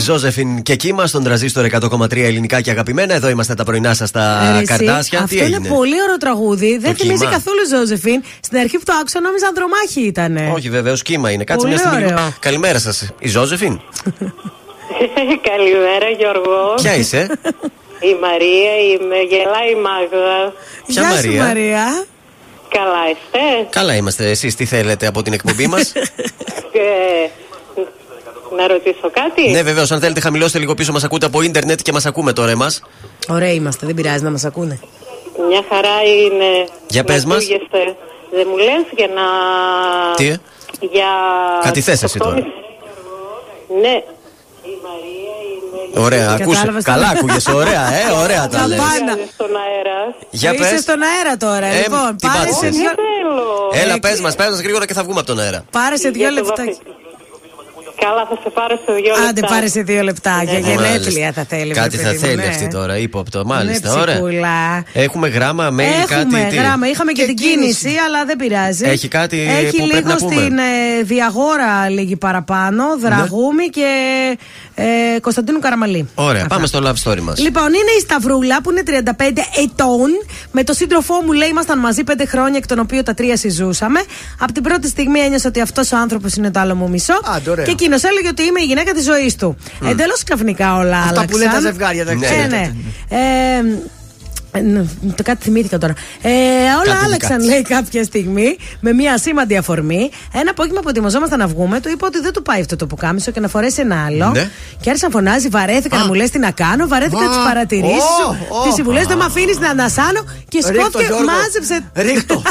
Ζώζεφιν 0.00 0.62
και 0.62 0.74
κύμα 0.76 1.06
στον 1.06 1.22
τραζίστορ 1.24 1.66
100,3 1.70 2.16
ελληνικά 2.16 2.60
και 2.60 2.70
αγαπημένα. 2.70 3.14
Εδώ 3.14 3.28
είμαστε 3.28 3.54
τα 3.54 3.64
πρωινά 3.64 3.94
σας 3.94 4.08
στα 4.08 4.42
Ε, 4.42 4.50
ρε, 4.50 4.56
εσύ, 4.56 4.64
καρτάσια. 4.64 5.18
Αυτό 5.18 5.28
Τι 5.36 5.36
είναι 5.44 5.56
έγινε; 5.56 5.68
πολύ 5.68 6.02
ωραίο 6.02 6.16
τραγούδι. 6.16 6.78
Δεν 6.78 6.90
Το 6.96 7.02
θυμίζει 7.02 7.18
κύμα. 7.18 7.30
καθόλου 7.30 7.66
Ζώζεφιν. 7.70 8.22
Στην 8.40 8.58
αρχή 8.58 8.76
που 8.76 8.84
το 8.84 8.92
άκουσα 9.00 9.20
νόμιζα 9.20 9.46
ανδρομάχη 9.46 10.00
ήταν. 10.00 10.36
Όχι, 10.54 10.70
βεβαίως 10.70 11.02
κύμα 11.02 11.30
είναι. 11.30 11.44
Κάτσε 11.44 11.66
Πολύ 11.66 11.78
μια 11.78 11.84
στιγμή. 11.86 12.04
ωραίο. 12.04 12.16
λίγο. 12.18 12.32
Καλημέρα 12.40 12.78
σας. 12.78 13.10
Η 13.18 13.28
Ζώζεφιν; 13.28 13.80
Καλημέρα 15.50 16.08
Γιώργο. 16.18 16.74
Ποια 16.76 16.94
είσαι; 16.96 17.18
Η 18.00 18.14
Μαρία, 18.20 18.72
είμαι, 18.92 19.16
γελάει 19.28 19.70
η 19.70 19.74
Μάγδα. 19.86 20.52
Ποια 20.86 21.02
Γεια 21.02 21.10
σου, 21.10 21.14
Μαρία; 21.26 21.44
Μαρία. 21.44 22.04
Καλά 22.68 23.02
είστε; 23.10 23.66
Καλά 23.70 23.94
είμαστε. 23.96 24.30
Εσείς 24.30 24.54
τι 24.54 24.64
θέλετε 24.64 25.06
από 25.06 25.22
την 25.22 25.32
εκπομπή 25.32 25.66
μας; 25.66 25.92
Ε, 28.52 28.54
να 28.56 28.66
ρωτήσω 28.66 29.10
κάτι. 29.12 29.50
ναι, 29.50 29.62
βεβαίως. 29.62 29.90
Αν 29.90 30.00
θέλετε, 30.00 30.20
χαμηλώστε 30.20 30.58
λίγο 30.58 30.74
πίσω. 30.74 30.92
Μας 30.92 31.04
ακούτε 31.04 31.26
από 31.26 31.42
ίντερνετ 31.42 31.80
και 31.82 31.92
μας 31.92 32.06
ακούμε 32.06 32.32
τώρα 32.32 32.50
εμάς. 32.50 32.82
Ωραία 33.28 33.52
είμαστε, 33.52 33.86
δεν 33.86 33.94
πειράζει 33.94 34.22
να 34.22 34.30
μας 34.30 34.44
ακούνε. 34.44 34.78
Μια 35.48 35.64
χαρά 35.68 35.96
είναι. 36.24 36.68
Για 36.88 37.04
πες 37.04 37.24
να 37.24 37.34
μας. 37.34 37.42
ακούγεστε. 37.44 37.96
Δεν 38.32 38.46
μου 38.50 38.56
λες 38.56 38.84
για 38.96 39.06
να... 39.06 39.24
Τι, 40.16 40.26
ε; 40.26 40.40
Για... 40.80 41.06
Κάτι 41.62 41.80
θες 41.80 42.02
εσύ 42.02 42.18
τώρα. 42.18 42.34
Ναι. 43.80 44.02
Ωραία, 45.94 46.30
ακούς. 46.30 46.54
Κατάλαβες 46.54 46.84
Καλά 46.84 47.06
τώρα. 47.06 47.18
ακούγεσαι. 47.18 47.52
Ωραία, 47.52 47.92
ε, 47.92 48.12
ωραία 48.22 48.48
τα 48.48 48.66
λες. 48.66 48.78
Καμπάνα. 48.78 49.18
Στον 49.32 49.46
αέρα. 49.56 50.14
Για 50.30 50.52
Είσαι 50.52 50.70
πες. 50.70 50.80
στον 50.80 51.00
αέρα 51.02 51.36
τώρα. 51.36 51.66
Ε, 51.66 51.76
λοιπόν, 51.82 52.16
τι 52.16 52.26
πάρε 52.26 52.38
σε 52.38 52.54
πάτησες; 52.54 52.76
δύο, 52.76 52.90
Έλα, 53.82 53.98
πες 54.00 54.20
μας, 54.20 54.34
πες 54.34 54.48
μας 54.48 54.60
γρήγορα 54.60 54.86
και 54.86 54.94
θα 54.94 55.02
βγούμε 55.02 55.18
από 55.18 55.26
τον 55.28 55.38
αέρα. 55.40 55.64
πάρε 55.70 55.96
σε 55.96 56.08
δύο 56.10 56.28
Για 56.30 56.42
το 56.42 56.46
λεπτά. 56.46 56.64
Βαθύ- 58.00 58.06
Καλά, 58.06 58.26
θα 58.30 58.36
σε 58.42 58.50
πάρω 58.54 58.76
σε 58.84 58.92
δύο 58.92 59.12
λεπτά. 59.14 59.28
Άντε, 59.28 59.40
πάρε 59.40 59.66
σε 59.68 59.82
δύο 59.82 60.02
λεπτά. 60.02 60.42
Για 60.44 60.58
γενέθλια 60.58 60.86
Μάλιστα. 60.90 61.32
θα 61.32 61.44
θέλει. 61.48 61.72
Κάτι 61.74 61.96
βρε 61.96 62.04
θα 62.04 62.10
παιδί 62.10 62.18
μου, 62.20 62.26
θέλει 62.26 62.36
ναι. 62.36 62.46
αυτή 62.46 62.68
τώρα, 62.68 62.98
ύποπτο. 62.98 63.44
Μάλιστα, 63.44 63.94
Ναι, 63.94 64.00
ωραία. 64.00 64.14
ψυχούλα. 64.14 64.84
Έχουμε 64.92 65.28
γράμμα, 65.28 65.68
mail, 65.78 66.06
κάτι. 66.06 66.20
Έχουμε 66.20 66.46
τι; 66.50 66.56
γράμμα, 66.56 66.88
είχαμε 66.88 67.12
και, 67.12 67.24
την 67.24 67.34
κίνηση, 67.36 67.92
αλλά 68.06 68.24
δεν 68.24 68.36
πειράζει. 68.36 68.84
Έχει 68.88 69.08
κάτι 69.08 69.38
Έχει 69.40 69.76
που 69.76 69.86
πρέπει 69.86 69.94
λίγο 69.94 70.08
να 70.08 70.16
πούμε; 70.16 70.34
στην 70.34 70.58
ε, 70.58 71.02
Διαγόρα 71.02 71.88
λίγη 71.88 72.16
παραπάνω, 72.16 72.84
Δραγούμη 73.00 73.66
και 73.68 73.88
ε, 74.74 74.84
Κωνσταντίνου 75.20 75.58
Καραμαλή. 75.58 76.08
Ωραία, 76.14 76.46
πάμε 76.46 76.66
στο 76.66 76.78
love 76.84 77.10
story 77.10 77.20
μας. 77.20 77.38
Λοιπόν, 77.38 77.66
είναι 77.66 77.92
η 77.98 78.00
Σταυρούλα 78.00 78.60
που 78.62 78.70
είναι 78.70 78.82
35 78.86 79.22
ετών. 79.64 80.10
Με 80.52 80.64
τον 80.64 80.74
σύντροφό 80.74 81.14
μου 81.24 81.32
λέει 81.32 81.48
ήμασταν 81.48 81.78
μαζί 81.78 82.02
5 82.10 82.12
χρόνια, 82.28 82.56
εκ 82.56 82.66
των 82.66 82.78
οποίων 82.78 83.04
τα 83.04 83.14
τρία 83.14 83.36
συζούσαμε. 83.36 84.00
Από 84.38 84.52
την 84.52 84.62
πρώτη 84.62 84.88
στιγμή 84.88 85.20
ένιωσα 85.20 85.48
ότι 85.48 85.60
αυτός 85.60 85.92
ο 85.92 85.96
άνθρωπος 85.96 86.34
είναι 86.34 86.50
το 86.50 86.60
άλλο 86.60 86.74
μου 86.74 86.88
μισό. 86.88 87.14
ωραία. 87.50 87.64
και 87.64 87.74
εκείνος 87.92 88.02
έλεγε 88.10 88.28
ότι 88.28 88.42
είμαι 88.42 88.60
η 88.60 88.64
γυναίκα 88.64 88.92
της 88.92 89.04
ζωής 89.04 89.36
του. 89.36 89.56
Μμ. 89.80 89.86
Εντελώς 89.88 90.22
ξαφνικά 90.24 90.76
όλα 90.76 90.96
Αυτά 90.96 91.08
άλλαξαν. 91.08 91.26
που 91.26 91.36
λένε 91.36 91.52
τα 91.52 91.60
ζευγάρια, 91.60 92.04
τα 92.06 92.14
Ναι, 92.14 92.26
ξέρετε. 92.26 92.46
ναι. 92.48 92.72
Ε, 93.16 93.58
ε, 94.52 94.60
ναι, 94.60 94.82
το 95.16 95.22
κάτι 95.22 95.42
θυμήθηκα 95.44 95.78
τώρα. 95.78 95.94
Ε, 96.22 96.30
όλα 96.30 96.94
Κάτι 96.94 97.04
άλλαξαν, 97.04 97.30
κάτι. 97.36 97.44
λέει, 97.44 97.62
κάποια 97.62 98.04
στιγμή 98.04 98.56
με 98.80 98.92
μια 98.92 99.18
σήμαντη 99.18 99.56
αφορμή. 99.56 100.10
Ένα 100.34 100.50
απόγευμα 100.50 100.80
που 100.80 100.88
ετοιμαζόμασταν 100.88 101.38
να 101.38 101.46
βγούμε, 101.46 101.80
του 101.80 101.88
είπα 101.88 102.06
ότι 102.06 102.20
δεν 102.20 102.32
του 102.32 102.42
πάει 102.42 102.60
αυτό 102.60 102.76
το 102.76 102.86
πουκάμισο 102.86 103.30
και 103.30 103.40
να 103.40 103.48
φορέσει 103.48 103.80
ένα 103.80 104.04
άλλο. 104.04 104.30
Ναι. 104.34 104.50
Και 104.80 104.90
άρχισε 104.90 105.06
να 105.06 105.12
φωνάζει, 105.12 105.48
βαρέθηκα 105.48 105.98
να 105.98 106.06
μου 106.06 106.14
λες 106.14 106.30
τι 106.30 106.38
να 106.38 106.50
κάνω, 106.50 106.86
βαρέθηκα 106.88 107.24
Α, 107.24 107.28
τις 107.28 107.36
παρατηρήσει 107.44 107.94
ω, 107.94 108.32
σου, 108.32 108.36
ω. 108.50 108.62
τις 108.64 108.74
συμβουλές, 108.74 109.06
δεν 109.06 109.16
με 109.16 109.24
αφήνεις 109.24 109.58
να 109.58 109.68
ανασάνω 109.70 110.24
και 110.48 110.58
Ρίχτω, 111.94 112.42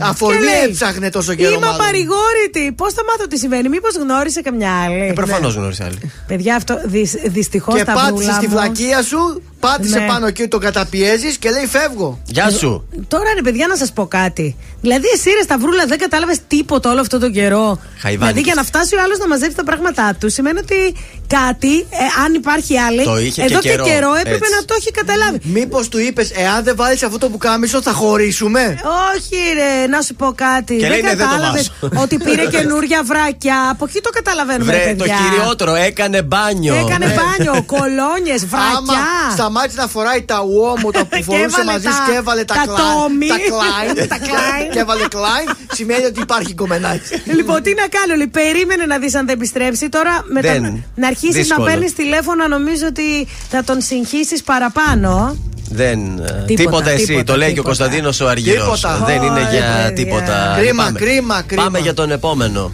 Αφορμή 0.02 0.38
Και 0.38 0.44
λέει, 0.44 0.64
έψαχνε 0.64 1.10
τόσο 1.10 1.34
καιρό. 1.34 1.50
Είμαι 1.56 1.66
μάλλον. 1.66 1.78
παρηγόρητη. 1.78 2.72
Πώς 2.72 2.94
θα 2.94 3.02
μάθω 3.10 3.28
τι 3.28 3.38
συμβαίνει, 3.38 3.70
Μήπως 3.70 3.96
γνώρισε 3.96 4.42
καμιά 4.42 4.72
άλλη; 4.84 5.14
Προφανώς 5.14 5.54
γνώρισε 5.56 5.84
άλλη. 5.84 6.12
Παιδιά, 6.28 6.56
αυτό 6.56 6.80
δυστυχώς 7.26 7.76
Και 7.76 7.84
τα 7.84 7.94
πάτησε 7.94 8.14
βρούλα 8.14 8.34
στη 8.34 8.48
μου. 8.48 8.52
βλακεία 8.54 9.02
σου, 9.04 9.42
πάτησε 9.60 10.00
Ναι. 10.00 10.06
πάνω 10.08 10.28
εκεί, 10.28 10.48
τον 10.48 10.60
καταπιέζεις 10.60 11.38
και 11.38 11.50
λέει 11.50 11.66
φεύγω. 11.66 12.20
Γεια 12.26 12.50
σου. 12.50 12.88
Τώρα 13.08 13.34
ρε 13.36 13.42
παιδιά 13.42 13.68
να 13.68 13.76
σας 13.76 13.92
πω 13.92 14.08
κάτι. 14.08 14.56
Δηλαδή, 14.82 15.08
εσύ 15.14 15.30
ρε 15.30 15.42
Σταυρούλα 15.42 15.86
δεν 15.86 15.98
κατάλαβες 15.98 16.38
τίποτα 16.48 16.92
όλο 16.92 17.00
αυτό 17.02 17.20
τον 17.20 17.32
καιρό. 17.32 17.80
Χαϊβάνικες. 17.98 18.18
Δηλαδή, 18.18 18.42
για 18.42 18.54
να 18.56 18.64
φτάσει 18.64 18.96
ο 18.96 19.02
άλλος 19.04 19.18
να 19.18 19.28
μαζέψει 19.28 19.56
τα 19.56 19.64
πράγματά 19.64 20.16
του, 20.20 20.30
σημαίνει 20.30 20.60
ότι 20.60 20.96
κάτι, 21.28 21.80
ε, 21.80 22.24
αν 22.26 22.34
υπάρχει 22.34 22.78
άλλη, 22.80 23.04
Το 23.04 23.18
είχε 23.20 23.42
εδώ 23.44 23.60
και 23.60 23.68
και, 23.70 23.70
καιρό, 23.70 23.84
καιρό 23.84 24.14
έπρεπε 24.14 24.46
έτσι. 24.46 24.56
να 24.60 24.66
το 24.66 24.74
έχει 24.78 24.92
καταλάβει. 24.92 25.40
Μήπως 25.44 25.88
του 25.90 26.00
είπες, 26.00 26.32
εάν 26.32 26.64
δεν 26.64 26.76
βάλεις 26.78 27.04
αυτό 27.04 27.18
το 27.18 27.30
πουκάμισο 27.30 27.82
θα 27.82 27.92
χωρίσουμε; 27.92 28.80
Όχι, 29.16 29.36
ρε, 29.54 29.88
να 29.88 30.02
σου 30.02 30.14
πω 30.16 30.32
κάτι. 30.36 30.76
Και 30.78 30.88
λέει, 30.90 31.02
ναι, 31.02 31.08
δεν 31.08 31.18
το 31.18 31.24
κατάλαβες 31.24 31.72
βάζω. 31.82 32.02
ότι 32.04 32.18
πήρε 32.18 32.46
καινούρια 32.46 33.02
βράκια. 33.04 33.56
Από 33.72 33.86
εκεί 33.90 34.02
το 34.02 34.10
καταλαβαίνουμε, 34.10 34.72
ρε 34.72 34.78
Βρε, 34.84 34.90
το 34.96 35.04
παιδιά. 35.04 35.16
χειριότερο, 35.18 35.76
έκανε 35.76 36.22
μπάνιο. 36.22 36.76
Έκανε 36.76 37.06
μπάνιο, 37.06 37.64
κολόνιες, 37.66 38.46
βράκια. 38.46 38.78
Άμα 38.78 38.94
σταμάτησε 39.32 39.78
να 39.82 39.88
φοράει 39.88 40.22
τα 40.22 40.40
uomo 40.42 40.92
τα 40.94 41.00
που 41.10 41.16
Και 41.18 41.24
φορούσε 41.24 41.44
έβαλε 41.46 41.72
μαζί 41.72 41.84
τα- 41.86 41.92
σου 41.92 42.12
και 42.12 42.18
έβαλε 42.18 42.44
τα, 42.44 42.54
τα 42.54 42.64
Klein- 42.66 42.78
Tommy. 42.80 43.28
τα 43.28 43.38
Klein, 43.50 44.08
Τα 44.14 44.18
Klein. 44.18 44.74
και 44.74 44.80
έβαλε 44.80 45.04
Klein, 45.12 45.56
σημαίνει 45.74 46.06
ότι 46.06 46.20
υπάρχει 46.22 46.54
κομμενάκι. 46.54 47.22
Λοιπόν, 47.38 47.62
τι 47.64 47.74
να 47.74 47.88
κάνω, 47.88 48.16
λέει, 48.16 48.28
περίμενε 48.28 48.86
να 48.86 48.98
δεις 48.98 49.16
αν 49.16 49.26
δεν 49.26 49.36
επιστρέψει. 49.36 49.90
Τώρα 49.90 50.24
μετά 50.28 50.52
Δεν. 50.52 50.84
να 50.96 51.08
αρχίσεις 51.08 51.36
να 51.36 51.42
Δύσκολο. 51.42 51.66
παίρνεις 51.68 51.94
τηλέφωνα, 51.94 52.48
νομίζω 52.48 52.86
ότι 52.88 53.28
θα 53.50 53.64
τον 53.64 53.82
συγχύσεις 53.82 54.44
παραπάνω. 54.44 55.38
Δεν. 55.70 56.00
ε, 56.20 56.44
Τίποτα, 56.56 56.90
εσύ. 56.90 57.06
τίποτα, 57.06 57.24
το 57.32 57.38
λέει 57.38 57.54
και 57.54 57.60
ο 57.60 57.64
τίποτα. 57.64 57.68
Κωνσταντίνος 57.78 58.20
ο 58.22 58.28
Αργυρός. 58.28 58.82
Τίποτα. 58.82 59.04
Δεν 59.06 59.22
είναι 59.22 59.32
Ωρε, 59.32 59.40
για 59.40 59.50
παιδιά. 59.50 59.94
τίποτα. 59.94 60.56
Κρίμα, 60.60 60.84
Πάμε. 60.84 61.00
κρίμα, 61.00 61.42
κρίμα. 61.42 61.64
Πάμε 61.64 61.80
για 61.80 61.94
τον 61.94 62.12
επόμενο. 62.12 62.72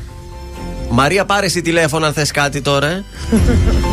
Μαρία, 0.89 1.25
πάρε 1.25 1.45
εσύ 1.45 1.61
τηλέφωνο 1.61 2.05
αν 2.05 2.13
θες 2.13 2.31
κάτι 2.31 2.61
τώρα. 2.61 3.03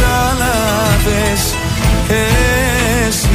κατάλαβες 0.00 1.54
εσύ. 3.06 3.28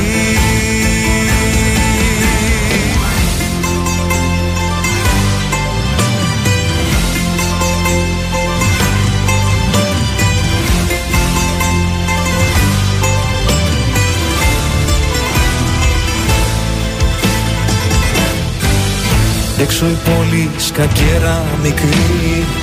Έξω 19.63 19.85
η 19.85 19.97
πόλη 20.03 20.49
σκακέρα 20.57 21.43
μικρή 21.63 22.62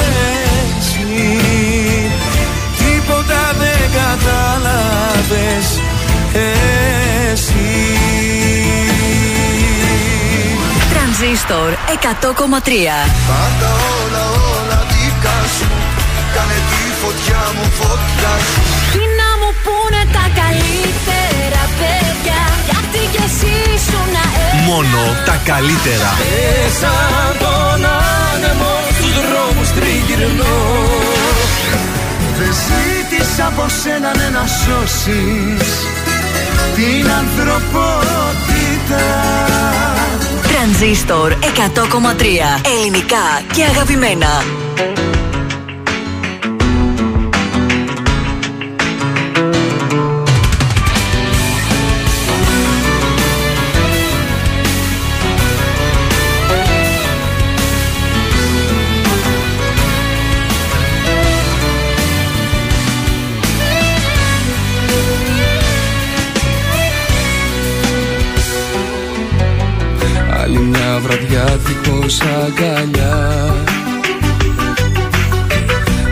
εσύ 0.00 1.40
Τίποτα 2.78 3.42
δεν 3.58 3.82
κατάλαβες 4.00 5.66
Εσύ. 6.32 7.68
Τρανζίστορ 10.92 11.70
100,3. 11.70 12.96
Πάντα 13.30 13.70
όλα 13.98 14.24
όλα 14.54 14.78
δικά 14.90 15.38
σου. 15.56 15.68
Κάνε 16.34 16.58
τη 16.70 16.82
φωτιά 17.02 17.42
μου 17.56 17.66
φωτιά 17.80 18.32
σου. 18.48 18.60
Τι 18.94 19.02
να 19.20 19.28
μου 19.40 19.50
πούνε 19.64 20.02
τα 20.16 20.24
καλύτερα 20.40 21.62
παιδιά 21.80 22.40
Γιατί 22.68 23.00
κι 23.12 23.22
εσύ 23.26 23.54
σου 23.86 24.00
να 24.14 24.24
Μόνο 24.68 25.00
τα 25.28 25.36
καλύτερα. 25.50 26.10
Μέσα 26.20 26.92
τον 27.42 27.80
άνεμο 28.30 28.72
στους 29.10 29.22
δρόμους 29.30 29.70
τριγυρνώ 29.70 30.58
Δεν 32.38 32.52
ζήτησα 32.66 33.46
από 33.46 33.66
σένα 33.82 34.16
ναι, 34.16 34.28
να 34.38 34.46
σώσεις 34.46 35.70
Την 36.74 37.10
ανθρωπότητα 37.10 39.04
Τρανζίστορ 40.42 41.32
100,3. 41.32 41.36
Ελληνικά 42.78 43.42
και 43.52 43.62
αγαπημένα. 43.64 44.59
Αγκαλιά 72.50 73.54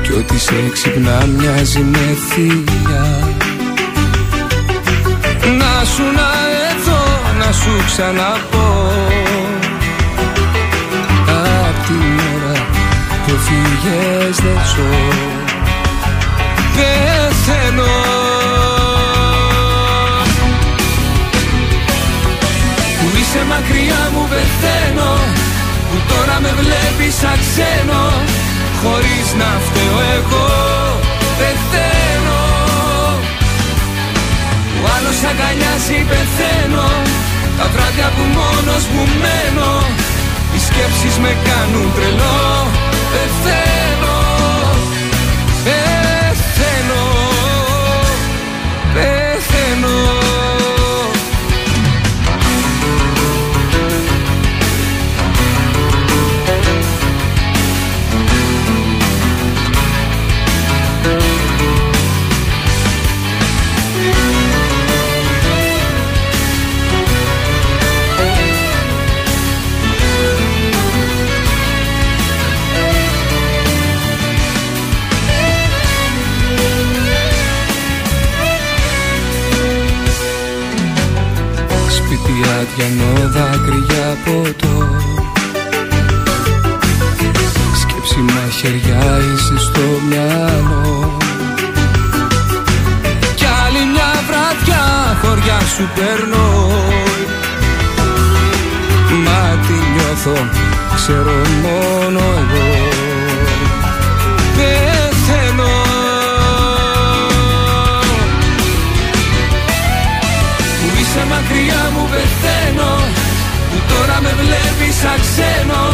Κι 0.02 0.12
ό,τι 0.12 0.39
σε 0.39 0.55
ξυπνά 0.73 1.27
μοιάζει 1.39 1.78
με 1.78 2.16
θεία. 2.28 3.19
Να 5.59 5.85
σου 5.85 6.02
να 6.02 6.31
εδώ, 6.70 7.02
να 7.39 7.52
σου 7.52 7.70
ξαναπώ. 7.86 8.93
Απ' 11.28 11.86
την 11.86 12.20
ώρα 12.35 12.66
που 13.27 13.32
φύγες 13.47 14.36
δεν 14.36 14.59
ζω. 14.74 14.98
Πεθαίνω 16.74 17.97
Που 22.98 23.16
είσαι 23.19 23.44
μακριά 23.48 24.10
μου 24.12 24.28
πεθαίνω 24.28 25.48
Που 25.90 25.98
τώρα 26.09 26.36
με 26.40 26.52
βλέπεις 26.60 27.15
σαν 27.20 27.39
ξένο 27.44 28.05
Χωρίς 28.82 29.27
να 29.40 29.51
φταίω 29.66 29.98
εγώ 30.16 30.48
πεθαίνω 31.39 32.43
Που 34.73 34.81
άλλος 34.94 35.19
αγκαλιάζει 35.31 35.98
πεθαίνω 36.10 36.89
Τα 37.59 37.66
βράδια 37.73 38.09
που 38.16 38.24
μόνος 38.36 38.85
μου 38.93 39.05
μένω 39.23 39.73
Οι 40.55 40.59
σκέψεις 40.69 41.19
με 41.19 41.32
κάνουν 41.47 41.93
τρελό 41.94 42.40
Πεθαίνω 43.12 44.19
Πεθαίνω 45.65 47.05
Πεθαίνω 48.94 50.28
Σπίτι 82.69 82.82
αδιανό 82.82 83.28
δάκρυα 83.28 84.16
ποτό 84.24 84.86
Σκέψη 87.81 88.19
μαχαιριά 88.19 89.19
είσαι 89.19 89.59
στο 89.59 89.81
μυαλό. 90.09 91.16
Κι 93.35 93.45
άλλη 93.66 93.85
μια 93.93 94.11
βραδιά 94.28 94.85
χωριά 95.23 95.61
σου 95.61 95.89
περνώ 95.95 96.70
Μα 99.24 99.59
τι 99.66 99.73
νιώθω 99.73 100.49
ξέρω 100.95 101.36
μόνο 101.62 102.19
εγώ 102.19 102.68
με 114.24 114.32
βλέπεις 114.40 114.95
σαν 115.03 115.19
ξένο 115.27 115.85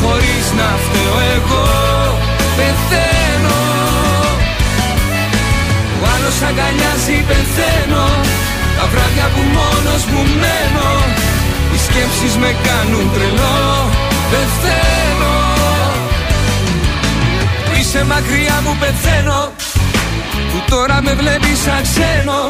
Χωρίς 0.00 0.46
να 0.58 0.68
φταίω 0.84 1.18
εγώ 1.36 1.66
Πεθαίνω. 2.56 3.60
Ο 6.02 6.04
άλλος 6.14 6.36
αγκαλιάζει 6.48 7.18
πεθαίνω 7.28 8.06
Τα 8.78 8.84
βράδια 8.92 9.26
που 9.34 9.42
μόνος 9.56 10.02
μου 10.10 10.22
μένω 10.42 10.90
Οι 11.72 11.78
σκέψεις 11.86 12.34
με 12.42 12.50
κάνουν 12.66 13.06
τρελό 13.14 13.58
Πεθαίνω. 14.30 15.36
Που 17.64 17.72
είσαι 17.80 18.04
μακριά 18.04 18.56
μου 18.64 18.76
πεθαίνω 18.80 19.52
Που 20.50 20.58
τώρα 20.70 20.98
με 21.02 21.12
βλέπεις 21.20 21.58
σαν 21.64 21.82
ξένο 21.82 22.40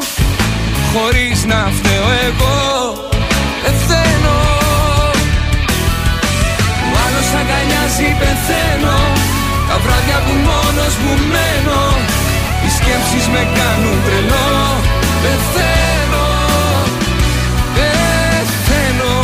Χωρίς 0.93 1.45
να 1.45 1.71
φταίω 1.77 2.09
εγώ 2.29 3.06
αγκαλιάζει 7.41 8.09
πεθαίνω 8.21 8.99
Τα 9.69 9.77
βράδια 9.85 10.19
που 10.25 10.35
μόνος 10.49 10.95
μου 11.03 11.15
μένω 11.33 11.83
Οι 12.65 12.69
σκέψεις 12.79 13.27
με 13.35 13.43
κάνουν 13.59 13.99
τρελό 14.07 14.49
Πεθαίνω 15.23 16.27
Πεθαίνω 17.77 19.15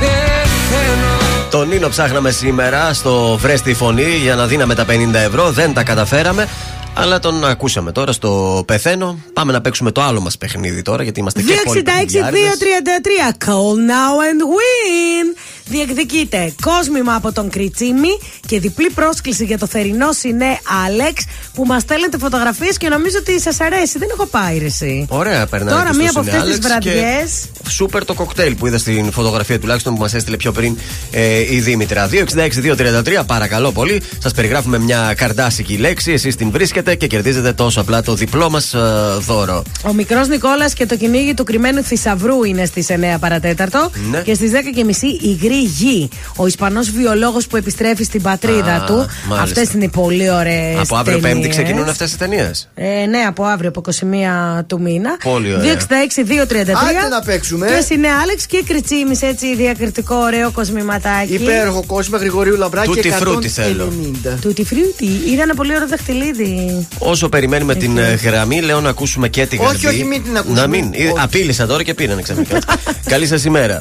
Πεθαίνω 0.00 1.12
τον 1.50 1.68
Νίνο 1.68 1.88
ψάχναμε 1.88 2.30
σήμερα 2.30 2.92
στο 2.92 3.36
Βρέστη 3.40 3.74
Φωνή 3.74 4.16
για 4.22 4.34
να 4.34 4.46
δίναμε 4.46 4.74
τα 4.74 4.84
50 4.88 5.14
ευρώ. 5.14 5.50
Δεν 5.50 5.74
τα 5.74 5.82
καταφέραμε. 5.82 6.48
Αλλά 6.94 7.18
τον 7.18 7.44
ακούσαμε 7.44 7.92
τώρα 7.92 8.12
στο 8.12 8.62
πεθαίνω. 8.66 9.18
Πάμε 9.32 9.52
να 9.52 9.60
παίξουμε 9.60 9.90
το 9.90 10.02
άλλο 10.02 10.20
μας 10.20 10.38
παιχνίδι 10.38 10.82
τώρα, 10.82 11.02
γιατί 11.02 11.20
είμαστε 11.20 11.42
και 11.42 11.60
πολύ. 11.64 11.82
266-233. 11.86 13.46
Call 13.46 13.76
now 13.90 14.14
and 14.28 14.40
win. 14.54 15.36
Διεκδικείτε 15.64 16.54
κόσμημα 16.62 17.14
από 17.14 17.32
τον 17.32 17.50
Κριτσίμη 17.50 18.18
και 18.46 18.60
διπλή 18.60 18.90
πρόσκληση 18.90 19.44
για 19.44 19.58
το 19.58 19.66
θερινό 19.66 20.12
συνέ 20.12 20.58
Άλεξ 20.86 21.24
που 21.54 21.64
μας 21.66 21.82
στέλνετε 21.82 22.18
φωτογραφίες 22.18 22.76
και 22.76 22.88
νομίζω 22.88 23.16
ότι 23.18 23.40
σας 23.40 23.60
αρέσει. 23.60 23.98
Δεν 23.98 24.08
έχω 24.12 24.26
πάει 24.26 24.58
ρε, 24.58 24.64
εσύ. 24.64 25.06
Ωραία, 25.08 25.46
περνάει. 25.46 25.74
Τώρα 25.74 25.86
και 25.86 25.92
στο 25.92 26.02
μία 26.02 26.10
από 26.10 26.22
Σινέ 26.22 26.36
αυτές 26.36 26.56
τις 26.56 26.66
Άλεξ 26.66 26.82
βραδιές. 26.84 27.48
και 27.62 27.70
Σούπερ 27.70 28.04
το 28.04 28.14
κοκτέιλ 28.14 28.54
που 28.54 28.66
είδα 28.66 28.78
στην 28.78 29.12
φωτογραφία 29.12 29.58
τουλάχιστον 29.60 29.94
που 29.94 30.00
μας 30.00 30.14
έστειλε 30.14 30.36
πιο 30.36 30.52
πριν 30.52 30.76
ε, 31.10 31.54
η 31.54 31.60
Δήμητρα. 31.60 32.08
266-233, 32.12 33.22
παρακαλώ 33.26 33.72
πολύ. 33.72 34.02
Σας 34.18 34.32
περιγράφουμε 34.32 34.78
μια 34.78 35.14
καρδάσικη 35.16 35.76
λέξη. 35.76 36.12
Εσείς 36.12 36.36
την 36.36 36.50
βρίσκετε 36.50 36.94
και 36.94 37.06
κερδίζετε 37.06 37.52
τόσο 37.52 37.80
απλά 37.80 38.02
το 38.02 38.14
διπλό 38.14 38.50
μας 38.50 38.74
ε, 38.74 38.78
δώρο. 39.18 39.62
Ο 39.82 39.92
μικρός 39.92 40.28
Νικόλας 40.28 40.74
και 40.74 40.86
το 40.86 40.96
κυνήγι 40.96 41.34
του 41.34 41.44
κρυμμένου 41.44 41.82
θησαυρού 41.82 42.44
είναι 42.44 42.64
στις 42.64 42.86
9 42.90 42.94
παρατέταρτο. 43.20 43.90
Ναι. 44.10 44.20
Και 44.20 44.34
στις 44.34 44.50
10.30 44.52 45.22
η 45.22 45.32
Γκρι 45.52 45.62
Γη. 45.62 46.08
Ο 46.36 46.46
Ισπανός 46.46 46.90
βιολόγος 46.90 47.46
που 47.46 47.56
επιστρέφει 47.56 48.04
στην 48.04 48.22
πατρίδα 48.22 48.74
Α, 48.74 48.84
του. 48.84 48.94
μάλιστα. 48.94 49.42
Αυτές 49.42 49.72
είναι 49.72 49.84
οι 49.84 49.88
πολύ 49.88 50.30
ωραίες. 50.30 50.78
Από 50.78 50.96
αύριο 50.96 51.18
Πέμπτη 51.18 51.48
ξεκινούν 51.48 51.88
αυτές 51.88 52.12
οι 52.12 52.18
ταινίες; 52.18 52.68
Ε, 52.74 53.06
ναι, 53.06 53.18
από 53.18 53.44
αύριο, 53.44 53.68
από 53.68 53.80
21 53.80 54.64
του 54.66 54.80
μήνα. 54.80 55.16
Πολύ 55.24 55.54
ωραία. 55.54 55.74
266-233. 55.74 56.78
Άντε 56.88 57.08
να 57.10 57.20
παίξουμε. 57.24 57.66
Και 57.66 57.94
είναι 57.94 58.08
Άλεξ; 58.22 58.46
Και 58.46 58.62
Κριτσίμης, 58.66 59.22
έτσι 59.22 59.56
διακριτικό, 59.56 60.14
ωραίο 60.16 60.50
κοσμηματάκι. 60.50 61.32
Υπέροχο 61.34 61.84
κόσμο 61.86 62.16
Γρηγορίου 62.16 62.56
Λαμπράκη. 62.56 62.86
Τούτη 62.88 63.08
190. 63.08 63.12
φρούτη 63.18 63.48
θέλω. 63.48 63.92
Τούτη 64.40 64.64
φρούτη. 64.64 65.06
Είναι 65.30 65.42
ένα 65.42 65.54
πολύ 65.54 65.74
ωραίο 65.74 65.88
δαχτυλίδι. 65.88 66.86
Όσο 66.98 67.28
περιμένουμε 67.28 67.74
την 67.74 67.98
ε, 67.98 68.14
γραμμή, 68.14 68.60
λέω 68.60 68.80
να 68.80 68.88
ακούσουμε 68.88 69.28
και 69.28 69.46
την 69.46 69.58
Όχι, 69.60 69.76
γραμμή. 69.80 69.96
όχι, 69.96 70.04
μην 70.06 70.22
την 70.22 70.36
ακούσουμε. 70.36 70.60
Να 70.60 70.66
μην. 70.66 70.90
Ε, 70.92 71.04
Όχι. 71.04 71.14
Απείλησα 71.22 71.66
τώρα 71.66 71.82
και 71.82 71.94
πήραν 71.94 72.22
ξαφνικά. 72.22 72.58
Καλή 73.12 73.26
σας 73.26 73.44
ημέρα. 73.44 73.80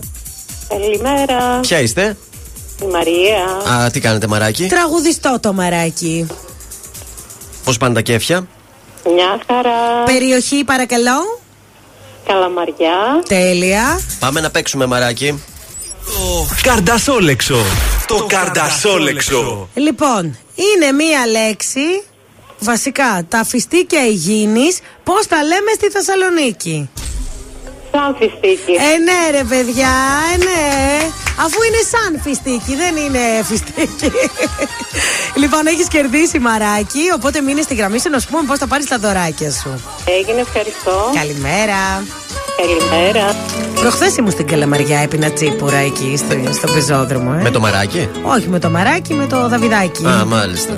Καλημέρα. 0.72 1.60
Ποια 1.60 1.80
είστε; 1.80 2.18
Η 2.82 2.86
Μαρία. 2.86 3.74
Α, 3.74 3.90
τι 3.92 4.00
κάνετε, 4.00 4.28
μαράκι; 4.28 4.68
Τραγουδιστό 4.68 5.38
το 5.42 5.54
μαράκι. 5.54 6.28
Πώς 7.64 7.78
πάνε 7.78 7.94
τα 7.94 8.02
κέφια; 8.02 8.48
Μια 9.06 9.40
χαρά. 9.48 10.04
Περιοχή, 10.06 10.64
παρακαλώ. 10.64 11.40
Καλαμαριά. 12.26 13.24
Τέλεια. 13.28 14.00
Πάμε 14.20 14.40
να 14.42 14.50
παίξουμε, 14.50 14.86
μαράκι. 14.86 15.44
Καρντασόλεξο. 16.62 17.58
Το 18.08 18.26
καρντασόλεξο. 18.26 19.70
Λοιπόν, 19.74 20.38
είναι 20.56 20.92
μία 20.92 21.28
λέξη. 21.28 22.04
Βασικά, 22.60 23.26
τα 23.28 23.44
φιστίκια 23.44 24.06
υγιεινής 24.06 24.80
Πώς 25.04 25.28
τα 25.28 25.44
λέμε 25.44 25.72
στη 25.76 25.90
Θεσσαλονίκη. 25.90 26.90
Σαν 27.92 28.16
φιστίκι. 28.20 28.72
Ε, 28.72 28.98
ναι, 29.08 29.38
ρε 29.38 29.44
παιδιά, 29.44 29.94
ε, 30.34 30.38
ναι. 30.38 30.62
Αφού 31.46 31.58
είναι 31.68 31.82
σαν 31.94 32.22
φιστίκι, 32.24 32.76
δεν 32.76 32.96
είναι 33.04 33.44
φιστίκι. 33.44 34.12
λοιπόν, 35.42 35.68
έχεις 35.68 35.88
κερδίσει 35.88 36.40
μαράκι, 36.40 37.04
οπότε 37.16 37.42
μείνε 37.42 37.62
στη 37.62 37.76
γραμμή 37.76 38.00
σου 38.00 38.10
να 38.10 38.20
σου 38.20 38.28
πούμε 38.32 38.44
πώς 38.48 38.58
θα 38.58 38.68
πάρεις 38.68 38.86
τα 38.88 38.98
δωράκια 38.98 39.52
σου. 39.52 39.84
Έγινε, 40.20 40.40
ευχαριστώ. 40.42 41.12
Καλημέρα. 41.16 42.04
Καλημέρα. 42.62 43.36
Προχθές 43.80 44.16
ήμουν 44.18 44.32
στην 44.32 44.48
Καλαμαριά, 44.48 45.00
έπεινα 45.00 45.32
τσίπουρα 45.32 45.78
εκεί 45.78 46.18
στο, 46.18 46.54
στο 46.54 46.72
πεζόδρομο. 46.72 47.36
Ε. 47.40 47.42
Με 47.42 47.50
το 47.50 47.60
μαράκι; 47.60 48.10
Όχι 48.24 48.48
με 48.48 48.60
το 48.60 48.70
μαράκι, 48.70 49.14
με 49.14 49.28
το 49.28 49.48
δαβιδάκι. 49.48 50.06
Α, 50.06 50.26
μάλιστα. 50.26 50.78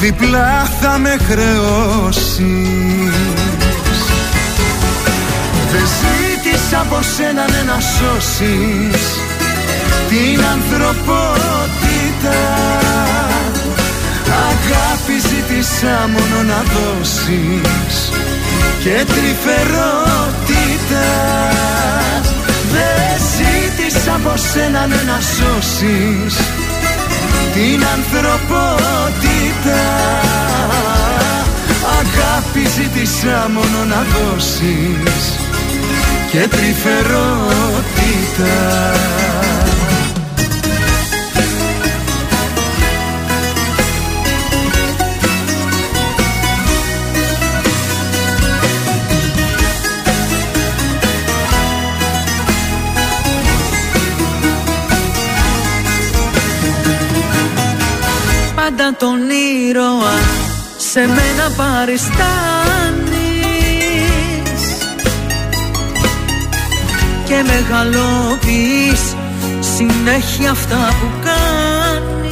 διπλά 0.00 0.68
θα 0.80 0.98
με 0.98 1.16
χρεώσεις. 1.28 2.36
Δεν 5.72 5.86
ζήτησα 5.98 6.80
από 6.80 6.98
σένα 7.16 7.44
ναι, 7.50 7.62
να 7.66 7.78
σώσεις. 7.80 9.02
Την 10.08 10.40
ανθρωπότητα. 10.54 12.38
Αγάπη 14.50 15.16
ζήτησα 15.28 16.10
μόνο 16.12 16.38
να 16.46 16.62
δώσεις. 16.72 17.96
Και 18.82 18.96
τρυφερότητα. 19.14 21.08
Δεν 22.72 23.16
ζήτησα 23.36 24.14
από 24.14 24.32
σένα 24.52 24.82
ναι, 24.86 25.00
να 25.06 25.18
σώσεις. 25.20 26.34
Την 27.54 27.80
ανθρωπότητα 27.96 29.35
Αγάπη 31.98 32.64
ζήτησα 32.68 33.50
μόνο 33.54 33.84
να 33.88 34.00
δώσεις 34.12 35.24
και 36.30 36.48
τρυφερότητα. 36.48 38.54
Πάντα 58.54 58.94
τον 58.98 59.08
ήρωα 59.08 59.15
σε 60.96 61.06
μένα 61.06 61.50
παριστάνεις 61.56 62.06
Και 67.24 67.44
μεγαλοποιείς 67.46 69.16
συνέχεια 69.76 70.50
αυτά 70.50 70.94
που 71.00 71.08
κάνεις. 71.24 72.28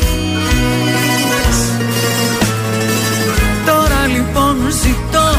Τώρα 3.66 4.06
λοιπόν 4.06 4.56
ζητώ 4.82 5.36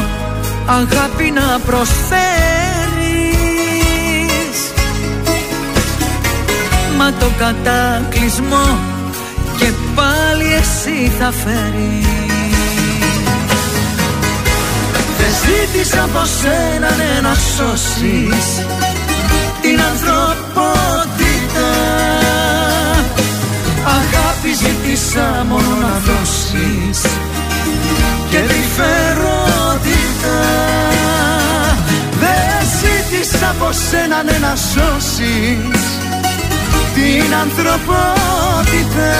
αγάπη 0.66 1.30
να 1.30 1.58
προσφέρεις. 1.66 2.08
Μα 6.96 7.12
το 7.12 7.30
κατάκλυσμό 7.38 8.78
και 9.58 9.72
πάλι 9.94 10.52
εσύ 10.52 11.12
θα 11.18 11.32
φέρεις 11.32 12.25
ζήτησα 15.46 16.02
από 16.02 16.22
σένα 16.40 16.90
ναι, 16.96 17.20
να 17.22 17.34
σώσεις 17.34 18.46
την 19.60 19.80
ανθρωπότητα. 19.90 21.70
Αγάπη 23.98 24.50
ζήτησα 24.62 25.46
μόνο 25.48 25.74
να 25.80 26.00
δώσεις 26.06 27.00
και 28.30 28.38
τρυφερότητα 28.38 30.38
Δεν 32.20 32.60
ζήτησα 32.78 33.48
από 33.50 33.68
σένα 33.72 34.22
ναι, 34.22 34.38
να 34.38 34.56
σώσεις 34.56 35.84
την 36.94 37.34
ανθρωπότητα. 37.42 39.14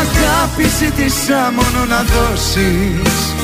Αγάπη 0.00 0.66
ζήτησα 0.78 1.52
μόνο 1.56 1.84
να 1.88 2.02
δώσεις 2.02 3.35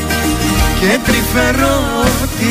Και 0.82 0.98
τρυφερότητα 1.04 2.42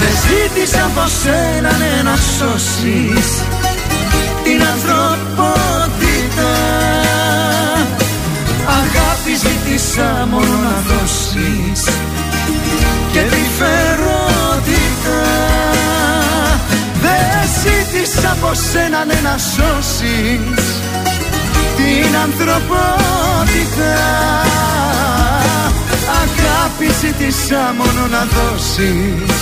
Δεν 0.00 0.10
ζήτησα 0.22 0.84
από 0.84 1.08
σένα 1.22 1.76
ναι, 1.78 2.02
να 2.02 2.16
σώσεις 2.16 3.51
ζήτησα 18.22 18.38
από 18.42 18.54
σένα 18.54 19.04
ναι, 19.04 19.18
να 19.22 19.38
σώσεις 19.38 20.80
την 21.76 22.16
ανθρωπότητα. 22.22 23.94
Αγάπη 26.22 26.88
ζήτησα 27.00 27.74
μόνο 27.78 28.06
να 28.06 28.26
δώσεις 28.34 29.36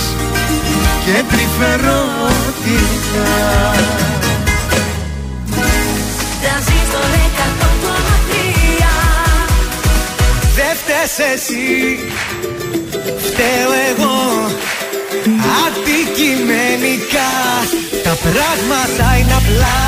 και 1.05 1.17
τρυφερότητα. 1.29 3.29
Τρανζίστορ 6.41 7.11
100,3 7.37 7.39
Δεν 10.55 10.73
φταίς 10.75 11.15
εσύ, 11.33 11.69
φταίω 13.17 13.71
εγώ. 13.89 14.19
Αντικειμενικά 15.65 17.31
τα 18.11 18.17
πράγματα 18.17 19.17
είναι 19.17 19.33
απλά. 19.33 19.79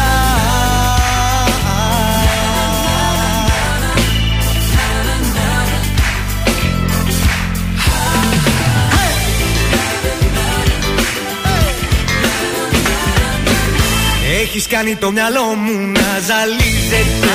Έχεις 14.42 14.68
κάνει 14.68 14.96
το 14.96 15.12
μυαλό 15.12 15.44
μου 15.44 15.92
να 15.92 16.20
ζαλίζεται. 16.28 17.28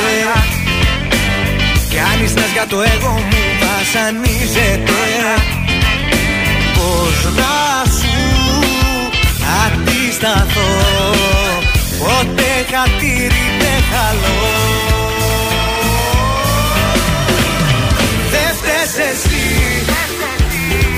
Κάνεις 1.95 2.35
νας 2.35 2.51
για 2.53 2.67
το 2.67 2.81
εγώ 2.81 3.11
μου 3.11 3.39
βασανίζεται. 3.61 4.93
Πώς 6.75 7.35
να 7.35 7.59
σου 7.59 7.68
αντισταθώ 10.19 10.69
Ποτέ 11.99 12.53
χατήρι 12.71 13.47
δεν 13.59 13.83
χαλώ. 13.91 14.39
Δεν 18.31 18.55
φταίς 18.57 19.07
εσύ 19.11 19.49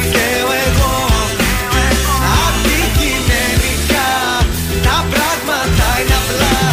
Φταίω 0.02 0.48
εγώ. 0.66 1.06
Αντικειμενικά 2.46 4.10
Τα 4.82 5.06
πράγματα 5.10 5.86
είναι 6.00 6.14
απλά 6.20 6.69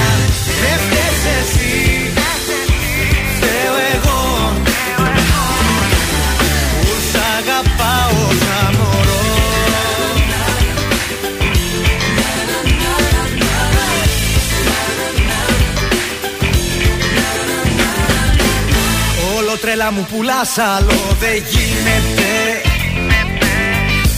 Όλο 19.77 19.85
τρέλα 19.85 19.91
μου 19.91 20.07
πουλάς 20.11 20.57
άλλο 20.57 20.99
δεν 21.19 21.43
γίνεται. 21.51 22.31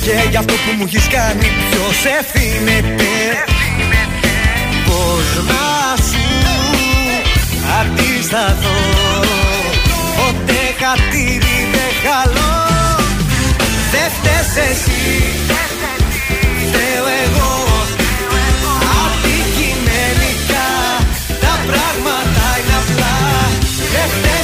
Και 0.04 0.30
γι' 0.30 0.38
αυτό 0.38 0.54
που 0.54 0.72
μου 0.78 0.86
έχεις 0.88 1.08
κάνει 1.08 1.48
ποιος 1.70 2.00
ευθύνεται. 2.20 3.12
Πώς 4.88 5.28
να 5.50 5.68
σου 6.08 6.28
αντισταθώ 7.80 8.80
Ποτέ 10.18 10.64
χατήρι 10.80 11.58
δεν 11.74 11.92
χαλώ. 12.04 12.56
Δεν 13.92 14.10
φταίς 14.16 14.52
εσύ 14.70 15.06
Φταίω 16.62 17.06
εγώ. 17.26 17.54
Αντικειμενικά 19.02 20.70
Τα 21.44 21.54
πράγματα 21.68 22.46
είναι 22.60 22.76
απλά. 22.82 23.16
Δεν 23.94 24.39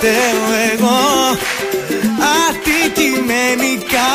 Φταίω 0.00 0.46
εγώ 0.72 0.98
Αντικειμενικά 2.48 4.10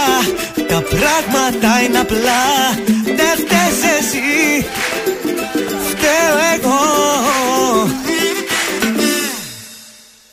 Τα 0.67 0.81
πράγματα 0.81 1.81
είναι 1.85 1.97
απλά 1.99 2.43
Δεν 3.05 3.35
φταίς 3.45 3.77
εσύ 3.99 4.65
Φταίω 5.89 6.35
εγώ 6.55 6.79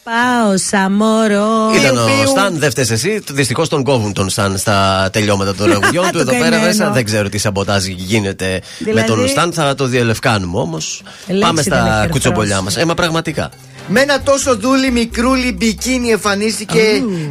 Πάω 0.05 0.57
σαν 0.71 0.93
μωρό. 0.93 1.73
Ήταν 1.81 1.97
ο 1.99 2.27
Σταν, 2.31 2.59
δεν 2.59 2.71
φταίεις 2.71 2.91
εσύ. 2.91 3.23
Δυστυχώς 3.31 3.69
τον 3.69 3.83
κόβουν 3.83 4.13
τον 4.13 4.29
Σταν 4.31 4.59
στα 4.59 5.09
τελειώματα 5.13 5.55
των 5.55 5.67
τραγουδιών 5.71 6.05
του. 6.07 6.13
Το 6.13 6.19
Εδώ 6.19 6.31
πέρα 6.31 6.43
καημένο. 6.43 6.67
μέσα 6.67 6.91
δεν 6.91 7.05
ξέρω 7.05 7.29
τι 7.29 7.39
σαμποτάζ 7.39 7.85
γίνεται 7.87 8.61
Δηλαδή- 8.79 9.01
με 9.11 9.17
τον 9.17 9.29
Σταν. 9.29 9.53
Θα 9.53 9.75
το 9.75 9.87
διαλευκάνουμε 9.87 10.59
όμως. 10.59 11.03
Λέξη 11.27 11.41
Πάμε 11.41 11.63
δεν 11.63 11.73
έχει 11.73 11.83
στα 11.83 11.91
αρθρώσει. 11.93 12.09
κουτσομπολιά 12.09 12.61
μας. 12.61 12.77
Έμα 12.77 12.95
πραγματικά. 12.95 13.51
Με 13.95 14.01
ένα 14.01 14.21
τόσο 14.23 14.57
δούλη 14.57 14.91
μικρούλι 14.91 15.53
μπικίνι 15.53 16.09
εμφανίστηκε 16.09 16.81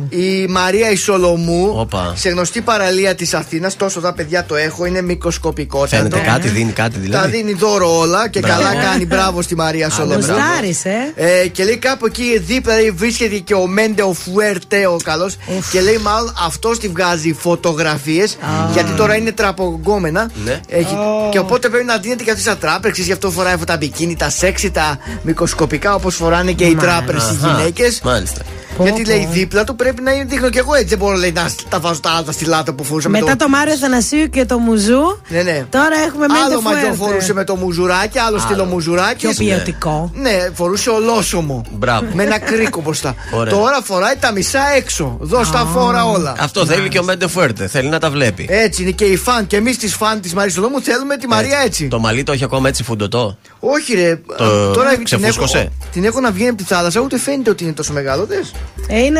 η 0.10 0.48
Μαρία 0.50 0.92
Ισολομού 0.92 1.74
Όπα. 1.76 2.14
σε 2.16 2.30
γνωστή 2.30 2.62
παραλία 2.62 3.16
της 3.16 3.34
Αθήνας. 3.34 3.76
Τόσο 3.76 4.00
τα 4.00 4.14
παιδιά 4.14 4.46
το 4.46 4.56
έχω, 4.56 4.86
είναι 4.86 5.02
μικροσκοπικότατο. 5.02 5.96
Φαίνεται 5.96 6.20
κάτι, 6.20 6.48
δίνει 6.48 6.72
κάτι 6.72 6.94
Τα 6.96 7.00
δηλαδή. 7.02 7.36
δίνει 7.38 7.54
δώρο 7.54 7.98
όλα 7.98 8.30
και 8.30 8.40
Μπράβο. 8.40 8.62
καλά 8.62 8.84
κάνει. 8.84 9.06
Μπράβο 9.06 9.42
στη 9.42 9.56
Μαρία 9.56 9.90
Σολομού. 9.90 10.14
Γουστάρεις, 10.16 10.86
ε. 10.86 11.14
Ε, 11.16 11.48
και 11.48 11.64
λέει 11.64 11.78
κάπου 11.78 12.06
εκεί 12.06 12.38
δίπλα 12.40 12.76
λέει, 12.76 12.92
βρίσκεται 12.92 13.38
και 13.38 13.54
ο 13.54 13.68
Μέντε 13.68 14.02
ο 14.04 14.14
Φουέρτε 14.14 14.86
ο 14.88 14.98
καλός. 15.04 15.38
Και 15.72 15.82
λέει 15.82 15.98
μάλλον 15.98 16.34
αυτός 16.46 16.80
τη 16.80 16.88
βγάζει 16.88 17.34
φωτογραφίες. 17.34 18.38
Γιατί 18.74 18.92
τώρα 18.92 19.16
είναι 19.16 19.32
τραπογκόμενα. 19.32 20.30
Ναι. 20.46 20.60
Έχει, 20.68 20.96
Και 21.32 21.40
οπότε 21.40 21.70
πρέπει 21.70 21.86
να 21.86 21.98
δίνεται 21.98 22.24
και 22.24 22.32
αυτή 22.32 22.44
σαν 22.44 22.58
τράπεζε. 22.60 23.02
Γι' 23.02 23.12
αυτό 23.12 23.32
φοράει 23.32 23.54
αυτά 23.54 23.66
τα 23.66 23.78
μπικίνι, 23.78 24.16
τα 24.16 24.30
σεξι, 24.30 24.72
τα 24.72 24.98
μικροσκοπικά 25.22 25.96
όπως 25.96 26.16
φοράνε 26.16 26.51
και 26.54 26.66
οι 26.66 26.76
τράπεζες 26.76 27.32
οι 27.32 27.38
Αχα, 27.44 27.56
γυναίκες. 27.58 28.02
Μάλιστα. 28.04 28.42
Γιατί 28.80 29.02
πω. 29.02 29.10
λέει 29.10 29.28
δίπλα 29.32 29.64
του 29.64 29.76
πρέπει 29.76 30.02
να 30.02 30.12
είναι 30.12 30.24
δείχνω 30.24 30.50
κι 30.50 30.58
εγώ 30.58 30.74
έτσι. 30.74 30.88
Δεν 30.88 30.98
μπορώ 30.98 31.18
λέει, 31.18 31.32
να 31.32 31.50
τα 31.70 31.80
βάζω 31.80 32.00
τα 32.00 32.10
άλλα 32.10 32.32
στη 32.32 32.46
λάτα 32.46 32.74
που 32.74 32.84
φορούσα 32.84 33.10
με 33.10 33.20
Μετά 33.20 33.36
το 33.36 33.50
Μάριο 33.50 33.76
Θανασίου 33.78 34.30
και 34.30 34.46
το 34.46 34.58
Μουζού. 34.58 35.22
Ναι, 35.28 35.42
ναι. 35.42 35.66
Τώρα 35.70 35.96
έχουμε 36.08 36.26
μέντε 36.28 36.44
Άλλο 36.46 36.62
μαγιό 36.62 36.94
φορούσε 36.94 37.34
με 37.34 37.44
το 37.44 37.56
μουζουράκι, 37.56 38.20
άλλο 38.20 38.38
στυλό 38.38 38.66
μουζουράκι. 38.66 39.28
Πιο 39.28 39.34
ποιοτικό. 39.38 40.12
Ναι, 40.14 40.50
φορούσε 40.54 40.90
ολόσωμο. 40.90 41.66
Μπράβο. 41.72 42.06
Με 42.14 42.24
ένα 42.24 42.40
κρίκο 42.40 42.82
μπροστά. 42.82 43.16
Ωραία. 43.32 43.54
Τώρα 43.54 43.82
φοράει 43.84 44.16
τα 44.20 44.32
μισά 44.32 44.62
έξω. 44.76 45.18
Δώσ' 45.20 45.52
τα 45.52 45.66
φόρα 45.74 46.06
όλα. 46.06 46.36
Αυτό 46.40 46.66
θέλει 46.66 46.90
και 46.90 47.00
ο 47.00 47.04
Μέντε 47.04 47.28
Φουέρτε. 47.28 47.68
Θέλει 47.68 47.90
να 47.90 48.00
τα 48.00 48.10
βλέπει. 48.10 48.46
Έτσι 48.50 48.82
είναι 48.82 48.92
και 48.92 49.06
οι 49.06 49.18
φαν. 49.18 49.48
Και 49.48 49.56
εμείς 49.56 49.78
τις 49.78 49.96
φαν 49.96 50.22
της 50.22 50.34
Μαρίας 50.34 50.54
Σολόμου 50.54 50.82
θέλουμε 50.82 51.18
τη 51.18 51.28
Μαρία 51.28 51.60
έτσι. 51.66 51.88
Το 51.88 52.00
μαλλί 52.00 52.24
το 52.24 52.32
έχει 52.32 52.44
ακόμα 52.44 52.68
έτσι 52.68 52.84
φουντωτό; 52.84 53.38
Όχι, 53.60 53.94
ρε. 53.94 54.20
Το 54.38 54.72
Τώρα 54.72 54.90
την 54.90 54.94
έχω, 54.94 55.04
ξεφούσκωσε; 55.04 55.72
την 55.92 56.06
έχω 56.06 56.20
να 56.20 56.32
βγαίνει 56.32 56.50
από 56.50 56.58
τη 56.58 56.64
θάλασσα, 56.64 57.00
ούτε 57.00 57.18
φαίνεται 57.18 57.50
ότι 57.50 57.64
είναι 57.64 57.74
τόσο 57.74 57.94
μεγάλο. 57.94 58.28
Δες. 58.76 58.98
Ε, 58.98 59.04
είναι. 59.04 59.20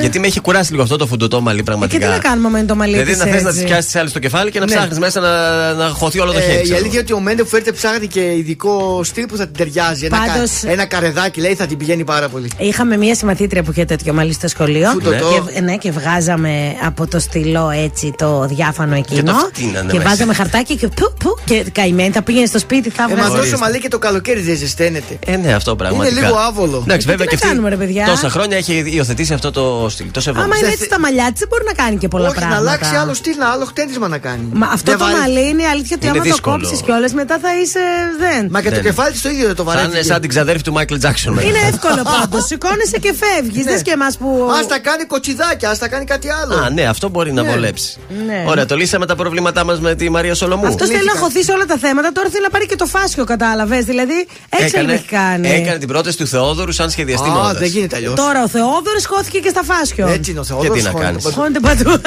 Γιατί 0.00 0.18
με 0.18 0.26
έχει 0.26 0.40
κουράσει 0.40 0.70
λίγο 0.70 0.82
αυτό 0.82 0.96
το 0.96 1.06
φουντωτό 1.06 1.40
μαλλί 1.40 1.56
Ε, 1.56 1.60
και 1.60 1.64
πραγματικά. 1.66 2.06
τι 2.06 2.12
να 2.12 2.18
κάνουμε 2.18 2.48
με 2.48 2.62
το 2.64 2.74
μαλλί 2.74 2.92
Δηλαδή 2.92 3.10
της 3.10 3.18
να 3.20 3.24
θες 3.26 3.42
να 3.42 3.48
έτσι. 3.48 3.60
τη 3.60 3.66
πιάσεις 3.66 3.84
τις 3.84 3.96
άλλες 3.96 4.10
στο 4.10 4.18
κεφάλι 4.18 4.50
και 4.50 4.58
να 4.58 4.64
Ναι. 4.66 4.74
ψάχνεις 4.74 4.98
μέσα 4.98 5.20
να, 5.20 5.72
να 5.72 5.88
χωθεί 5.88 6.20
όλο 6.20 6.32
το 6.32 6.38
Ε, 6.38 6.40
χέρι. 6.40 6.58
η 6.58 6.62
ξέρω. 6.62 6.76
αλήθεια 6.76 6.92
είναι 6.92 7.02
ότι 7.02 7.12
ο 7.12 7.20
Μέντε 7.20 7.44
φέρτε 7.44 7.72
ψάχνει 7.72 8.06
και 8.06 8.20
ειδικό 8.20 9.00
στυλ 9.04 9.26
που 9.26 9.36
θα 9.36 9.44
την 9.44 9.54
ταιριάζει. 9.56 10.04
Ένα, 10.04 10.18
κα- 10.26 10.32
Πάντως- 10.32 10.62
ένα 10.64 10.84
καρεδάκι 10.84 11.40
λέει 11.40 11.54
θα 11.54 11.66
την 11.66 11.76
πηγαίνει 11.76 12.04
πάρα 12.04 12.28
πολύ. 12.28 12.50
Είχαμε 12.58 12.96
μία 12.96 13.14
συμμαθήτρια 13.14 13.62
που 13.62 13.70
είχε 13.70 13.84
τέτοιο 13.84 14.12
μαλλί 14.12 14.32
στο 14.32 14.48
σχολείο. 14.48 14.90
Φουντωτό. 14.90 15.46
Και, 15.54 15.60
ναι, 15.60 15.76
και 15.76 15.90
βγάζαμε 15.90 16.74
από 16.86 17.06
το 17.06 17.18
στυλό 17.18 17.70
έτσι 17.84 18.14
το 18.18 18.46
διάφανο 18.46 18.94
εκείνο. 18.94 19.32
το 19.32 19.38
φτύνανε 19.54 19.92
και 19.92 19.98
μέσα. 19.98 20.08
βάζαμε 20.10 20.34
χαρτάκι 20.34 20.76
και 20.76 20.88
που, 20.88 21.12
που, 21.18 21.36
και 21.44 21.64
καημένη 21.72 22.10
θα 22.12 22.22
πήγαινε 22.22 22.46
στο 22.46 22.58
σπίτι, 22.58 22.90
θα 22.90 23.02
Ε, 23.10 23.14
μα 23.14 23.22
βγάζει. 23.28 23.36
τόσο 23.50 23.58
μαλλί 23.58 23.78
και 23.78 23.88
το 23.88 23.98
καλοκαίρι 23.98 24.40
δεν 24.40 24.56
ζεσταίνεται. 24.56 25.18
Ε, 25.26 25.36
ναι, 25.36 25.52
αυτό 25.54 25.76
πραγματικά. 25.76 26.20
λίγο 26.20 26.34
άβολο. 26.48 26.80
Εντάξει, 26.84 27.06
Ε, 27.08 27.10
βέβαια 27.10 27.16
τι 27.16 27.18
και 27.26 27.26
να 27.26 27.34
αυτή. 27.34 27.46
κάνουμε, 27.48 27.68
ρε 27.68 27.76
παιδιά; 27.76 28.04
Τόσα 28.06 28.28
χρόνια 28.30 28.56
έχει 28.62 28.74
υιοθετήσει 28.96 29.32
αυτό 29.38 29.50
το 29.50 29.86
στυλ. 29.94 30.10
Τόσο 30.10 30.30
Άμα 30.30 30.38
εβδομάδα. 30.38 30.64
είναι 30.66 30.74
έτσι 30.76 30.88
τα 30.94 31.00
μαλλιά 31.04 31.26
της, 31.32 31.38
δεν 31.42 31.48
μπορεί 31.50 31.64
να 31.72 31.76
κάνει 31.82 31.96
και 32.02 32.08
πολλά 32.14 32.28
Όχι, 32.28 32.36
πράγματα. 32.38 32.60
να 32.62 32.68
αλλάξει 32.70 32.94
άλλο 33.02 33.14
στυλ, 33.14 33.36
να 33.38 33.48
άλλο 33.54 33.64
χτένισμα 33.64 34.08
να 34.08 34.18
κάνει. 34.18 34.44
Μα 34.52 34.66
αυτό 34.76 34.90
Δεν 34.90 34.98
το 35.00 35.04
βάρει- 35.04 35.18
μαλλί 35.20 35.44
είναι 35.50 35.62
η 35.62 35.70
αλήθεια 35.74 35.96
ότι 35.98 36.06
Είναι 36.06 36.14
άμα 36.18 36.24
δύσκολο. 36.28 36.56
το 36.56 36.62
κόψεις 36.62 36.80
κιόλας 36.86 37.12
μετά 37.20 37.36
θα 37.44 37.50
είσαι. 37.62 37.82
Δεν. 38.24 38.42
Μα 38.54 38.58
και 38.62 38.68
το 38.68 38.74
Δεν. 38.74 38.84
κεφάλι 38.84 39.16
στο 39.16 39.28
ίδιο 39.34 39.46
δεν 39.50 39.56
το 39.56 39.64
Θα 39.64 39.72
είναι 39.72 39.80
βαρέθηκε. 39.82 40.04
σαν 40.10 40.20
την 40.20 40.30
ξαδέρφη 40.34 40.62
του 40.62 40.72
Μάικλ 40.72 40.96
Τζάξον. 41.02 41.32
Είναι 41.48 41.62
εύκολο 41.72 42.02
πάντως. 42.14 42.44
Σηκώνεσαι 42.50 42.98
και 43.04 43.12
φεύγεις. 43.22 43.64
Ναι. 43.64 43.72
Δεν 43.72 43.82
και 43.82 43.90
εμάς 43.98 44.16
που. 44.20 44.28
Α 44.58 44.66
τα 44.66 44.78
κάνει 44.78 45.04
κοτσιδάκια, 45.04 45.70
ας 45.70 45.78
τα 45.78 45.88
κάνει 45.88 46.04
κάτι 46.04 46.28
άλλο. 46.40 46.54
Α, 46.64 46.70
ναι, 46.70 46.84
αυτό 46.94 47.08
μπορεί 47.08 47.32
να 47.32 47.42
Ναι. 47.42 47.50
βολέψει. 47.50 47.96
Ναι. 48.26 48.44
Ωραία, 48.48 48.66
το 48.66 48.76
λύσαμε 48.76 49.06
τα 49.06 49.14
προβλήματά 49.14 49.64
μας 49.64 49.80
με 49.80 49.94
τη 49.94 50.08
Μαρία 50.10 50.34
Σολομού. 50.34 50.66
Αυτός 50.66 50.88
θέλει 50.88 51.04
να 51.14 51.20
χωθεί 51.20 51.42
σε 51.44 51.52
όλα 51.52 51.64
τα 51.64 51.76
θέματα. 51.76 52.12
Τώρα 52.12 52.28
θέλει 52.28 52.42
να 52.42 52.50
πάρει 52.50 52.66
και 52.66 52.76
το 52.76 52.86
φάσιο, 52.86 53.24
κατάλαβες. 53.24 53.84
Δηλαδή, 53.84 54.26
έτσι 54.48 54.76
δεν 54.76 54.88
έχει 54.88 55.04
κάνει. 55.06 55.48
έκανε 55.50 55.78
την 55.78 55.88
πρόταση 55.88 56.16
του 56.16 56.26
Θεόδωρου 56.26 56.72
σαν 56.72 56.90
σχεδιαστή 56.90 57.28
Α, 57.28 57.32
μόδας. 57.32 57.58
δεν 57.58 57.68
γίνεται 57.68 57.96
αλλιώς. 57.96 58.14
Τώρα 58.14 58.42
ο 58.42 58.46
Θεόδωρο 58.52 58.98
χώθηκε 59.08 59.38
και 59.38 59.48
στα 59.48 59.62
φάσιο. 59.62 60.06
Έτσι 60.08 60.30
είναι 60.30 60.40
ο 60.40 60.42
Και 60.42 60.48
Θεόδωρο. 60.48 60.72
τι 60.74 60.82
να 60.82 60.92
κάνεις. 60.92 61.24
Χώνεται 61.34 61.60
παντού. 61.60 62.00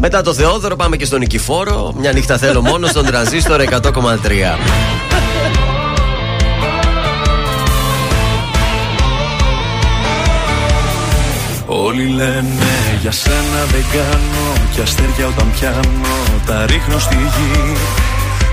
Μετά 0.00 0.22
το 0.22 0.34
Θεόδωρο 0.34 0.76
πάμε 0.76 0.96
και 0.96 1.04
στον 1.04 1.18
Νικηφόρο. 1.18 1.94
Μια 1.98 2.12
νύχτα 2.12 2.38
θέλω 2.38 2.60
μόνο 2.62 2.86
στον 2.86 3.06
τρανζίστορ 3.06 3.60
100,3. 3.60 3.70
Όλοι 11.66 12.06
λένε 12.08 12.68
για 13.00 13.10
σένα 13.10 13.64
δεν 13.72 13.84
κάνω 13.92 14.52
Κι 14.74 14.80
αστέρια 14.80 15.26
όταν 15.26 15.50
πιάνω 15.60 16.40
τα 16.46 16.66
ρίχνω 16.66 16.98
στη 16.98 17.14
γη 17.16 17.72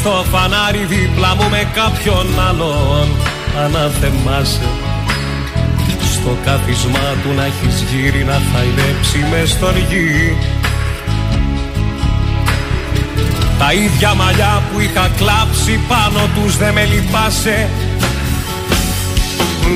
Στο 0.00 0.24
φανάρι 0.32 0.84
δίπλα 0.84 1.34
μου 1.34 1.48
με 1.50 1.62
κάποιον 1.74 2.26
άλλον. 2.48 3.08
Αναθεμάσαι. 3.64 4.68
Στο 6.12 6.36
κάθισμά 6.44 7.08
του 7.22 7.32
να 7.36 7.44
έχεις 7.44 7.82
γύρει 7.90 8.24
να 8.24 8.38
θαϊδέψει 8.52 9.18
μες 9.30 9.50
στοργή 9.50 10.36
Τα 13.58 13.72
ίδια 13.72 14.14
μαλλιά 14.14 14.62
που 14.72 14.80
είχα 14.80 15.10
κλάψει 15.16 15.80
πάνω 15.88 16.20
τους 16.34 16.56
δεν 16.56 16.72
με 16.72 16.84
λυπάσαι. 16.84 17.68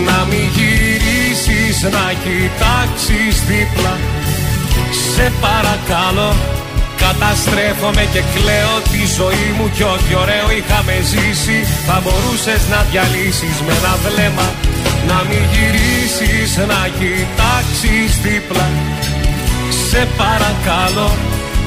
Να 0.06 0.24
μην 0.28 0.46
γυρίσεις 0.54 1.82
να 1.82 2.06
κοιτάξεις 2.22 3.42
δίπλα. 3.48 3.94
Σε 5.14 5.32
παρακαλώ 5.40 6.32
Καταστρέφομαι 7.02 8.04
και 8.14 8.22
κλαίω 8.34 8.76
τη 8.92 9.02
ζωή 9.18 9.48
μου 9.56 9.66
κι 9.76 9.84
ό,τι 9.94 10.10
ωραίο 10.22 10.46
είχαμε 10.58 10.94
ζήσει. 11.12 11.58
Θα 11.86 11.96
μπορούσες 12.02 12.62
να 12.72 12.80
διαλύσεις 12.90 13.56
με 13.66 13.72
ένα 13.80 13.94
βλέμμα 14.04 14.48
Να 15.10 15.18
μην 15.28 15.42
γυρίσεις 15.52 16.50
να 16.70 16.80
κοιτάξεις 16.98 18.10
δίπλα. 18.24 18.66
Σε 19.88 20.00
παρακαλώ 20.20 21.10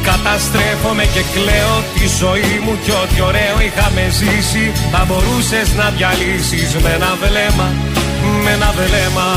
Καταστρέφομαι 0.09 1.06
και 1.14 1.23
κλαίω 1.33 1.75
τη 1.95 2.06
ζωή 2.22 2.53
μου 2.64 2.73
κι 2.83 2.93
ό,τι 3.01 3.17
ωραίο 3.30 3.57
είχαμε 3.67 4.03
ζήσει. 4.19 4.65
Θα 4.91 5.01
μπορούσες 5.07 5.67
να 5.80 5.85
διαλύσεις 5.95 6.69
με 6.83 6.89
ένα 6.97 7.11
βλέμμα 7.22 7.67
Με 8.43 8.51
ένα 8.51 8.69
βλέμμα 8.80 9.30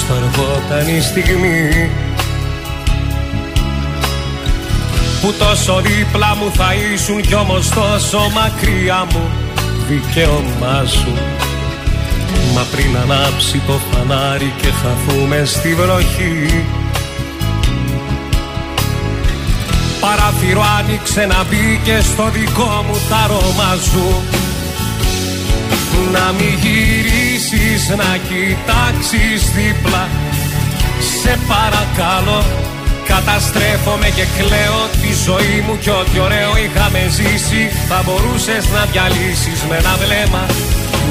πως 0.00 0.02
θα 0.02 0.14
ερχόταν 0.14 0.96
η 0.96 1.00
στιγμή 1.00 1.90
Που 5.20 5.34
τόσο 5.38 5.80
δίπλα 5.80 6.36
μου 6.36 6.50
θα 6.54 6.74
ήσουν 6.92 7.20
κι 7.20 7.34
όμως 7.34 7.68
τόσο 7.68 8.18
μακριά 8.34 9.06
μου 9.12 9.30
δικαίωμά 9.88 10.84
σου. 10.86 11.12
Μα 12.54 12.62
πριν 12.70 12.96
ανάψει 12.96 13.62
το 13.66 13.80
φανάρι 13.90 14.52
και 14.62 14.68
χαθούμε 14.70 15.44
στη 15.44 15.74
βροχή 15.74 16.64
Παράθυρο 20.00 20.62
άνοιξε 20.78 21.26
να 21.26 21.44
μπήκε 21.44 22.00
στο 22.02 22.30
δικό 22.30 22.84
μου 22.88 22.96
τα 23.08 23.16
αρώμα 23.16 23.76
σου 23.90 24.22
να 26.12 26.26
μην 26.36 26.54
γυρίσεις 26.62 27.88
να 27.88 28.10
κοιτάξεις 28.28 29.40
δίπλα. 29.56 30.08
Σε 31.22 31.38
παρακαλώ 31.48 32.42
Καταστρέφομαι 33.12 34.08
και 34.16 34.26
κλαίω. 34.36 34.80
Τη 35.02 35.10
ζωή 35.26 35.56
μου 35.66 35.74
κι 35.82 35.90
ό,τι 36.00 36.16
ωραίο 36.26 36.52
είχαμε 36.64 37.00
ζήσει. 37.16 37.62
Θα 37.88 37.98
μπορούσες 38.04 38.64
να 38.74 38.82
διαλύσεις 38.92 39.58
με 39.68 39.76
ένα 39.82 39.94
βλέμμα. 40.02 40.44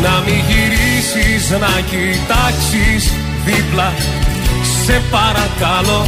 Να 0.04 0.14
μην 0.26 0.40
γυρίσεις 0.50 1.44
να 1.64 1.74
κοιτάξεις 1.92 3.04
δίπλα. 3.46 3.90
Σε 4.86 4.96
παρακαλώ 5.16 6.02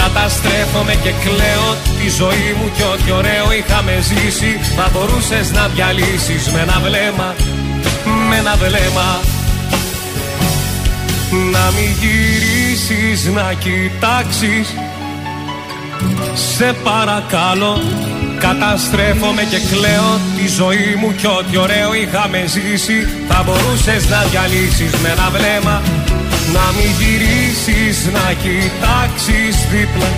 Καταστρέφομαι 0.00 0.94
και 1.04 1.12
κλαίω. 1.24 1.68
Τη 1.98 2.08
ζωή 2.20 2.50
μου 2.58 2.66
κι 2.76 2.84
ό,τι 2.92 3.08
ωραίο 3.20 3.46
είχαμε 3.58 3.94
ζήσει. 4.10 4.52
Θα 4.76 4.86
μπορούσες 4.92 5.46
να 5.56 5.64
διαλύσεις 5.74 6.42
με 6.52 6.60
ένα 6.66 6.78
βλέμμα 6.86 7.28
με 8.34 8.40
ένα 8.40 8.56
βλέμμα. 8.56 9.20
Να 11.52 11.70
μην 11.76 11.90
γυρίσεις 12.00 13.24
να 13.24 13.52
κοιτάξεις. 13.52 14.74
Σε 16.56 16.72
παρακαλώ 16.84 17.82
Καταστρέφομαι 18.38 19.42
και 19.42 19.60
κλαίω. 19.70 20.20
Τη 20.36 20.46
ζωή 20.48 20.94
μου 21.00 21.14
κι 21.14 21.26
ό,τι 21.26 21.56
ωραίο 21.56 21.94
είχαμε 21.94 22.44
ζήσει. 22.46 22.98
Θα 23.28 23.42
μπορούσες 23.44 24.08
να 24.08 24.22
διαλύσεις 24.22 24.92
με 25.02 25.08
ένα 25.08 25.28
βλέμμα. 25.36 25.82
Να 26.54 26.64
μην 26.76 26.90
γυρίσεις 26.98 27.96
να 28.16 28.26
κοιτάξεις 28.42 29.56
δίπλα. 29.70 30.10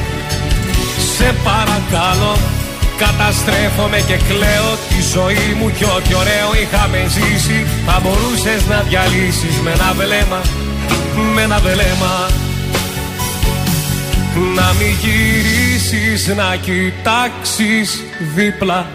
Σε 1.17 1.35
παρακαλώ 1.45 2.56
Καταστρέφομαι 2.99 3.97
και 3.97 4.17
κλαίω 4.29 4.71
τη 4.89 4.99
ζωή 5.15 5.57
μου 5.59 5.71
κι 5.71 5.85
ό,τι 5.85 6.15
ωραίο 6.15 6.49
είχαμε 6.63 6.99
ζήσει. 7.09 7.67
Θα 7.87 8.01
μπορούσες 8.03 8.67
να 8.67 8.83
διαλύσεις 8.89 9.57
με 9.65 9.71
ένα 9.71 9.93
βλέμμα, 9.93 10.41
με 11.35 11.43
ένα 11.43 11.59
βλέμμα. 11.59 12.15
Να 14.55 14.73
μην 14.79 14.95
γυρίσεις 15.03 16.27
να 16.27 16.57
κοιτάξεις 16.57 18.05
δίπλα. 18.35 18.87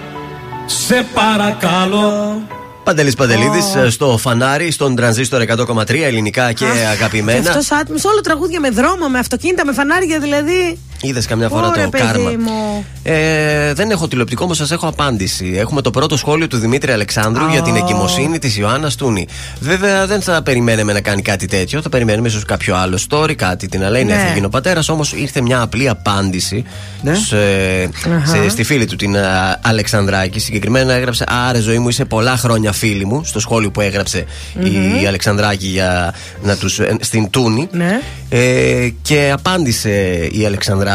Σε 0.65 1.05
παρακαλώ. 1.13 2.41
Παντελής 2.83 3.15
Παντελίδης 3.15 3.93
στο 3.93 4.17
φανάρι, 4.17 4.71
στον 4.71 4.95
τρανζίστορ 4.95 5.41
100,3 5.41 6.03
ελληνικά 6.03 6.51
και 6.53 6.65
αγαπημένα. 6.91 7.49
Αυτός 7.49 7.71
άτομο, 7.71 7.99
όλο 8.03 8.21
τραγούδια 8.21 8.59
με 8.59 8.69
δρόμο, 8.69 9.07
με 9.07 9.19
αυτοκίνητα, 9.19 9.65
με 9.65 9.73
φανάρια 9.73 10.19
δηλαδή. 10.19 10.79
Είδες 11.01 11.25
καμιά 11.25 11.49
φορά 11.49 11.67
Ωρε, 11.67 11.83
το 11.83 11.89
παιδί 11.89 12.03
κάρμα. 12.03 12.29
μου. 12.29 12.85
Ε, 13.03 13.73
δεν 13.73 13.91
έχω 13.91 14.07
τηλεοπτικό, 14.07 14.43
όμως 14.43 14.57
σας 14.57 14.71
έχω 14.71 14.87
απάντηση. 14.87 15.53
Έχουμε 15.57 15.81
το 15.81 15.91
πρώτο 15.91 16.17
σχόλιο 16.17 16.47
του 16.47 16.57
Δημήτρη 16.57 16.91
Αλεξάνδρου 16.91 17.47
για 17.51 17.61
την 17.61 17.75
εγκυμοσύνη 17.75 18.39
της 18.39 18.57
Ιωάννας 18.57 18.95
Τούνη. 18.95 19.27
Βέβαια, 19.59 20.07
δεν 20.07 20.21
θα 20.21 20.41
περιμένουμε 20.43 20.93
να 20.93 21.01
κάνει 21.01 21.21
κάτι 21.21 21.45
τέτοιο. 21.45 21.81
Θα 21.81 21.89
περιμένουμε 21.89 22.27
ίσως 22.27 22.45
κάποιο 22.45 22.75
άλλο 22.75 22.97
story, 23.09 23.33
κάτι 23.35 23.67
την 23.67 23.83
Αλέη 23.83 24.03
να 24.05 24.15
Ναι. 24.15 24.21
έφυγε 24.21 24.45
ο 24.45 24.49
πατέρας. 24.49 24.89
Όμως 24.89 25.13
ήρθε 25.13 25.41
μια 25.41 25.61
απλή 25.61 25.89
απάντηση 25.89 26.63
σε, 27.25 27.35
Αχα. 28.15 28.25
σε- 28.25 28.49
στη 28.49 28.63
φίλη 28.63 28.85
του 28.85 28.95
την 28.95 29.17
α, 29.17 29.59
Αλεξανδράκη. 29.61 30.39
Συγκεκριμένα 30.39 30.93
έγραψε 30.93 31.23
Άρε, 31.47 31.59
ζωή 31.59 31.79
μου, 31.79 31.89
είσαι 31.89 32.05
πολλά 32.05 32.37
χρόνια 32.37 32.71
φίλη 32.71 33.05
μου. 33.05 33.21
Στο 33.25 33.39
σχόλιο 33.39 33.71
που 33.71 33.81
έγραψε 33.81 34.25
η 35.01 35.05
Αλεξανδράκη 35.07 35.67
για 35.67 36.13
να 36.43 36.55
τους, 36.57 36.79
ε, 36.79 36.95
στην 36.99 37.29
Τούνη. 37.29 37.67
Ναι. 37.71 37.99
Ε, 38.29 38.89
και 39.01 39.29
απάντησε 39.33 39.89
η 40.31 40.45
Αλεξανδράκη 40.45 40.89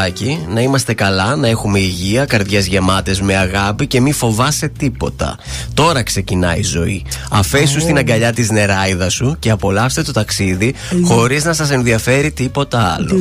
να 0.48 0.60
είμαστε 0.60 0.94
καλά, 0.94 1.36
να 1.36 1.48
έχουμε 1.48 1.78
υγεία, 1.78 2.24
καρδιές 2.24 2.66
γεμάτες 2.66 3.20
με 3.20 3.36
αγάπη 3.36 3.86
και 3.86 4.00
μη 4.00 4.12
φοβάσαι 4.12 4.68
τίποτα. 4.68 5.36
Τώρα 5.74 6.02
ξεκινάει 6.02 6.58
η 6.58 6.62
ζωή. 6.62 7.04
Αφέσου 7.30 7.80
στην 7.80 7.96
αγκαλιά 7.98 8.32
της 8.32 8.50
νεράιδας 8.50 9.12
σου 9.14 9.36
και 9.38 9.50
απολαύστε 9.50 10.02
το 10.02 10.12
ταξίδι 10.12 10.74
χωρίς 11.04 11.44
να 11.44 11.52
σας 11.52 11.70
ενδιαφέρει 11.70 12.30
τίποτα 12.30 12.94
άλλο. 12.98 13.16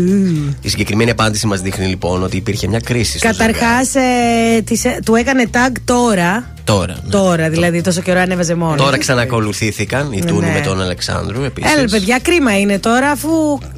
Η 0.62 0.70
συγκεκριμένη 0.70 1.10
απάντηση 1.12 1.48
μας 1.48 1.62
δείχνει 1.62 1.86
λοιπόν 1.86 2.24
ότι 2.24 2.38
υπήρχε 2.38 2.68
μια 2.68 2.80
κρίση 2.80 3.18
στο 3.18 3.28
ζευγάρι. 3.28 3.54
Καταρχά, 3.54 4.00
ε, 4.00 4.62
της- 4.62 4.86
ε, 4.86 5.00
του 5.06 5.16
έκανε 5.16 5.46
tag 5.54 5.72
τώρα. 5.86 6.54
Τώρα. 6.64 6.94
ναι. 7.04 7.10
Τώρα, 7.10 7.50
δηλαδή, 7.50 7.82
τόσο 7.82 8.02
καιρό 8.02 8.20
ανέβαζε 8.20 8.56
μόνος. 8.56 8.82
Τώρα 8.82 8.98
ξανακολουθήθηκαν 8.98 10.12
οι 10.12 10.20
Ναι, 10.20 10.26
Τούνη 10.26 10.46
ναι. 10.46 10.54
με 10.54 10.60
τον 10.60 10.82
Αλεξάνδρου 10.82 11.44
επίσης. 11.44 11.74
Έλα, 11.76 11.84
παιδιά, 11.90 12.20
κρίμα 12.22 12.60
είναι 12.60 12.80
τώρα, 12.80 13.10
αφού 13.10 13.30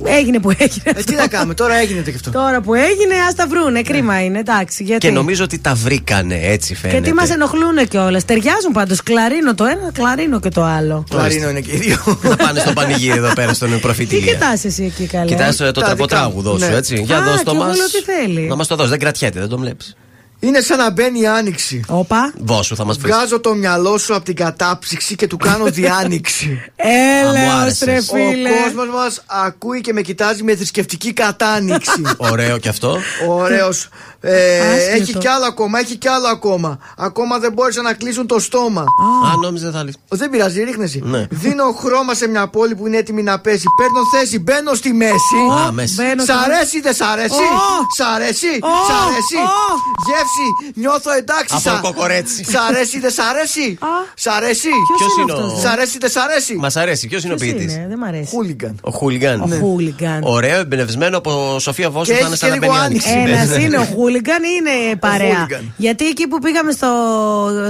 έγινε 0.03 0.40
που 0.40 0.50
έγινε. 0.58 0.84
Ε, 0.98 1.03
τι 1.03 1.16
να 1.16 1.27
κάνουμε, 1.27 1.53
τώρα 1.53 1.76
έγινε 1.76 2.01
και 2.01 2.11
αυτό. 2.16 2.32
Τώρα 2.32 2.61
που 2.61 2.74
έγινε, 2.74 2.86
ας 3.27 3.35
τα 3.35 3.48
βρούνε. 3.48 3.82
Κρίμα 3.82 4.24
είναι, 4.24 4.40
εντάξει. 4.40 4.83
Γιατί; 4.83 5.07
Και 5.07 5.14
νομίζω 5.14 5.43
ότι 5.43 5.59
τα 5.59 5.74
βρήκανε 5.74 6.40
έτσι 6.43 6.75
φαίνεται. 6.75 6.99
Και 6.99 7.06
τι 7.09 7.14
μας 7.14 7.30
ενοχλούν 7.30 7.88
κιόλας. 7.88 8.25
Ταιριάζουν 8.25 8.72
πάντως. 8.74 9.03
Κλαρίνο 9.03 9.56
το 9.56 9.66
ένα, 9.66 9.91
κλαρίνο 9.93 10.40
και 10.40 10.49
το 10.49 10.64
άλλο. 10.64 11.03
Κλαρίνο 11.09 11.49
είναι 11.49 11.59
και 11.61 11.72
οι 11.75 11.77
δύο. 11.77 12.19
Να 12.22 12.35
πάνε 12.35 12.59
στο 12.59 12.74
πανηγύρι 12.74 13.17
εδώ 13.17 13.33
πέρα 13.33 13.53
στον 13.53 13.72
Τι 13.72 13.77
προφητηλία. 13.77 14.33
κοιτάς 14.33 14.66
εσύ 14.66 14.83
εκεί 14.83 15.06
καλά; 15.06 15.25
Κοιτάς 15.25 15.59
ε, 15.59 15.72
το 15.72 15.82
Τα 15.82 15.93
δικά 15.95 16.07
τραγουδό 16.07 16.51
μου. 16.51 16.59
σου, 16.59 16.69
Ναι. 16.69 16.75
έτσι. 16.75 17.01
Για 17.06 17.17
Α, 17.17 17.24
δώσ' 17.24 17.43
το 17.43 17.51
κι 17.51 17.56
εγώ 17.57 17.66
μας. 17.66 17.77
λέω 17.77 17.85
τι 17.88 18.01
θέλει. 18.11 18.48
Να 18.48 18.56
μας 18.56 18.67
το 18.67 18.75
δώσεις, 18.75 18.90
δεν 18.91 18.99
κρατιέται, 18.99 19.40
δεν 19.40 19.49
το 19.49 19.57
βλέπεις. 19.57 19.95
Είναι 20.40 20.61
σαν 20.61 20.77
να 20.77 20.91
μπαίνει 20.91 21.19
η 21.19 21.27
άνοιξη. 21.27 21.83
Όπα. 21.88 22.33
Βόσου 22.38 22.75
θα 22.75 22.85
μας 22.85 22.98
πεις. 22.98 23.11
Βγάζω 23.11 23.40
το 23.40 23.53
μυαλό 23.53 23.98
σου 23.98 24.16
από 24.16 24.25
την 24.25 24.35
κατάψυξη 24.35 25.16
και 25.16 25.27
του 25.27 25.38
κάνω 25.38 25.66
διάνοιξη. 25.66 26.61
Έλεος 27.22 27.80
ρε 27.80 28.01
φίλε. 28.01 28.49
Ο 28.49 28.53
κόσμος 28.64 28.88
μας 28.93 29.24
ακούει 29.25 29.82
και 29.82 29.93
με 29.93 30.01
κοιτάζει 30.01 30.43
με 30.43 30.56
θρησκευτική 30.56 31.14
κατάνοιξη. 31.14 32.01
Ωραίο 32.32 32.57
και 32.57 32.69
αυτό. 32.69 32.98
Ωραίος. 33.27 33.90
Ε, 34.30 34.59
Άσχετο. 34.59 35.01
έχει 35.01 35.14
κι 35.17 35.27
άλλο 35.27 35.45
ακόμα, 35.45 35.80
έχει 35.80 35.95
κι 35.97 36.07
άλλο 36.07 36.27
ακόμα. 36.27 36.77
Ακόμα 36.97 37.39
δεν 37.39 37.51
μπόρεσαν 37.53 37.83
να 37.83 37.93
κλείσουν 37.93 38.27
το 38.27 38.39
στόμα. 38.39 38.81
Α, 38.81 39.38
νόμιζα 39.41 39.72
θα 39.72 39.83
λύσει. 39.83 39.97
Δεν 40.09 40.30
πειράζει, 40.30 40.64
ρίχνεσαι. 40.64 40.99
Ναι. 41.03 41.25
Δίνω 41.30 41.64
χρώμα 41.72 42.14
σε 42.14 42.27
μια 42.27 42.47
πόλη 42.47 42.75
που 42.75 42.88
είναι 42.88 42.97
έτοιμη 42.97 43.23
να 43.23 43.39
πέσει. 43.39 43.65
Παίρνω 43.77 44.01
θέση, 44.14 44.39
μπαίνω 44.39 44.73
στη 44.73 44.93
μέση. 44.93 45.38
Α, 45.67 45.72
μέση. 45.72 45.93
Μπαίνω 45.95 46.22
Σ' 46.22 46.23
στη- 46.23 46.33
αρέσει, 46.45 46.81
δεν 46.81 46.93
σ' 46.93 47.01
αρέσει; 47.01 47.33
Ω! 47.33 47.85
Σ' 47.97 48.06
αρέσει, 48.15 48.47
Ω! 48.61 48.67
σ' 48.88 48.93
αρέσει. 49.06 49.38
Ω! 49.38 49.75
Γεύση, 50.07 50.47
νιώθω 50.81 51.11
εντάξει. 51.11 51.53
Από 51.56 51.61
σα- 51.61 51.80
κοκορέτσι. 51.88 52.43
Σ' 52.43 52.56
αρέσει, 52.69 52.99
δεν 52.99 53.11
σ' 53.11 53.19
αρέσει; 53.31 53.77
Σ' 54.15 54.27
αρέσει. 54.27 54.69
Ποιος 54.97 55.11
είναι 55.14 55.22
είναι 55.22 55.31
ο. 55.31 55.45
αυτός, 55.45 55.61
Σ' 55.61 55.65
αρέσει, 55.65 55.97
δεν 55.97 56.09
σ' 56.09 56.15
αρέσει; 56.25 56.56
Μας 56.56 56.75
αρέσει, 56.75 57.07
ποιος 57.07 57.23
είναι 57.23 57.33
ο 57.33 57.35
Ποιος 57.35 57.53
ποιητής; 57.53 57.73
είναι, 57.75 57.85
δεν 57.89 57.97
μ' 57.97 58.03
αρέσει. 58.03 58.30
Χούλιγκαν. 58.35 58.75
Ο 58.81 58.91
Χούλιγκαν. 58.91 59.41
Ο 59.41 59.47
Χούλιγκαν. 59.61 60.19
Ωραίο, 60.23 60.59
εμπνευσμένο 60.59 61.17
από 61.17 61.59
Σοφία 61.59 61.89
Βόσου 61.89 62.06
Και 62.11 62.17
θα 62.17 62.19
είναι 62.19 62.27
έχει 62.30 62.38
σαν 62.38 62.49
να 62.49 62.56
και 62.56 62.61
λίγο 62.61 62.73
μπαίνει 62.73 62.83
η 62.83 62.88
άνοιξη. 62.88 63.09
άνοιξη. 63.09 63.53
Ένα 63.53 63.59
είναι 63.65 63.77
ο 63.77 63.83
Χούλιγκαν 63.83 64.15
ή 64.17 64.21
είναι 64.59 64.95
παρέα. 64.99 65.27
Χούλιγκαν. 65.33 65.73
Γιατί 65.77 66.07
εκεί 66.07 66.27
που 66.27 66.39
πήγαμε 66.39 66.71
στο 66.71 66.87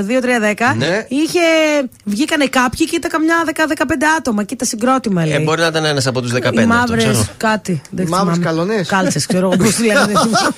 2-3-10 0.07 0.75
Ναι. 0.77 1.05
είχε. 1.07 1.39
Βγήκανε 2.03 2.45
κάποιοι 2.45 2.87
και 2.87 2.95
ήταν 2.95 3.11
καμιά 3.11 3.35
10-15 3.45 4.07
άτομα. 4.17 4.43
Και 4.43 4.53
ήταν 4.53 4.67
συγκρότημα 4.67 5.25
λέει. 5.25 5.35
Ε, 5.35 5.39
μπορεί 5.39 5.61
να 5.61 5.67
ήταν 5.67 5.85
ένας 5.85 6.07
από 6.07 6.21
τους 6.21 6.31
15. 6.31 6.35
Οι 6.35 6.47
αυτό 6.47 6.65
μαύρες 6.67 7.03
ξέρω. 7.03 7.25
κάτι. 7.37 7.81
Δεν 7.89 8.07
μαύρες 8.07 8.37
θυμάμαι. 8.37 8.55
καλονές. 8.55 8.87
Κάλτσες, 8.87 9.25
ξέρω 9.25 9.49
εγώ 9.51 9.63
πώς 9.63 9.75
τη 9.75 9.83
λένε. 9.89 9.99
δεν 9.99 10.07
θυμάμαι. 10.17 10.53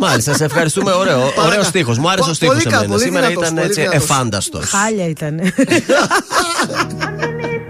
Μάλιστα, 0.00 0.34
σε 0.34 0.44
ευχαριστούμε. 0.44 0.92
Ωραίο, 0.92 1.32
ωραίος 1.46 1.66
στίχος. 1.66 1.98
Μου 1.98 2.08
άρεσε 2.10 2.24
ο 2.24 2.28
Πο- 2.28 2.34
στίχος 2.34 2.54
πολύ 2.56 2.68
κα- 2.68 2.74
εμένα. 2.76 2.92
πολύ 2.92 3.02
Σήμερα 3.04 3.26
δυνατός, 3.26 3.44
ήταν 3.48 3.54
πολύ 3.58 3.66
έτσι 3.68 3.80
δυνατός. 3.80 4.02
εφάνταστος. 4.02 4.68
Χάλια 4.70 5.06
ήταν. 5.08 5.40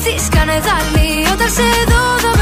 στη 0.00 0.24
σκανεδάλη 0.24 1.26
Όταν 1.32 1.48
σε 1.50 1.62
δω 1.88 2.39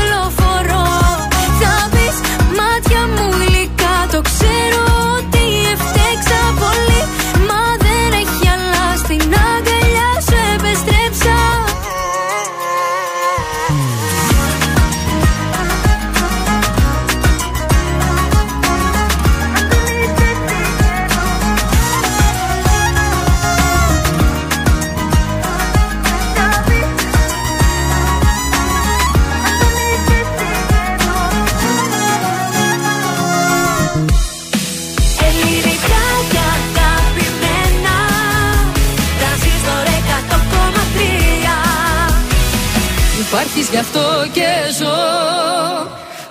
γι' 43.71 43.77
αυτό 43.79 44.27
και 44.33 44.49
ζω. 44.79 44.97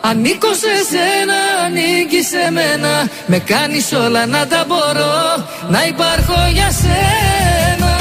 Ανήκω 0.02 0.48
σε 0.54 0.76
σένα, 0.90 1.66
ανήκει 1.66 2.22
σε 2.24 2.52
μένα. 2.52 3.10
Με 3.26 3.40
κάνεις 3.40 3.92
όλα 3.94 4.26
να 4.26 4.48
τα 4.48 4.66
μπορώ 4.68 5.46
Να 5.70 5.86
υπάρχω 5.86 6.50
για 6.54 6.72
σένα. 6.72 7.96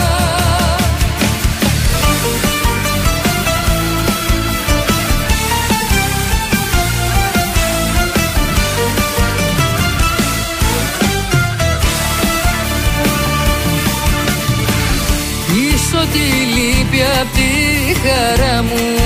Πίσω 15.46 16.06
τη 16.12 16.18
λύπη 16.18 17.02
απ' 17.20 17.34
τη 17.34 18.08
χαρά 18.08 18.62
μου 18.62 19.05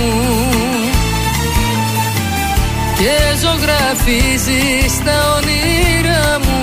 Και 3.00 3.18
ζωγραφίζεις 3.42 4.94
τα 5.04 5.18
όνειρά 5.36 6.38
μου. 6.44 6.58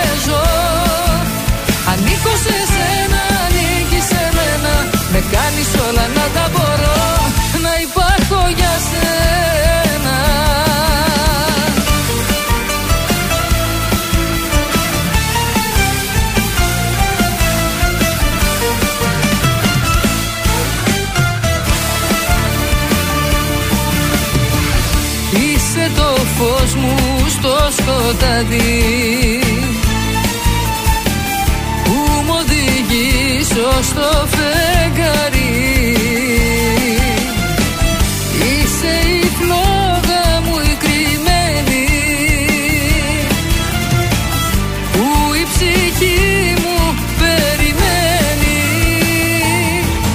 σκοτάδι 28.04 29.40
Που 31.84 31.92
μου 32.26 32.34
οδηγήσω 32.40 33.84
στο 33.84 34.28
φεγγάρι. 34.28 35.96
Είσαι 38.44 38.94
η 39.10 39.32
φλόγα 39.40 40.42
μου 40.46 40.56
η 40.72 40.76
κρυμμένη. 40.84 41.86
Που 44.92 45.34
η 45.42 45.46
ψυχή 45.52 46.54
μου 46.62 46.96
περιμένει. 47.20 48.62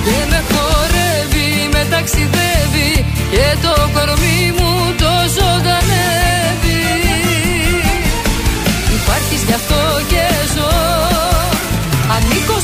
Και 0.04 0.18
με 0.30 0.42
χορεύει, 0.50 1.68
με 1.72 1.86
ταξιδεύει 1.90 3.06
Και 3.30 3.56
το 3.62 3.90
κορμί 3.94 4.37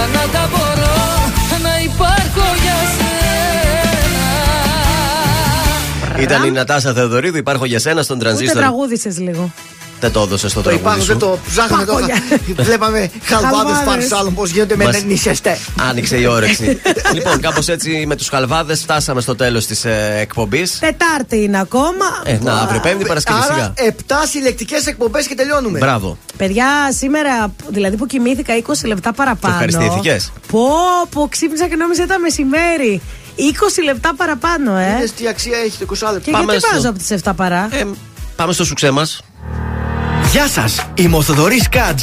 όλα 0.00 0.08
να 0.12 0.28
τα 0.32 0.48
μπορώ 0.50 0.98
Να 1.62 1.80
υπάρχω 1.82 2.46
για 2.62 2.74
σένα 2.96 3.32
Ήταν 6.22 6.44
η 6.44 6.50
Νατάσα 6.50 6.92
Θεοδωρίδου, 6.92 7.36
υπάρχω 7.36 7.64
για 7.64 7.78
σένα 7.78 8.02
στον 8.02 8.16
Ούτε 8.16 8.24
τρανζίστορ. 8.24 8.62
τραγούδισες 8.62 9.18
λίγο. 9.18 9.50
Δεν 10.00 10.12
το 10.12 10.20
έδωσε 10.20 10.48
στο 10.48 10.60
Το 10.62 10.68
τραγούδι 10.68 10.84
υπάρχω, 10.84 11.00
σου. 11.00 11.06
δεν 11.06 11.18
το 11.18 11.38
ψάχναμε 11.48 11.84
τώρα. 11.84 12.06
Βλέπαμε 12.56 12.98
χαλβάδες 13.22 13.56
Χαλβάδες. 13.56 13.84
παρσάλων 13.84 14.34
πώς 14.34 14.50
γίνονται 14.50 14.76
με 14.76 14.84
Μας- 14.84 15.04
νησιαστέ. 15.04 15.58
Άνοιξε 15.90 16.16
η 16.16 16.26
όρεξη. 16.26 16.80
λοιπόν, 17.14 17.40
κάπως 17.40 17.68
έτσι 17.68 18.04
με 18.06 18.16
τους 18.16 18.28
χαλβάδες 18.28 18.80
φτάσαμε 18.80 19.20
στο 19.20 19.36
τέλος 19.36 19.66
της 19.66 19.84
ε, 19.84 20.16
εκπομπής. 20.20 20.78
Τετάρτη 20.78 21.42
είναι 21.42 21.60
ακόμα. 21.60 22.04
Ε, 22.24 22.38
να, 22.42 22.52
αύριο 22.54 22.80
Πέμπτη 22.80 23.06
Παρασκευή 23.06 23.38
Άρα 23.42 23.72
σιγά. 23.76 23.94
7 24.08 24.14
συλλεκτικές 24.28 24.86
εκπομπές 24.86 25.26
και 25.26 25.34
τελειώνουμε. 25.34 25.78
Μπράβο. 25.78 26.18
Παιδιά, 26.36 26.66
σήμερα, 26.96 27.52
δηλαδή 27.68 27.96
που 27.96 28.06
κοιμήθηκα 28.06 28.54
20 28.66 28.72
λεπτά 28.84 29.12
παραπάνω. 29.12 29.54
ευχαριστήθηκες; 29.54 30.32
Πω, 30.50 30.66
πω, 31.10 31.28
ξύπνησα 31.30 31.68
και 31.68 31.76
νόμιζα 31.76 32.02
ήταν 32.02 32.20
μεσημέρι. 32.20 33.00
20 33.36 33.42
λεπτά 33.84 34.14
παραπάνω, 34.16 34.76
ε. 34.76 34.94
Είδες 34.96 35.12
τι 35.12 35.28
αξία 35.28 35.58
έχει 35.64 35.78
το 35.78 35.86
20 36.00 36.12
λεπτό. 36.12 36.30
Και 36.30 36.36
γιατί 36.44 36.66
βάζω 36.72 36.88
από 36.88 36.98
τις 36.98 37.10
7 37.24 37.32
παρά; 37.36 37.68
Ε, 37.72 37.84
Πάμε 38.36 38.52
στο 38.52 38.64
σουξέ 38.64 38.90
μας. 38.90 39.20
Γεια 40.32 40.48
σας, 40.48 40.80
είμαι 40.94 41.16
ο 41.16 41.22
Θοδωρής 41.22 41.68
Κάτζ. 41.68 42.02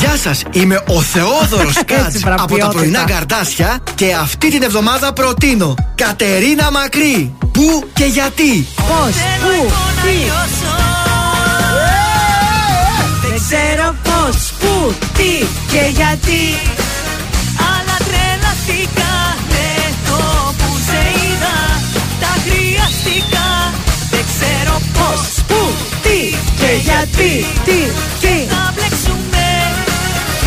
Γεια 0.00 0.16
σας, 0.22 0.42
είμαι 0.50 0.82
ο 0.88 1.00
Θεόδωρος 1.00 1.74
Κάτζ 1.86 2.14
Έτσι, 2.14 2.22
από 2.26 2.30
τα 2.30 2.34
βραβιότητα. 2.36 2.68
πρωινά 2.68 3.04
καρδάσια 3.04 3.78
και 3.94 4.14
αυτή 4.14 4.50
την 4.50 4.62
εβδομάδα 4.62 5.12
προτείνω 5.12 5.74
Κατερίνα 5.94 6.70
Μακρύ. 6.70 7.34
Πού 7.52 7.88
και 7.92 8.04
γιατί; 8.04 8.66
Πώς, 8.76 9.14
πού, 9.42 9.70
τι; 10.02 10.30
Δεν 13.28 13.40
ξέρω 13.48 13.94
πώς, 14.02 14.52
πού, 14.58 14.94
τι 15.16 15.46
και 15.72 15.90
γιατί. 15.94 16.42
Αλλά 17.58 17.96
τρελαθήκα, 18.06 19.36
ναι, 19.48 19.74
το 20.08 20.16
που 20.58 20.76
σε 20.86 21.00
είδα 21.24 21.80
Τα 22.20 22.32
χρειαστικά, 22.44 23.72
δεν 24.10 24.24
ξέρω 24.34 24.80
πώς 24.92 25.35
Πού, 25.48 25.60
τι 26.02 26.18
και 26.60 26.70
γιατί. 26.88 27.32
Τι, 27.64 27.78
τι. 28.22 28.34
Θα 28.52 28.72
μπλέξουμε, 28.74 29.44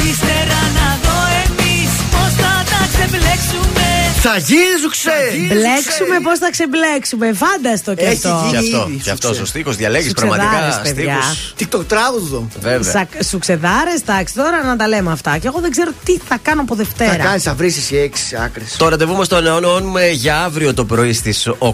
ύστερα 0.10 0.60
να 0.78 0.88
δω 1.04 1.18
εμείς 1.46 1.90
Πώς 2.12 2.32
θα 2.42 2.54
τα 2.72 2.82
ξεμπλέξουμε 2.94 3.88
Θα 4.22 4.38
γίνει 4.38 4.76
ζουξέ. 4.82 5.20
Μπλέξουμε, 5.50 6.16
πώς 6.24 6.38
θα 6.40 6.50
ξεμπλέξουμε. 6.56 7.28
Φάνταστο 7.44 7.94
και 7.94 8.06
Έχει 8.06 8.14
αυτό. 8.28 8.48
Και 8.52 8.58
γίνει. 8.58 8.76
αυτό, 8.76 8.88
ήδη, 8.90 9.02
και 9.04 9.10
αυτό 9.12 9.28
σουξέ. 9.28 9.42
ο 9.42 9.46
στίχο 9.46 9.72
διαλέγεις 9.72 10.08
Σουξεδάρες, 10.08 10.46
πραγματικά 10.46 10.82
παιδιά. 10.82 11.18
στίχους. 11.22 11.54
TikTok 11.60 11.86
τράγουδο. 11.88 12.48
Βέβαια. 12.62 13.08
Σα, 13.20 13.24
σουξεδάρε, 13.24 13.94
εντάξει, 14.02 14.34
τώρα 14.34 14.64
να 14.64 14.76
τα 14.76 14.88
λέμε 14.88 15.12
αυτά. 15.12 15.38
Και 15.38 15.48
εγώ 15.48 15.60
δεν 15.60 15.72
ξέρω 15.72 15.92
τι 16.06 16.18
θα 16.30 16.38
κάνω 16.42 16.62
από 16.62 16.76
Θα 16.76 16.84
Δευτέρα. 16.84 17.24
κάνεις, 17.24 17.44
θα 17.44 17.54
βρεις 17.54 17.78
εσύ 17.78 17.96
έξι 17.98 18.36
άκρες. 18.46 18.76
Το 18.78 18.88
ραντεβού 18.90 19.16
μας 19.16 19.28
το 19.28 19.36
ανανεώνουμε 19.36 20.08
για 20.10 20.44
αύριο 20.44 20.74
το 20.74 20.86
πρωί 20.86 21.14
στις 21.14 21.48
8 21.60 21.74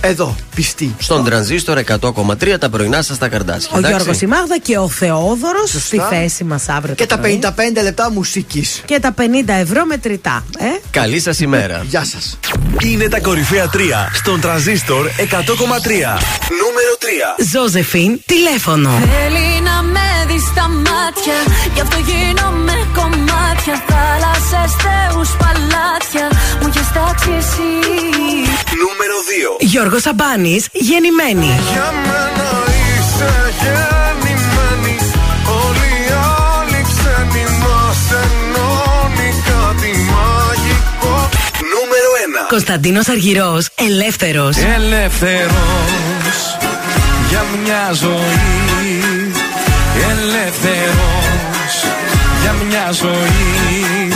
Εδώ, 0.00 0.36
πιστή. 0.54 0.94
στον 0.98 1.24
τρανζίστορ 1.24 1.78
100,3 1.78 2.58
τα 2.58 2.68
πρωινά 2.68 3.02
σας 3.02 3.18
τα 3.18 3.28
καρδάσια. 3.28 3.70
Ο 3.74 3.78
εντάξει; 3.78 3.96
Γιώργος 3.96 4.20
Ημάγδα 4.20 4.58
και 4.58 4.78
ο 4.78 4.88
Θεόδωρος 4.88 5.70
Σωστά. 5.70 5.78
στη 5.86 6.00
θέση 6.10 6.44
μας 6.44 6.68
αύριο. 6.68 6.94
Και 6.94 7.06
το 7.06 7.14
τα 7.14 7.20
πρωί. 7.20 7.38
55 7.78 7.82
λεπτά 7.82 8.10
μουσικής. 8.10 8.82
Και 8.84 9.00
τα 9.00 9.12
50 9.12 9.52
ευρώ 9.60 9.84
μετρητά. 9.84 10.44
Ε; 10.58 10.64
Καλή 10.90 11.20
σας 11.20 11.40
ημέρα. 11.40 11.82
Γεια 11.88 12.04
σας. 12.04 12.38
Είναι 12.82 13.08
τα 13.08 13.20
κορυφαία 13.20 13.68
3 13.72 14.10
στον 14.14 14.40
τραζίστορ 14.40 15.06
100,3. 15.16 16.18
Νούμερο 16.62 16.92
3. 16.98 17.44
Ζώζεφιν, 17.52 18.20
τηλέφωνο. 18.26 18.90
Θέλει 18.90 19.60
να 19.62 19.82
με 19.82 20.08
δει 20.28 20.38
στα 20.38 20.68
μάτια 20.68 21.36
Γι' 21.74 21.80
αυτό 21.80 21.96
γίνομαι 21.96 22.72
κομμάτια 22.94 23.74
Θάλασσες, 23.88 24.72
θεούς, 24.84 25.30
παλάτια 25.40 26.26
Μου 26.60 26.66
έχεις 26.68 26.88
τάξει 26.92 27.30
εσύ 27.40 27.70
Νούμερο 28.82 29.16
2. 29.28 29.64
Γιώργος 29.88 30.04
Σαμπάνης, 30.04 30.68
γεννημένη. 30.72 31.60
Για 31.72 31.92
μένα 32.06 32.50
είσαι 32.68 33.32
γεννημένης 33.60 35.06
Όλοι 35.64 35.90
οι 36.02 36.12
άλλοι 36.50 36.80
ξένοι 36.90 37.44
μας 37.62 38.00
ενώνει 38.22 39.30
κάτι 39.48 39.90
μαγικό 40.12 41.28
Νούμερο 41.72 42.10
1. 42.46 42.48
Κωνσταντίνος 42.48 43.08
Αργυρός, 43.08 43.68
ελεύθερος. 43.74 44.56
Ελεύθερος 44.56 46.38
για 47.28 47.44
μια 47.62 47.92
ζωή 47.92 49.32
Ελεύθερος 50.10 51.26
για 52.42 52.54
μια 52.68 52.92
ζωή 52.92 54.15